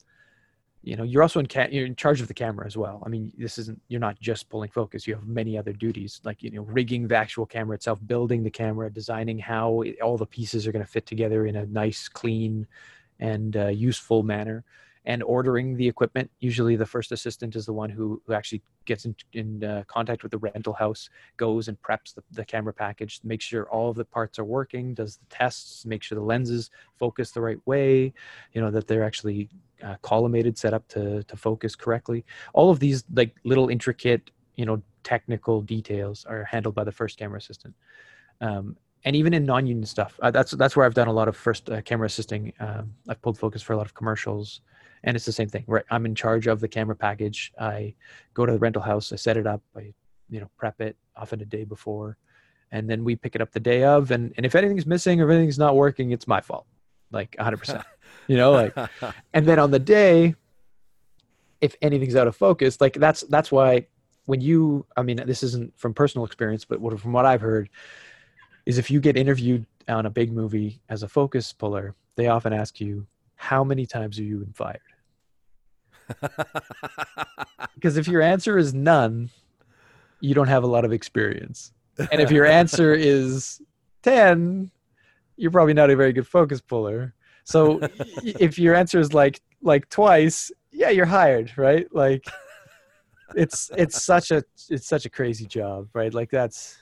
you 0.83 0.97
know 0.97 1.03
you're 1.03 1.21
also 1.21 1.39
in 1.39 1.47
ca- 1.47 1.69
you're 1.71 1.85
in 1.85 1.95
charge 1.95 2.21
of 2.21 2.27
the 2.27 2.33
camera 2.33 2.65
as 2.65 2.75
well. 2.75 3.01
I 3.05 3.09
mean 3.09 3.31
this 3.37 3.57
isn't 3.57 3.81
you're 3.87 4.01
not 4.01 4.19
just 4.19 4.49
pulling 4.49 4.69
focus. 4.69 5.07
You 5.07 5.15
have 5.15 5.25
many 5.25 5.57
other 5.57 5.73
duties 5.73 6.19
like 6.23 6.43
you 6.43 6.51
know 6.51 6.63
rigging 6.63 7.07
the 7.07 7.15
actual 7.15 7.45
camera 7.45 7.75
itself 7.75 7.99
building 8.05 8.43
the 8.43 8.51
camera 8.51 8.91
designing 8.91 9.39
how 9.39 9.81
it, 9.81 10.01
all 10.01 10.17
the 10.17 10.25
pieces 10.25 10.67
are 10.67 10.71
going 10.71 10.85
to 10.85 10.91
fit 10.91 11.05
together 11.05 11.47
in 11.47 11.55
a 11.55 11.65
nice 11.67 12.09
clean 12.09 12.67
and 13.19 13.55
uh, 13.55 13.67
useful 13.67 14.23
manner 14.23 14.65
and 15.05 15.21
ordering 15.23 15.75
the 15.75 15.87
equipment. 15.87 16.29
Usually, 16.39 16.75
the 16.75 16.85
first 16.85 17.11
assistant 17.11 17.55
is 17.55 17.65
the 17.65 17.73
one 17.73 17.89
who, 17.89 18.21
who 18.25 18.33
actually 18.33 18.61
gets 18.85 19.05
in, 19.05 19.15
in 19.33 19.63
uh, 19.63 19.83
contact 19.87 20.23
with 20.23 20.31
the 20.31 20.37
rental 20.37 20.73
house, 20.73 21.09
goes 21.37 21.67
and 21.67 21.81
preps 21.81 22.13
the, 22.13 22.23
the 22.31 22.45
camera 22.45 22.73
package, 22.73 23.19
makes 23.23 23.45
sure 23.45 23.69
all 23.69 23.89
of 23.89 23.95
the 23.95 24.05
parts 24.05 24.39
are 24.39 24.45
working, 24.45 24.93
does 24.93 25.17
the 25.17 25.25
tests, 25.29 25.85
make 25.85 26.03
sure 26.03 26.17
the 26.17 26.23
lenses 26.23 26.69
focus 26.97 27.31
the 27.31 27.41
right 27.41 27.59
way, 27.65 28.13
you 28.53 28.61
know, 28.61 28.71
that 28.71 28.87
they're 28.87 29.03
actually 29.03 29.49
uh, 29.83 29.95
collimated, 30.03 30.57
set 30.57 30.73
up 30.73 30.87
to, 30.87 31.23
to 31.23 31.35
focus 31.35 31.75
correctly. 31.75 32.25
All 32.53 32.69
of 32.69 32.79
these, 32.79 33.03
like 33.13 33.35
little 33.43 33.69
intricate, 33.69 34.31
you 34.55 34.65
know, 34.65 34.81
technical 35.03 35.61
details 35.61 36.25
are 36.25 36.45
handled 36.45 36.75
by 36.75 36.83
the 36.83 36.91
first 36.91 37.17
camera 37.17 37.37
assistant. 37.37 37.75
Um, 38.39 38.77
and 39.05 39.15
even 39.15 39.33
in 39.33 39.45
non-union 39.45 39.85
stuff, 39.85 40.17
uh, 40.21 40.31
that's 40.31 40.51
that's 40.51 40.77
where 40.77 40.85
I've 40.85 40.93
done 40.93 41.09
a 41.09 41.13
lot 41.13 41.27
of 41.27 41.35
first 41.35 41.69
uh, 41.69 41.81
camera 41.81 42.05
assisting. 42.05 42.53
Um, 42.59 42.93
I've 43.09 43.21
pulled 43.21 43.37
focus 43.37 43.61
for 43.61 43.73
a 43.73 43.77
lot 43.77 43.85
of 43.85 43.93
commercials, 43.93 44.61
and 45.03 45.15
it's 45.15 45.25
the 45.25 45.31
same 45.31 45.49
thing 45.49 45.63
right? 45.67 45.85
I'm 45.89 46.05
in 46.05 46.15
charge 46.15 46.47
of 46.47 46.59
the 46.59 46.67
camera 46.67 46.95
package. 46.95 47.51
I 47.59 47.95
go 48.33 48.45
to 48.45 48.53
the 48.53 48.59
rental 48.59 48.81
house 48.81 49.11
i 49.11 49.15
set 49.15 49.37
it 49.37 49.47
up 49.47 49.61
i 49.75 49.93
you 50.29 50.39
know 50.39 50.49
prep 50.57 50.81
it 50.81 50.97
often 51.15 51.41
a 51.41 51.45
day 51.45 51.63
before. 51.63 52.17
And 52.71 52.89
then 52.89 53.03
we 53.03 53.15
pick 53.15 53.35
it 53.35 53.41
up 53.41 53.51
the 53.51 53.59
day 53.59 53.83
of 53.83 54.09
and, 54.09 54.33
and 54.35 54.47
if 54.47 54.55
anything's 54.55 54.87
missing 54.87 55.21
or 55.21 55.25
if 55.25 55.35
anything's 55.35 55.59
not 55.59 55.75
working 55.75 56.09
it's 56.11 56.27
my 56.27 56.41
fault 56.41 56.65
like 57.11 57.35
100% 57.39 57.83
you 58.27 58.35
know 58.35 58.51
like 58.51 58.75
and 59.33 59.45
then 59.45 59.59
on 59.59 59.71
the 59.71 59.79
day 59.79 60.35
if 61.61 61.75
anything's 61.81 62.15
out 62.15 62.27
of 62.27 62.35
focus 62.35 62.81
like 62.81 62.93
that's 62.95 63.21
that's 63.29 63.51
why 63.51 63.85
when 64.25 64.41
you 64.41 64.85
i 64.97 65.03
mean 65.03 65.21
this 65.25 65.43
isn't 65.43 65.71
from 65.77 65.93
personal 65.93 66.25
experience 66.25 66.65
but 66.65 66.81
what, 66.81 66.99
from 66.99 67.13
what 67.13 67.25
i've 67.25 67.41
heard 67.41 67.69
is 68.65 68.77
if 68.77 68.89
you 68.89 68.99
get 68.99 69.15
interviewed 69.15 69.65
on 69.87 70.05
a 70.05 70.09
big 70.09 70.33
movie 70.33 70.81
as 70.89 71.03
a 71.03 71.07
focus 71.07 71.53
puller 71.53 71.95
they 72.15 72.27
often 72.27 72.51
ask 72.51 72.81
you 72.81 73.05
how 73.35 73.63
many 73.63 73.85
times 73.85 74.17
have 74.17 74.25
you 74.25 74.39
been 74.39 74.53
fired 74.53 74.81
because 77.75 77.97
if 77.97 78.07
your 78.07 78.21
answer 78.21 78.57
is 78.57 78.73
none, 78.73 79.29
you 80.19 80.33
don't 80.33 80.47
have 80.47 80.63
a 80.63 80.67
lot 80.67 80.85
of 80.85 80.93
experience. 80.93 81.73
And 82.11 82.21
if 82.21 82.31
your 82.31 82.45
answer 82.45 82.93
is 82.97 83.61
10, 84.03 84.71
you're 85.37 85.51
probably 85.51 85.73
not 85.73 85.89
a 85.89 85.95
very 85.95 86.13
good 86.13 86.27
focus 86.27 86.61
puller. 86.61 87.13
So 87.43 87.79
if 88.23 88.57
your 88.57 88.75
answer 88.75 88.99
is 88.99 89.13
like 89.13 89.41
like 89.61 89.89
twice, 89.89 90.51
yeah, 90.71 90.89
you're 90.89 91.05
hired, 91.05 91.51
right? 91.57 91.87
Like 91.93 92.25
it's 93.35 93.69
it's 93.77 94.01
such 94.01 94.31
a 94.31 94.43
it's 94.69 94.87
such 94.87 95.05
a 95.05 95.09
crazy 95.09 95.45
job, 95.45 95.89
right? 95.93 96.13
Like 96.13 96.29
that's 96.29 96.77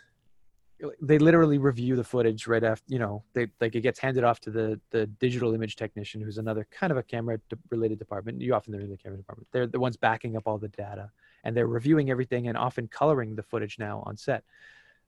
they 1.02 1.18
literally 1.18 1.58
review 1.58 1.96
the 1.96 2.04
footage 2.04 2.48
right 2.48 2.64
after 2.64 2.84
you 2.88 3.00
know 3.00 3.24
they 3.34 3.48
like 3.60 3.76
it 3.76 3.82
gets 3.82 4.00
handed 4.00 4.24
off 4.24 4.40
to 4.42 4.52
the 4.52 4.80
the 4.90 5.06
digital 5.08 5.54
image 5.54 5.76
technician 5.76 6.22
who's 6.22 6.38
another 6.38 6.68
kind 6.72 6.92
of 6.92 6.98
a 6.98 7.04
camera 7.04 7.40
related 7.70 8.00
department. 8.00 8.42
You 8.42 8.54
often 8.54 8.72
they're 8.72 8.82
in 8.82 8.90
the 8.90 8.98
camera 8.98 9.18
department. 9.18 9.48
They're 9.52 9.68
the 9.68 9.80
ones 9.80 9.98
backing 9.98 10.36
up 10.38 10.44
all 10.46 10.58
the 10.58 10.70
data 10.70 11.12
and 11.44 11.56
they're 11.56 11.68
reviewing 11.68 12.10
everything 12.10 12.48
and 12.48 12.58
often 12.58 12.88
coloring 12.88 13.36
the 13.36 13.44
footage 13.44 13.78
now 13.80 14.04
on 14.06 14.18
set. 14.18 14.44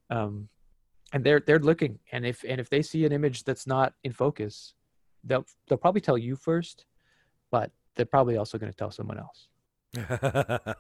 Um, 0.09 0.49
and 1.13 1.23
they're 1.23 1.39
they're 1.39 1.59
looking 1.59 1.99
and 2.11 2.25
if 2.25 2.43
and 2.47 2.59
if 2.59 2.69
they 2.69 2.81
see 2.81 3.05
an 3.05 3.11
image 3.11 3.43
that's 3.43 3.67
not 3.67 3.93
in 4.03 4.11
focus 4.11 4.73
they'll 5.23 5.45
they'll 5.67 5.77
probably 5.77 6.01
tell 6.01 6.17
you 6.17 6.35
first 6.35 6.85
but 7.51 7.71
they're 7.95 8.05
probably 8.05 8.35
also 8.35 8.57
going 8.57 8.71
to 8.71 8.77
tell 8.77 8.91
someone 8.91 9.19
else. 9.19 9.47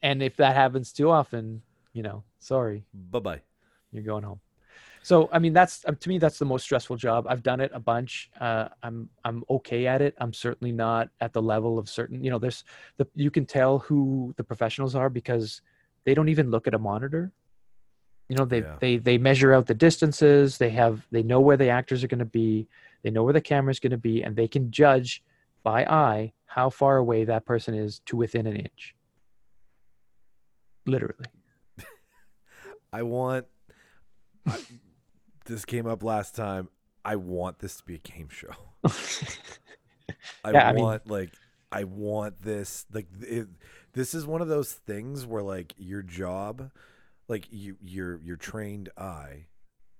And 0.00 0.22
if 0.22 0.36
that 0.36 0.54
happens 0.54 0.92
too 0.92 1.10
often 1.10 1.62
you 1.92 2.02
know 2.02 2.22
sorry. 2.38 2.84
Bye 2.94 3.18
bye 3.18 3.42
you're 3.92 4.02
going 4.02 4.24
home. 4.24 4.40
So 5.02 5.28
I 5.32 5.38
mean, 5.38 5.52
that's 5.52 5.84
um, 5.86 5.96
to 5.96 6.08
me 6.08 6.18
that's 6.18 6.38
the 6.38 6.44
most 6.44 6.64
stressful 6.64 6.96
job. 6.96 7.26
I've 7.28 7.42
done 7.42 7.60
it 7.60 7.70
a 7.72 7.80
bunch. 7.80 8.30
Uh, 8.40 8.68
I'm 8.82 9.08
I'm 9.24 9.44
okay 9.48 9.86
at 9.86 10.02
it. 10.02 10.14
I'm 10.18 10.32
certainly 10.32 10.72
not 10.72 11.08
at 11.20 11.32
the 11.32 11.42
level 11.42 11.78
of 11.78 11.88
certain. 11.88 12.22
You 12.22 12.30
know, 12.30 12.38
there's 12.38 12.64
the 12.96 13.06
you 13.14 13.30
can 13.30 13.46
tell 13.46 13.78
who 13.78 14.34
the 14.36 14.44
professionals 14.44 14.94
are 14.94 15.08
because 15.08 15.62
they 16.04 16.14
don't 16.14 16.28
even 16.28 16.50
look 16.50 16.66
at 16.66 16.74
a 16.74 16.78
monitor. 16.78 17.32
You 18.28 18.36
know, 18.36 18.44
they 18.44 18.60
yeah. 18.60 18.76
they 18.80 18.96
they 18.98 19.18
measure 19.18 19.54
out 19.54 19.66
the 19.66 19.74
distances. 19.74 20.58
They 20.58 20.70
have 20.70 21.06
they 21.10 21.22
know 21.22 21.40
where 21.40 21.56
the 21.56 21.70
actors 21.70 22.04
are 22.04 22.08
going 22.08 22.18
to 22.18 22.24
be. 22.24 22.68
They 23.02 23.10
know 23.10 23.22
where 23.22 23.32
the 23.32 23.40
camera 23.40 23.70
is 23.70 23.80
going 23.80 23.92
to 23.92 23.98
be, 23.98 24.22
and 24.22 24.36
they 24.36 24.48
can 24.48 24.70
judge 24.70 25.22
by 25.62 25.84
eye 25.84 26.32
how 26.46 26.70
far 26.70 26.96
away 26.96 27.24
that 27.24 27.46
person 27.46 27.74
is 27.74 28.00
to 28.06 28.16
within 28.16 28.46
an 28.46 28.56
inch. 28.56 28.94
Literally. 30.86 31.26
I 32.92 33.02
want 33.02 33.46
I, 34.48 34.58
this 35.46 35.64
came 35.64 35.86
up 35.86 36.02
last 36.02 36.34
time. 36.34 36.68
I 37.04 37.16
want 37.16 37.58
this 37.58 37.76
to 37.76 37.84
be 37.84 37.94
a 37.94 37.98
game 37.98 38.28
show. 38.28 38.54
I 40.44 40.50
yeah, 40.52 40.72
want 40.72 41.02
I 41.06 41.08
mean, 41.08 41.18
like 41.20 41.32
I 41.70 41.84
want 41.84 42.42
this 42.42 42.86
like 42.92 43.06
it, 43.20 43.48
this 43.92 44.14
is 44.14 44.26
one 44.26 44.40
of 44.40 44.48
those 44.48 44.72
things 44.72 45.26
where 45.26 45.42
like 45.42 45.74
your 45.76 46.02
job 46.02 46.70
like 47.28 47.46
you 47.50 47.76
your 47.82 48.20
your 48.20 48.36
trained 48.36 48.88
eye 48.96 49.46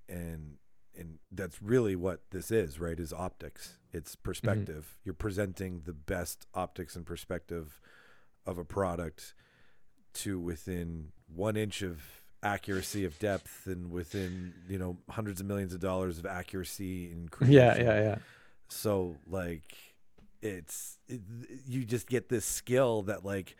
and 0.08 0.56
and 0.96 1.18
that's 1.30 1.62
really 1.62 1.94
what 1.94 2.22
this 2.30 2.50
is 2.50 2.80
right 2.80 2.98
is 2.98 3.12
optics 3.12 3.78
it's 3.92 4.14
mm-hmm. 4.14 4.22
perspective 4.22 4.84
mm-hmm. 4.84 5.00
you're 5.04 5.14
presenting 5.14 5.82
the 5.84 5.92
best 5.92 6.46
optics 6.54 6.96
and 6.96 7.06
perspective 7.06 7.80
of 8.46 8.58
a 8.58 8.64
product 8.64 9.34
to 10.14 10.40
within 10.40 11.08
one 11.32 11.56
inch 11.56 11.82
of 11.82 12.22
accuracy 12.42 13.04
of 13.04 13.18
depth 13.18 13.66
and 13.66 13.90
within 13.90 14.54
you 14.68 14.78
know 14.78 14.96
hundreds 15.10 15.40
of 15.40 15.46
millions 15.46 15.74
of 15.74 15.80
dollars 15.80 16.18
of 16.18 16.26
accuracy 16.26 17.10
and 17.10 17.28
yeah 17.52 17.76
yeah 17.76 18.00
yeah 18.00 18.16
so 18.68 19.16
like 19.26 19.76
it's 20.40 20.98
it, 21.08 21.20
you 21.66 21.84
just 21.84 22.08
get 22.08 22.28
this 22.28 22.44
skill 22.44 23.02
that 23.02 23.24
like 23.24 23.56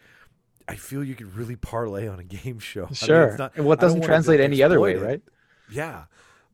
I 0.69 0.77
feel 0.77 1.03
you 1.03 1.15
could 1.15 1.35
really 1.35 1.57
parlay 1.57 2.07
on 2.09 2.21
a 2.21 2.25
game 2.43 2.59
show. 2.59 2.89
Sure. 2.93 3.25
I 3.25 3.29
mean, 3.29 3.37
not, 3.39 3.53
and 3.57 3.65
what 3.65 3.81
doesn't 3.81 4.03
translate 4.03 4.39
any 4.39 4.63
other 4.63 4.79
way, 4.79 4.93
it. 4.95 5.01
right? 5.01 5.23
Yeah. 5.71 6.05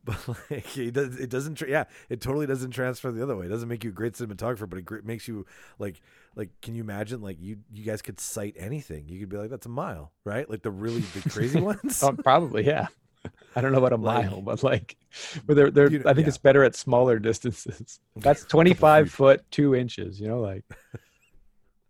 But 0.27 0.29
like 0.51 0.77
it, 0.77 0.93
does, 0.93 1.17
it 1.17 1.31
doesn't. 1.31 1.55
Tra- 1.55 1.71
yeah, 1.71 1.85
it 2.11 2.21
totally 2.21 2.47
doesn't 2.47 2.73
transfer 2.73 3.11
the 3.11 3.23
other 3.23 3.37
way. 3.37 3.47
It 3.47 3.49
doesn't 3.49 3.71
make 3.71 3.85
you 3.85 3.91
a 3.91 3.93
great 3.95 4.13
cinematographer, 4.13 4.69
but 4.69 4.79
it 4.79 5.05
makes 5.07 5.27
you 5.27 5.47
like 5.79 6.03
like 6.37 6.51
can 6.61 6.75
you 6.75 6.83
imagine 6.83 7.21
like 7.21 7.41
you 7.41 7.59
you 7.73 7.85
guys 7.85 8.03
could 8.03 8.19
cite 8.19 8.55
anything 8.59 9.09
you 9.09 9.21
could 9.21 9.29
be 9.29 9.37
like 9.37 9.51
that's 9.51 9.67
a 9.67 9.71
mile 9.71 10.13
right 10.25 10.49
like 10.51 10.63
the 10.63 10.71
really 10.71 11.01
the 11.01 11.31
crazy 11.31 11.61
ones 11.61 12.03
oh, 12.03 12.13
probably 12.13 12.67
yeah 12.67 12.87
i 13.57 13.61
don't 13.61 13.73
know 13.73 13.79
about 13.79 13.93
a 13.93 13.97
like, 13.97 14.31
mile 14.31 14.41
but 14.41 14.63
like 14.63 14.97
but 15.47 15.57
they're, 15.57 15.71
they're 15.71 15.91
you 15.91 15.99
know, 16.01 16.11
i 16.11 16.15
think 16.15 16.27
yeah. 16.27 16.29
it's 16.29 16.39
better 16.39 16.65
at 16.65 16.75
smaller 16.75 17.19
distances 17.19 18.01
that's 18.17 18.45
25 18.45 19.11
foot 19.11 19.45
two 19.51 19.75
inches 19.75 20.21
you 20.21 20.29
know 20.29 20.41
like 20.41 20.65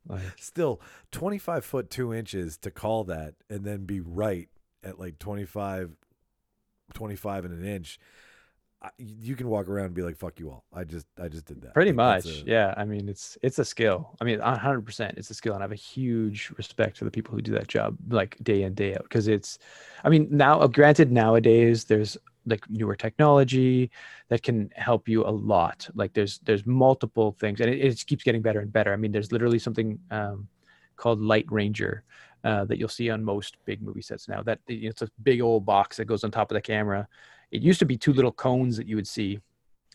like 0.06 0.22
still 0.38 0.80
25 1.12 1.64
foot 1.64 1.90
two 1.90 2.12
inches 2.12 2.58
to 2.58 2.70
call 2.70 3.04
that 3.04 3.34
and 3.48 3.64
then 3.64 3.84
be 3.84 4.00
right 4.00 4.48
at 4.82 4.98
like 4.98 5.18
25 5.18 5.90
25 6.94 7.44
and 7.44 7.54
an 7.54 7.64
inch 7.64 7.98
you 8.98 9.34
can 9.34 9.48
walk 9.48 9.68
around 9.68 9.86
and 9.86 9.94
be 9.94 10.02
like, 10.02 10.16
"Fuck 10.16 10.38
you 10.38 10.50
all." 10.50 10.64
I 10.72 10.84
just, 10.84 11.06
I 11.18 11.28
just 11.28 11.46
did 11.46 11.62
that. 11.62 11.72
Pretty 11.72 11.92
Like, 11.92 12.24
much, 12.24 12.26
a- 12.26 12.44
yeah. 12.46 12.74
I 12.76 12.84
mean, 12.84 13.08
it's 13.08 13.38
it's 13.42 13.58
a 13.58 13.64
skill. 13.64 14.14
I 14.20 14.24
mean, 14.24 14.40
hundred 14.40 14.82
percent, 14.82 15.16
it's 15.16 15.30
a 15.30 15.34
skill, 15.34 15.54
and 15.54 15.62
I 15.62 15.64
have 15.64 15.72
a 15.72 15.76
huge 15.76 16.52
respect 16.58 16.98
for 16.98 17.04
the 17.04 17.10
people 17.10 17.34
who 17.34 17.40
do 17.40 17.52
that 17.52 17.66
job, 17.68 17.96
like 18.10 18.36
day 18.42 18.62
in 18.62 18.74
day 18.74 18.94
out, 18.94 19.04
because 19.04 19.26
it's. 19.26 19.58
I 20.04 20.10
mean, 20.10 20.28
now, 20.30 20.60
uh, 20.60 20.66
granted, 20.66 21.10
nowadays 21.10 21.84
there's 21.84 22.18
like 22.46 22.68
newer 22.68 22.94
technology 22.94 23.90
that 24.28 24.42
can 24.42 24.70
help 24.76 25.08
you 25.08 25.24
a 25.26 25.30
lot. 25.30 25.88
Like 25.94 26.12
there's 26.12 26.38
there's 26.40 26.66
multiple 26.66 27.32
things, 27.40 27.60
and 27.60 27.70
it, 27.70 27.80
it 27.80 27.90
just 27.92 28.06
keeps 28.06 28.22
getting 28.22 28.42
better 28.42 28.60
and 28.60 28.70
better. 28.72 28.92
I 28.92 28.96
mean, 28.96 29.12
there's 29.12 29.32
literally 29.32 29.58
something 29.58 29.98
um, 30.10 30.46
called 30.96 31.20
Light 31.20 31.46
Ranger. 31.50 32.04
Uh, 32.44 32.62
that 32.66 32.78
you'll 32.78 32.90
see 32.90 33.08
on 33.08 33.24
most 33.24 33.56
big 33.64 33.80
movie 33.80 34.02
sets 34.02 34.28
now. 34.28 34.42
That 34.42 34.58
it's 34.68 35.00
a 35.00 35.08
big 35.22 35.40
old 35.40 35.64
box 35.64 35.96
that 35.96 36.04
goes 36.04 36.24
on 36.24 36.30
top 36.30 36.50
of 36.50 36.54
the 36.54 36.60
camera. 36.60 37.08
It 37.50 37.62
used 37.62 37.78
to 37.78 37.86
be 37.86 37.96
two 37.96 38.12
little 38.12 38.32
cones 38.32 38.76
that 38.76 38.86
you 38.86 38.96
would 38.96 39.08
see 39.08 39.40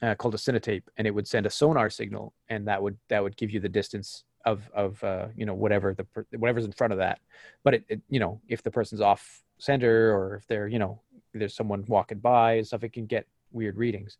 uh, 0.01 0.15
called 0.15 0.33
a 0.33 0.37
cinetape, 0.37 0.81
and 0.97 1.05
it 1.05 1.11
would 1.11 1.27
send 1.27 1.45
a 1.45 1.49
sonar 1.51 1.91
signal, 1.91 2.33
and 2.47 2.67
that 2.67 2.81
would 2.81 2.97
that 3.09 3.21
would 3.21 3.37
give 3.37 3.51
you 3.51 3.59
the 3.59 3.69
distance 3.69 4.23
of 4.45 4.69
of 4.73 5.03
uh, 5.03 5.27
you 5.35 5.45
know 5.45 5.53
whatever 5.53 5.93
the 5.93 6.07
whatever's 6.37 6.65
in 6.65 6.71
front 6.71 6.91
of 6.91 6.97
that. 6.99 7.19
But 7.63 7.75
it, 7.75 7.85
it 7.87 8.01
you 8.09 8.19
know 8.19 8.41
if 8.47 8.63
the 8.63 8.71
person's 8.71 9.01
off 9.01 9.43
center 9.59 10.11
or 10.15 10.37
if 10.37 10.47
they're 10.47 10.67
you 10.67 10.79
know 10.79 11.01
there's 11.33 11.55
someone 11.55 11.85
walking 11.87 12.19
by 12.19 12.53
and 12.53 12.65
stuff, 12.65 12.83
it 12.83 12.93
can 12.93 13.05
get 13.05 13.27
weird 13.51 13.77
readings. 13.77 14.17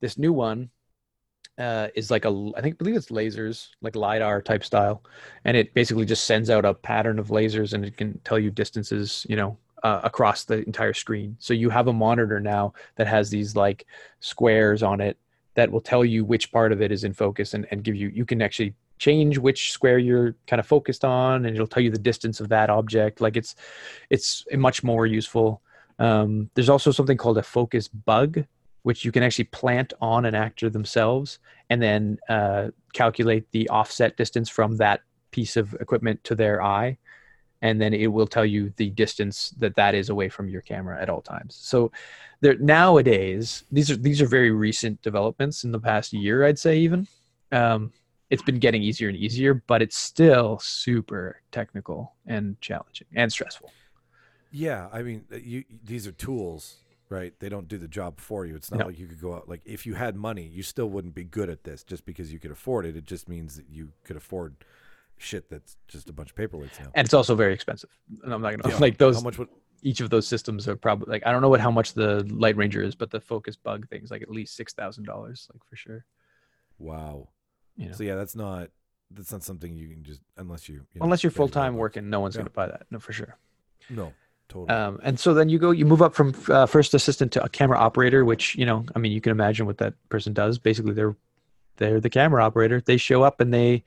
This 0.00 0.18
new 0.18 0.32
one 0.32 0.70
uh, 1.60 1.88
is 1.94 2.10
like 2.10 2.24
a 2.24 2.52
I 2.56 2.60
think 2.60 2.78
believe 2.78 2.96
it's 2.96 3.10
lasers 3.10 3.68
like 3.82 3.94
lidar 3.94 4.40
type 4.40 4.64
style, 4.64 5.04
and 5.44 5.56
it 5.56 5.74
basically 5.74 6.06
just 6.06 6.24
sends 6.24 6.50
out 6.50 6.64
a 6.64 6.74
pattern 6.74 7.18
of 7.18 7.28
lasers 7.28 7.74
and 7.74 7.84
it 7.84 7.96
can 7.96 8.18
tell 8.24 8.38
you 8.38 8.50
distances 8.50 9.26
you 9.28 9.36
know 9.36 9.56
uh, 9.82 10.00
across 10.02 10.44
the 10.44 10.64
entire 10.64 10.94
screen. 10.94 11.36
So 11.38 11.54
you 11.54 11.70
have 11.70 11.86
a 11.88 11.92
monitor 11.92 12.40
now 12.40 12.72
that 12.96 13.06
has 13.06 13.30
these 13.30 13.54
like 13.54 13.86
squares 14.20 14.82
on 14.82 15.00
it 15.00 15.18
that 15.54 15.70
will 15.70 15.80
tell 15.80 16.04
you 16.04 16.24
which 16.24 16.50
part 16.50 16.72
of 16.72 16.80
it 16.80 16.90
is 16.90 17.04
in 17.04 17.12
focus 17.12 17.54
and, 17.54 17.66
and 17.70 17.84
give 17.84 17.94
you 17.94 18.08
you 18.08 18.24
can 18.24 18.40
actually 18.40 18.74
change 18.98 19.38
which 19.38 19.72
square 19.72 19.98
you're 19.98 20.34
kind 20.46 20.60
of 20.60 20.66
focused 20.66 21.04
on 21.04 21.46
and 21.46 21.54
it'll 21.54 21.66
tell 21.66 21.82
you 21.82 21.90
the 21.90 21.98
distance 21.98 22.40
of 22.40 22.48
that 22.48 22.70
object. 22.70 23.20
Like 23.20 23.36
it's 23.36 23.54
it's 24.08 24.44
much 24.52 24.82
more 24.82 25.06
useful. 25.06 25.60
Um, 25.98 26.48
there's 26.54 26.70
also 26.70 26.90
something 26.90 27.18
called 27.18 27.36
a 27.36 27.42
focus 27.42 27.86
bug 27.88 28.44
which 28.82 29.04
you 29.04 29.12
can 29.12 29.22
actually 29.22 29.44
plant 29.44 29.92
on 30.00 30.24
an 30.24 30.34
actor 30.34 30.70
themselves 30.70 31.38
and 31.68 31.82
then 31.82 32.18
uh, 32.28 32.68
calculate 32.92 33.50
the 33.52 33.68
offset 33.68 34.16
distance 34.16 34.48
from 34.48 34.76
that 34.76 35.02
piece 35.30 35.56
of 35.56 35.74
equipment 35.74 36.22
to 36.24 36.34
their 36.34 36.62
eye. 36.62 36.96
And 37.62 37.80
then 37.80 37.92
it 37.92 38.06
will 38.06 38.26
tell 38.26 38.46
you 38.46 38.72
the 38.76 38.90
distance 38.90 39.50
that 39.58 39.76
that 39.76 39.94
is 39.94 40.08
away 40.08 40.30
from 40.30 40.48
your 40.48 40.62
camera 40.62 41.00
at 41.00 41.10
all 41.10 41.20
times. 41.20 41.56
So 41.56 41.92
there 42.40 42.56
nowadays 42.58 43.64
these 43.70 43.90
are 43.90 43.96
these 43.96 44.22
are 44.22 44.26
very 44.26 44.50
recent 44.50 45.00
developments 45.02 45.64
in 45.64 45.72
the 45.72 45.78
past 45.78 46.12
year 46.12 46.44
i'd 46.44 46.58
say 46.58 46.78
even. 46.78 47.06
Um, 47.52 47.92
it's 48.30 48.42
been 48.42 48.60
getting 48.60 48.82
easier 48.82 49.08
and 49.08 49.16
easier 49.16 49.54
but 49.54 49.82
it's 49.82 49.98
still 49.98 50.58
super 50.60 51.42
technical 51.52 52.14
and 52.26 52.60
challenging 52.60 53.08
and 53.14 53.30
stressful. 53.30 53.70
Yeah, 54.52 54.88
I 54.92 55.02
mean, 55.02 55.24
you 55.30 55.64
these 55.84 56.06
are 56.06 56.12
tools, 56.12 56.76
right? 57.10 57.34
They 57.40 57.48
don't 57.50 57.68
do 57.68 57.76
the 57.76 57.88
job 57.88 58.18
for 58.20 58.46
you. 58.46 58.54
It's 58.56 58.70
not 58.70 58.80
No. 58.80 58.86
like 58.86 58.98
you 58.98 59.06
could 59.06 59.20
go 59.20 59.34
out 59.34 59.48
like 59.48 59.60
if 59.66 59.84
you 59.84 59.94
had 59.94 60.16
money, 60.16 60.46
you 60.46 60.62
still 60.62 60.88
wouldn't 60.88 61.14
be 61.14 61.24
good 61.24 61.50
at 61.50 61.64
this 61.64 61.82
just 61.84 62.06
because 62.06 62.32
you 62.32 62.38
could 62.38 62.50
afford 62.52 62.86
it. 62.86 62.96
It 62.96 63.04
just 63.04 63.28
means 63.28 63.56
that 63.56 63.68
you 63.68 63.92
could 64.04 64.16
afford 64.16 64.56
shit 65.18 65.50
that's 65.50 65.76
just 65.86 66.08
a 66.08 66.14
bunch 66.14 66.30
of 66.30 66.36
paperweights 66.36 66.80
now. 66.80 66.90
and 66.94 67.04
it's 67.04 67.12
also 67.12 67.34
very 67.34 67.52
expensive 67.52 67.90
and 68.24 68.32
i'm 68.32 68.40
not 68.40 68.56
gonna 68.56 68.72
Yeah, 68.74 68.80
like 68.86 68.96
those 68.96 69.16
How 69.16 69.20
much 69.20 69.36
would 69.36 69.48
each 69.82 70.00
of 70.00 70.08
those 70.08 70.26
systems 70.26 70.66
are 70.66 70.76
probably 70.76 71.12
like 71.12 71.26
i 71.26 71.30
don't 71.30 71.42
know 71.42 71.50
what 71.50 71.60
how 71.60 71.70
much 71.70 71.92
the 71.92 72.24
light 72.30 72.56
ranger 72.56 72.82
is 72.82 72.94
but 72.94 73.10
the 73.10 73.20
focus 73.20 73.54
bug 73.54 73.86
thing's 73.90 74.10
like 74.10 74.22
at 74.22 74.30
least 74.30 74.56
six 74.56 74.72
thousand 74.72 75.04
dollars 75.04 75.46
like 75.52 75.62
for 75.68 75.76
sure 75.76 76.06
wow. 76.78 77.28
you 77.76 77.88
know 77.88 77.92
So 77.92 78.02
yeah, 78.02 78.14
that's 78.14 78.34
not 78.34 78.70
that's 79.10 79.30
not 79.30 79.42
something 79.42 79.74
you 79.76 79.88
can 79.90 80.04
just 80.04 80.22
unless 80.38 80.70
you, 80.70 80.76
you 80.94 81.00
know, 81.00 81.04
unless 81.04 81.22
you're 81.22 81.30
full-time 81.30 81.76
working 81.76 82.08
no 82.08 82.20
one's 82.20 82.34
Yeah. 82.34 82.40
gonna 82.40 82.50
buy 82.50 82.68
that 82.68 82.86
no 82.90 82.98
for 82.98 83.12
sure 83.12 83.36
No, 83.90 84.14
totally. 84.50 84.68
Um, 84.68 85.00
and 85.02 85.18
so 85.18 85.32
then 85.32 85.48
you 85.48 85.58
go, 85.58 85.70
you 85.70 85.86
move 85.86 86.02
up 86.02 86.14
from 86.14 86.34
uh, 86.48 86.66
first 86.66 86.92
assistant 86.92 87.32
to 87.32 87.42
a 87.42 87.48
camera 87.48 87.78
operator, 87.78 88.24
which 88.24 88.54
you 88.56 88.66
know, 88.66 88.84
I 88.94 88.98
mean, 88.98 89.12
you 89.12 89.20
can 89.22 89.32
imagine 89.32 89.64
what 89.64 89.78
that 89.78 89.94
person 90.10 90.34
does. 90.34 90.58
Basically, 90.58 90.92
they're 90.92 91.16
they're 91.76 92.00
the 92.00 92.10
camera 92.10 92.44
operator. 92.44 92.80
They 92.80 92.98
show 92.98 93.22
up 93.22 93.40
and 93.40 93.54
they 93.54 93.84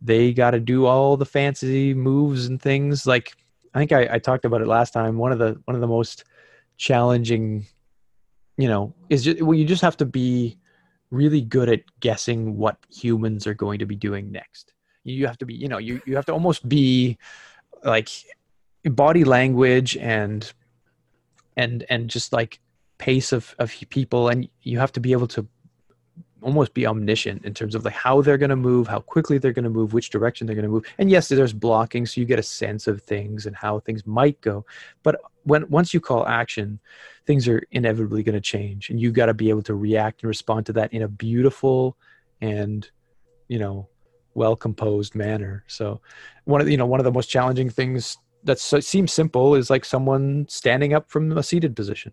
they 0.00 0.32
got 0.32 0.52
to 0.52 0.60
do 0.60 0.86
all 0.86 1.16
the 1.16 1.26
fancy 1.26 1.94
moves 1.94 2.46
and 2.46 2.62
things. 2.62 3.06
Like 3.06 3.34
I 3.74 3.78
think 3.78 3.92
I, 3.92 4.08
I 4.12 4.18
talked 4.18 4.44
about 4.44 4.60
it 4.60 4.68
last 4.68 4.92
time. 4.92 5.18
One 5.18 5.32
of 5.32 5.38
the 5.38 5.60
one 5.64 5.74
of 5.74 5.80
the 5.80 5.88
most 5.88 6.24
challenging, 6.76 7.66
you 8.56 8.68
know, 8.68 8.94
is 9.10 9.24
just 9.24 9.42
well, 9.42 9.54
you 9.54 9.64
just 9.64 9.82
have 9.82 9.96
to 9.98 10.04
be 10.04 10.58
really 11.10 11.40
good 11.40 11.68
at 11.68 11.82
guessing 12.00 12.56
what 12.56 12.76
humans 12.90 13.46
are 13.46 13.54
going 13.54 13.78
to 13.78 13.86
be 13.86 13.96
doing 13.96 14.30
next. 14.30 14.72
You 15.04 15.26
have 15.26 15.38
to 15.38 15.46
be, 15.46 15.54
you 15.54 15.68
know, 15.68 15.78
you 15.78 16.00
you 16.06 16.16
have 16.16 16.26
to 16.26 16.32
almost 16.32 16.68
be 16.68 17.18
like 17.82 18.10
body 18.90 19.24
language 19.24 19.96
and 19.96 20.52
and 21.56 21.84
and 21.88 22.08
just 22.10 22.32
like 22.32 22.60
pace 22.98 23.32
of 23.32 23.54
of 23.58 23.72
people 23.90 24.28
and 24.28 24.48
you 24.62 24.78
have 24.78 24.92
to 24.92 25.00
be 25.00 25.12
able 25.12 25.26
to 25.26 25.46
almost 26.42 26.74
be 26.74 26.86
omniscient 26.86 27.42
in 27.44 27.54
terms 27.54 27.74
of 27.74 27.84
like 27.86 27.94
how 27.94 28.20
they're 28.20 28.36
going 28.36 28.50
to 28.50 28.56
move 28.56 28.86
how 28.86 29.00
quickly 29.00 29.38
they're 29.38 29.52
going 29.52 29.64
to 29.64 29.70
move 29.70 29.94
which 29.94 30.10
direction 30.10 30.46
they're 30.46 30.54
going 30.54 30.64
to 30.64 30.70
move. 30.70 30.84
And 30.98 31.10
yes 31.10 31.28
there's 31.28 31.54
blocking 31.54 32.04
so 32.04 32.20
you 32.20 32.26
get 32.26 32.38
a 32.38 32.42
sense 32.42 32.86
of 32.86 33.02
things 33.02 33.46
and 33.46 33.56
how 33.56 33.80
things 33.80 34.06
might 34.06 34.40
go. 34.42 34.66
But 35.02 35.20
when 35.44 35.68
once 35.70 35.94
you 35.94 36.00
call 36.00 36.26
action 36.26 36.78
things 37.26 37.48
are 37.48 37.62
inevitably 37.70 38.22
going 38.22 38.34
to 38.34 38.40
change 38.40 38.90
and 38.90 39.00
you 39.00 39.10
got 39.10 39.26
to 39.26 39.34
be 39.34 39.48
able 39.48 39.62
to 39.62 39.74
react 39.74 40.22
and 40.22 40.28
respond 40.28 40.66
to 40.66 40.74
that 40.74 40.92
in 40.92 41.02
a 41.02 41.08
beautiful 41.08 41.96
and 42.42 42.90
you 43.48 43.58
know 43.58 43.88
well 44.34 44.56
composed 44.56 45.14
manner. 45.14 45.64
So 45.68 46.00
one 46.44 46.60
of 46.60 46.66
the, 46.66 46.72
you 46.72 46.76
know 46.76 46.86
one 46.86 47.00
of 47.00 47.04
the 47.04 47.12
most 47.12 47.30
challenging 47.30 47.70
things 47.70 48.18
that 48.44 48.58
seems 48.58 49.12
simple 49.12 49.54
is 49.54 49.70
like 49.70 49.84
someone 49.84 50.46
standing 50.48 50.94
up 50.94 51.10
from 51.10 51.36
a 51.36 51.42
seated 51.42 51.74
position. 51.74 52.12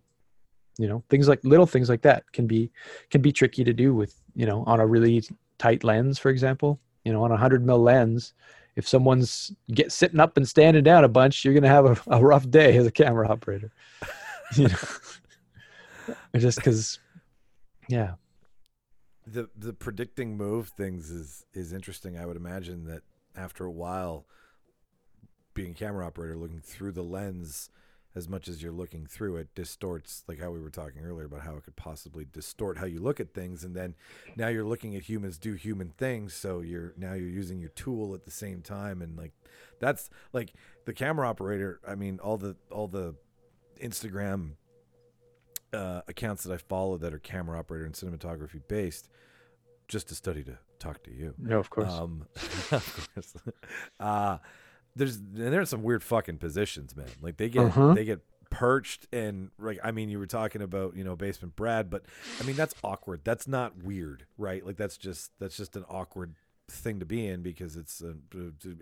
You 0.78 0.88
know 0.88 1.04
things 1.10 1.28
like 1.28 1.44
little 1.44 1.66
things 1.66 1.90
like 1.90 2.02
that 2.04 2.32
can 2.32 2.48
be 2.48 2.72
can 3.10 3.22
be 3.22 3.32
tricky 3.32 3.64
to 3.64 3.74
do 3.74 3.94
with 3.94 4.20
you 4.36 4.46
know 4.46 4.64
on 4.66 4.80
a 4.80 4.88
really 4.88 5.24
tight 5.58 5.84
lens 5.84 6.18
for 6.18 6.30
example. 6.30 6.80
You 7.04 7.14
know 7.14 7.24
on 7.24 7.32
a 7.32 7.36
100 7.36 7.66
mil 7.66 7.80
lens 7.80 8.34
if 8.76 8.88
someone's 8.88 9.52
get 9.74 9.92
sitting 9.92 10.20
up 10.20 10.38
and 10.38 10.48
standing 10.48 10.84
down 10.84 11.04
a 11.04 11.10
bunch 11.10 11.44
you're 11.44 11.54
going 11.54 11.64
to 11.64 11.70
have 11.70 11.86
a, 11.86 12.02
a 12.08 12.24
rough 12.24 12.50
day 12.50 12.78
as 12.78 12.88
a 12.88 12.92
camera 12.92 13.30
operator. 13.30 13.72
You 14.58 14.68
know? 14.68 14.76
Just 16.38 16.58
because 16.58 17.00
yeah. 17.88 18.16
The 19.26 19.50
the 19.56 19.72
predicting 19.72 20.36
move 20.36 20.70
things 20.70 21.10
is 21.10 21.46
is 21.54 21.72
interesting. 21.72 22.18
I 22.18 22.26
would 22.26 22.36
imagine 22.36 22.86
that 22.86 23.04
after 23.36 23.66
a 23.66 23.72
while, 23.72 24.26
being 25.54 25.72
a 25.72 25.76
camera 25.76 26.06
operator, 26.06 26.36
looking 26.36 26.62
through 26.62 26.92
the 26.94 27.04
lens 27.04 27.70
as 28.14 28.28
much 28.28 28.50
as 28.50 28.62
you're 28.62 28.74
looking 28.74 29.06
through 29.06 29.38
it 29.38 29.56
distorts 29.56 30.26
like 30.28 30.38
how 30.38 30.52
we 30.52 30.60
were 30.60 30.70
talking 30.70 31.02
earlier 31.02 31.26
about 31.26 31.42
how 31.42 31.56
it 31.56 31.64
could 31.64 31.78
possibly 31.78 32.26
distort 32.30 32.78
how 32.78 32.86
you 32.86 33.00
look 33.00 33.22
at 33.22 33.34
things. 33.34 33.64
And 33.64 33.74
then 33.74 33.96
now 34.36 34.50
you're 34.50 34.66
looking 34.66 34.96
at 34.96 35.04
humans 35.04 35.38
do 35.38 35.54
human 35.54 35.94
things. 35.98 36.34
So 36.34 36.60
you're 36.60 36.94
now 36.98 37.14
you're 37.14 37.30
using 37.30 37.60
your 37.60 37.70
tool 37.70 38.14
at 38.14 38.26
the 38.26 38.32
same 38.32 38.62
time. 38.62 39.02
And 39.02 39.18
like 39.18 39.32
that's 39.80 40.10
like 40.34 40.54
the 40.86 40.94
camera 40.94 41.28
operator 41.28 41.80
i 41.86 41.96
mean 41.96 42.20
all 42.24 42.38
the 42.38 42.56
all 42.72 42.88
the 42.88 43.16
instagram 43.82 44.52
uh, 45.74 46.02
accounts 46.08 46.44
that 46.44 46.54
i 46.54 46.58
follow 46.58 46.98
that 46.98 47.14
are 47.14 47.20
camera 47.20 47.58
operator 47.58 47.86
and 47.86 47.96
cinematography 47.96 48.62
based 48.68 49.10
just 49.88 50.08
to 50.10 50.16
study 50.16 50.44
to 50.44 50.58
talk 50.80 51.04
to 51.04 51.12
you. 51.12 51.34
No 51.38 51.60
of 51.60 51.70
course. 51.70 51.92
Um, 51.92 52.26
of 52.72 53.10
course. 53.14 53.34
Uh, 54.00 54.38
there's 54.96 55.18
and 55.18 55.36
there's 55.54 55.70
some 55.70 55.84
weird 55.84 56.04
fucking 56.04 56.38
positions, 56.38 56.96
man. 56.96 57.08
Like 57.22 57.38
they 57.38 57.50
get 57.50 57.66
Uh-huh. 57.68 57.94
they 57.94 58.06
get 58.06 58.20
perched 58.50 59.08
and 59.14 59.50
like 59.58 59.80
I 59.84 59.92
mean 59.92 60.10
you 60.10 60.20
were 60.20 60.28
talking 60.28 60.62
about 60.62 60.96
you 60.96 61.04
know 61.04 61.16
basement 61.16 61.56
Brad, 61.56 61.90
but 61.90 62.04
I 62.40 62.44
mean 62.44 62.56
that's 62.56 62.76
awkward. 62.84 63.22
That's 63.24 63.48
not 63.48 63.84
weird, 63.84 64.26
right? 64.38 64.66
Like 64.66 64.78
that's 64.78 64.98
just 64.98 65.32
that's 65.40 65.56
just 65.58 65.76
an 65.76 65.86
awkward 65.90 66.36
thing 66.70 67.00
to 67.00 67.06
be 67.06 67.26
in 67.26 67.42
because 67.42 67.76
it's 67.76 68.02
an 68.02 68.24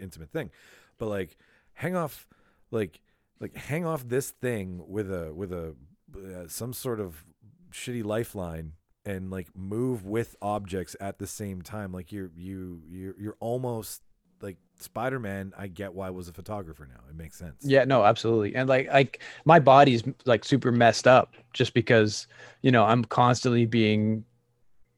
intimate 0.02 0.31
thing. 0.31 0.49
But 0.98 1.07
like 1.07 1.38
hang 1.73 1.95
off, 1.95 2.27
like 2.72 3.02
like 3.40 3.56
hang 3.56 3.86
off 3.86 4.07
this 4.07 4.31
thing 4.31 4.81
with 4.88 5.11
a 5.11 5.34
with 5.34 5.53
a 5.53 5.76
uh, 6.15 6.48
some 6.48 6.73
sort 6.73 6.99
of 6.99 7.23
shitty 7.72 8.03
lifeline 8.03 8.73
and 9.06 9.30
like 9.30 9.56
move 9.56 10.03
with 10.06 10.36
objects 10.41 10.95
at 10.99 11.19
the 11.19 11.27
same 11.27 11.61
time 11.61 11.91
like 11.91 12.11
you're 12.11 12.31
you 12.36 12.81
you're, 12.90 13.15
you're 13.19 13.38
almost 13.40 14.02
like 14.41 14.57
spider-man 14.80 15.53
i 15.57 15.68
get 15.68 15.94
why 15.94 16.07
I 16.07 16.10
was 16.10 16.30
a 16.30 16.34
photographer 16.34 16.88
now 16.90 17.02
it 17.10 17.16
makes 17.16 17.38
sense 17.38 17.60
Yeah, 17.61 17.84
no, 17.86 18.03
absolutely. 18.03 18.56
And 18.56 18.68
like 18.70 18.88
like 18.91 19.22
my 19.45 19.60
body's 19.60 20.03
like 20.26 20.44
super 20.45 20.72
messed 20.72 21.07
up 21.07 21.36
just 21.53 21.74
because, 21.74 22.28
you 22.61 22.72
know, 22.72 22.86
I'm 22.86 23.03
constantly 23.06 23.66
being 23.66 24.24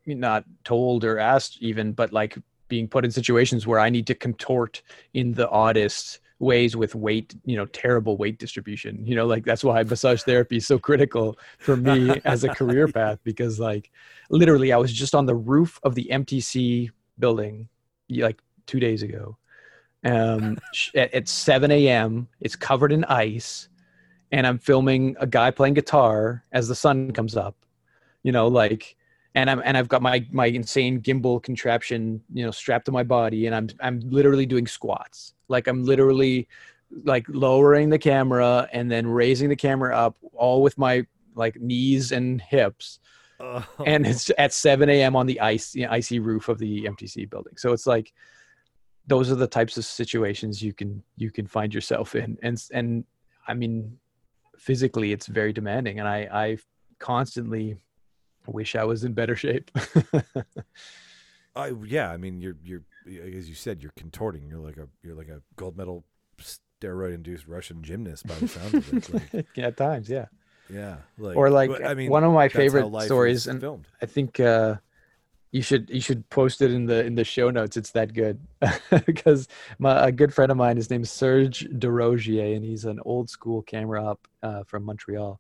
not 0.06 0.44
told 0.64 1.04
or 1.04 1.20
asked 1.20 1.58
even, 1.62 1.94
but 1.94 2.14
like 2.14 2.38
being 2.68 2.88
put 2.88 3.06
in 3.06 3.12
situations 3.12 3.68
where 3.68 3.80
I 3.80 3.90
need 3.90 4.08
to 4.08 4.16
contort 4.16 4.82
in 5.14 5.34
the 5.34 5.50
oddest 5.50 6.20
ways 6.40 6.76
with 6.76 6.96
weight, 6.96 7.36
you 7.46 7.56
know, 7.56 7.66
terrible 7.68 8.18
weight 8.18 8.40
distribution. 8.40 9.06
You 9.06 9.16
know, 9.16 9.26
like 9.26 9.46
that's 9.46 9.64
why 9.64 9.84
massage 9.84 10.24
therapy 10.24 10.58
is 10.58 10.68
so 10.68 10.80
critical 10.80 11.38
for 11.60 11.76
me 11.76 12.22
as 12.26 12.44
a 12.44 12.50
career 12.50 12.88
path 12.88 13.20
because 13.24 13.60
like 13.60 13.92
literally 14.30 14.72
I 14.72 14.78
was 14.78 14.92
just 14.92 15.14
on 15.14 15.26
the 15.26 15.36
roof 15.36 15.80
of 15.84 15.96
the 15.96 16.08
MTC 16.12 16.90
building 17.20 17.68
like 18.10 18.42
2 18.68 18.80
days 18.80 19.04
ago. 19.04 19.38
Um 20.04 20.58
at, 20.96 21.14
at 21.14 21.28
7 21.28 21.72
a.m. 21.72 22.28
it's 22.40 22.56
covered 22.56 22.92
in 22.92 23.04
ice 23.06 23.70
and 24.32 24.48
I'm 24.48 24.58
filming 24.58 25.16
a 25.20 25.28
guy 25.28 25.52
playing 25.52 25.74
guitar 25.74 26.44
as 26.52 26.68
the 26.68 26.76
sun 26.76 27.12
comes 27.12 27.36
up. 27.36 27.56
You 28.24 28.32
know, 28.32 28.48
like 28.48 28.96
and 29.36 29.50
I'm 29.50 29.62
and 29.64 29.78
I've 29.78 29.88
got 29.88 30.02
my 30.02 30.26
my 30.32 30.48
insane 30.48 31.02
gimbal 31.02 31.42
contraption, 31.42 32.22
you 32.34 32.46
know, 32.46 32.52
strapped 32.52 32.86
to 32.86 32.92
my 32.92 33.04
body, 33.04 33.46
and 33.46 33.56
I'm 33.56 33.70
I'm 33.80 34.00
literally 34.02 34.46
doing 34.46 34.68
squats. 34.68 35.34
Like 35.48 35.68
I'm 35.68 35.84
literally 35.84 36.48
like 37.04 37.26
lowering 37.30 37.90
the 37.90 38.00
camera 38.00 38.68
and 38.74 38.92
then 38.92 39.08
raising 39.08 39.50
the 39.50 39.56
camera 39.56 39.96
up, 39.96 40.18
all 40.34 40.62
with 40.62 40.78
my 40.78 41.06
like 41.36 41.60
knees 41.60 42.12
and 42.12 42.42
hips. 42.42 43.00
Oh. 43.40 43.66
And 43.86 44.06
it's 44.06 44.30
at 44.38 44.54
7 44.54 44.88
a.m. 44.90 45.16
on 45.16 45.26
the 45.26 45.40
ice, 45.40 45.74
you 45.74 45.86
know, 45.86 45.92
icy 45.92 46.20
roof 46.20 46.48
of 46.50 46.60
the 46.60 46.84
MTC 46.84 47.30
building. 47.30 47.54
So 47.58 47.72
it's 47.72 47.88
like 47.88 48.14
those 49.08 49.32
are 49.32 49.36
the 49.36 49.48
types 49.48 49.78
of 49.78 49.86
situations 49.86 50.62
you 50.62 50.74
can 50.74 51.04
you 51.18 51.32
can 51.32 51.48
find 51.48 51.74
yourself 51.74 52.16
in, 52.16 52.38
and 52.44 52.62
and 52.74 53.04
I 53.48 53.54
mean, 53.54 53.98
physically 54.58 55.12
it's 55.12 55.28
very 55.28 55.54
demanding, 55.54 56.00
and 56.00 56.08
I 56.08 56.28
I 56.32 56.58
constantly 57.00 57.78
wish 58.48 58.76
I 58.76 58.84
was 58.84 59.04
in 59.04 59.14
better 59.14 59.36
shape. 59.36 59.72
uh, 61.56 61.72
yeah, 61.86 62.12
I 62.12 62.18
mean, 62.18 62.42
you're 62.42 62.58
you're 62.64 62.84
as 63.06 63.50
you 63.50 63.56
said, 63.56 63.82
you're 63.82 63.94
contorting. 63.98 64.48
You're 64.48 64.60
like 64.60 64.78
a 64.78 64.88
you're 65.04 65.16
like 65.16 65.30
a 65.30 65.42
gold 65.56 65.78
medal 65.78 66.06
steroid 66.82 67.14
induced 67.14 67.48
Russian 67.48 67.84
gymnast 67.84 68.28
by 68.28 68.36
the 68.36 68.48
sound 68.48 68.74
of 68.74 68.94
it. 68.94 69.34
Like, 69.34 69.48
yeah, 69.56 69.68
at 69.68 69.78
times, 69.78 70.10
yeah. 70.10 70.26
Yeah, 70.70 70.98
like, 71.18 71.36
or 71.36 71.50
like 71.50 71.70
I 71.84 71.94
mean, 71.96 72.10
one 72.10 72.24
of 72.24 72.32
my 72.32 72.48
favorite 72.48 72.88
stories, 73.04 73.48
and 73.48 73.60
filmed. 73.60 73.88
I 74.02 74.06
think 74.06 74.40
uh, 74.40 74.76
you 75.52 75.62
should 75.62 75.90
you 75.90 76.00
should 76.00 76.30
post 76.30 76.62
it 76.62 76.72
in 76.72 76.86
the 76.86 77.06
in 77.06 77.16
the 77.16 77.24
show 77.24 77.50
notes. 77.50 77.76
It's 77.76 77.92
that 77.92 78.14
good 78.14 78.40
because 79.06 79.48
my 79.80 80.08
a 80.08 80.12
good 80.12 80.34
friend 80.34 80.52
of 80.52 80.58
mine, 80.58 80.78
his 80.78 80.90
name's 80.90 81.12
Serge 81.12 81.68
Desrosiers, 81.78 82.56
and 82.56 82.64
he's 82.64 82.86
an 82.86 83.00
old 83.04 83.30
school 83.30 83.62
camera 83.62 84.04
up 84.04 84.28
uh, 84.42 84.64
from 84.64 84.84
Montreal. 84.84 85.40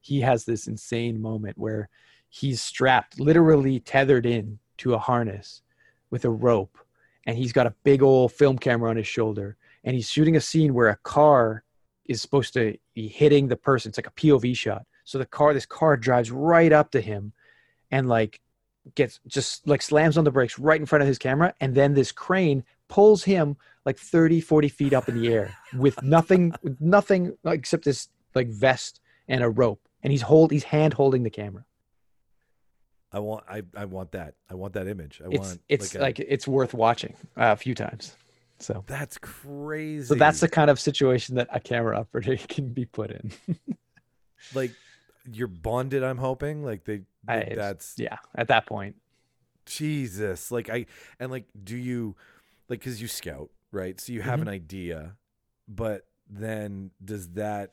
He 0.00 0.20
has 0.20 0.44
this 0.44 0.66
insane 0.66 1.20
moment 1.20 1.56
where 1.56 1.88
he's 2.28 2.60
strapped, 2.60 3.18
literally 3.18 3.80
tethered 3.80 4.26
in 4.26 4.58
to 4.78 4.94
a 4.94 4.98
harness 4.98 5.62
with 6.10 6.26
a 6.26 6.30
rope, 6.30 6.78
and 7.26 7.38
he's 7.38 7.52
got 7.52 7.66
a 7.66 7.74
big 7.82 8.02
old 8.02 8.32
film 8.32 8.58
camera 8.58 8.90
on 8.90 8.96
his 8.96 9.08
shoulder, 9.08 9.56
and 9.84 9.96
he's 9.96 10.10
shooting 10.10 10.36
a 10.36 10.40
scene 10.40 10.74
where 10.74 10.88
a 10.88 10.96
car 10.96 11.64
is 12.04 12.20
supposed 12.20 12.52
to 12.54 12.76
be 12.94 13.08
hitting 13.08 13.48
the 13.48 13.56
person. 13.56 13.88
It's 13.88 13.98
like 13.98 14.06
a 14.06 14.10
POV 14.10 14.56
shot. 14.56 14.84
So 15.04 15.18
the 15.18 15.26
car, 15.26 15.54
this 15.54 15.66
car 15.66 15.96
drives 15.96 16.30
right 16.30 16.72
up 16.72 16.90
to 16.90 17.00
him, 17.00 17.32
and 17.90 18.06
like 18.06 18.40
gets 18.94 19.20
just 19.26 19.66
like 19.66 19.82
slams 19.82 20.16
on 20.16 20.24
the 20.24 20.30
brakes 20.30 20.58
right 20.58 20.80
in 20.80 20.86
front 20.86 21.02
of 21.02 21.08
his 21.08 21.18
camera, 21.18 21.54
and 21.60 21.74
then 21.74 21.94
this 21.94 22.12
crane 22.12 22.64
pulls 22.88 23.24
him 23.24 23.56
like 23.84 23.98
30 23.98 24.40
40 24.40 24.68
feet 24.68 24.92
up 24.92 25.08
in 25.08 25.20
the 25.20 25.32
air 25.32 25.56
with 25.76 26.00
nothing 26.02 26.52
with 26.62 26.80
nothing 26.80 27.36
except 27.44 27.84
this 27.84 28.08
like 28.34 28.48
vest 28.48 29.00
and 29.28 29.42
a 29.42 29.48
rope 29.48 29.80
and 30.02 30.12
he's 30.12 30.22
hold 30.22 30.50
he's 30.52 30.64
hand 30.64 30.92
holding 30.92 31.22
the 31.22 31.30
camera 31.30 31.64
I 33.12 33.20
want 33.20 33.44
I, 33.48 33.62
I 33.74 33.86
want 33.86 34.12
that. 34.12 34.34
I 34.50 34.54
want 34.54 34.74
that 34.74 34.88
image. 34.88 35.22
I 35.24 35.28
it's, 35.30 35.48
want 35.48 35.60
it's 35.68 35.94
like, 35.94 36.18
like, 36.18 36.26
it's 36.28 36.46
worth 36.46 36.74
watching 36.74 37.14
uh, 37.36 37.52
a 37.52 37.56
few 37.56 37.74
times. 37.74 38.14
So 38.58 38.84
that's 38.86 39.16
crazy. 39.18 40.06
So 40.06 40.14
that's 40.14 40.40
the 40.40 40.48
kind 40.48 40.70
of 40.70 40.80
situation 40.80 41.36
that 41.36 41.48
a 41.50 41.60
camera 41.60 41.98
operator 41.98 42.36
can 42.48 42.68
be 42.68 42.84
put 42.84 43.10
in. 43.10 43.32
like 44.54 44.72
you're 45.32 45.48
bonded, 45.48 46.02
I'm 46.02 46.18
hoping. 46.18 46.64
Like 46.64 46.84
they 46.84 47.02
I, 47.28 47.52
that's 47.54 47.94
yeah, 47.98 48.18
at 48.34 48.48
that 48.48 48.66
point. 48.66 48.96
Jesus. 49.66 50.50
Like 50.50 50.70
I 50.70 50.86
and 51.18 51.30
like 51.30 51.44
do 51.62 51.76
you 51.76 52.16
like 52.68 52.80
cuz 52.80 53.00
you 53.00 53.08
scout, 53.08 53.50
right? 53.72 54.00
So 54.00 54.12
you 54.12 54.22
have 54.22 54.40
mm-hmm. 54.40 54.48
an 54.48 54.54
idea, 54.54 55.16
but 55.68 56.06
then 56.28 56.90
does 57.04 57.28
that 57.30 57.72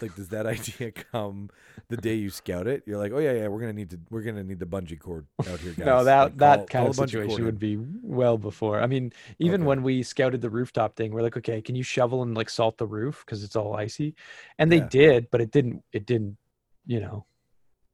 like 0.00 0.14
does 0.14 0.28
that 0.28 0.46
idea 0.56 0.92
come 0.92 1.50
the 1.88 1.96
day 1.96 2.14
you 2.14 2.30
scout 2.30 2.66
it 2.66 2.82
you're 2.86 2.98
like 2.98 3.12
oh 3.12 3.18
yeah 3.18 3.32
yeah 3.32 3.48
we're 3.48 3.60
gonna 3.60 3.72
need 3.72 3.90
to 3.90 3.98
we're 4.10 4.22
gonna 4.22 4.44
need 4.44 4.58
the 4.58 4.66
bungee 4.66 4.98
cord 4.98 5.26
out 5.50 5.58
here 5.60 5.72
guys 5.76 5.86
no 5.86 6.04
that 6.04 6.22
like, 6.22 6.36
that 6.38 6.56
call, 6.56 6.66
kind 6.66 6.84
call 6.84 6.90
of 6.90 7.10
situation 7.10 7.44
would 7.44 7.58
be 7.58 7.78
well 8.02 8.38
before 8.38 8.80
i 8.80 8.86
mean 8.86 9.12
even 9.38 9.62
okay. 9.62 9.68
when 9.68 9.82
we 9.82 10.02
scouted 10.02 10.40
the 10.40 10.50
rooftop 10.50 10.96
thing 10.96 11.12
we're 11.12 11.22
like 11.22 11.36
okay 11.36 11.60
can 11.60 11.74
you 11.74 11.82
shovel 11.82 12.22
and 12.22 12.36
like 12.36 12.48
salt 12.48 12.78
the 12.78 12.86
roof 12.86 13.24
because 13.26 13.42
it's 13.42 13.56
all 13.56 13.74
icy 13.74 14.14
and 14.58 14.70
they 14.70 14.78
yeah. 14.78 14.88
did 14.88 15.30
but 15.30 15.40
it 15.40 15.50
didn't 15.50 15.82
it 15.92 16.06
didn't 16.06 16.36
you 16.86 17.00
know 17.00 17.26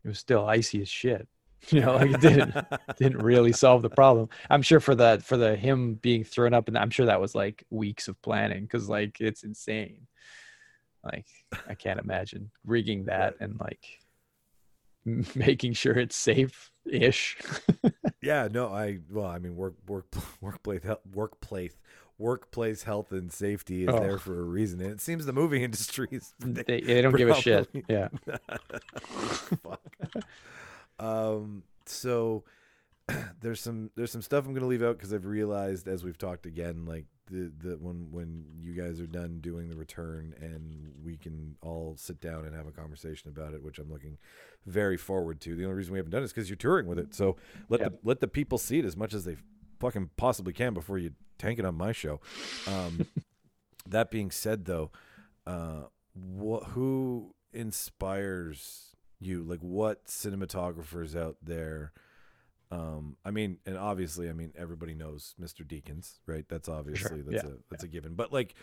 it 0.05 0.09
was 0.09 0.19
still 0.19 0.47
icy 0.47 0.81
as 0.83 0.89
shit 0.89 1.29
you 1.69 1.81
know 1.81 1.97
like 1.97 2.11
it 2.11 2.21
didn't 2.21 2.55
didn't 2.97 3.23
really 3.23 3.53
solve 3.53 3.83
the 3.83 3.91
problem. 3.91 4.29
I'm 4.51 4.63
sure 4.63 4.81
for 4.81 4.95
the 4.95 5.21
for 5.25 5.37
the 5.37 5.57
him 5.57 5.95
being 5.95 6.23
thrown 6.25 6.55
up 6.55 6.69
and 6.69 6.79
i'm 6.79 6.91
sure 6.91 7.07
that 7.07 7.21
was 7.21 7.35
like 7.35 7.65
weeks 7.71 8.09
of 8.09 8.21
planning 8.23 8.63
because 8.63 8.89
like 8.89 9.21
it's 9.21 9.43
insane. 9.43 10.07
Like 11.03 11.27
I 11.69 11.75
can't 11.75 12.01
imagine 12.01 12.51
rigging 12.65 13.05
that 13.05 13.35
and 13.41 13.59
like 13.61 14.01
making 15.37 15.73
sure 15.73 15.95
it's 15.95 16.17
safe 16.17 16.73
ish. 16.85 17.39
yeah, 18.23 18.49
no, 18.51 18.69
I 18.69 18.99
well, 19.11 19.27
I 19.27 19.39
mean 19.39 19.57
work 19.57 19.75
work 19.87 20.07
workplace 20.41 20.83
workplace 21.15 21.77
workplace 22.19 22.85
health 22.85 23.13
and 23.13 23.33
safety 23.33 23.85
is 23.85 23.91
oh. 23.93 24.01
there 24.01 24.19
for 24.19 24.41
a 24.41 24.45
reason. 24.45 24.81
And 24.81 24.91
it 24.91 25.01
seems 25.01 25.27
the 25.27 25.33
movie 25.33 25.63
industry 25.65 26.09
is 26.11 26.35
they, 26.39 26.63
they 26.81 27.03
don't 27.03 27.17
give 27.17 27.29
a 27.29 27.41
shit. 27.41 27.69
Yeah. 27.89 28.09
um 30.99 31.63
so 31.85 32.45
there's 33.41 33.61
some 33.61 33.91
there's 33.97 34.11
some 34.11 34.23
stuff 34.23 34.47
I'm 34.47 34.55
gonna 34.55 34.67
leave 34.67 34.83
out 34.83 34.97
because 34.97 35.13
I've 35.13 35.27
realized 35.27 35.89
as 35.89 36.05
we've 36.05 36.19
talked 36.19 36.47
again, 36.47 36.85
like 36.87 37.05
the 37.31 37.53
the 37.59 37.77
when 37.77 38.09
when 38.11 38.45
you 38.61 38.73
guys 38.73 39.01
are 39.01 39.07
done 39.07 39.41
doing 39.41 39.69
the 39.69 39.77
return 39.77 40.35
and 40.41 40.93
we 41.05 41.17
can 41.17 41.57
all 41.61 41.95
sit 41.97 42.21
down 42.21 42.45
and 42.45 42.55
have 42.55 42.67
a 42.67 42.73
conversation 42.73 43.29
about 43.29 43.53
it, 43.53 43.63
which 43.63 43.79
I'm 43.79 43.91
looking 43.91 44.19
very 44.65 44.97
forward 44.97 45.41
to. 45.43 45.55
The 45.55 45.65
only 45.65 45.77
reason 45.77 45.93
we 45.93 45.99
haven't 45.99 46.13
done 46.13 46.23
it 46.23 46.27
is 46.27 46.33
because 46.33 46.49
you're 46.49 46.57
touring 46.57 46.87
with 46.87 46.99
it. 46.99 47.15
So 47.15 47.37
let 47.69 47.81
the 47.81 47.93
let 48.03 48.21
the 48.21 48.29
people 48.29 48.59
see 48.59 48.79
it 48.79 48.85
as 48.85 48.97
much 48.97 49.15
as 49.15 49.25
they 49.25 49.37
fucking 49.79 50.11
possibly 50.17 50.53
can 50.53 50.75
before 50.75 50.99
you 50.99 51.13
tank 51.39 51.59
it 51.59 51.65
on 51.65 51.75
my 51.75 51.93
show. 51.93 52.21
Um, 52.67 53.07
that 53.87 54.11
being 54.11 54.31
said, 54.31 54.65
though, 54.65 54.91
uh, 55.47 55.85
what 56.15 56.65
who 56.65 57.35
inspires 57.53 58.97
you? 59.21 59.43
Like 59.43 59.61
what 59.61 60.07
cinematographers 60.07 61.17
out 61.17 61.37
there? 61.43 61.93
Um, 62.71 63.17
I 63.25 63.31
mean, 63.31 63.59
and 63.65 63.77
obviously, 63.77 64.29
I 64.29 64.33
mean, 64.33 64.53
everybody 64.57 64.95
knows 64.95 65.35
Mr. 65.41 65.65
Deakins, 65.65 66.19
right? 66.27 66.45
That's 66.49 66.69
obviously 66.69 67.23
sure. 67.23 67.33
that's 67.33 67.45
yeah. 67.45 67.51
a 67.51 67.55
that's 67.71 67.85
yeah. 67.85 67.89
a 67.89 67.93
given. 67.93 68.15
But 68.15 68.33
like, 68.33 68.55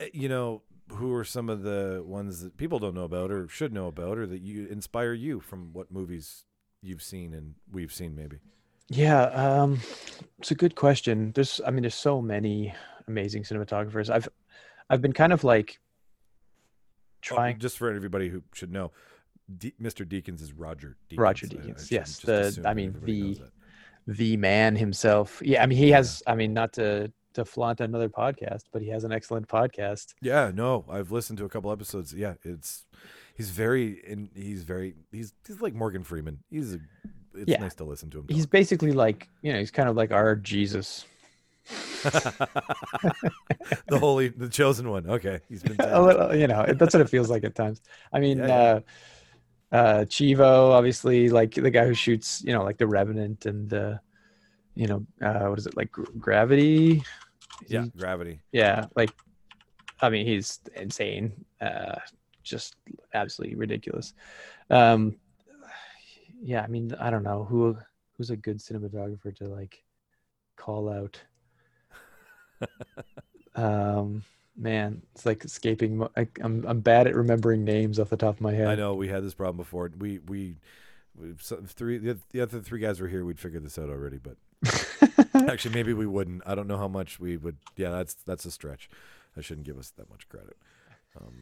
eh, 0.00 0.08
you 0.12 0.28
know, 0.28 0.62
who 0.92 1.12
are 1.14 1.24
some 1.24 1.48
of 1.48 1.62
the 1.62 2.02
ones 2.06 2.40
that 2.42 2.56
people 2.56 2.78
don't 2.78 2.94
know 2.94 3.04
about 3.04 3.30
or 3.30 3.48
should 3.48 3.72
know 3.72 3.86
about, 3.86 4.18
or 4.18 4.26
that 4.26 4.40
you 4.40 4.66
inspire 4.66 5.12
you 5.12 5.40
from 5.40 5.72
what 5.72 5.92
movies 5.92 6.44
you've 6.80 7.02
seen 7.02 7.34
and 7.34 7.54
we've 7.70 7.92
seen, 7.92 8.14
maybe? 8.14 8.38
Yeah, 8.88 9.22
um, 9.24 9.80
it's 10.38 10.50
a 10.50 10.54
good 10.54 10.74
question. 10.74 11.32
There's, 11.34 11.60
I 11.66 11.70
mean, 11.70 11.82
there's 11.82 11.94
so 11.94 12.20
many 12.20 12.74
amazing 13.08 13.42
cinematographers. 13.42 14.10
I've, 14.10 14.28
I've 14.90 15.00
been 15.00 15.12
kind 15.12 15.32
of 15.32 15.44
like 15.44 15.80
trying. 17.22 17.56
Oh, 17.56 17.58
just 17.58 17.78
for 17.78 17.92
everybody 17.92 18.28
who 18.28 18.42
should 18.52 18.70
know, 18.70 18.92
D- 19.58 19.74
Mr. 19.80 20.06
Deakins 20.06 20.42
is 20.42 20.52
Roger. 20.52 20.96
Deakins. 21.10 21.18
Roger 21.18 21.46
Deakins. 21.46 21.92
I, 21.92 21.96
I 21.96 21.98
yes, 21.98 22.18
the 22.18 22.62
I 22.64 22.74
mean 22.74 22.96
the 23.02 23.40
the 24.06 24.36
man 24.36 24.76
himself. 24.76 25.40
Yeah, 25.44 25.62
I 25.62 25.66
mean 25.66 25.78
he 25.78 25.90
has. 25.90 26.22
I 26.26 26.34
mean 26.34 26.52
not 26.52 26.72
to 26.74 27.10
to 27.34 27.44
flaunt 27.44 27.80
another 27.80 28.08
podcast, 28.08 28.62
but 28.72 28.80
he 28.80 28.88
has 28.88 29.04
an 29.04 29.12
excellent 29.12 29.48
podcast. 29.48 30.14
Yeah, 30.22 30.50
no, 30.54 30.84
I've 30.88 31.10
listened 31.10 31.38
to 31.38 31.44
a 31.44 31.48
couple 31.48 31.70
episodes. 31.72 32.14
Yeah, 32.14 32.34
it's 32.42 32.84
he's 33.36 33.50
very 33.50 34.02
and 34.08 34.30
he's 34.34 34.62
very 34.62 34.94
he's 35.10 35.32
he's 35.46 35.60
like 35.60 35.74
Morgan 35.74 36.04
Freeman. 36.04 36.38
He's 36.50 36.74
a, 36.74 36.78
it's 37.34 37.50
yeah. 37.50 37.60
nice 37.60 37.74
to 37.76 37.84
listen 37.84 38.10
to 38.10 38.18
him. 38.18 38.26
Talk. 38.26 38.34
He's 38.34 38.46
basically 38.46 38.92
like 38.92 39.28
you 39.42 39.52
know 39.52 39.58
he's 39.58 39.70
kind 39.70 39.88
of 39.88 39.96
like 39.96 40.12
our 40.12 40.36
Jesus. 40.36 41.04
the 42.02 42.48
holy, 43.92 44.28
the 44.28 44.48
chosen 44.48 44.90
one. 44.90 45.08
Okay, 45.08 45.40
he's 45.48 45.62
been. 45.62 45.76
Little, 45.78 46.34
you 46.34 46.46
know, 46.46 46.66
that's 46.76 46.94
what 46.94 47.00
it 47.00 47.08
feels 47.08 47.30
like 47.30 47.44
at 47.44 47.54
times. 47.54 47.80
I 48.12 48.20
mean, 48.20 48.38
yeah, 48.38 48.46
yeah. 48.46 48.80
Uh, 49.72 49.76
uh 49.76 50.04
Chivo, 50.04 50.72
obviously, 50.72 51.30
like 51.30 51.54
the 51.54 51.70
guy 51.70 51.86
who 51.86 51.94
shoots, 51.94 52.42
you 52.44 52.52
know, 52.52 52.62
like 52.62 52.76
the 52.76 52.86
Revenant 52.86 53.46
and 53.46 53.72
uh, 53.72 53.94
you 54.74 54.86
know, 54.86 55.06
uh, 55.22 55.46
what 55.46 55.58
is 55.58 55.66
it 55.66 55.76
like 55.76 55.90
Gravity? 55.92 57.02
yeah, 57.68 57.86
Gravity. 57.96 58.40
Yeah, 58.52 58.86
like, 58.96 59.10
I 60.00 60.10
mean, 60.10 60.26
he's 60.26 60.60
insane. 60.76 61.32
Uh, 61.60 61.96
just 62.42 62.76
absolutely 63.14 63.56
ridiculous. 63.56 64.12
Um, 64.70 65.16
yeah, 66.44 66.62
I 66.62 66.66
mean, 66.66 66.94
I 67.00 67.08
don't 67.10 67.22
know 67.22 67.44
who 67.44 67.76
who's 68.16 68.30
a 68.30 68.36
good 68.36 68.58
cinematographer 68.58 69.34
to 69.36 69.48
like 69.48 69.82
call 70.56 70.90
out. 70.90 71.18
um, 73.54 74.22
man, 74.54 75.00
it's 75.14 75.24
like 75.24 75.42
escaping. 75.44 76.06
I, 76.16 76.28
I'm 76.42 76.64
I'm 76.66 76.80
bad 76.80 77.06
at 77.06 77.14
remembering 77.14 77.64
names 77.64 77.98
off 77.98 78.10
the 78.10 78.18
top 78.18 78.34
of 78.34 78.40
my 78.42 78.52
head. 78.52 78.68
I 78.68 78.74
know 78.74 78.94
we 78.94 79.08
had 79.08 79.24
this 79.24 79.32
problem 79.32 79.56
before. 79.56 79.90
We 79.98 80.18
we, 80.18 80.56
we 81.18 81.32
three 81.34 81.96
the, 81.96 82.18
the 82.30 82.42
other 82.42 82.60
three 82.60 82.80
guys 82.80 83.00
were 83.00 83.08
here. 83.08 83.24
We'd 83.24 83.40
figured 83.40 83.64
this 83.64 83.78
out 83.78 83.88
already, 83.88 84.18
but 84.18 84.36
actually 85.50 85.74
maybe 85.74 85.94
we 85.94 86.06
wouldn't. 86.06 86.42
I 86.44 86.54
don't 86.54 86.68
know 86.68 86.78
how 86.78 86.88
much 86.88 87.18
we 87.18 87.38
would. 87.38 87.56
Yeah, 87.76 87.88
that's 87.88 88.14
that's 88.14 88.44
a 88.44 88.50
stretch. 88.50 88.90
I 89.34 89.40
shouldn't 89.40 89.66
give 89.66 89.78
us 89.78 89.90
that 89.96 90.10
much 90.10 90.28
credit. 90.28 90.58
Um, 91.18 91.34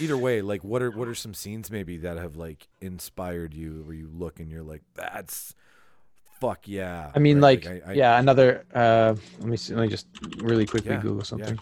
either 0.00 0.16
way, 0.16 0.42
like 0.42 0.62
what 0.64 0.82
are 0.82 0.90
what 0.90 1.08
are 1.08 1.14
some 1.14 1.34
scenes 1.34 1.70
maybe 1.70 1.96
that 1.98 2.16
have 2.18 2.36
like 2.36 2.68
inspired 2.80 3.54
you, 3.54 3.82
where 3.84 3.94
you 3.94 4.08
look 4.12 4.40
and 4.40 4.50
you're 4.50 4.62
like, 4.62 4.82
that's 4.94 5.54
fuck 6.40 6.66
yeah. 6.66 7.10
I 7.14 7.18
mean, 7.18 7.40
right? 7.40 7.64
like, 7.64 7.84
I- 7.86 7.90
I- 7.90 7.94
yeah, 7.94 8.18
another. 8.18 8.64
Uh, 8.74 9.14
let 9.38 9.48
me 9.48 9.56
see, 9.56 9.74
let 9.74 9.82
me 9.82 9.88
just 9.88 10.06
really 10.38 10.66
quickly 10.66 10.90
Yeah, 10.92 11.00
Google 11.00 11.18
yeah. 11.18 11.22
something. 11.24 11.58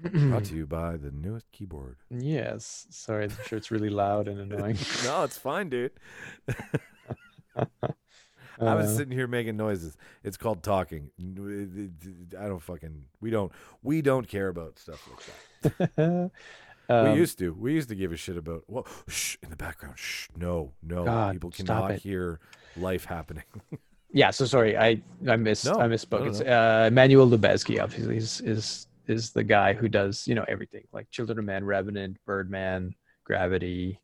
Brought 0.00 0.44
to 0.44 0.54
you 0.54 0.66
by 0.66 0.96
the 0.96 1.10
newest 1.10 1.50
keyboard. 1.50 1.96
yes, 2.10 2.86
sorry, 2.90 3.24
I'm 3.24 3.32
sure 3.46 3.56
it's 3.56 3.70
really 3.70 3.88
loud 3.90 4.28
and 4.28 4.38
annoying. 4.52 4.76
no, 5.04 5.24
it's 5.24 5.38
fine, 5.38 5.68
dude. 5.70 5.92
I 8.60 8.74
was 8.74 8.86
Uh, 8.90 8.96
sitting 8.96 9.12
here 9.12 9.26
making 9.26 9.56
noises. 9.56 9.96
It's 10.24 10.36
called 10.36 10.62
talking. 10.62 11.10
I 11.20 12.46
don't 12.48 12.60
fucking. 12.62 13.04
We 13.20 13.30
don't. 13.30 13.52
We 13.82 14.02
don't 14.02 14.26
care 14.26 14.48
about 14.48 14.78
stuff 14.78 15.08
like 15.08 15.94
that. 15.96 16.30
um, 16.88 17.12
we 17.12 17.18
used 17.18 17.38
to. 17.38 17.52
We 17.54 17.74
used 17.74 17.88
to 17.90 17.94
give 17.94 18.12
a 18.12 18.16
shit 18.16 18.36
about. 18.36 18.64
Well, 18.68 18.86
shh 19.08 19.36
in 19.42 19.50
the 19.50 19.56
background. 19.56 19.98
Shh. 19.98 20.28
No, 20.36 20.72
no. 20.82 21.04
God, 21.04 21.34
People 21.34 21.50
cannot 21.50 21.92
hear 21.96 22.40
life 22.76 23.04
happening. 23.04 23.44
yeah, 24.12 24.30
so 24.30 24.44
sorry, 24.44 24.76
I 24.76 25.02
I 25.26 25.36
missed 25.36 25.64
No, 25.66 25.78
I 25.80 25.86
misspoke. 25.86 26.18
no, 26.20 26.24
no, 26.24 26.30
It's 26.30 26.40
uh, 26.40 26.84
Emmanuel 26.88 27.28
Lubezki, 27.28 27.82
obviously, 27.82 28.16
is 28.16 28.40
is 28.40 28.86
is 29.06 29.30
the 29.32 29.44
guy 29.44 29.72
who 29.72 29.88
does 29.88 30.26
you 30.26 30.34
know 30.34 30.44
everything 30.48 30.84
like 30.92 31.10
Children 31.10 31.38
of 31.38 31.44
Man, 31.44 31.64
Revenant, 31.64 32.16
Birdman, 32.26 32.94
Gravity, 33.24 34.00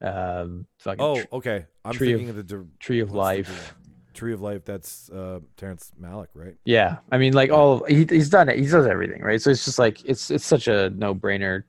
um, 0.00 0.66
fucking 0.78 1.02
oh, 1.04 1.22
okay. 1.32 1.66
I'm 1.84 1.92
Tree 1.94 2.08
thinking 2.12 2.30
of- 2.30 2.38
of, 2.38 2.48
the 2.48 2.66
Tree 2.78 3.00
of 3.00 3.12
Life. 3.12 3.74
Tree 4.14 4.32
of 4.32 4.40
Life. 4.40 4.64
That's 4.64 5.10
uh, 5.10 5.40
Terrence 5.56 5.92
Malick, 6.00 6.28
right? 6.34 6.54
Yeah, 6.64 6.98
I 7.12 7.18
mean, 7.18 7.32
like 7.32 7.50
all 7.50 7.84
he 7.84 8.06
he's 8.08 8.30
done 8.30 8.48
it. 8.48 8.58
He 8.58 8.66
does 8.66 8.86
everything, 8.86 9.22
right? 9.22 9.40
So 9.40 9.50
it's 9.50 9.64
just 9.64 9.78
like 9.78 10.04
it's 10.04 10.30
it's 10.30 10.46
such 10.46 10.68
a 10.68 10.90
no 10.90 11.14
brainer 11.14 11.64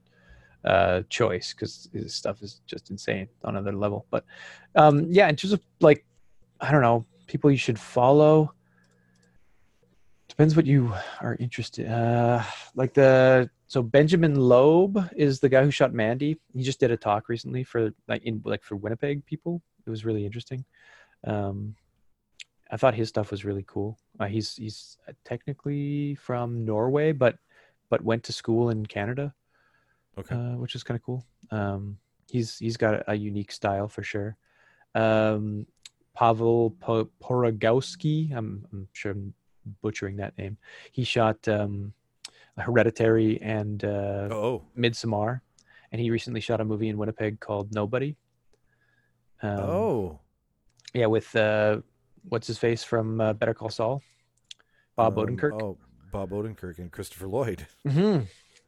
uh 0.64 1.04
choice 1.10 1.54
because 1.54 1.90
his 1.94 2.16
stuff 2.16 2.42
is 2.42 2.62
just 2.66 2.90
insane 2.90 3.28
on 3.44 3.56
another 3.56 3.76
level. 3.76 4.06
But 4.10 4.26
um 4.76 5.06
yeah, 5.10 5.28
in 5.28 5.36
terms 5.36 5.54
of 5.54 5.62
like 5.82 6.06
I 6.62 6.72
don't 6.72 6.82
know 6.82 7.06
people 7.28 7.52
you 7.52 7.58
should 7.58 7.80
follow. 7.80 8.54
Depends 10.28 10.56
what 10.56 10.66
you 10.66 10.94
are 11.22 11.38
interested. 11.40 11.90
Uh, 11.90 12.44
like 12.76 12.94
the 12.94 13.50
so 13.68 13.82
Benjamin 13.82 14.36
Loeb 14.36 15.10
is 15.16 15.40
the 15.40 15.50
guy 15.50 15.64
who 15.64 15.72
shot 15.72 15.94
Mandy. 15.94 16.38
He 16.54 16.64
just 16.64 16.80
did 16.80 16.92
a 16.92 16.98
talk 16.98 17.30
recently 17.30 17.64
for 17.64 17.92
like 18.08 18.24
in 18.24 18.42
like 18.46 18.64
for 18.64 18.76
Winnipeg 18.76 19.26
people. 19.26 19.62
It 19.86 19.90
was 19.90 20.04
really 20.04 20.26
interesting. 20.26 20.66
Um, 21.26 21.76
I 22.72 22.78
thought 22.78 22.96
his 22.96 23.10
stuff 23.10 23.32
was 23.32 23.46
really 23.46 23.64
cool. 23.68 23.98
Uh, 24.20 24.26
he's 24.26 24.56
he's 24.56 24.98
technically 25.24 26.16
from 26.16 26.66
Norway, 26.66 27.12
but 27.12 27.38
but 27.90 28.04
went 28.04 28.24
to 28.24 28.34
school 28.34 28.70
in 28.70 28.86
Canada, 28.86 29.34
Okay. 30.18 30.36
uh, 30.36 30.58
which 30.58 30.76
is 30.76 30.84
kind 30.84 30.98
of 30.98 31.04
cool. 31.04 31.24
Um, 31.52 31.98
he's 32.28 32.58
he's 32.58 32.78
got 32.78 32.96
a, 32.96 33.12
a 33.12 33.16
unique 33.16 33.52
style 33.52 33.88
for 33.88 34.04
sure. 34.04 34.38
Um, 34.96 35.68
Pavel 36.16 36.72
po- 36.80 37.10
Porogowski, 37.22 38.36
I'm 38.36 38.66
I'm 38.72 38.88
sure 38.94 39.12
I'm 39.12 39.34
butchering 39.82 40.18
that 40.18 40.38
name. 40.38 40.58
He 40.92 41.04
shot 41.04 41.48
um, 41.48 41.94
Hereditary 42.58 43.42
and 43.42 43.84
uh, 43.84 44.30
oh. 44.32 44.64
Midsommar, 44.78 45.42
and 45.92 46.02
he 46.02 46.10
recently 46.10 46.40
shot 46.40 46.62
a 46.62 46.66
movie 46.66 46.90
in 46.90 46.98
Winnipeg 46.98 47.40
called 47.40 47.74
Nobody. 47.74 48.16
Um, 49.42 49.60
oh. 49.60 50.20
yeah, 50.94 51.08
with 51.08 51.36
uh, 51.36 51.82
what's 52.30 52.48
his 52.48 52.58
face 52.58 52.84
from 52.84 53.22
uh, 53.22 53.34
Better 53.34 53.54
Call 53.54 53.70
Saul, 53.70 54.02
Bob 54.96 55.18
um, 55.18 55.26
Odenkirk. 55.26 55.62
Oh, 55.62 55.78
Bob 56.12 56.32
Odenkirk 56.32 56.80
and 56.80 56.92
Christopher 56.92 57.28
Lloyd. 57.28 57.66
hmm 57.88 58.20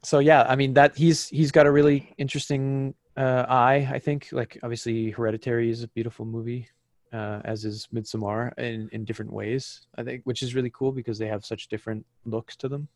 So 0.02 0.18
yeah, 0.18 0.42
I 0.48 0.56
mean 0.56 0.74
that 0.74 0.96
he's 0.96 1.28
he's 1.28 1.50
got 1.50 1.66
a 1.66 1.70
really 1.70 2.12
interesting 2.18 2.94
uh, 3.16 3.46
eye. 3.48 3.88
I 3.90 3.98
think 3.98 4.28
like 4.32 4.58
obviously 4.62 5.10
Hereditary 5.10 5.70
is 5.70 5.82
a 5.82 5.88
beautiful 5.88 6.24
movie, 6.24 6.68
uh, 7.12 7.40
as 7.44 7.64
is 7.64 7.88
Midsommar 7.92 8.56
in 8.58 8.88
in 8.92 9.04
different 9.04 9.32
ways. 9.32 9.86
I 9.96 10.02
think 10.02 10.22
which 10.24 10.42
is 10.42 10.54
really 10.54 10.70
cool 10.70 10.92
because 10.92 11.18
they 11.18 11.26
have 11.26 11.44
such 11.44 11.68
different 11.68 12.06
looks 12.24 12.56
to 12.56 12.68
them. 12.68 12.88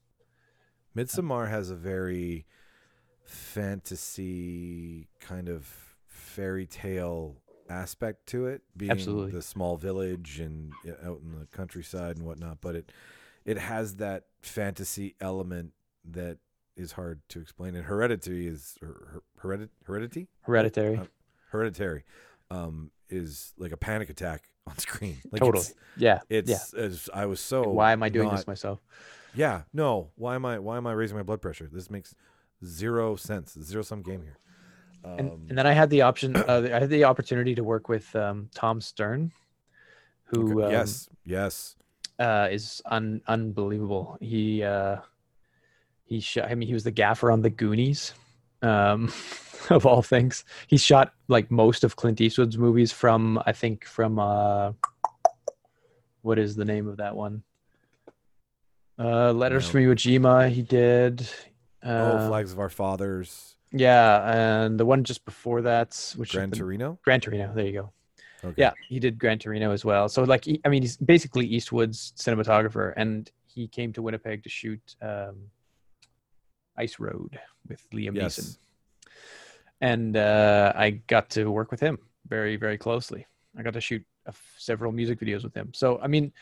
Midsommar 0.97 1.49
has 1.49 1.71
a 1.71 1.75
very 1.75 2.45
fantasy 3.25 5.09
kind 5.21 5.49
of 5.49 5.67
fairy 6.07 6.67
tale 6.67 7.42
aspect 7.69 8.27
to 8.29 8.47
it, 8.47 8.63
being 8.77 8.91
Absolutely. 8.93 9.33
the 9.33 9.43
small 9.43 9.77
village 9.77 10.41
and 10.41 10.73
out 11.05 11.21
in 11.23 11.39
the 11.39 11.47
countryside 11.57 12.17
and 12.17 12.25
whatnot. 12.27 12.59
But 12.61 12.77
it 12.77 12.93
it 13.45 13.59
has 13.59 13.97
that 13.97 14.25
fantasy 14.41 15.15
element 15.21 15.73
that 16.05 16.39
is 16.77 16.93
hard 16.93 17.21
to 17.31 17.41
explain. 17.41 17.75
And 17.75 17.85
Hereditary 17.85 18.47
is 18.47 18.77
her, 18.81 19.23
her, 19.37 19.69
heredity 19.85 20.29
Hereditary, 20.43 20.97
Uh, 20.97 21.05
hereditary 21.51 22.05
um, 22.51 22.91
is 23.11 23.53
like 23.59 23.73
a 23.73 23.77
panic 23.77 24.09
attack 24.11 24.45
on 24.67 24.79
screen. 24.79 25.19
Like 25.31 25.41
totally. 25.43 25.63
It's, 25.65 25.75
yeah. 25.97 26.21
it's 26.31 26.73
as 26.75 27.11
I 27.13 27.27
was 27.27 27.41
so. 27.41 27.63
Like, 27.63 27.75
why 27.75 27.93
am 27.93 28.03
I 28.03 28.09
doing 28.09 28.29
not- 28.29 28.37
this 28.37 28.47
myself? 28.47 28.81
yeah, 29.35 29.63
no. 29.73 30.11
Why 30.17 30.35
am 30.35 30.45
I 30.45 30.59
why 30.59 30.77
am 30.77 30.87
I 30.87 30.93
raising 30.93 31.17
my 31.17 31.23
blood 31.23 31.41
pressure? 31.43 31.69
This 31.73 31.91
makes 31.91 32.15
zero 32.65 33.17
sense. 33.17 33.57
Zero 33.63 33.83
sum 33.83 34.03
game 34.03 34.23
here. 34.23 34.39
Um, 35.05 35.19
and, 35.19 35.31
and 35.51 35.59
then 35.59 35.67
I 35.67 35.73
had 35.73 35.91
the 35.91 36.03
option. 36.03 36.37
Uh, 36.37 36.69
I 36.73 36.81
had 36.81 36.91
the 36.91 37.05
opportunity 37.05 37.55
to 37.55 37.65
work 37.65 37.89
with 37.89 38.15
um, 38.15 38.49
Tom 38.55 38.81
Stern, 38.81 39.33
who 40.25 40.61
okay, 40.63 40.67
um, 40.67 40.73
yes, 40.73 41.09
yes. 41.25 41.77
uh, 42.19 42.49
is 42.51 42.81
un- 42.87 43.23
unbelievable. 43.27 44.17
He 44.21 44.63
uh, 44.63 44.99
he 46.05 46.21
shot. 46.21 46.51
I 46.51 46.55
mean, 46.55 46.69
he 46.69 46.75
was 46.75 46.85
the 46.85 46.91
gaffer 46.91 47.31
on 47.31 47.43
the 47.43 47.51
Goonies, 47.51 48.15
um, 48.63 49.13
of 49.71 49.87
all 49.87 50.03
things. 50.03 50.45
He 50.69 50.77
shot 50.77 51.15
like 51.29 51.51
most 51.51 51.85
of 51.85 51.97
Clint 51.97 52.21
Eastwood's 52.21 52.59
movies 52.59 52.93
from 52.93 53.43
I 53.45 53.53
think 53.53 53.85
from 53.85 54.19
uh, 54.19 54.73
what 56.23 56.39
is 56.39 56.55
the 56.55 56.65
name 56.65 56.87
of 56.89 56.99
that 56.99 57.17
one? 57.17 57.43
Uh, 58.99 59.33
Letters 59.33 59.67
No. 59.67 59.73
from 59.73 59.81
Iwo 59.81 59.95
Jima. 59.95 60.49
He 60.49 60.63
did. 60.63 61.23
Uh, 61.85 62.19
oh, 62.21 62.29
Flags 62.29 62.53
of 62.53 62.61
Our 62.61 62.69
Fathers, 62.69 63.52
Yeah, 63.73 64.65
and 64.65 64.79
the 64.79 64.85
one 64.85 65.03
just 65.05 65.25
before 65.25 65.63
that, 65.63 66.15
which 66.17 66.33
Gran 66.33 66.51
Torino. 66.51 66.99
Gran 67.03 67.21
Torino. 67.21 67.53
There 67.55 67.67
you 67.67 67.73
go. 67.73 67.93
Okay. 68.45 68.61
Yeah, 68.61 68.73
he 68.89 68.99
did 68.99 69.19
Gran 69.19 69.39
Torino 69.39 69.71
as 69.71 69.85
well. 69.85 70.09
So 70.09 70.25
like, 70.25 70.45
he, 70.45 70.61
I 70.65 70.69
mean, 70.69 70.83
he's 70.83 70.97
basically 70.97 71.47
Eastwood's 71.47 72.13
cinematographer, 72.17 72.93
and 72.97 73.31
he 73.47 73.69
came 73.69 73.93
to 73.95 74.03
Winnipeg 74.03 74.43
to 74.43 74.49
shoot 74.49 74.81
um, 75.01 75.37
Ice 76.77 76.99
Road 76.99 77.39
with 77.69 77.89
Liam 77.91 78.17
Yes. 78.17 78.39
Neeson, 78.39 78.59
and 79.81 80.17
uh, 80.17 80.73
I 80.75 80.91
got 81.07 81.31
to 81.31 81.51
work 81.51 81.71
with 81.71 81.81
him 81.81 81.99
very, 82.29 82.57
very 82.57 82.79
closely. 82.79 83.27
I 83.57 83.63
got 83.63 83.75
to 83.75 83.81
shoot 83.81 84.05
f- 84.27 84.55
several 84.59 84.93
music 84.93 85.21
videos 85.21 85.45
with 85.45 85.55
him. 85.55 85.71
So 85.73 85.99
I 86.03 86.09
mean, 86.09 86.33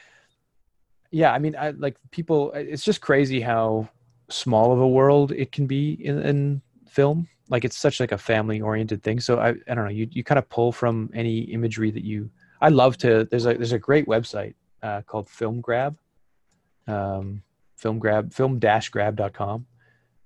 yeah, 1.10 1.32
I 1.32 1.38
mean, 1.38 1.54
I 1.56 1.70
like 1.70 1.96
people. 2.10 2.52
It's 2.52 2.84
just 2.84 3.00
crazy 3.00 3.40
how 3.40 3.88
small 4.30 4.72
of 4.72 4.80
a 4.80 4.88
world 4.88 5.32
it 5.32 5.52
can 5.52 5.66
be 5.66 5.92
in, 5.92 6.22
in 6.22 6.62
film. 6.90 7.28
Like 7.48 7.64
it's 7.64 7.78
such 7.78 8.00
like 8.00 8.12
a 8.12 8.18
family 8.18 8.60
oriented 8.60 9.02
thing. 9.02 9.20
So 9.20 9.38
i 9.38 9.48
i 9.48 9.74
don't 9.74 9.84
know 9.84 9.90
you 9.90 10.08
you 10.10 10.24
kind 10.24 10.38
of 10.38 10.48
pull 10.48 10.72
from 10.72 11.10
any 11.14 11.40
imagery 11.56 11.90
that 11.90 12.04
you 12.04 12.30
i 12.60 12.68
love 12.68 12.96
to 12.98 13.26
there's 13.30 13.46
a 13.46 13.54
there's 13.54 13.72
a 13.72 13.78
great 13.78 14.06
website 14.06 14.54
uh, 14.82 15.02
called 15.02 15.28
film 15.28 15.60
grab. 15.60 15.96
Um 16.86 17.42
film 17.76 17.98
grab 17.98 18.32
film 18.32 18.58
dash 18.58 18.90
grab.com 18.90 19.66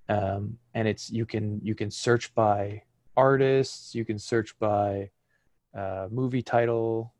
um 0.08 0.58
and 0.74 0.88
it's 0.88 1.08
you 1.10 1.24
can 1.24 1.60
you 1.62 1.74
can 1.74 1.90
search 1.90 2.34
by 2.34 2.82
artists 3.16 3.94
you 3.94 4.04
can 4.04 4.18
search 4.18 4.58
by 4.58 5.08
uh 5.78 6.08
movie 6.10 6.42
title 6.42 7.13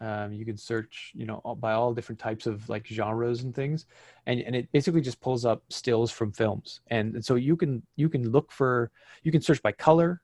um, 0.00 0.32
you 0.32 0.44
can 0.44 0.56
search 0.56 1.12
you 1.14 1.26
know 1.26 1.40
all- 1.44 1.56
by 1.56 1.72
all 1.72 1.92
different 1.92 2.18
types 2.18 2.46
of 2.46 2.68
like 2.68 2.86
genres 2.86 3.42
and 3.42 3.54
things 3.54 3.86
and, 4.26 4.40
and 4.40 4.54
it 4.54 4.70
basically 4.72 5.00
just 5.00 5.20
pulls 5.20 5.44
up 5.44 5.62
stills 5.68 6.10
from 6.10 6.32
films 6.32 6.80
and, 6.88 7.14
and 7.14 7.24
so 7.24 7.34
you 7.34 7.56
can 7.56 7.82
you 7.96 8.08
can 8.08 8.30
look 8.30 8.52
for 8.52 8.90
you 9.22 9.32
can 9.32 9.40
search 9.40 9.60
by 9.62 9.72
color 9.72 10.20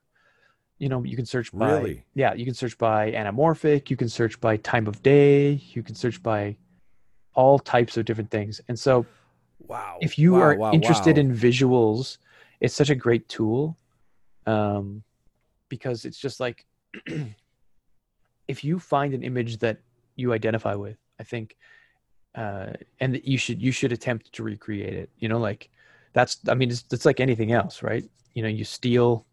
you 0.78 0.88
know 0.88 1.02
you 1.02 1.16
can 1.16 1.26
search 1.26 1.52
by 1.52 1.66
Really? 1.66 2.04
yeah 2.14 2.34
you 2.34 2.44
can 2.44 2.54
search 2.54 2.76
by 2.78 3.10
anamorphic 3.12 3.90
you 3.90 3.96
can 3.96 4.08
search 4.08 4.40
by 4.40 4.56
time 4.58 4.86
of 4.86 5.02
day 5.02 5.52
you 5.72 5.82
can 5.82 5.94
search 5.94 6.22
by 6.22 6.56
all 7.34 7.58
types 7.58 7.96
of 7.96 8.04
different 8.04 8.30
things 8.30 8.60
and 8.68 8.78
so 8.78 9.06
Wow. 9.66 9.98
if 10.02 10.18
you 10.18 10.34
Wow, 10.34 10.40
are 10.40 10.56
wow, 10.56 10.72
interested 10.72 11.16
wow. 11.16 11.20
in 11.22 11.34
visuals 11.34 12.18
it's 12.60 12.74
such 12.74 12.90
a 12.90 12.94
great 12.94 13.28
tool 13.28 13.76
um, 14.46 15.02
because 15.68 16.04
it's 16.04 16.18
just 16.18 16.38
like 16.38 16.64
if 18.48 18.64
you 18.64 18.78
find 18.78 19.14
an 19.14 19.22
image 19.22 19.58
that 19.58 19.78
you 20.16 20.32
identify 20.32 20.74
with 20.74 20.98
i 21.20 21.22
think 21.22 21.56
uh, 22.34 22.72
and 23.00 23.14
that 23.14 23.24
you 23.24 23.38
should 23.38 23.62
you 23.62 23.70
should 23.70 23.92
attempt 23.92 24.32
to 24.32 24.42
recreate 24.42 24.94
it. 24.94 25.10
You 25.18 25.28
know, 25.28 25.38
like 25.38 25.70
that's 26.12 26.38
I 26.48 26.54
mean 26.54 26.70
it's 26.70 26.84
it's 26.92 27.04
like 27.04 27.20
anything 27.20 27.52
else, 27.52 27.82
right? 27.82 28.04
You 28.34 28.42
know, 28.42 28.48
you 28.48 28.64
steal 28.64 29.26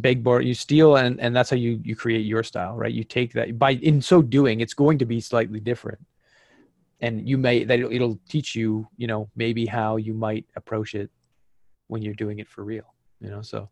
big 0.00 0.24
board 0.24 0.46
you 0.46 0.54
steal 0.54 0.96
and 0.96 1.20
and 1.20 1.36
that's 1.36 1.50
how 1.50 1.56
you 1.56 1.78
you 1.84 1.94
create 1.94 2.24
your 2.24 2.42
style 2.42 2.74
right 2.74 2.94
you 2.94 3.04
take 3.04 3.34
that 3.34 3.58
by 3.58 3.72
in 3.72 4.00
so 4.00 4.22
doing 4.22 4.60
it's 4.60 4.72
going 4.72 4.96
to 4.96 5.04
be 5.04 5.20
slightly 5.20 5.60
different 5.60 5.98
and 7.02 7.28
you 7.28 7.36
may 7.36 7.64
that 7.64 7.78
it'll, 7.78 7.92
it'll 7.92 8.18
teach 8.26 8.54
you 8.54 8.88
you 8.96 9.06
know 9.06 9.28
maybe 9.36 9.66
how 9.66 9.96
you 9.96 10.14
might 10.14 10.46
approach 10.56 10.94
it 10.94 11.10
when 11.88 12.00
you're 12.00 12.14
doing 12.14 12.38
it 12.38 12.48
for 12.48 12.64
real 12.64 12.94
you 13.20 13.28
know 13.28 13.42
so 13.42 13.68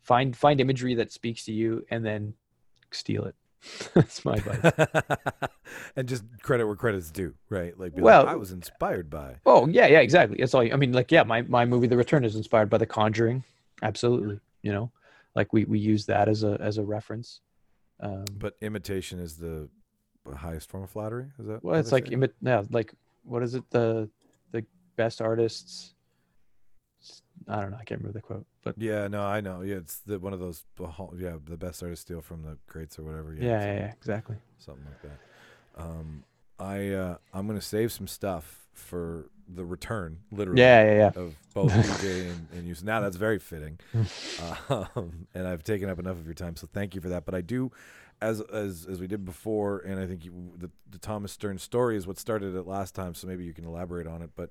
find 0.00 0.36
find 0.36 0.60
imagery 0.60 0.96
that 0.96 1.12
speaks 1.12 1.44
to 1.44 1.52
you 1.52 1.84
and 1.90 2.04
then 2.04 2.34
steal 2.90 3.24
it 3.24 3.36
that's 3.94 4.24
my 4.24 4.34
advice 4.34 4.88
and 5.96 6.08
just 6.08 6.24
credit 6.42 6.66
where 6.66 6.74
credit's 6.76 7.10
due, 7.10 7.34
right? 7.48 7.78
Like, 7.78 7.92
Well- 7.96 8.24
like, 8.24 8.32
I 8.32 8.36
was 8.36 8.50
inspired 8.52 9.08
by. 9.10 9.36
oh 9.46 9.66
yeah 9.68 9.86
yeah 9.86 10.00
exactly 10.00 10.36
that's 10.38 10.54
all 10.54 10.64
you- 10.64 10.72
i 10.72 10.76
mean 10.76 10.92
like 10.92 11.10
yeah 11.12 11.22
my 11.22 11.42
my 11.42 11.64
movie 11.64 11.86
the 11.86 11.96
return 11.96 12.24
is 12.24 12.34
inspired 12.36 12.68
by 12.70 12.78
the 12.78 12.86
conjuring 12.86 13.44
absolutely 13.82 14.40
you 14.62 14.72
know 14.72 14.90
like 15.34 15.52
we 15.52 15.64
we 15.64 15.78
use 15.78 16.06
that 16.06 16.28
as 16.28 16.42
a 16.44 16.56
as 16.60 16.78
a 16.78 16.82
reference 16.82 17.40
um 18.00 18.24
But 18.38 18.54
imitation 18.60 19.18
is 19.20 19.36
the 19.36 19.68
highest 20.36 20.68
form 20.70 20.84
of 20.84 20.90
flattery. 20.90 21.26
Is 21.38 21.46
that? 21.46 21.62
well 21.64 21.76
it's 21.80 21.92
like 21.92 22.06
say? 22.08 22.14
imi- 22.14 22.32
yeah 22.42 22.62
like 22.70 22.92
what 23.24 23.42
is 23.42 23.54
it 23.54 23.64
the 23.70 24.08
the 24.52 24.64
best 24.96 25.20
artists 25.22 25.94
i 27.48 27.60
don't 27.60 27.70
know 27.70 27.76
i 27.80 27.84
can't 27.84 28.00
remember 28.00 28.18
the 28.18 28.22
quote 28.22 28.46
but 28.64 28.76
Yeah, 28.78 29.08
no, 29.08 29.22
I 29.22 29.40
know. 29.40 29.62
Yeah, 29.62 29.76
it's 29.76 29.98
the 29.98 30.20
one 30.20 30.32
of 30.32 30.38
those. 30.38 30.64
Yeah, 31.18 31.36
the 31.44 31.56
best 31.56 31.82
artists 31.82 32.04
steal 32.04 32.20
from 32.20 32.42
the 32.42 32.58
greats 32.68 32.96
or 32.98 33.02
whatever. 33.02 33.34
yeah 33.34 33.56
it's 33.56 33.66
yeah, 33.66 33.74
yeah 33.74 33.92
exactly 33.92 34.36
something 34.58 34.84
like 34.84 35.02
that. 35.02 35.82
Um, 35.82 36.22
I 36.60 36.90
uh, 36.90 37.16
I'm 37.34 37.48
gonna 37.48 37.60
save 37.60 37.90
some 37.90 38.06
stuff 38.06 38.68
for 38.72 39.26
the 39.52 39.64
return, 39.64 40.18
literally. 40.30 40.60
yeah 40.62 40.84
yeah 40.84 40.96
yeah 41.16 41.22
Of 41.22 41.34
both 41.54 41.72
DJ 42.02 42.30
and, 42.30 42.46
and 42.56 42.68
you. 42.68 42.74
So 42.76 42.86
now 42.86 43.00
that's 43.00 43.16
very 43.16 43.40
fitting. 43.40 43.80
um, 44.70 45.26
and 45.34 45.46
I've 45.48 45.64
taken 45.64 45.88
up 45.88 45.98
enough 45.98 46.16
of 46.18 46.24
your 46.24 46.34
time, 46.34 46.54
so 46.56 46.68
thank 46.72 46.94
you 46.94 47.00
for 47.00 47.08
that. 47.08 47.24
But 47.24 47.34
I 47.34 47.40
do, 47.40 47.72
as 48.20 48.40
as 48.42 48.86
as 48.88 49.00
we 49.00 49.08
did 49.08 49.24
before, 49.24 49.80
and 49.80 49.98
I 49.98 50.06
think 50.06 50.24
you, 50.24 50.52
the 50.56 50.70
the 50.88 50.98
Thomas 50.98 51.32
Stern 51.32 51.58
story 51.58 51.96
is 51.96 52.06
what 52.06 52.16
started 52.18 52.54
it 52.54 52.66
last 52.66 52.94
time. 52.94 53.14
So 53.14 53.26
maybe 53.26 53.44
you 53.44 53.52
can 53.52 53.64
elaborate 53.64 54.06
on 54.06 54.22
it. 54.22 54.30
But 54.36 54.50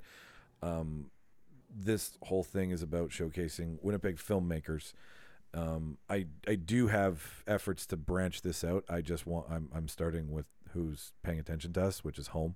um, 0.61 1.09
this 1.73 2.17
whole 2.23 2.43
thing 2.43 2.71
is 2.71 2.81
about 2.81 3.09
showcasing 3.09 3.77
Winnipeg 3.81 4.17
filmmakers. 4.17 4.93
Um, 5.53 5.97
I 6.09 6.27
I 6.47 6.55
do 6.55 6.87
have 6.87 7.43
efforts 7.47 7.85
to 7.87 7.97
branch 7.97 8.41
this 8.41 8.63
out. 8.63 8.83
I 8.89 9.01
just 9.01 9.25
want 9.27 9.47
I'm 9.49 9.69
I'm 9.73 9.87
starting 9.87 10.31
with 10.31 10.45
who's 10.73 11.11
paying 11.23 11.39
attention 11.39 11.73
to 11.73 11.83
us, 11.83 12.03
which 12.03 12.17
is 12.17 12.27
home. 12.27 12.55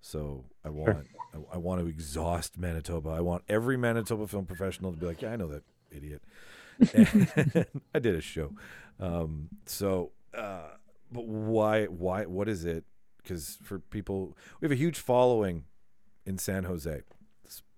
So 0.00 0.44
I 0.64 0.68
want 0.68 1.06
I, 1.34 1.54
I 1.54 1.56
want 1.58 1.80
to 1.80 1.86
exhaust 1.86 2.58
Manitoba. 2.58 3.10
I 3.10 3.20
want 3.20 3.44
every 3.48 3.76
Manitoba 3.76 4.26
film 4.26 4.44
professional 4.46 4.92
to 4.92 4.98
be 4.98 5.06
like, 5.06 5.22
yeah, 5.22 5.32
I 5.32 5.36
know 5.36 5.48
that 5.48 5.62
idiot. 5.90 6.22
I 7.94 7.98
did 7.98 8.14
a 8.14 8.20
show. 8.20 8.52
Um, 9.00 9.48
so, 9.66 10.12
uh, 10.36 10.68
but 11.10 11.26
why 11.26 11.86
why 11.86 12.26
what 12.26 12.48
is 12.48 12.64
it? 12.64 12.84
Because 13.22 13.58
for 13.62 13.78
people, 13.78 14.36
we 14.60 14.66
have 14.66 14.72
a 14.72 14.76
huge 14.76 14.98
following 14.98 15.64
in 16.26 16.36
San 16.36 16.64
Jose. 16.64 17.00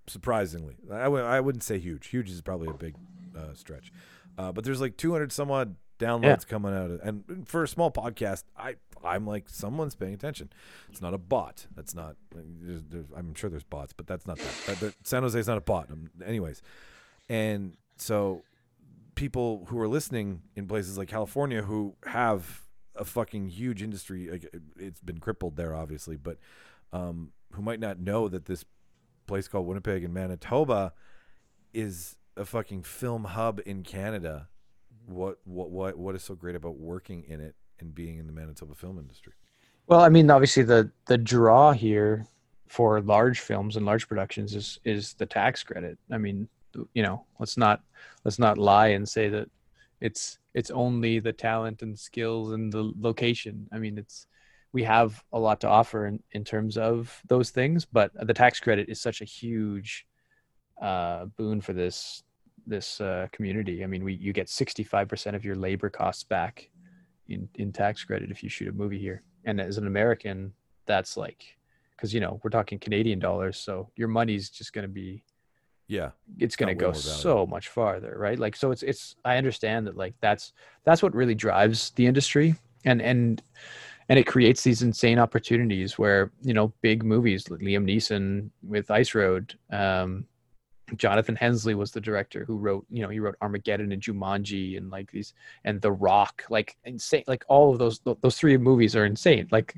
Surprisingly, 0.09 0.77
I 0.93 1.05
w- 1.05 1.25
I 1.25 1.41
wouldn't 1.41 1.65
say 1.65 1.79
huge. 1.79 2.07
Huge 2.09 2.31
is 2.31 2.41
probably 2.43 2.69
a 2.69 2.75
big 2.75 2.95
uh, 3.37 3.55
stretch, 3.55 3.91
uh, 4.39 4.53
but 4.53 4.65
there's 4.65 4.81
like 4.81 4.97
200 4.97 5.33
some 5.33 5.51
odd 5.51 5.77
downloads 5.99 6.23
Yeah. 6.23 6.37
coming 6.49 6.75
out, 6.75 6.91
of, 6.91 7.01
and 7.03 7.47
for 7.49 7.63
a 7.65 7.69
small 7.69 7.91
podcast, 7.91 8.45
I 8.57 8.77
I'm 9.05 9.27
like 9.27 9.49
someone's 9.49 9.95
paying 9.95 10.15
attention. 10.15 10.51
It's 10.91 11.01
not 11.03 11.13
a 11.15 11.19
bot. 11.19 11.67
That's 11.75 11.95
not. 11.95 12.17
There's, 12.35 12.83
there's, 12.89 13.07
I'm 13.17 13.35
sure 13.35 13.51
there's 13.51 13.65
bots, 13.65 13.93
but 13.93 14.07
that's 14.07 14.27
not 14.27 14.39
that. 14.39 14.55
that, 14.67 14.81
that 14.81 14.95
San 15.07 15.23
Jose 15.23 15.39
is 15.39 15.47
not 15.49 15.59
a 15.59 15.61
bot. 15.63 15.91
Um, 15.91 16.11
anyways, 16.25 16.63
and 17.29 17.77
so 17.97 18.43
people 19.15 19.65
who 19.69 19.79
are 19.81 19.89
listening 19.89 20.43
in 20.55 20.67
places 20.67 20.99
like 20.99 21.09
California 21.09 21.63
who 21.63 21.95
have 22.07 22.63
a 22.95 23.05
fucking 23.05 23.49
huge 23.49 23.83
industry, 23.83 24.29
like, 24.31 24.45
it- 24.45 24.63
it's 24.79 25.01
been 25.01 25.19
crippled 25.19 25.57
there, 25.57 25.75
obviously, 25.75 26.17
but 26.17 26.39
um, 26.93 27.33
who 27.53 27.63
might 27.63 27.81
not 27.81 27.99
know 27.99 28.29
that 28.29 28.45
this 28.47 28.65
place 29.27 29.49
called 29.49 29.67
Winnipeg 29.67 30.05
in 30.05 30.13
Manitoba 30.13 30.93
is 31.73 32.17
a 32.37 32.45
fucking 32.45 32.83
film 32.83 33.25
hub 33.25 33.61
in 33.67 33.83
Canada. 33.83 34.49
What 35.07 35.39
what 35.45 35.71
what 35.71 35.99
what 35.99 36.15
is 36.15 36.23
so 36.23 36.35
great 36.35 36.57
about 36.57 36.77
working 36.77 37.25
in 37.29 37.41
it 37.41 37.55
and 37.79 37.95
being 37.95 38.19
in 38.19 38.27
the 38.27 38.33
Manitoba 38.33 38.75
film 38.75 38.99
industry? 38.99 39.35
Well, 39.87 40.01
I 40.01 40.09
mean, 40.09 40.31
obviously 40.31 40.63
the 40.63 40.91
the 41.07 41.19
draw 41.19 41.73
here 41.73 42.27
for 42.69 43.01
large 43.01 43.41
films 43.41 43.77
and 43.77 43.87
large 43.87 44.09
productions 44.09 44.55
is 44.55 44.81
is 44.85 45.15
the 45.15 45.27
tax 45.27 45.63
credit. 45.63 45.99
I 46.11 46.19
mean, 46.19 46.49
you 46.95 47.03
know, 47.03 47.25
let's 47.39 47.57
not 47.57 47.83
let's 48.25 48.39
not 48.39 48.59
lie 48.59 48.89
and 48.89 49.09
say 49.09 49.29
that 49.29 49.49
it's 50.01 50.39
it's 50.55 50.71
only 50.71 51.19
the 51.21 51.33
talent 51.33 51.83
and 51.83 51.99
skills 51.99 52.53
and 52.53 52.73
the 52.73 52.93
location. 52.99 53.69
I 53.73 53.79
mean, 53.79 53.99
it's 53.99 54.27
we 54.77 54.83
have 54.83 55.25
a 55.33 55.39
lot 55.39 55.59
to 55.63 55.69
offer 55.69 56.07
in, 56.07 56.23
in 56.33 56.45
terms 56.45 56.77
of 56.77 57.23
those 57.29 57.49
things, 57.49 57.87
but 57.87 58.11
the 58.27 58.35
tax 58.35 58.61
credit 58.61 58.91
is 58.91 59.01
such 59.01 59.23
a 59.23 59.25
huge 59.25 60.07
uh, 60.83 61.25
boon 61.39 61.63
for 61.63 61.73
this 61.73 62.23
this 62.67 63.01
uh, 63.01 63.27
community. 63.33 63.83
I 63.85 63.87
mean, 63.87 64.05
we 64.05 64.13
you 64.27 64.33
get 64.35 64.51
sixty 64.51 64.85
five 64.85 65.09
percent 65.09 65.35
of 65.35 65.47
your 65.47 65.57
labor 65.57 65.89
costs 65.89 66.25
back 66.25 66.69
in 67.29 67.49
in 67.55 67.73
tax 67.73 68.05
credit 68.05 68.31
if 68.31 68.43
you 68.43 68.51
shoot 68.51 68.69
a 68.69 68.73
movie 68.73 68.99
here. 68.99 69.23
And 69.49 69.61
as 69.61 69.79
an 69.79 69.87
american 69.87 70.53
that's 70.87 71.17
like 71.17 71.43
because 71.93 72.13
you 72.13 72.21
know 72.21 72.41
we're 72.43 72.57
talking 72.59 72.79
canadian 72.79 73.19
dollars 73.19 73.57
so 73.57 73.89
your 73.97 74.09
money's 74.09 74.51
just 74.51 74.73
going 74.73 74.89
to 74.91 74.95
be 75.05 75.23
Yeah, 75.89 76.11
it's 76.39 76.57
going 76.57 76.69
to 76.77 76.85
go 76.87 76.93
so 76.93 77.47
much 77.47 77.69
farther 77.69 78.15
right? 78.27 78.39
Like 78.39 78.57
so 78.57 78.73
it's 78.75 78.83
it's 78.83 79.17
i 79.25 79.37
understand 79.43 79.87
that 79.87 79.97
like 79.97 80.15
that's 80.21 80.53
that's 80.85 81.03
what 81.03 81.15
really 81.15 81.35
drives 81.47 81.79
the 81.97 82.07
industry. 82.07 82.49
And 82.85 83.01
and 83.01 83.43
and 84.09 84.19
it 84.19 84.27
creates 84.27 84.63
these 84.63 84.83
insane 84.83 85.19
opportunities 85.19 85.99
where 85.99 86.33
you 86.43 86.55
know 86.55 86.73
big 86.83 87.05
movies 87.05 87.51
like 87.51 87.61
liam 87.61 87.85
neeson 87.85 88.51
with 88.63 88.91
ice 88.91 89.15
road 89.15 89.59
um 89.73 90.25
jonathan 90.95 91.35
hensleigh 91.35 91.75
was 91.75 91.91
the 91.91 92.01
director 92.01 92.45
who 92.45 92.57
wrote 92.57 92.87
you 92.91 93.03
know 93.03 93.09
he 93.09 93.19
wrote 93.19 93.35
armageddon 93.43 93.91
and 93.91 94.03
jumanji 94.03 94.77
and 94.77 94.91
like 94.91 95.11
these 95.11 95.35
and 95.65 95.81
the 95.81 95.91
rock 95.91 96.45
like 96.49 96.77
insane 96.85 97.25
like 97.27 97.45
all 97.49 97.73
of 97.73 97.79
those 97.79 98.01
those 98.21 98.39
three 98.39 98.57
movies 98.57 98.95
are 98.95 99.05
insane 99.05 99.49
like 99.51 99.75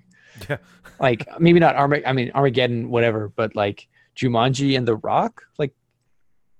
yeah. 0.48 0.58
like 1.00 1.28
maybe 1.40 1.60
not 1.60 1.76
Armag- 1.76 2.06
I 2.06 2.12
mean 2.12 2.30
Armageddon, 2.34 2.90
whatever, 2.90 3.28
but 3.34 3.54
like 3.54 3.88
Jumanji 4.16 4.76
and 4.76 4.86
The 4.86 4.96
Rock, 4.96 5.42
like 5.58 5.72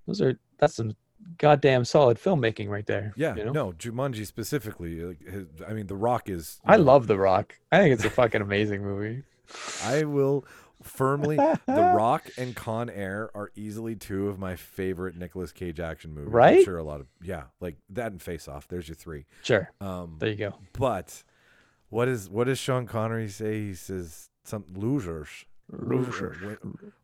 those 0.06 0.20
are 0.20 0.38
that's 0.58 0.74
some 0.74 0.96
goddamn 1.36 1.84
solid 1.84 2.18
filmmaking 2.18 2.68
right 2.68 2.86
there. 2.86 3.12
Yeah, 3.16 3.34
you 3.36 3.44
know? 3.44 3.52
no, 3.52 3.72
Jumanji 3.72 4.26
specifically. 4.26 5.00
Like, 5.02 5.22
his, 5.22 5.46
I 5.68 5.72
mean, 5.74 5.86
The 5.86 5.96
Rock 5.96 6.28
is. 6.28 6.60
I 6.64 6.76
know, 6.76 6.84
love 6.84 7.06
The 7.06 7.18
Rock. 7.18 7.58
I 7.70 7.78
think 7.78 7.92
it's 7.94 8.04
a 8.04 8.10
fucking 8.10 8.40
amazing 8.40 8.82
movie. 8.82 9.22
I 9.84 10.04
will 10.04 10.44
firmly. 10.82 11.36
the 11.36 11.58
Rock 11.96 12.28
and 12.38 12.54
Con 12.54 12.88
Air 12.90 13.30
are 13.34 13.50
easily 13.56 13.96
two 13.96 14.28
of 14.28 14.38
my 14.38 14.56
favorite 14.56 15.16
Nicolas 15.16 15.52
Cage 15.52 15.80
action 15.80 16.14
movies. 16.14 16.28
I'm 16.28 16.34
Right? 16.36 16.64
sure 16.64 16.78
a 16.78 16.84
lot 16.84 17.00
of 17.00 17.06
yeah, 17.22 17.44
like 17.60 17.76
that 17.90 18.12
and 18.12 18.22
Face 18.22 18.46
Off. 18.48 18.68
There's 18.68 18.88
your 18.88 18.94
three. 18.94 19.26
Sure, 19.42 19.70
Um, 19.80 20.16
there 20.18 20.28
you 20.30 20.36
go. 20.36 20.54
but 20.78 21.24
what 21.90 22.08
is 22.08 22.28
what 22.28 22.44
does 22.44 22.58
Sean 22.58 22.86
Connery 22.86 23.28
say? 23.28 23.60
He 23.68 23.74
says 23.74 24.30
some 24.44 24.64
losers. 24.74 25.28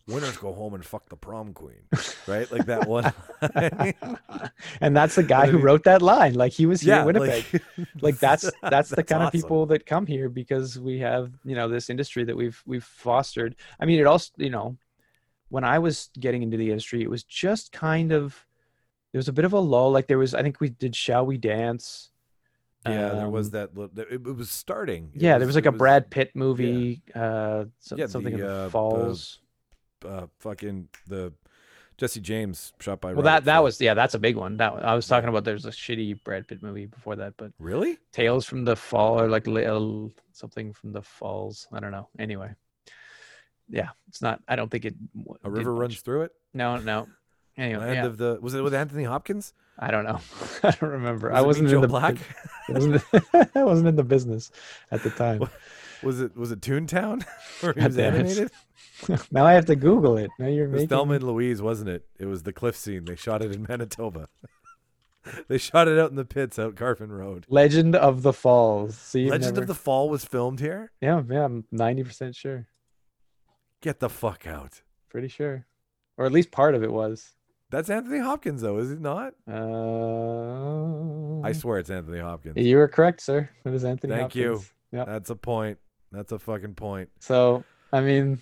Winners 0.06 0.36
go 0.38 0.52
home 0.54 0.74
and 0.74 0.84
fuck 0.84 1.08
the 1.08 1.16
prom 1.16 1.52
queen, 1.52 1.82
right? 2.26 2.50
Like 2.50 2.66
that 2.66 2.88
one. 2.88 3.12
and 4.80 4.96
that's 4.96 5.16
the 5.16 5.22
guy 5.22 5.46
who 5.46 5.58
wrote 5.58 5.84
that 5.84 6.00
line. 6.00 6.34
Like 6.34 6.52
he 6.52 6.64
was 6.64 6.80
here 6.80 6.96
in 6.96 7.04
Winnipeg. 7.04 7.44
like, 7.52 7.84
like 8.00 8.18
that's 8.20 8.50
that's 8.62 8.88
the 8.90 9.02
kind 9.02 9.22
of 9.22 9.32
people 9.32 9.66
that 9.66 9.84
come 9.84 10.06
here 10.06 10.28
because 10.28 10.78
we 10.78 10.98
have 11.00 11.30
you 11.44 11.54
know 11.54 11.68
this 11.68 11.90
industry 11.90 12.24
that 12.24 12.36
we've 12.36 12.62
we've 12.66 12.84
fostered 12.84 13.54
i 13.80 13.84
mean 13.84 14.00
it 14.00 14.06
also 14.06 14.30
you 14.36 14.50
know 14.50 14.76
when 15.48 15.64
i 15.64 15.78
was 15.78 16.10
getting 16.18 16.42
into 16.42 16.56
the 16.56 16.70
industry 16.70 17.02
it 17.02 17.10
was 17.10 17.22
just 17.24 17.72
kind 17.72 18.12
of 18.12 18.46
there 19.12 19.18
was 19.18 19.28
a 19.28 19.32
bit 19.32 19.44
of 19.44 19.52
a 19.52 19.58
lull 19.58 19.90
like 19.90 20.06
there 20.06 20.18
was 20.18 20.34
i 20.34 20.42
think 20.42 20.60
we 20.60 20.68
did 20.68 20.96
shall 20.96 21.24
we 21.24 21.36
dance 21.36 22.10
Yeah, 22.86 23.08
there 23.14 23.28
was 23.28 23.54
Um, 23.54 23.68
that. 23.94 24.06
It, 24.10 24.26
it 24.26 24.36
was 24.36 24.50
starting. 24.50 25.10
It 25.14 25.22
yeah 25.22 25.38
there 25.38 25.46
was 25.46 25.56
like 25.56 25.66
a 25.66 25.72
brad 25.72 26.10
pitt 26.10 26.32
movie 26.34 27.02
uh 27.14 27.64
so- 27.78 27.96
Yeah, 27.96 28.06
something 28.06 28.36
the, 28.36 28.42
in 28.42 28.46
the 28.46 28.54
uh, 28.64 28.68
falls 28.70 29.40
uh, 30.04 30.26
fucking 30.40 30.88
the 31.06 31.32
Jesse 31.96 32.20
James 32.20 32.72
shot 32.80 33.00
by. 33.00 33.08
well 33.08 33.16
Robert 33.18 33.28
that 33.30 33.44
that 33.44 33.62
was 33.62 33.80
yeah 33.80 33.94
that's 33.94 34.14
a 34.14 34.18
big 34.18 34.36
one 34.36 34.56
that 34.58 34.72
i 34.84 34.94
was 34.94 35.06
talking 35.06 35.28
about 35.28 35.44
there's 35.44 35.64
a 35.64 35.70
shitty 35.70 36.22
brad 36.24 36.46
pitt 36.48 36.60
movie 36.60 36.86
before 36.86 37.14
that 37.16 37.34
but 37.36 37.52
really. 37.58 37.98
Tales 38.12 38.44
from 38.44 38.64
the 38.64 38.74
Fall 38.76 39.20
or 39.20 39.28
like 39.28 39.46
little 39.46 40.12
something 40.32 40.72
from 40.74 40.92
the 40.92 41.02
Falls. 41.02 41.68
I 41.72 41.78
don't 41.80 41.92
know. 41.92 42.08
Anyway, 42.18 42.50
yeah, 43.68 43.90
it's 44.08 44.20
not. 44.20 44.42
I 44.48 44.56
don't 44.56 44.70
think 44.70 44.84
it. 44.84 44.94
A 45.44 45.50
river 45.50 45.72
much. 45.72 45.80
runs 45.80 46.00
through 46.00 46.22
it. 46.22 46.32
No, 46.52 46.76
no. 46.76 47.06
Anyway, 47.56 47.80
Land 47.80 47.94
yeah, 47.94 48.06
of 48.06 48.16
the 48.18 48.38
was 48.42 48.54
it 48.54 48.62
with 48.62 48.74
Anthony 48.74 49.04
Hopkins? 49.04 49.54
I 49.78 49.90
don't 49.90 50.04
know. 50.04 50.20
I 50.62 50.70
don't 50.70 50.90
remember. 50.90 51.30
Was 51.30 51.38
I 51.38 51.42
wasn't 51.46 51.70
in 51.72 51.80
the 51.80 51.88
Black. 51.88 52.16
I 52.68 52.72
wasn't. 52.72 53.02
I 53.56 53.64
wasn't 53.64 53.88
in 53.88 53.96
the 53.96 54.04
business 54.04 54.50
at 54.90 55.02
the 55.02 55.10
time. 55.10 55.42
Was 56.02 56.20
it 56.20 56.36
was 56.36 56.52
it 56.52 56.60
Toontown 56.60 57.24
where 57.60 57.72
he 57.72 57.80
God 57.80 57.86
was 57.88 57.98
animated? 57.98 58.50
now 59.30 59.44
I 59.46 59.54
have 59.54 59.64
to 59.66 59.76
Google 59.76 60.16
it. 60.18 60.30
Now 60.38 60.46
you're 60.48 60.66
It 60.66 60.70
was 60.70 60.74
making. 60.82 60.88
Thelma 60.88 61.14
and 61.14 61.24
Louise, 61.24 61.60
wasn't 61.62 61.88
it? 61.90 62.04
It 62.18 62.26
was 62.26 62.42
the 62.42 62.52
cliff 62.52 62.76
scene. 62.76 63.04
They 63.06 63.16
shot 63.16 63.42
it 63.42 63.52
in 63.52 63.62
Manitoba. 63.68 64.28
they 65.48 65.56
shot 65.58 65.88
it 65.88 65.98
out 65.98 66.10
in 66.10 66.16
the 66.16 66.24
pits 66.24 66.58
out 66.58 66.74
Carfin 66.74 67.08
Road. 67.08 67.46
Legend 67.48 67.96
of 67.96 68.22
the 68.22 68.32
Falls. 68.32 68.96
See, 68.98 69.28
Legend 69.30 69.54
never- 69.54 69.62
of 69.62 69.66
the 69.68 69.74
Fall 69.74 70.08
was 70.10 70.24
filmed 70.24 70.60
here. 70.60 70.92
Yeah, 71.00 71.22
yeah, 71.28 71.44
I'm 71.46 71.64
ninety 71.72 72.04
percent 72.04 72.36
sure. 72.36 72.66
Get 73.80 74.00
the 74.00 74.08
fuck 74.10 74.46
out. 74.46 74.82
Pretty 75.10 75.28
sure, 75.28 75.66
or 76.16 76.26
at 76.26 76.32
least 76.32 76.50
part 76.50 76.74
of 76.74 76.82
it 76.82 76.92
was. 76.92 77.33
That's 77.74 77.90
Anthony 77.90 78.20
Hopkins, 78.20 78.62
though, 78.62 78.78
is 78.78 78.92
it 78.92 79.00
not? 79.00 79.34
Uh, 79.50 81.40
I 81.44 81.50
swear 81.52 81.78
it's 81.78 81.90
Anthony 81.90 82.20
Hopkins. 82.20 82.56
you 82.56 82.76
were 82.76 82.86
correct, 82.86 83.20
sir. 83.20 83.50
It 83.64 83.74
is 83.74 83.84
Anthony. 83.84 84.12
Hopkins. 84.14 84.32
Thank 84.32 84.34
you. 84.36 84.50
Hopkins. 84.52 84.72
Yeah. 84.92 85.04
That's 85.06 85.30
a 85.30 85.34
point. 85.34 85.78
That's 86.12 86.30
a 86.30 86.38
fucking 86.38 86.74
point. 86.74 87.10
So 87.18 87.64
I 87.92 88.00
mean, 88.00 88.40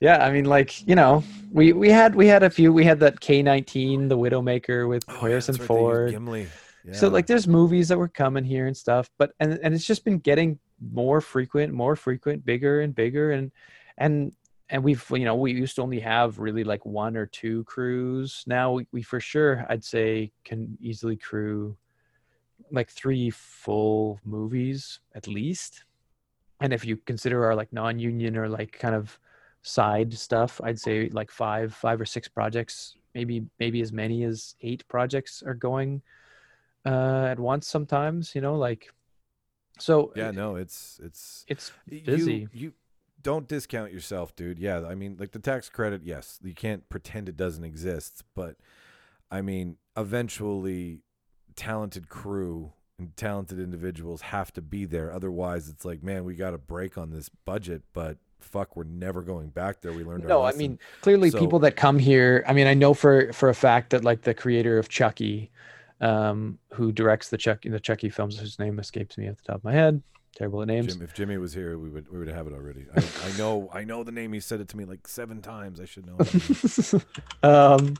yeah, 0.00 0.24
I 0.24 0.30
mean, 0.32 0.46
like 0.46 0.86
you 0.88 0.94
know, 0.94 1.22
we 1.52 1.74
we 1.74 1.90
had 1.90 2.14
we 2.14 2.26
had 2.26 2.42
a 2.42 2.48
few. 2.48 2.72
We 2.72 2.84
had 2.86 3.00
that 3.00 3.20
K 3.20 3.42
nineteen, 3.42 4.08
the 4.08 4.16
Widowmaker 4.16 4.88
with 4.88 5.04
Oh, 5.08 5.12
yeah, 5.12 5.20
Harrison 5.20 5.56
that's 5.56 5.68
right, 5.68 5.68
they 5.68 5.82
used 5.82 5.84
Ford. 5.92 6.10
Gimli. 6.12 6.46
So 6.92 7.08
like, 7.08 7.26
there's 7.26 7.46
movies 7.46 7.88
that 7.88 7.98
were 7.98 8.08
coming 8.08 8.44
here 8.44 8.66
and 8.66 8.74
stuff, 8.76 9.10
but 9.18 9.32
and 9.40 9.58
and 9.62 9.74
it's 9.74 9.84
just 9.84 10.04
been 10.06 10.18
getting 10.18 10.58
more 10.92 11.20
frequent, 11.20 11.74
more 11.74 11.96
frequent, 11.96 12.46
bigger 12.46 12.80
and 12.80 12.94
bigger, 12.94 13.32
and 13.32 13.52
and 13.98 14.32
and 14.70 14.82
we've 14.82 15.04
you 15.10 15.24
know 15.24 15.34
we 15.34 15.52
used 15.52 15.76
to 15.76 15.82
only 15.82 16.00
have 16.00 16.38
really 16.38 16.64
like 16.64 16.84
one 16.86 17.16
or 17.16 17.26
two 17.26 17.64
crews. 17.64 18.44
Now 18.46 18.72
we, 18.72 18.86
we 18.92 19.02
for 19.02 19.20
sure 19.20 19.66
I'd 19.68 19.84
say 19.84 20.32
can 20.44 20.76
easily 20.80 21.16
crew 21.16 21.76
like 22.70 22.90
three 22.90 23.30
full 23.30 24.20
movies 24.24 25.00
at 25.14 25.28
least. 25.28 25.84
And 26.60 26.72
if 26.72 26.84
you 26.84 26.96
consider 26.96 27.44
our 27.44 27.54
like 27.54 27.72
non-union 27.72 28.36
or 28.36 28.48
like 28.48 28.72
kind 28.72 28.94
of 28.94 29.18
side 29.62 30.14
stuff, 30.14 30.60
I'd 30.62 30.78
say 30.78 31.08
like 31.10 31.30
five, 31.30 31.74
five 31.74 32.00
or 32.00 32.04
six 32.06 32.28
projects, 32.28 32.96
maybe 33.14 33.44
maybe 33.58 33.80
as 33.80 33.92
many 33.92 34.24
as 34.24 34.54
eight 34.62 34.86
projects 34.88 35.42
are 35.44 35.54
going 35.54 36.02
uh, 36.86 37.26
at 37.28 37.38
once. 37.38 37.68
Sometimes, 37.68 38.34
you 38.34 38.40
know, 38.40 38.54
like 38.54 38.92
so. 39.78 40.12
yeah, 40.14 40.30
no, 40.30 40.56
it's 40.56 41.00
it's 41.02 41.44
it's 41.48 41.72
you- 41.88 42.00
busy. 42.00 42.48
You, 42.52 42.72
don't 43.24 43.48
discount 43.48 43.92
yourself, 43.92 44.36
dude. 44.36 44.60
Yeah, 44.60 44.86
I 44.86 44.94
mean, 44.94 45.16
like 45.18 45.32
the 45.32 45.40
tax 45.40 45.68
credit, 45.68 46.02
yes, 46.04 46.38
you 46.44 46.54
can't 46.54 46.88
pretend 46.88 47.28
it 47.28 47.36
doesn't 47.36 47.64
exist, 47.64 48.22
but 48.36 48.54
I 49.32 49.40
mean, 49.40 49.78
eventually, 49.96 51.00
talented 51.56 52.08
crew 52.08 52.72
and 52.98 53.16
talented 53.16 53.58
individuals 53.58 54.20
have 54.20 54.52
to 54.52 54.62
be 54.62 54.84
there. 54.84 55.12
Otherwise, 55.12 55.68
it's 55.68 55.84
like, 55.84 56.02
man, 56.04 56.24
we 56.24 56.36
got 56.36 56.54
a 56.54 56.58
break 56.58 56.96
on 56.96 57.10
this 57.10 57.28
budget, 57.44 57.82
but 57.92 58.18
fuck, 58.38 58.76
we're 58.76 58.84
never 58.84 59.22
going 59.22 59.48
back 59.48 59.80
there. 59.80 59.92
We 59.92 60.04
learned. 60.04 60.24
our 60.24 60.28
no 60.28 60.42
i 60.42 60.52
mean 60.52 60.78
clearly 61.00 61.30
So- 61.30 61.40
people 61.40 61.58
that 61.60 61.76
come 61.76 61.98
here 61.98 62.44
i 62.46 62.52
mean 62.52 62.66
i 62.66 62.74
know 62.74 62.92
for 62.94 63.32
for 63.32 63.48
a 63.48 63.54
fact 63.54 63.90
that 63.90 64.04
like 64.04 64.20
the 64.22 64.34
creator 64.34 64.78
of 64.78 64.88
chucky 64.90 65.50
um 66.02 66.58
who 66.74 66.92
directs 66.92 67.30
the 67.30 67.38
chucky 67.38 67.70
the 67.70 67.80
chucky 67.80 68.10
films 68.10 68.38
whose 68.38 68.58
name 68.58 68.78
escapes 68.78 69.16
me 69.16 69.28
off 69.30 69.38
the 69.38 69.44
top 69.44 69.56
of 69.56 69.64
my 69.64 69.72
head 69.72 70.02
terrible 70.34 70.62
at 70.62 70.68
names 70.68 70.94
Jim, 70.94 71.02
if 71.02 71.14
Jimmy 71.14 71.36
was 71.38 71.52
here, 71.52 71.78
we 71.78 71.88
would 71.88 72.10
we 72.10 72.18
would 72.18 72.28
have 72.28 72.46
it 72.46 72.52
already. 72.52 72.86
I, 72.96 73.00
I 73.00 73.38
know 73.38 73.68
I 73.72 73.84
know 73.84 74.04
the 74.04 74.12
name. 74.12 74.32
He 74.32 74.40
said 74.40 74.60
it 74.60 74.68
to 74.68 74.76
me 74.76 74.84
like 74.84 75.06
seven 75.06 75.40
times. 75.42 75.80
I 75.80 75.84
should 75.84 76.06
know. 76.06 76.18
um 77.42 77.94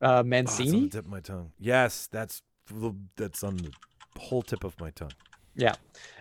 uh 0.00 0.06
Oh, 0.08 0.18
on 0.18 0.24
the 0.24 0.24
mancini 0.24 0.88
tip 0.88 1.04
of 1.04 1.10
my 1.10 1.20
tongue. 1.20 1.52
Yes, 1.58 2.08
that's 2.10 2.42
that's 3.16 3.42
on 3.44 3.56
the 3.56 3.72
whole 4.18 4.42
tip 4.42 4.64
of 4.64 4.78
my 4.80 4.90
tongue. 4.90 5.12
Yeah, 5.54 5.74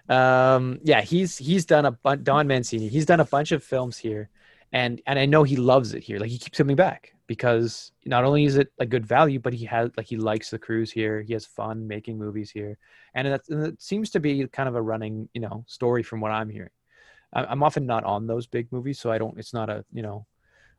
um 0.10 0.80
yeah 0.84 1.02
he's 1.02 1.38
he's 1.38 1.65
done 1.65 1.86
a 1.86 1.91
bunch 1.91 2.23
don 2.23 2.48
mancini 2.48 2.90
he's 2.90 3.06
done 3.06 3.19
a 3.19 3.26
bunch 3.26 3.52
of 3.52 3.64
films 3.64 3.98
here 3.98 4.30
and 4.72 5.02
and 5.07 5.18
i 5.18 5.26
know 5.26 5.41
he 5.41 5.56
loves 5.56 5.94
it 5.95 6.03
here 6.03 6.19
like 6.19 6.30
he 6.30 6.38
keeps 6.38 6.57
coming 6.57 6.76
back 6.76 7.15
because 7.28 7.92
not 8.06 8.24
only 8.24 8.46
is 8.46 8.56
it 8.56 8.72
a 8.80 8.86
good 8.86 9.06
value 9.06 9.40
but 9.40 9.54
he 9.54 9.66
has 9.66 9.90
like 9.98 10.06
he 10.06 10.18
likes 10.18 10.50
the 10.50 10.60
crews 10.60 10.92
here 10.92 11.22
he 11.22 11.34
has 11.34 11.46
fun 11.46 11.88
making 11.88 12.18
movies 12.18 12.52
here 12.52 12.78
and 13.14 13.28
that 13.28 13.42
and 13.50 13.66
it 13.66 13.82
seems 13.82 14.10
to 14.10 14.20
be 14.20 14.46
kind 14.48 14.70
of 14.70 14.76
a 14.76 14.82
running 14.82 15.28
you 15.34 15.42
know 15.42 15.64
story 15.68 16.04
from 16.04 16.22
what 16.22 16.32
i'm 16.32 16.50
hearing 16.50 16.70
i'm 17.34 17.64
often 17.64 17.86
not 17.86 18.04
on 18.04 18.28
those 18.28 18.46
big 18.46 18.72
movies 18.72 19.00
so 19.00 19.12
i 19.12 19.18
don't 19.18 19.38
it's 19.40 19.54
not 19.54 19.70
a 19.70 19.84
you 19.92 20.02
know 20.02 20.26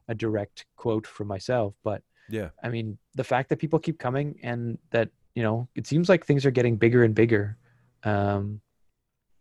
a 0.09 0.15
direct 0.15 0.67
quote 0.77 1.07
from 1.07 1.27
myself 1.27 1.75
but 1.83 2.03
Yeah, 2.29 2.51
I 2.63 2.69
mean, 2.69 2.99
the 3.15 3.25
fact 3.25 3.49
that 3.51 3.59
people 3.59 3.79
keep 3.79 3.99
coming 3.99 4.39
and 4.43 4.79
that, 4.91 5.11
you 5.35 5.43
know, 5.43 5.69
it 5.75 5.87
seems 5.87 6.09
like 6.09 6.25
things 6.25 6.45
are 6.45 6.51
getting 6.51 6.77
bigger 6.77 7.05
and 7.05 7.15
bigger. 7.15 7.57
Um, 8.03 8.61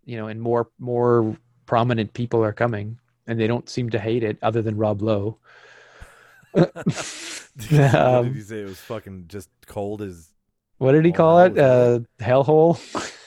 you 0.03 0.17
know, 0.17 0.27
and 0.27 0.41
more 0.41 0.69
more 0.77 1.35
prominent 1.65 2.13
people 2.13 2.43
are 2.43 2.53
coming 2.53 2.99
and 3.27 3.39
they 3.39 3.47
don't 3.47 3.69
seem 3.69 3.89
to 3.89 3.99
hate 3.99 4.23
it 4.23 4.37
other 4.41 4.61
than 4.61 4.77
Rob 4.77 5.01
Lowe. 5.01 5.39
what 7.69 7.95
Um, 7.95 8.25
did 8.27 8.35
you 8.35 8.41
say? 8.41 8.61
It 8.61 8.65
was 8.65 8.79
fucking 8.79 9.25
just 9.27 9.49
cold 9.65 10.01
as 10.01 10.29
What 10.77 10.93
did 10.93 11.05
he 11.05 11.11
call 11.11 11.39
it? 11.41 11.57
Uh 11.57 11.99
hellhole. 12.19 12.79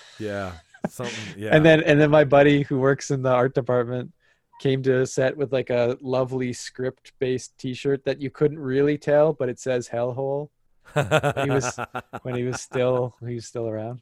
yeah 0.19 0.53
something. 0.89 1.15
Yeah, 1.37 1.55
And 1.55 1.65
then 1.65 1.83
and 1.83 2.01
then 2.01 2.11
my 2.11 2.25
buddy 2.25 2.63
who 2.63 2.79
works 2.79 3.11
in 3.11 3.23
the 3.23 3.31
art 3.33 3.55
department 3.55 4.13
came 4.61 4.83
to 4.83 5.01
a 5.03 5.07
set 5.07 5.37
with 5.37 5.53
like 5.53 5.71
a 5.71 5.97
lovely 6.01 6.53
script 6.53 7.13
based 7.21 7.57
t-shirt 7.59 8.05
that 8.05 8.21
you 8.21 8.31
couldn't 8.31 8.59
really 8.59 8.99
tell 8.99 9.33
but 9.33 9.49
it 9.49 9.59
says 9.61 9.89
hellhole 9.89 10.49
he 10.95 11.51
was- 11.51 11.79
when 12.23 12.35
he 12.35 12.45
was 12.45 12.61
still 12.61 13.15
he 13.27 13.35
was 13.35 13.47
still 13.47 13.69
around. 13.69 14.01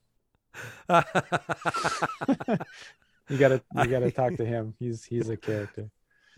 You 3.28 3.38
gotta 3.38 3.60
you 3.74 3.86
gotta 3.86 4.10
talk 4.12 4.36
to 4.36 4.44
him. 4.44 4.74
He's 4.78 5.04
he's 5.04 5.28
a 5.28 5.36
character. 5.36 5.90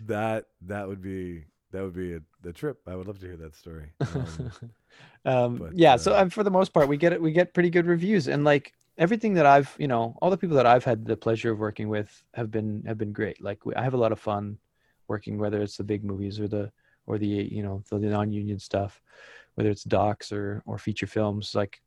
that 0.06 0.47
that 0.62 0.89
would 0.89 1.02
be 1.02 1.44
that 1.72 1.82
would 1.82 1.94
be 1.94 2.14
a, 2.14 2.20
the 2.42 2.52
trip. 2.52 2.80
I 2.86 2.96
would 2.96 3.06
love 3.06 3.20
to 3.20 3.26
hear 3.26 3.36
that 3.36 3.54
story. 3.54 3.92
Um, 5.24 5.36
um, 5.36 5.56
but, 5.56 5.78
yeah, 5.78 5.96
so 5.96 6.16
uh, 6.16 6.22
um, 6.22 6.30
for 6.30 6.42
the 6.42 6.50
most 6.50 6.72
part, 6.72 6.88
we 6.88 6.96
get 6.96 7.12
it. 7.12 7.20
We 7.20 7.30
get 7.30 7.54
pretty 7.54 7.70
good 7.70 7.86
reviews, 7.86 8.26
and 8.26 8.42
like 8.44 8.72
everything 8.96 9.34
that 9.34 9.46
I've, 9.46 9.72
you 9.78 9.86
know, 9.86 10.16
all 10.20 10.30
the 10.30 10.36
people 10.36 10.56
that 10.56 10.66
I've 10.66 10.82
had 10.82 11.04
the 11.04 11.16
pleasure 11.16 11.52
of 11.52 11.58
working 11.58 11.88
with 11.88 12.24
have 12.34 12.50
been 12.50 12.82
have 12.86 12.98
been 12.98 13.12
great. 13.12 13.40
Like 13.42 13.64
we, 13.64 13.74
I 13.74 13.82
have 13.82 13.94
a 13.94 13.98
lot 13.98 14.10
of 14.10 14.18
fun 14.18 14.58
working, 15.06 15.38
whether 15.38 15.62
it's 15.62 15.76
the 15.76 15.84
big 15.84 16.04
movies 16.04 16.40
or 16.40 16.48
the 16.48 16.72
or 17.06 17.18
the 17.18 17.26
you 17.26 17.62
know 17.62 17.82
the, 17.90 17.98
the 17.98 18.08
non-union 18.08 18.58
stuff, 18.58 19.00
whether 19.54 19.70
it's 19.70 19.84
docs 19.84 20.32
or 20.32 20.62
or 20.66 20.78
feature 20.78 21.06
films. 21.06 21.54
Like 21.54 21.80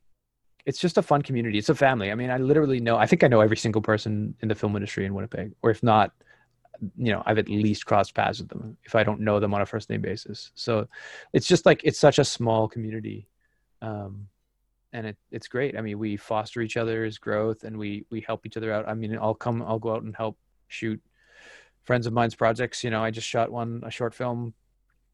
it's 0.65 0.79
just 0.79 0.97
a 0.97 1.01
fun 1.01 1.21
community. 1.21 1.57
It's 1.57 1.69
a 1.69 1.75
family. 1.75 2.11
I 2.11 2.15
mean, 2.15 2.29
I 2.29 2.37
literally 2.37 2.79
know. 2.79 2.97
I 2.97 3.07
think 3.07 3.23
I 3.23 3.27
know 3.27 3.41
every 3.41 3.57
single 3.57 3.81
person 3.81 4.35
in 4.41 4.47
the 4.47 4.55
film 4.55 4.75
industry 4.75 5.05
in 5.05 5.13
Winnipeg, 5.13 5.53
or 5.61 5.71
if 5.71 5.83
not, 5.83 6.13
you 6.97 7.11
know, 7.11 7.21
I've 7.25 7.37
at 7.37 7.49
least 7.49 7.85
crossed 7.85 8.15
paths 8.15 8.39
with 8.39 8.49
them 8.49 8.77
if 8.83 8.95
I 8.95 9.03
don't 9.03 9.21
know 9.21 9.39
them 9.39 9.53
on 9.53 9.61
a 9.61 9.65
first 9.65 9.89
name 9.89 10.01
basis. 10.01 10.51
So 10.55 10.87
it's 11.33 11.47
just 11.47 11.65
like 11.65 11.81
it's 11.83 11.99
such 11.99 12.19
a 12.19 12.25
small 12.25 12.67
community 12.67 13.27
um, 13.81 14.27
and 14.93 15.07
it, 15.07 15.17
it's 15.31 15.47
great. 15.47 15.77
I 15.77 15.81
mean 15.81 15.99
we 15.99 16.17
foster 16.17 16.61
each 16.61 16.77
other's 16.77 17.17
growth 17.17 17.63
and 17.63 17.77
we 17.77 18.05
we 18.09 18.21
help 18.21 18.45
each 18.45 18.57
other 18.57 18.73
out. 18.73 18.87
I 18.87 18.93
mean 18.93 19.17
i'll 19.17 19.35
come 19.35 19.61
i'll 19.61 19.79
go 19.79 19.93
out 19.93 20.03
and 20.03 20.15
help 20.15 20.37
shoot 20.67 21.01
friends 21.83 22.07
of 22.07 22.13
mine's 22.13 22.35
projects. 22.35 22.83
You 22.83 22.89
know 22.89 23.03
i 23.03 23.11
just 23.11 23.27
shot 23.27 23.51
one 23.51 23.81
a 23.85 23.91
short 23.91 24.13
film 24.13 24.53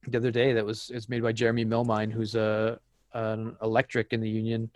the 0.07 0.17
other 0.17 0.31
day 0.31 0.53
that 0.53 0.65
was 0.65 0.89
it's 0.93 1.09
made 1.09 1.23
by 1.23 1.33
jeremy 1.33 1.65
Millmine, 1.65 2.11
who's 2.11 2.35
a 2.35 2.79
an 3.13 3.55
electric 3.61 4.13
in 4.13 4.21
the 4.21 4.29
union 4.29 4.69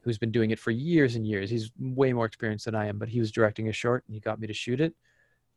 who's 0.00 0.18
been 0.18 0.32
doing 0.32 0.50
it 0.50 0.58
for 0.58 0.70
years 0.70 1.16
and 1.16 1.26
years. 1.26 1.48
He's 1.48 1.70
way 1.78 2.12
more 2.12 2.26
experienced 2.26 2.66
than 2.66 2.74
i 2.74 2.86
am 2.86 2.98
but 2.98 3.08
he 3.08 3.20
was 3.20 3.32
directing 3.32 3.68
a 3.68 3.72
short 3.72 4.04
and 4.06 4.14
he 4.14 4.20
got 4.20 4.38
me 4.40 4.46
to 4.46 4.54
shoot 4.54 4.80
it 4.80 4.94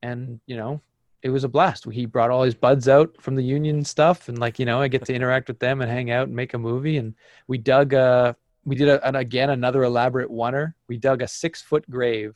and 0.04 0.40
you 0.46 0.56
know 0.56 0.82
it 1.24 1.30
was 1.30 1.44
a 1.44 1.50
blast 1.50 1.86
he 1.92 2.06
brought 2.06 2.30
all 2.30 2.44
his 2.44 2.56
buds 2.56 2.88
out 2.88 3.16
from 3.20 3.36
the 3.36 3.44
union 3.44 3.84
stuff 3.84 4.30
and 4.30 4.38
like 4.40 4.60
you 4.60 4.66
know 4.66 4.80
i 4.82 4.88
get 4.88 5.04
to 5.06 5.14
interact 5.14 5.48
with 5.48 5.60
them 5.60 5.82
and 5.82 5.92
hang 5.92 6.12
out 6.12 6.28
and 6.28 6.36
make 6.36 6.54
a 6.54 6.58
movie 6.58 6.98
and 6.98 7.14
we 7.48 7.58
dug 7.58 7.94
a, 7.94 8.36
we 8.66 8.76
did 8.76 8.88
a, 8.88 9.06
an, 9.08 9.16
again 9.16 9.50
another 9.50 9.84
elaborate 9.84 10.30
oneer 10.30 10.74
we 10.88 10.98
dug 10.98 11.22
a 11.22 11.28
six 11.28 11.62
foot 11.62 11.90
grave 11.90 12.36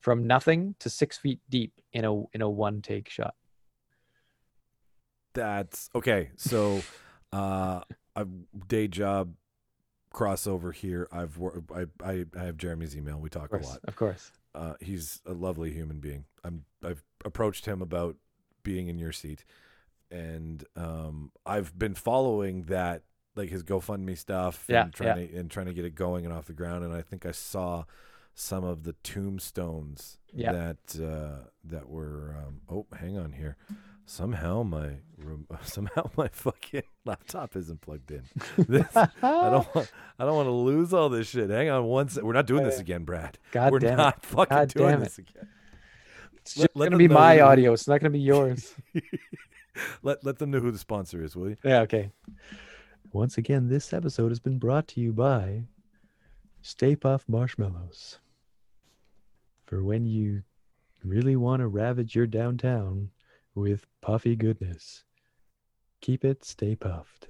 from 0.00 0.26
nothing 0.26 0.74
to 0.78 0.90
six 0.90 1.18
feet 1.18 1.38
deep 1.48 1.72
in 1.92 2.04
a 2.04 2.22
in 2.32 2.42
a 2.42 2.48
one 2.48 2.82
take 2.82 3.08
shot 3.08 3.34
That's 5.34 5.90
okay. 5.94 6.30
So, 6.36 6.82
uh, 7.32 7.82
a 8.16 8.26
day 8.68 8.88
job 8.88 9.34
crossover 10.12 10.74
here. 10.74 11.08
I've 11.12 11.38
wor- 11.38 11.62
I, 11.74 11.86
I 12.04 12.24
I 12.36 12.44
have 12.44 12.56
Jeremy's 12.56 12.96
email. 12.96 13.18
We 13.20 13.30
talk 13.30 13.52
of 13.52 13.62
a 13.62 13.66
lot. 13.66 13.78
of 13.84 13.96
course 13.96 14.32
Uh, 14.54 14.74
he's 14.80 15.20
a 15.26 15.32
lovely 15.32 15.72
human 15.72 16.00
being. 16.00 16.24
I'm 16.44 16.64
I've 16.84 17.02
approached 17.24 17.66
him 17.66 17.82
about 17.82 18.16
being 18.62 18.88
in 18.88 18.98
your 18.98 19.12
seat, 19.12 19.44
and 20.10 20.64
um, 20.76 21.32
I've 21.46 21.78
been 21.78 21.94
following 21.94 22.62
that 22.62 23.02
like 23.36 23.48
his 23.50 23.62
GoFundMe 23.62 24.18
stuff 24.18 24.64
Yeah, 24.68 24.84
and 24.84 24.92
trying 24.92 25.28
to 25.28 25.36
and 25.36 25.50
trying 25.50 25.66
to 25.66 25.72
get 25.74 25.84
it 25.84 25.94
going 25.94 26.24
and 26.24 26.34
off 26.34 26.46
the 26.46 26.52
ground. 26.52 26.84
And 26.84 26.92
I 26.92 27.02
think 27.02 27.24
I 27.24 27.30
saw 27.30 27.84
some 28.34 28.64
of 28.64 28.82
the 28.84 28.94
tombstones 29.02 30.18
Yeah. 30.32 30.52
that 30.52 31.00
uh, 31.00 31.48
that 31.64 31.88
were. 31.88 32.36
Um, 32.44 32.60
oh, 32.68 32.86
hang 32.98 33.16
on 33.18 33.32
here. 33.32 33.56
Somehow 34.10 34.64
my 34.64 34.96
somehow 35.62 36.10
my 36.16 36.26
fucking 36.26 36.82
laptop 37.04 37.54
isn't 37.54 37.80
plugged 37.80 38.10
in. 38.10 38.24
This, 38.56 38.84
I 38.96 39.08
don't 39.22 39.72
want 39.72 39.92
I 40.18 40.24
don't 40.24 40.34
want 40.34 40.46
to 40.48 40.50
lose 40.52 40.92
all 40.92 41.08
this 41.08 41.28
shit. 41.28 41.48
Hang 41.48 41.70
on 41.70 41.84
one 41.84 42.08
sec. 42.08 42.24
We're 42.24 42.32
not 42.32 42.48
doing 42.48 42.64
this 42.64 42.80
again, 42.80 43.04
Brad. 43.04 43.38
god 43.52 43.70
We're 43.70 43.78
damn 43.78 43.96
not 43.98 44.16
it 44.16 44.26
fucking 44.26 44.56
God 44.56 44.68
doing 44.68 44.90
damn 44.90 45.00
it. 45.02 45.04
this 45.04 45.18
again. 45.18 45.48
It's 46.38 46.58
Let- 46.58 46.74
gonna 46.74 46.96
be 46.96 47.06
my 47.06 47.36
who- 47.36 47.42
audio. 47.44 47.72
It's 47.72 47.86
not 47.86 48.00
gonna 48.00 48.10
be 48.10 48.18
yours. 48.18 48.74
let 50.02 50.24
let 50.24 50.38
them 50.40 50.50
know 50.50 50.58
who 50.58 50.72
the 50.72 50.78
sponsor 50.78 51.22
is, 51.22 51.36
will 51.36 51.50
you? 51.50 51.56
yeah. 51.62 51.82
Okay. 51.82 52.10
Once 53.12 53.38
again, 53.38 53.68
this 53.68 53.92
episode 53.92 54.30
has 54.32 54.40
been 54.40 54.58
brought 54.58 54.88
to 54.88 55.00
you 55.00 55.12
by 55.12 55.62
Stay 56.62 56.96
Puft 56.96 57.28
Marshmallows. 57.28 58.18
For 59.66 59.84
when 59.84 60.04
you 60.04 60.42
really 61.04 61.36
want 61.36 61.60
to 61.60 61.68
ravage 61.68 62.16
your 62.16 62.26
downtown 62.26 63.10
with 63.54 63.86
puffy 64.00 64.36
goodness, 64.36 65.04
keep 66.00 66.24
it 66.24 66.44
stay 66.44 66.74
puffed. 66.74 67.28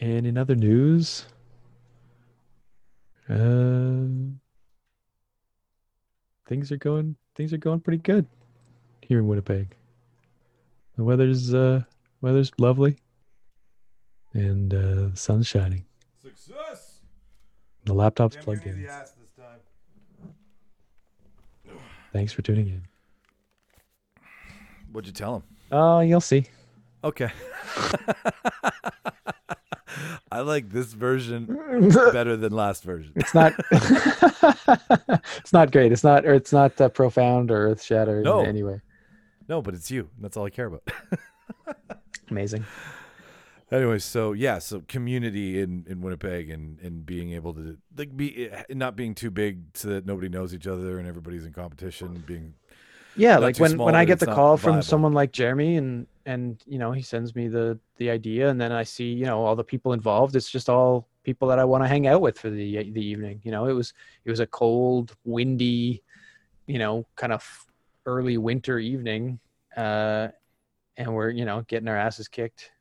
And 0.00 0.26
in 0.26 0.36
other 0.36 0.54
news, 0.54 1.26
uh, 3.28 4.04
things 6.46 6.70
are 6.70 6.76
going 6.76 7.16
things 7.34 7.52
are 7.52 7.58
going 7.58 7.80
pretty 7.80 8.02
good 8.02 8.26
here 9.00 9.18
in 9.18 9.26
Winnipeg. 9.26 9.74
The 10.96 11.04
weather's 11.04 11.54
uh 11.54 11.82
weather's 12.20 12.50
lovely, 12.58 12.96
and 14.34 14.72
uh, 14.72 15.08
the 15.10 15.12
sun's 15.14 15.46
shining. 15.46 15.84
Success. 16.22 17.00
The 17.84 17.94
laptop's 17.94 18.36
plugged 18.36 18.66
in. 18.66 18.84
ass 18.86 19.12
this 19.12 19.30
time. 19.36 19.60
Thanks 22.16 22.32
for 22.32 22.40
tuning 22.40 22.68
in. 22.68 22.82
What'd 24.90 25.06
you 25.06 25.12
tell 25.12 25.36
him? 25.36 25.42
Oh, 25.70 26.00
you'll 26.00 26.22
see. 26.22 26.46
Okay. 27.04 27.28
I 30.32 30.40
like 30.40 30.70
this 30.70 30.94
version 30.94 31.44
better 32.12 32.38
than 32.38 32.54
last 32.54 32.84
version. 32.84 33.12
It's 33.16 33.34
not. 33.34 33.52
it's 33.70 35.52
not 35.52 35.72
great. 35.72 35.92
It's 35.92 36.02
not, 36.02 36.24
or 36.24 36.32
it's 36.32 36.54
not 36.54 36.80
uh, 36.80 36.88
profound 36.88 37.50
or 37.50 37.68
earth 37.68 37.82
shattering 37.82 38.24
No. 38.24 38.40
in 38.40 38.46
any 38.46 38.62
way. 38.62 38.80
No, 39.46 39.60
but 39.60 39.74
it's 39.74 39.90
you. 39.90 40.08
That's 40.18 40.38
all 40.38 40.46
I 40.46 40.50
care 40.50 40.68
about. 40.68 40.88
Amazing. 42.30 42.64
Anyway, 43.70 43.98
so 43.98 44.32
yeah, 44.32 44.58
so 44.60 44.80
community 44.86 45.60
in, 45.60 45.84
in 45.88 46.00
Winnipeg 46.00 46.50
and, 46.50 46.78
and 46.80 47.04
being 47.04 47.32
able 47.32 47.52
to 47.54 47.76
like 47.96 48.16
be 48.16 48.48
not 48.70 48.94
being 48.94 49.12
too 49.14 49.30
big 49.30 49.76
so 49.76 49.88
that 49.88 50.06
nobody 50.06 50.28
knows 50.28 50.54
each 50.54 50.68
other 50.68 50.98
and 51.00 51.08
everybody's 51.08 51.44
in 51.44 51.52
competition. 51.52 52.22
Being 52.24 52.54
Yeah, 53.14 53.38
like 53.38 53.58
when 53.58 53.82
when 53.82 53.94
I 53.94 54.04
get 54.04 54.18
the 54.20 54.26
call 54.26 54.56
from 54.58 54.82
viable. 54.82 54.82
someone 54.82 55.12
like 55.12 55.32
Jeremy 55.32 55.76
and 55.76 56.06
and 56.26 56.62
you 56.66 56.78
know 56.78 56.92
he 56.92 57.00
sends 57.02 57.34
me 57.34 57.48
the 57.48 57.78
the 57.96 58.10
idea 58.10 58.48
and 58.50 58.60
then 58.60 58.72
I 58.72 58.82
see 58.82 59.10
you 59.12 59.24
know 59.24 59.42
all 59.44 59.56
the 59.56 59.64
people 59.64 59.92
involved. 59.94 60.36
It's 60.36 60.50
just 60.50 60.68
all 60.68 61.08
people 61.22 61.48
that 61.48 61.58
I 61.58 61.64
want 61.64 61.82
to 61.84 61.88
hang 61.88 62.06
out 62.06 62.20
with 62.20 62.38
for 62.38 62.50
the 62.50 62.90
the 62.92 63.04
evening. 63.04 63.40
You 63.42 63.52
know, 63.52 63.66
it 63.66 63.72
was 63.72 63.94
it 64.24 64.30
was 64.30 64.40
a 64.40 64.46
cold, 64.46 65.16
windy, 65.24 66.02
you 66.66 66.78
know, 66.78 67.06
kind 67.16 67.32
of 67.32 67.44
early 68.06 68.38
winter 68.38 68.78
evening, 68.78 69.40
uh, 69.76 70.28
and 70.96 71.14
we're 71.14 71.30
you 71.30 71.44
know 71.46 71.62
getting 71.68 71.88
our 71.88 71.96
asses 71.98 72.28
kicked. 72.28 72.72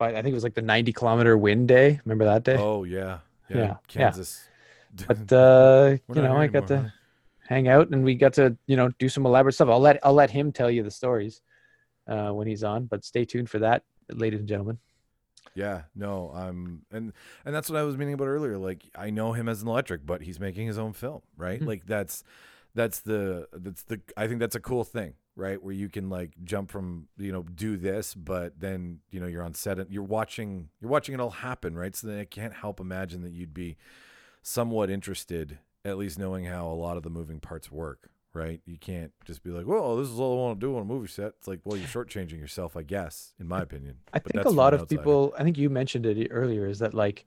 But 0.00 0.16
I 0.16 0.22
think 0.22 0.32
it 0.32 0.34
was 0.34 0.44
like 0.44 0.54
the 0.54 0.62
90 0.62 0.92
kilometer 0.92 1.38
wind 1.38 1.68
day. 1.68 2.00
Remember 2.04 2.24
that 2.24 2.44
day? 2.44 2.56
oh 2.56 2.84
yeah, 2.84 3.18
yeah, 3.50 3.56
Yeah, 3.56 3.66
yeah. 3.66 3.76
Kansas. 3.88 4.48
but 5.06 5.32
uh, 5.32 5.96
you 6.14 6.22
know, 6.22 6.36
I 6.36 6.48
got 6.48 6.66
to 6.68 6.76
anymore, 6.76 6.92
hang 7.48 7.68
out 7.68 7.90
and 7.90 8.04
we 8.04 8.14
got 8.16 8.32
to 8.34 8.56
you 8.66 8.76
know 8.76 8.90
do 8.98 9.08
some 9.08 9.26
elaborate 9.26 9.54
stuff. 9.54 9.68
I'll 9.68 9.80
let 9.80 10.00
I'll 10.04 10.14
let 10.14 10.30
him 10.30 10.52
tell 10.52 10.70
you 10.70 10.82
the 10.82 10.90
stories 10.90 11.42
uh, 12.08 12.30
when 12.30 12.48
he's 12.48 12.64
on. 12.64 12.86
But 12.86 13.04
stay 13.04 13.24
tuned 13.26 13.50
for 13.50 13.60
that, 13.60 13.84
ladies 14.10 14.40
and 14.40 14.48
gentlemen. 14.48 14.78
Yeah, 15.54 15.82
no, 15.94 16.30
I'm 16.34 16.86
and 16.92 17.12
and 17.44 17.54
that's 17.54 17.68
what 17.68 17.78
I 17.78 17.82
was 17.82 17.96
meaning 17.96 18.14
about 18.14 18.28
earlier. 18.28 18.56
Like 18.56 18.84
I 18.94 19.10
know 19.10 19.32
him 19.32 19.48
as 19.48 19.62
an 19.62 19.68
electric, 19.68 20.06
but 20.06 20.22
he's 20.22 20.40
making 20.40 20.66
his 20.66 20.78
own 20.78 20.92
film, 20.92 21.22
right? 21.36 21.60
Mhm. 21.60 21.66
Like 21.66 21.86
that's 21.86 22.24
that's 22.74 23.00
the 23.00 23.48
that's 23.52 23.82
the 23.84 24.00
I 24.16 24.26
think 24.26 24.40
that's 24.40 24.54
a 24.54 24.60
cool 24.60 24.84
thing, 24.84 25.14
right? 25.36 25.62
Where 25.62 25.74
you 25.74 25.88
can 25.88 26.08
like 26.08 26.32
jump 26.44 26.70
from 26.70 27.08
you 27.18 27.32
know 27.32 27.42
do 27.42 27.76
this, 27.76 28.14
but 28.14 28.60
then 28.60 29.00
you 29.10 29.20
know 29.20 29.26
you're 29.26 29.42
on 29.42 29.54
set 29.54 29.78
and 29.78 29.90
you're 29.90 30.02
watching 30.02 30.68
you're 30.80 30.90
watching 30.90 31.14
it 31.14 31.20
all 31.20 31.30
happen, 31.30 31.76
right? 31.76 31.94
So 31.94 32.06
then 32.06 32.18
I 32.18 32.24
can't 32.24 32.54
help 32.54 32.80
imagine 32.80 33.22
that 33.22 33.32
you'd 33.32 33.54
be 33.54 33.76
somewhat 34.42 34.90
interested, 34.90 35.58
at 35.84 35.98
least 35.98 36.18
knowing 36.18 36.44
how 36.44 36.66
a 36.66 36.74
lot 36.74 36.96
of 36.96 37.02
the 37.02 37.10
moving 37.10 37.40
parts 37.40 37.70
work, 37.70 38.08
right? 38.32 38.60
You 38.64 38.78
can't 38.78 39.12
just 39.24 39.42
be 39.42 39.50
like, 39.50 39.66
well, 39.66 39.96
this 39.96 40.08
is 40.08 40.18
all 40.18 40.38
I 40.38 40.40
want 40.42 40.60
to 40.60 40.66
do 40.66 40.76
on 40.76 40.82
a 40.82 40.86
movie 40.86 41.08
set. 41.08 41.34
It's 41.38 41.48
like, 41.48 41.60
well, 41.64 41.76
you're 41.76 41.88
shortchanging 41.88 42.38
yourself, 42.38 42.76
I 42.76 42.82
guess, 42.82 43.34
in 43.38 43.48
my 43.48 43.60
opinion. 43.60 43.96
I 44.12 44.18
But 44.20 44.32
think 44.32 44.44
a 44.44 44.50
lot 44.50 44.74
of 44.74 44.88
people. 44.88 45.34
I 45.38 45.42
think 45.42 45.58
you 45.58 45.70
mentioned 45.70 46.06
it 46.06 46.28
earlier. 46.30 46.66
Is 46.66 46.78
that 46.78 46.94
like 46.94 47.24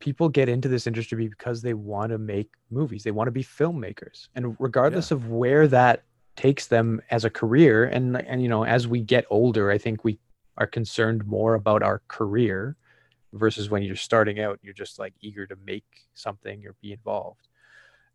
people 0.00 0.28
get 0.28 0.48
into 0.48 0.68
this 0.68 0.86
industry 0.86 1.28
because 1.28 1.62
they 1.62 1.74
want 1.74 2.10
to 2.10 2.18
make 2.18 2.50
movies. 2.70 3.04
They 3.04 3.10
want 3.10 3.28
to 3.28 3.32
be 3.32 3.44
filmmakers, 3.44 4.28
and 4.34 4.56
regardless 4.58 5.10
of 5.10 5.28
where 5.28 5.68
that 5.68 6.02
takes 6.36 6.66
them 6.66 7.00
as 7.10 7.24
a 7.24 7.30
career, 7.30 7.84
and 7.84 8.16
and 8.16 8.42
you 8.42 8.48
know, 8.48 8.64
as 8.64 8.88
we 8.88 9.00
get 9.00 9.26
older, 9.30 9.70
I 9.70 9.78
think 9.78 10.02
we 10.02 10.18
are 10.56 10.66
concerned 10.66 11.26
more 11.26 11.54
about 11.54 11.82
our 11.82 12.02
career 12.08 12.76
versus 13.32 13.70
when 13.70 13.82
you're 13.82 13.96
starting 13.96 14.40
out. 14.40 14.58
You're 14.62 14.74
just 14.74 14.98
like 14.98 15.14
eager 15.20 15.46
to 15.46 15.56
make 15.64 15.84
something 16.14 16.66
or 16.66 16.74
be 16.80 16.92
involved. 16.92 17.46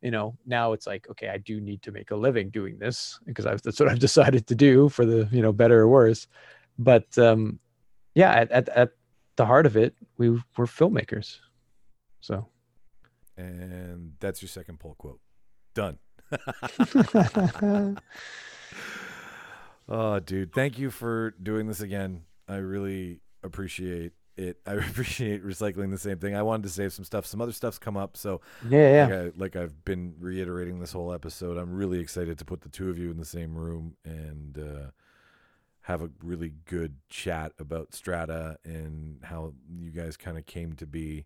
You 0.01 0.11
know, 0.11 0.37
now 0.45 0.73
it's 0.73 0.85
like, 0.85 1.07
okay, 1.09 1.29
I 1.29 1.37
do 1.37 1.61
need 1.61 1.81
to 1.83 1.91
make 1.91 2.11
a 2.11 2.15
living 2.15 2.49
doing 2.49 2.77
this 2.77 3.19
because 3.25 3.45
I've, 3.45 3.61
that's 3.61 3.79
what 3.79 3.89
I've 3.89 3.99
decided 4.09 4.45
to 4.47 4.55
do 4.55 4.89
for 4.89 5.05
the 5.05 5.27
you 5.31 5.41
know 5.41 5.53
better 5.53 5.81
or 5.81 5.87
worse. 5.87 6.27
But 6.77 7.17
um, 7.17 7.59
yeah, 8.15 8.31
at, 8.31 8.51
at, 8.51 8.69
at 8.69 8.89
the 9.35 9.45
heart 9.45 9.65
of 9.65 9.77
it, 9.77 9.95
we 10.17 10.29
we're 10.29 10.65
filmmakers. 10.65 11.39
So 12.25 12.47
And 13.37 14.13
that's 14.19 14.41
your 14.41 14.49
second 14.49 14.79
poll 14.79 14.95
quote. 14.97 15.19
Done. 15.75 15.99
oh, 19.87 20.19
dude. 20.21 20.51
Thank 20.51 20.79
you 20.79 20.89
for 20.89 21.35
doing 21.43 21.67
this 21.67 21.81
again. 21.81 22.23
I 22.47 22.55
really 22.55 23.19
appreciate 23.43 24.13
it. 24.37 24.57
I 24.65 24.73
appreciate 24.89 25.45
recycling 25.45 25.91
the 25.91 25.99
same 25.99 26.17
thing. 26.17 26.35
I 26.35 26.41
wanted 26.41 26.63
to 26.63 26.69
save 26.69 26.93
some 26.93 27.05
stuff. 27.05 27.27
Some 27.27 27.41
other 27.41 27.51
stuff's 27.51 27.77
come 27.77 27.95
up. 27.95 28.17
So, 28.17 28.41
yeah, 28.67 28.89
yeah. 28.89 29.05
like, 29.05 29.13
I, 29.13 29.31
like 29.35 29.55
I've 29.55 29.85
been 29.85 30.15
reiterating 30.19 30.79
this 30.79 30.93
whole 30.93 31.13
episode, 31.13 31.59
I'm 31.59 31.75
really 31.75 31.99
excited 31.99 32.39
to 32.39 32.45
put 32.45 32.61
the 32.61 32.69
two 32.69 32.89
of 32.89 32.97
you 32.97 33.11
in 33.11 33.17
the 33.17 33.25
same 33.25 33.53
room 33.53 33.97
and 34.03 34.57
uh, 34.57 34.89
have 35.81 36.01
a 36.01 36.09
really 36.23 36.53
good 36.65 36.95
chat 37.07 37.51
about 37.59 37.93
Strata 37.93 38.57
and 38.63 39.19
how 39.21 39.53
you 39.69 39.91
guys 39.91 40.17
kind 40.17 40.39
of 40.39 40.47
came 40.47 40.73
to 40.73 40.87
be. 40.87 41.25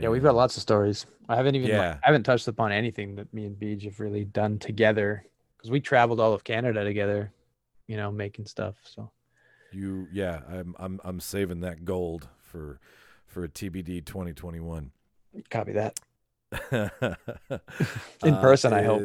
Yeah, 0.00 0.08
we've 0.08 0.22
got 0.22 0.34
lots 0.34 0.56
of 0.56 0.62
stories. 0.62 1.06
I 1.28 1.36
haven't 1.36 1.54
even 1.54 1.68
Yeah. 1.70 1.98
I 2.02 2.06
haven't 2.06 2.24
touched 2.24 2.48
upon 2.48 2.72
anything 2.72 3.16
that 3.16 3.32
me 3.32 3.44
and 3.46 3.56
Beej 3.56 3.84
have 3.84 4.00
really 4.00 4.24
done 4.24 4.58
together 4.58 5.24
because 5.56 5.70
we 5.70 5.80
traveled 5.80 6.20
all 6.20 6.32
of 6.32 6.44
Canada 6.44 6.84
together, 6.84 7.32
you 7.86 7.96
know, 7.96 8.10
making 8.10 8.46
stuff. 8.46 8.76
So 8.84 9.10
You 9.70 10.06
yeah, 10.12 10.40
I'm 10.48 10.74
I'm 10.78 11.00
I'm 11.04 11.20
saving 11.20 11.60
that 11.60 11.84
gold 11.84 12.28
for 12.42 12.78
for 13.26 13.44
a 13.44 13.48
TBD 13.48 14.00
2021. 14.04 14.92
copy 15.50 15.72
that 15.72 15.98
In 16.72 16.92
In 18.24 18.36
person, 18.36 18.72
I 18.72 18.82
uh, 18.82 18.86
hope. 18.86 19.02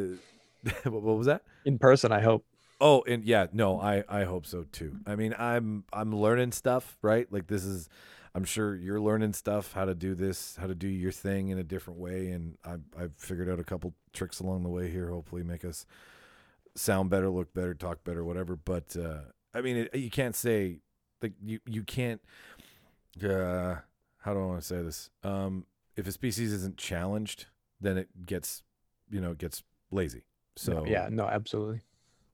what, 0.84 1.02
what 1.02 1.18
was 1.18 1.28
that? 1.28 1.44
in 1.66 1.78
person. 1.80 2.12
I 2.12 2.22
hope. 2.22 2.46
Oh, 2.80 3.04
and 3.08 3.24
yeah, 3.24 3.48
no, 3.54 3.80
I 3.80 4.04
I 4.08 4.24
hope 4.26 4.46
so 4.46 4.64
too. 4.72 4.98
I 5.06 5.16
mean, 5.16 5.34
I'm 5.38 5.84
I'm 5.92 6.16
learning 6.16 6.52
stuff, 6.52 6.98
right? 7.02 7.32
Like 7.32 7.48
this 7.48 7.64
is 7.64 7.90
I'm 8.36 8.44
sure 8.44 8.76
you're 8.76 9.00
learning 9.02 9.34
stuff 9.34 9.74
how 9.74 9.86
to 9.86 9.96
do 9.96 10.14
this, 10.16 10.56
how 10.58 10.68
to 10.68 10.76
do 10.76 10.88
your 10.88 11.12
thing 11.12 11.50
in 11.50 11.58
a 11.58 11.64
different 11.64 12.00
way 12.00 12.30
and 12.32 12.58
I've 12.64 12.84
I've 12.98 13.14
figured 13.18 13.50
out 13.50 13.60
a 13.60 13.64
couple 13.64 13.94
tricks 14.14 14.40
along 14.40 14.64
the 14.64 14.70
way 14.70 14.90
here 14.92 15.10
hopefully 15.10 15.44
make 15.44 15.66
us 15.66 15.86
sound 16.76 17.10
better, 17.10 17.30
look 17.30 17.54
better, 17.54 17.74
talk 17.74 18.04
better, 18.04 18.24
whatever, 18.24 18.56
but 18.56 18.96
uh 18.96 19.20
I 19.54 19.62
mean, 19.62 19.78
it, 19.78 19.96
you 19.96 20.10
can't 20.12 20.36
say 20.36 20.80
like 21.22 21.34
you 21.44 21.60
you 21.66 21.84
can't 21.84 22.22
uh 23.24 23.76
how 24.20 24.34
do 24.34 24.42
I 24.42 24.46
want 24.46 24.62
to 24.62 24.66
say 24.68 24.82
this? 24.82 25.10
Um 25.24 25.66
if 25.96 26.08
a 26.08 26.12
species 26.12 26.54
isn't 26.54 26.78
challenged, 26.78 27.48
then 27.82 27.98
it 27.98 28.26
gets 28.26 28.64
you 29.10 29.22
know, 29.22 29.32
it 29.32 29.38
gets 29.38 29.64
lazy. 29.92 30.24
So 30.56 30.74
No, 30.74 30.86
yeah, 30.86 31.08
no, 31.12 31.28
absolutely. 31.28 31.82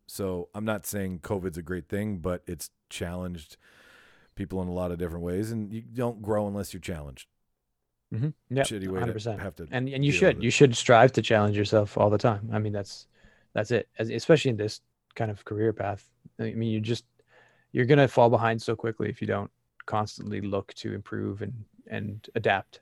so 0.08 0.50
I'm 0.56 0.66
not 0.66 0.86
saying 0.86 1.20
COVID's 1.20 1.58
a 1.58 1.62
great 1.62 1.88
thing, 1.88 2.18
but 2.18 2.42
it's 2.48 2.70
challenged 2.90 3.58
people 4.36 4.62
in 4.62 4.68
a 4.68 4.74
lot 4.74 4.92
of 4.92 4.98
different 4.98 5.24
ways, 5.24 5.52
and 5.52 5.74
you 5.74 5.82
don't 5.82 6.22
grow 6.22 6.48
unless 6.48 6.74
you're 6.74 6.82
challenged. 6.82 7.28
Mm-hmm. 8.14 8.30
Yeah, 8.50 8.64
Shitty 8.64 8.88
way 8.88 9.00
hundred 9.00 9.08
to 9.08 9.14
percent. 9.14 9.42
have 9.42 9.56
to. 9.56 9.68
And 9.72 9.90
and 9.90 10.06
you 10.06 10.12
should 10.12 10.42
you 10.44 10.52
should 10.52 10.76
strive 10.76 11.12
to 11.14 11.22
challenge 11.22 11.58
yourself 11.58 11.98
all 11.98 12.10
the 12.10 12.18
time. 12.18 12.50
I 12.54 12.60
mean, 12.60 12.74
that's 12.74 13.08
that's 13.54 13.72
it. 13.72 13.90
As, 13.98 14.10
especially 14.10 14.52
in 14.52 14.58
this 14.58 14.82
kind 15.16 15.32
of 15.32 15.44
career 15.46 15.74
path. 15.74 16.08
I 16.40 16.54
mean, 16.54 16.70
you 16.70 16.80
just 16.80 17.06
you're 17.72 17.86
gonna 17.86 18.08
fall 18.08 18.30
behind 18.30 18.62
so 18.62 18.76
quickly 18.76 19.10
if 19.10 19.20
you 19.20 19.28
don't 19.28 19.50
constantly 19.86 20.42
look 20.42 20.74
to 20.76 20.94
improve 20.94 21.42
and 21.42 21.54
and 21.88 22.28
adapt. 22.36 22.82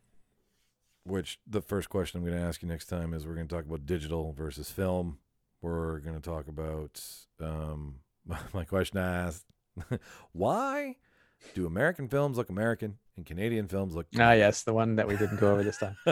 Which 1.04 1.40
the 1.48 1.62
first 1.62 1.90
question 1.90 2.20
I'm 2.20 2.26
going 2.26 2.40
to 2.40 2.46
ask 2.46 2.62
you 2.62 2.68
next 2.68 2.86
time 2.86 3.14
is: 3.14 3.26
we're 3.26 3.34
going 3.36 3.48
to 3.48 3.56
talk 3.56 3.66
about 3.66 3.86
digital 3.86 4.34
versus 4.34 4.70
film. 4.70 5.18
We're 5.62 6.00
going 6.00 6.16
to 6.16 6.22
talk 6.22 6.48
about 6.48 7.02
um, 7.40 7.96
my 8.54 8.66
question 8.66 9.00
I 9.00 9.28
asked: 9.28 9.46
Why 10.32 10.98
do 11.54 11.66
American 11.66 12.08
films 12.08 12.38
look 12.38 12.50
American 12.50 12.98
and 13.18 13.26
Canadian 13.26 13.68
films 13.68 13.94
look. 13.94 14.08
Ah, 14.18 14.34
yes, 14.34 14.64
the 14.64 14.74
one 14.74 14.96
that 14.96 15.08
we 15.08 15.18
didn't 15.18 15.40
go 15.40 15.52
over 15.52 15.64
this 15.64 15.78
time. 15.78 15.96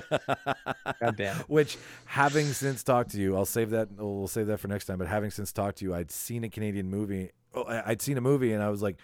God 1.02 1.16
damn. 1.16 1.36
Which, 1.48 1.78
having 2.06 2.46
since 2.48 2.84
talked 2.84 3.12
to 3.12 3.20
you, 3.20 3.36
I'll 3.36 3.46
save 3.46 3.70
that. 3.72 3.90
We'll 3.92 4.28
save 4.28 4.48
that 4.48 4.60
for 4.60 4.68
next 4.68 4.86
time. 4.86 4.98
But 4.98 5.08
having 5.08 5.32
since 5.32 5.52
talked 5.52 5.80
to 5.80 5.86
you, 5.86 5.94
I'd 5.94 6.12
seen 6.12 6.44
a 6.44 6.50
Canadian 6.50 6.90
movie. 6.90 7.32
Oh, 7.54 7.66
I'd 7.68 8.02
seen 8.02 8.18
a 8.18 8.22
movie, 8.22 8.54
and 8.54 8.62
I 8.62 8.70
was 8.70 8.82
like, 8.82 8.98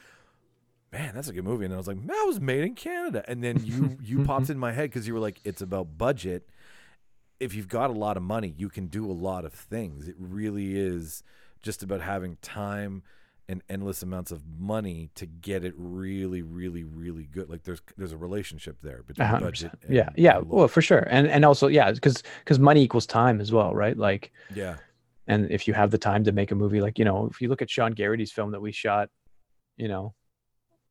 "Man, 0.91 1.15
that's 1.15 1.30
a 1.30 1.34
good 1.34 1.45
movie." 1.45 1.65
And 1.65 1.73
I 1.73 1.77
was 1.77 1.88
like, 1.88 2.06
"That 2.06 2.23
was 2.27 2.39
made 2.39 2.64
in 2.64 2.76
Canada." 2.76 3.23
And 3.27 3.43
then 3.43 3.64
you 3.64 3.97
you 4.03 4.23
popped 4.23 4.49
in 4.49 4.60
my 4.60 4.72
head 4.72 4.89
because 4.89 5.07
you 5.07 5.14
were 5.14 5.19
like, 5.19 5.39
"It's 5.43 5.61
about 5.61 5.97
budget." 5.97 6.47
If 7.38 7.53
you've 7.53 7.68
got 7.68 7.89
a 7.89 7.93
lot 7.93 8.15
of 8.15 8.23
money, 8.23 8.53
you 8.57 8.69
can 8.69 8.88
do 8.88 9.10
a 9.10 9.11
lot 9.11 9.43
of 9.43 9.53
things. 9.53 10.07
It 10.07 10.15
really 10.18 10.77
is 10.77 11.22
just 11.61 11.84
about 11.84 11.99
having 11.99 12.38
time 12.41 13.03
and 13.48 13.62
endless 13.70 14.02
amounts 14.02 14.32
of 14.32 14.42
money 14.60 15.10
to 15.16 15.26
get 15.26 15.64
it 15.64 15.74
really, 15.78 16.42
really, 16.42 16.84
really 16.84 17.26
good. 17.26 17.50
Like 17.50 17.64
there's 17.64 17.82
there's 17.98 18.12
a 18.12 18.18
relationship 18.18 18.78
there 18.82 19.04
between 19.04 19.28
hundred 19.28 19.46
budget. 19.46 19.72
percent. 19.72 19.94
Yeah, 19.94 20.10
yeah. 20.16 20.40
Well, 20.40 20.68
for 20.68 20.82
sure, 20.82 21.08
and 21.10 21.28
and 21.28 21.46
also 21.46 21.68
yeah, 21.68 21.92
because 21.92 22.24
because 22.40 22.60
money 22.60 22.82
equals 22.82 23.06
time 23.06 23.40
as 23.40 23.52
well, 23.52 23.74
right? 23.74 23.98
Like, 23.98 24.32
yeah. 24.54 24.78
and 25.28 25.50
if 25.52 25.68
you 25.68 25.74
have 25.74 25.92
the 25.92 25.98
time 25.98 26.24
to 26.24 26.32
make 26.32 26.52
a 26.52 26.56
movie, 26.56 26.82
like 26.82 26.98
you 26.98 27.06
know, 27.06 27.28
if 27.32 27.42
you 27.42 27.50
look 27.50 27.62
at 27.62 27.70
Sean 27.70 27.92
Garrity's 27.92 28.32
film 28.32 28.52
that 28.52 28.62
we 28.62 28.72
shot, 28.72 29.10
you 29.78 29.88
know, 29.88 30.14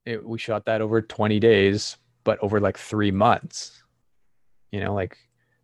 it, 0.05 0.25
we 0.25 0.39
shot 0.39 0.65
that 0.67 0.81
over 0.81 1.03
twenty 1.03 1.41
days, 1.41 1.97
but 2.23 2.39
over 2.41 2.61
like 2.61 2.79
three 2.79 3.11
months. 3.11 3.83
You 4.71 4.81
know, 4.81 4.95
like 4.95 5.17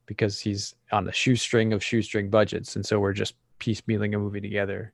because 0.06 0.40
he's 0.40 0.74
on 0.90 1.04
the 1.04 1.12
shoestring 1.12 1.72
of 1.72 1.84
shoestring 1.84 2.30
budgets, 2.30 2.74
and 2.74 2.84
so 2.84 2.98
we're 2.98 3.12
just 3.12 3.34
piecemealing 3.60 4.14
a 4.14 4.18
movie 4.18 4.40
together 4.40 4.92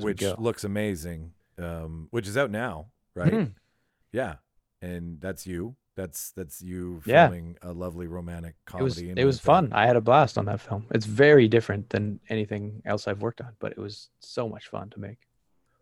which 0.00 0.22
looks 0.38 0.64
amazing. 0.64 1.32
Um, 1.58 2.08
which 2.10 2.26
is 2.26 2.36
out 2.36 2.50
now, 2.50 2.86
right? 3.14 3.32
Mhm. 3.32 3.54
Yeah, 4.12 4.36
and 4.80 5.20
that's 5.20 5.46
you. 5.46 5.76
That's 5.94 6.30
that's 6.32 6.62
you 6.62 7.02
Yeah. 7.04 7.26
filming 7.28 7.58
a 7.60 7.72
lovely 7.72 8.06
romantic 8.06 8.54
comedy. 8.64 9.08
It 9.08 9.08
was 9.08 9.18
it 9.18 9.24
was 9.24 9.40
fun. 9.40 9.72
I 9.72 9.86
had 9.86 9.96
a 9.96 10.00
blast 10.00 10.38
on 10.38 10.46
that 10.46 10.60
film. 10.60 10.86
It's 10.90 11.04
very 11.06 11.48
different 11.48 11.90
than 11.90 12.20
anything 12.28 12.80
else 12.86 13.06
I've 13.06 13.20
worked 13.20 13.40
on, 13.42 13.54
but 13.58 13.72
it 13.72 13.78
was 13.78 14.08
so 14.20 14.48
much 14.48 14.68
fun 14.68 14.88
to 14.90 15.00
make. 15.00 15.18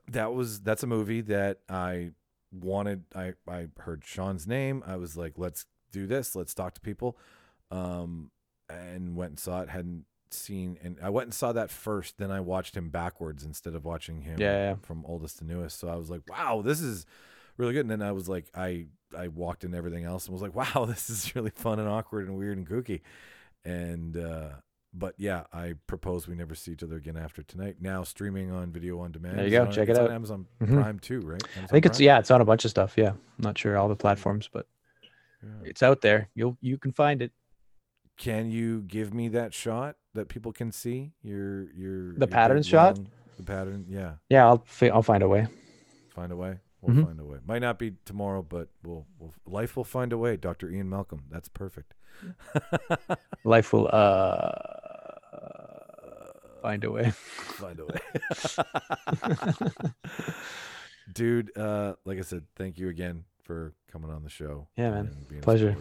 That 0.08 0.34
was 0.34 0.60
that's 0.60 0.82
a 0.82 0.88
movie 0.88 1.20
that 1.22 1.60
I 1.68 2.10
wanted. 2.52 3.04
I 3.14 3.34
I 3.46 3.68
heard 3.78 4.04
Sean's 4.04 4.46
name. 4.48 4.82
I 4.84 4.96
was 4.96 5.16
like, 5.16 5.34
let's 5.36 5.66
do 5.92 6.08
this. 6.08 6.34
Let's 6.34 6.54
talk 6.54 6.74
to 6.74 6.80
people. 6.80 7.16
Um, 7.70 8.32
and 8.68 9.14
went 9.14 9.30
and 9.30 9.38
saw 9.38 9.60
it. 9.62 9.68
Hadn't 9.68 10.06
seen, 10.34 10.78
and 10.82 10.98
I 11.02 11.10
went 11.10 11.26
and 11.26 11.34
saw 11.34 11.52
that 11.52 11.70
first. 11.70 12.18
Then 12.18 12.30
I 12.30 12.40
watched 12.40 12.76
him 12.76 12.88
backwards 12.90 13.44
instead 13.44 13.74
of 13.74 13.84
watching 13.84 14.22
him 14.22 14.40
Yeah, 14.40 14.74
from 14.82 15.04
oldest 15.06 15.38
to 15.38 15.44
newest. 15.44 15.78
So 15.78 15.88
I 15.88 15.96
was 15.96 16.10
like, 16.10 16.22
wow, 16.28 16.62
this 16.64 16.80
is 16.80 17.06
really 17.56 17.72
good. 17.72 17.80
And 17.80 17.90
then 17.90 18.02
I 18.02 18.12
was 18.12 18.28
like, 18.28 18.46
I 18.54 18.86
I 19.16 19.28
walked 19.28 19.64
in 19.64 19.74
everything 19.74 20.04
else 20.04 20.26
and 20.26 20.32
was 20.32 20.42
like, 20.42 20.54
wow, 20.74 20.84
this 20.84 21.10
is 21.10 21.34
really 21.34 21.50
fun 21.50 21.78
and 21.78 21.88
awkward 21.88 22.28
and 22.28 22.36
weird 22.38 22.56
and 22.58 22.68
kooky. 22.68 23.00
And 23.64 24.16
uh 24.16 24.48
but 24.92 25.14
yeah, 25.18 25.44
I 25.52 25.74
propose 25.86 26.26
we 26.26 26.34
never 26.34 26.56
see 26.56 26.72
each 26.72 26.82
other 26.82 26.96
again 26.96 27.16
after 27.16 27.44
tonight. 27.44 27.76
Now 27.80 28.02
streaming 28.02 28.50
on 28.50 28.72
video 28.72 28.98
on 28.98 29.12
demand. 29.12 29.38
There 29.38 29.44
you 29.44 29.50
go. 29.52 29.62
on- 29.66 29.70
Check 29.72 29.88
it 29.88 29.96
out. 29.96 30.10
Amazon 30.10 30.46
Mhm. 30.60 30.74
Prime 30.74 30.98
too, 30.98 31.20
right? 31.20 31.42
I 31.62 31.66
think 31.66 31.86
it's 31.86 32.00
yeah, 32.00 32.18
it's 32.18 32.30
on 32.30 32.40
a 32.40 32.44
bunch 32.44 32.64
of 32.64 32.70
stuff. 32.72 32.94
Yeah, 32.96 33.10
I'm 33.10 33.18
not 33.38 33.56
sure 33.56 33.76
all 33.76 33.88
the 33.88 33.94
platforms, 33.96 34.48
but 34.52 34.66
yeah. 35.42 35.50
it's 35.64 35.82
out 35.82 36.00
there. 36.00 36.28
You'll 36.34 36.56
you 36.60 36.76
can 36.78 36.90
find 36.92 37.22
it. 37.22 37.30
Can 38.16 38.50
you 38.50 38.82
give 38.82 39.14
me 39.14 39.28
that 39.28 39.54
shot 39.54 39.96
that 40.14 40.28
people 40.28 40.52
can 40.52 40.72
see? 40.72 41.12
Your 41.22 41.64
your 41.72 42.12
The 42.14 42.20
your 42.20 42.26
pattern 42.28 42.62
shot? 42.62 42.96
long- 42.98 43.08
the 43.36 43.42
pattern, 43.44 43.86
yeah. 43.88 44.14
Yeah, 44.28 44.46
I'll 44.46 44.62
fi- 44.66 44.90
I'll 44.90 45.02
find 45.02 45.22
a 45.22 45.28
way. 45.28 45.46
Find 46.10 46.30
a 46.32 46.36
way. 46.36 46.58
We'll 46.82 46.96
Mhm. 46.96 47.04
find 47.06 47.20
a 47.20 47.24
way. 47.24 47.38
Might 47.46 47.60
not 47.62 47.78
be 47.78 47.92
tomorrow, 48.04 48.42
but 48.42 48.68
we'll, 48.82 49.06
we'll 49.18 49.32
life 49.46 49.76
will 49.76 49.84
find 49.84 50.12
a 50.12 50.18
way. 50.18 50.36
Dr. 50.36 50.70
Ian 50.70 50.88
Malcolm. 50.90 51.24
That's 51.30 51.48
perfect. 51.48 51.94
Life 53.44 53.72
will 53.72 53.88
uh 53.92 54.50
find 56.62 56.84
a 56.84 56.90
way. 56.90 57.10
find 57.12 57.80
a 57.80 57.86
way. 57.86 57.98
Dude, 61.12 61.56
uh, 61.56 61.94
like 62.04 62.18
I 62.18 62.22
said, 62.22 62.44
thank 62.56 62.78
you 62.78 62.88
again 62.88 63.24
for 63.42 63.72
coming 63.90 64.10
on 64.10 64.22
the 64.22 64.30
show. 64.30 64.68
Yeah, 64.76 64.90
man. 64.90 65.06
and 65.06 65.28
being 65.28 65.40
a 65.40 65.44
Pleasure. 65.44 65.76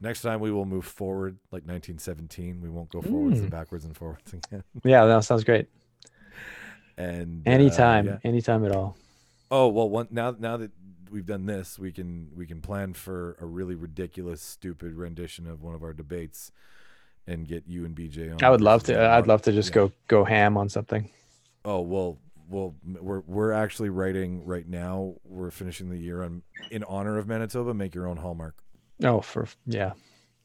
Next 0.00 0.20
time 0.22 0.40
we 0.40 0.50
will 0.52 0.66
move 0.66 0.84
forward 0.84 1.38
like 1.50 1.62
1917. 1.66 2.60
We 2.60 2.68
won't 2.68 2.90
go 2.90 3.00
forwards 3.00 3.38
and 3.40 3.48
Mm. 3.48 3.50
backwards 3.52 3.84
and 3.84 3.96
forwards 3.96 4.32
again. 4.32 4.62
yeah, 4.84 5.04
that 5.06 5.24
sounds 5.24 5.42
great. 5.44 5.68
And 6.98 7.46
uh, 7.46 7.50
Anytime, 7.50 8.06
yeah. 8.06 8.18
anytime 8.24 8.64
at 8.64 8.72
all. 8.72 8.96
Oh 9.50 9.68
well, 9.68 9.88
one, 9.88 10.08
now 10.10 10.34
now 10.38 10.56
that 10.56 10.70
we've 11.10 11.26
done 11.26 11.46
this, 11.46 11.78
we 11.78 11.92
can 11.92 12.28
we 12.34 12.46
can 12.46 12.60
plan 12.60 12.94
for 12.94 13.36
a 13.40 13.46
really 13.46 13.74
ridiculous, 13.74 14.40
stupid 14.42 14.94
rendition 14.94 15.46
of 15.46 15.62
one 15.62 15.74
of 15.74 15.82
our 15.82 15.92
debates, 15.92 16.50
and 17.26 17.46
get 17.46 17.64
you 17.66 17.84
and 17.84 17.94
BJ 17.94 18.32
on. 18.32 18.42
I 18.42 18.50
would 18.50 18.60
love 18.60 18.82
to. 18.84 18.92
me. 18.92 18.98
I'd 18.98 19.26
love 19.26 19.42
to 19.42 19.52
just 19.52 19.70
Yeah. 19.70 19.74
go 19.74 19.92
go 20.08 20.24
ham 20.24 20.56
on 20.56 20.68
something. 20.68 21.08
Oh 21.64 21.80
well, 21.80 22.18
well 22.48 22.74
we're 22.84 23.20
we're 23.20 23.52
actually 23.52 23.90
writing 23.90 24.44
right 24.44 24.66
now. 24.66 25.14
We're 25.24 25.50
finishing 25.50 25.90
the 25.90 25.98
year 25.98 26.22
on 26.22 26.42
in 26.70 26.82
honor 26.84 27.18
of 27.18 27.26
Manitoba. 27.28 27.72
Make 27.74 27.94
your 27.94 28.08
own 28.08 28.16
hallmark. 28.16 28.56
Oh, 29.02 29.20
for 29.20 29.46
yeah. 29.66 29.92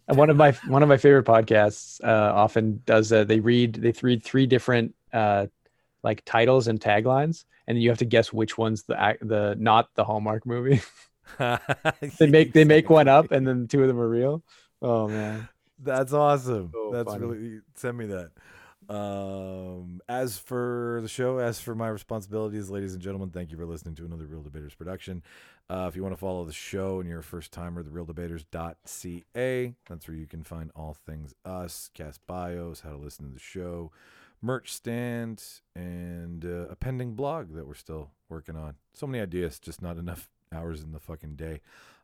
And 0.08 0.18
One 0.18 0.30
of 0.30 0.38
my 0.38 0.52
one 0.68 0.84
of 0.84 0.90
my 0.90 0.98
favorite 0.98 1.26
podcasts 1.26 2.04
uh, 2.04 2.34
often 2.34 2.82
does 2.86 3.12
uh, 3.12 3.24
they 3.24 3.40
read 3.40 3.76
they 3.76 3.94
read 4.02 4.24
three 4.24 4.46
different 4.46 4.96
uh, 5.14 5.48
like 6.04 6.24
titles 6.26 6.68
and 6.68 6.80
taglines, 6.80 7.46
and 7.68 7.82
you 7.82 7.90
have 7.90 8.00
to 8.00 8.06
guess 8.06 8.34
which 8.34 8.58
one's 8.58 8.84
the 8.84 9.18
the 9.22 9.56
not 9.58 9.90
the 9.96 10.04
Hallmark 10.04 10.46
movie. 10.46 10.82
they 12.20 12.28
make 12.28 12.54
they 12.54 12.66
make 12.66 12.90
one 12.90 13.08
up, 13.08 13.32
and 13.32 13.48
then 13.48 13.68
two 13.68 13.82
of 13.82 13.88
them 13.88 14.00
are 14.00 14.10
real. 14.10 14.44
Oh 14.82 15.08
man, 15.08 15.48
That's 15.80 16.14
awesome. 16.14 16.72
So 16.74 16.92
That's 16.92 17.14
funny. 17.14 17.26
really 17.26 17.60
send 17.76 17.98
me 17.98 18.08
that. 18.08 18.32
Um, 18.92 20.02
as 20.10 20.38
for 20.38 21.00
the 21.02 21.08
show, 21.08 21.38
as 21.38 21.62
for 21.62 21.74
my 21.74 21.88
responsibilities, 21.88 22.70
ladies 22.70 22.94
and 22.94 23.02
gentlemen, 23.02 23.30
thank 23.30 23.50
you 23.50 23.56
for 23.56 23.66
listening 23.66 23.96
to 23.96 24.04
another 24.04 24.26
Reel 24.26 24.42
Debaters 24.42 24.76
production. 24.76 25.24
Uh, 25.70 25.86
if 25.88 25.96
you 25.96 26.04
want 26.04 26.12
to 26.14 26.20
follow 26.20 26.44
the 26.44 26.52
show 26.52 27.00
and 27.00 27.08
you're 27.08 27.20
a 27.20 27.24
first 27.24 27.54
timer, 27.54 27.84
thereeldebaters.ca. 27.84 29.76
That's 29.88 30.08
where 30.10 30.18
you 30.18 30.28
can 30.28 30.44
find 30.44 30.72
all 30.76 30.94
things 30.94 31.34
us, 31.46 31.90
cast 31.94 32.28
bios, 32.28 32.82
how 32.82 32.90
to 32.90 32.98
listen 32.98 33.26
to 33.26 33.34
the 33.34 33.40
show, 33.40 33.94
merch 34.42 34.74
stand, 34.74 35.42
and 35.74 36.44
uh, 36.44 36.68
a 36.70 36.76
pending 36.76 37.14
blog 37.14 37.56
that 37.56 37.66
we're 37.66 37.76
still 37.76 38.12
working 38.28 38.58
on. 38.58 38.76
So 38.94 39.08
many 39.08 39.24
ideas, 39.24 39.58
just 39.58 39.82
not 39.82 39.96
enough 40.00 40.30
hours 40.54 40.82
in 40.82 40.92
the 40.92 41.00
fucking 41.00 41.38
day. 41.38 41.62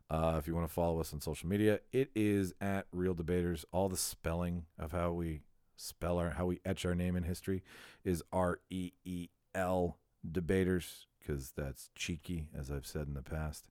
Uh, 0.08 0.36
if 0.38 0.48
you 0.48 0.54
want 0.54 0.66
to 0.66 0.72
follow 0.72 1.00
us 1.00 1.12
on 1.12 1.20
social 1.20 1.50
media, 1.50 1.80
it 1.92 2.10
is 2.16 2.54
at 2.62 2.86
Reel 2.92 3.12
Debaters. 3.12 3.66
All 3.72 3.90
the 3.90 3.96
spelling 3.98 4.64
of 4.78 4.92
how 4.92 5.12
we 5.12 5.42
spell 5.78 6.18
our 6.18 6.30
how 6.30 6.46
we 6.46 6.60
etch 6.64 6.84
our 6.84 6.94
name 6.94 7.16
in 7.16 7.22
history 7.22 7.62
is 8.04 8.22
R 8.32 8.58
E 8.68 8.92
E 9.04 9.28
L 9.54 9.96
debaters 10.30 11.06
because 11.18 11.52
that's 11.56 11.90
cheeky, 11.94 12.48
as 12.58 12.70
I've 12.70 12.86
said 12.86 13.06
in 13.06 13.14
the 13.14 13.22
past. 13.22 13.68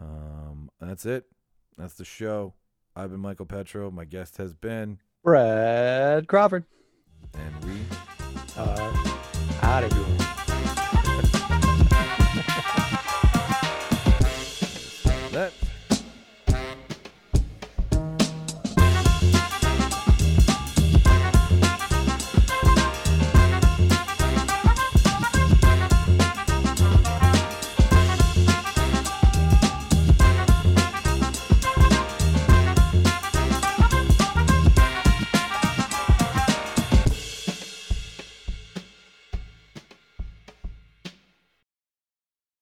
Um, 0.00 0.70
that's 0.80 1.06
it. 1.06 1.26
That's 1.76 1.94
the 1.94 2.04
show. 2.04 2.54
I've 2.94 3.10
been 3.10 3.20
Michael 3.20 3.46
Petrow. 3.46 3.92
My 3.92 4.04
guest 4.04 4.36
has 4.38 4.54
been 4.54 4.98
Brad 5.22 6.28
Crawford. 6.28 6.64
And 7.34 7.64
we 7.64 7.80
are 8.56 8.92
out 9.62 9.84
of 9.84 9.92
here. 9.92 10.04
That 15.30 15.52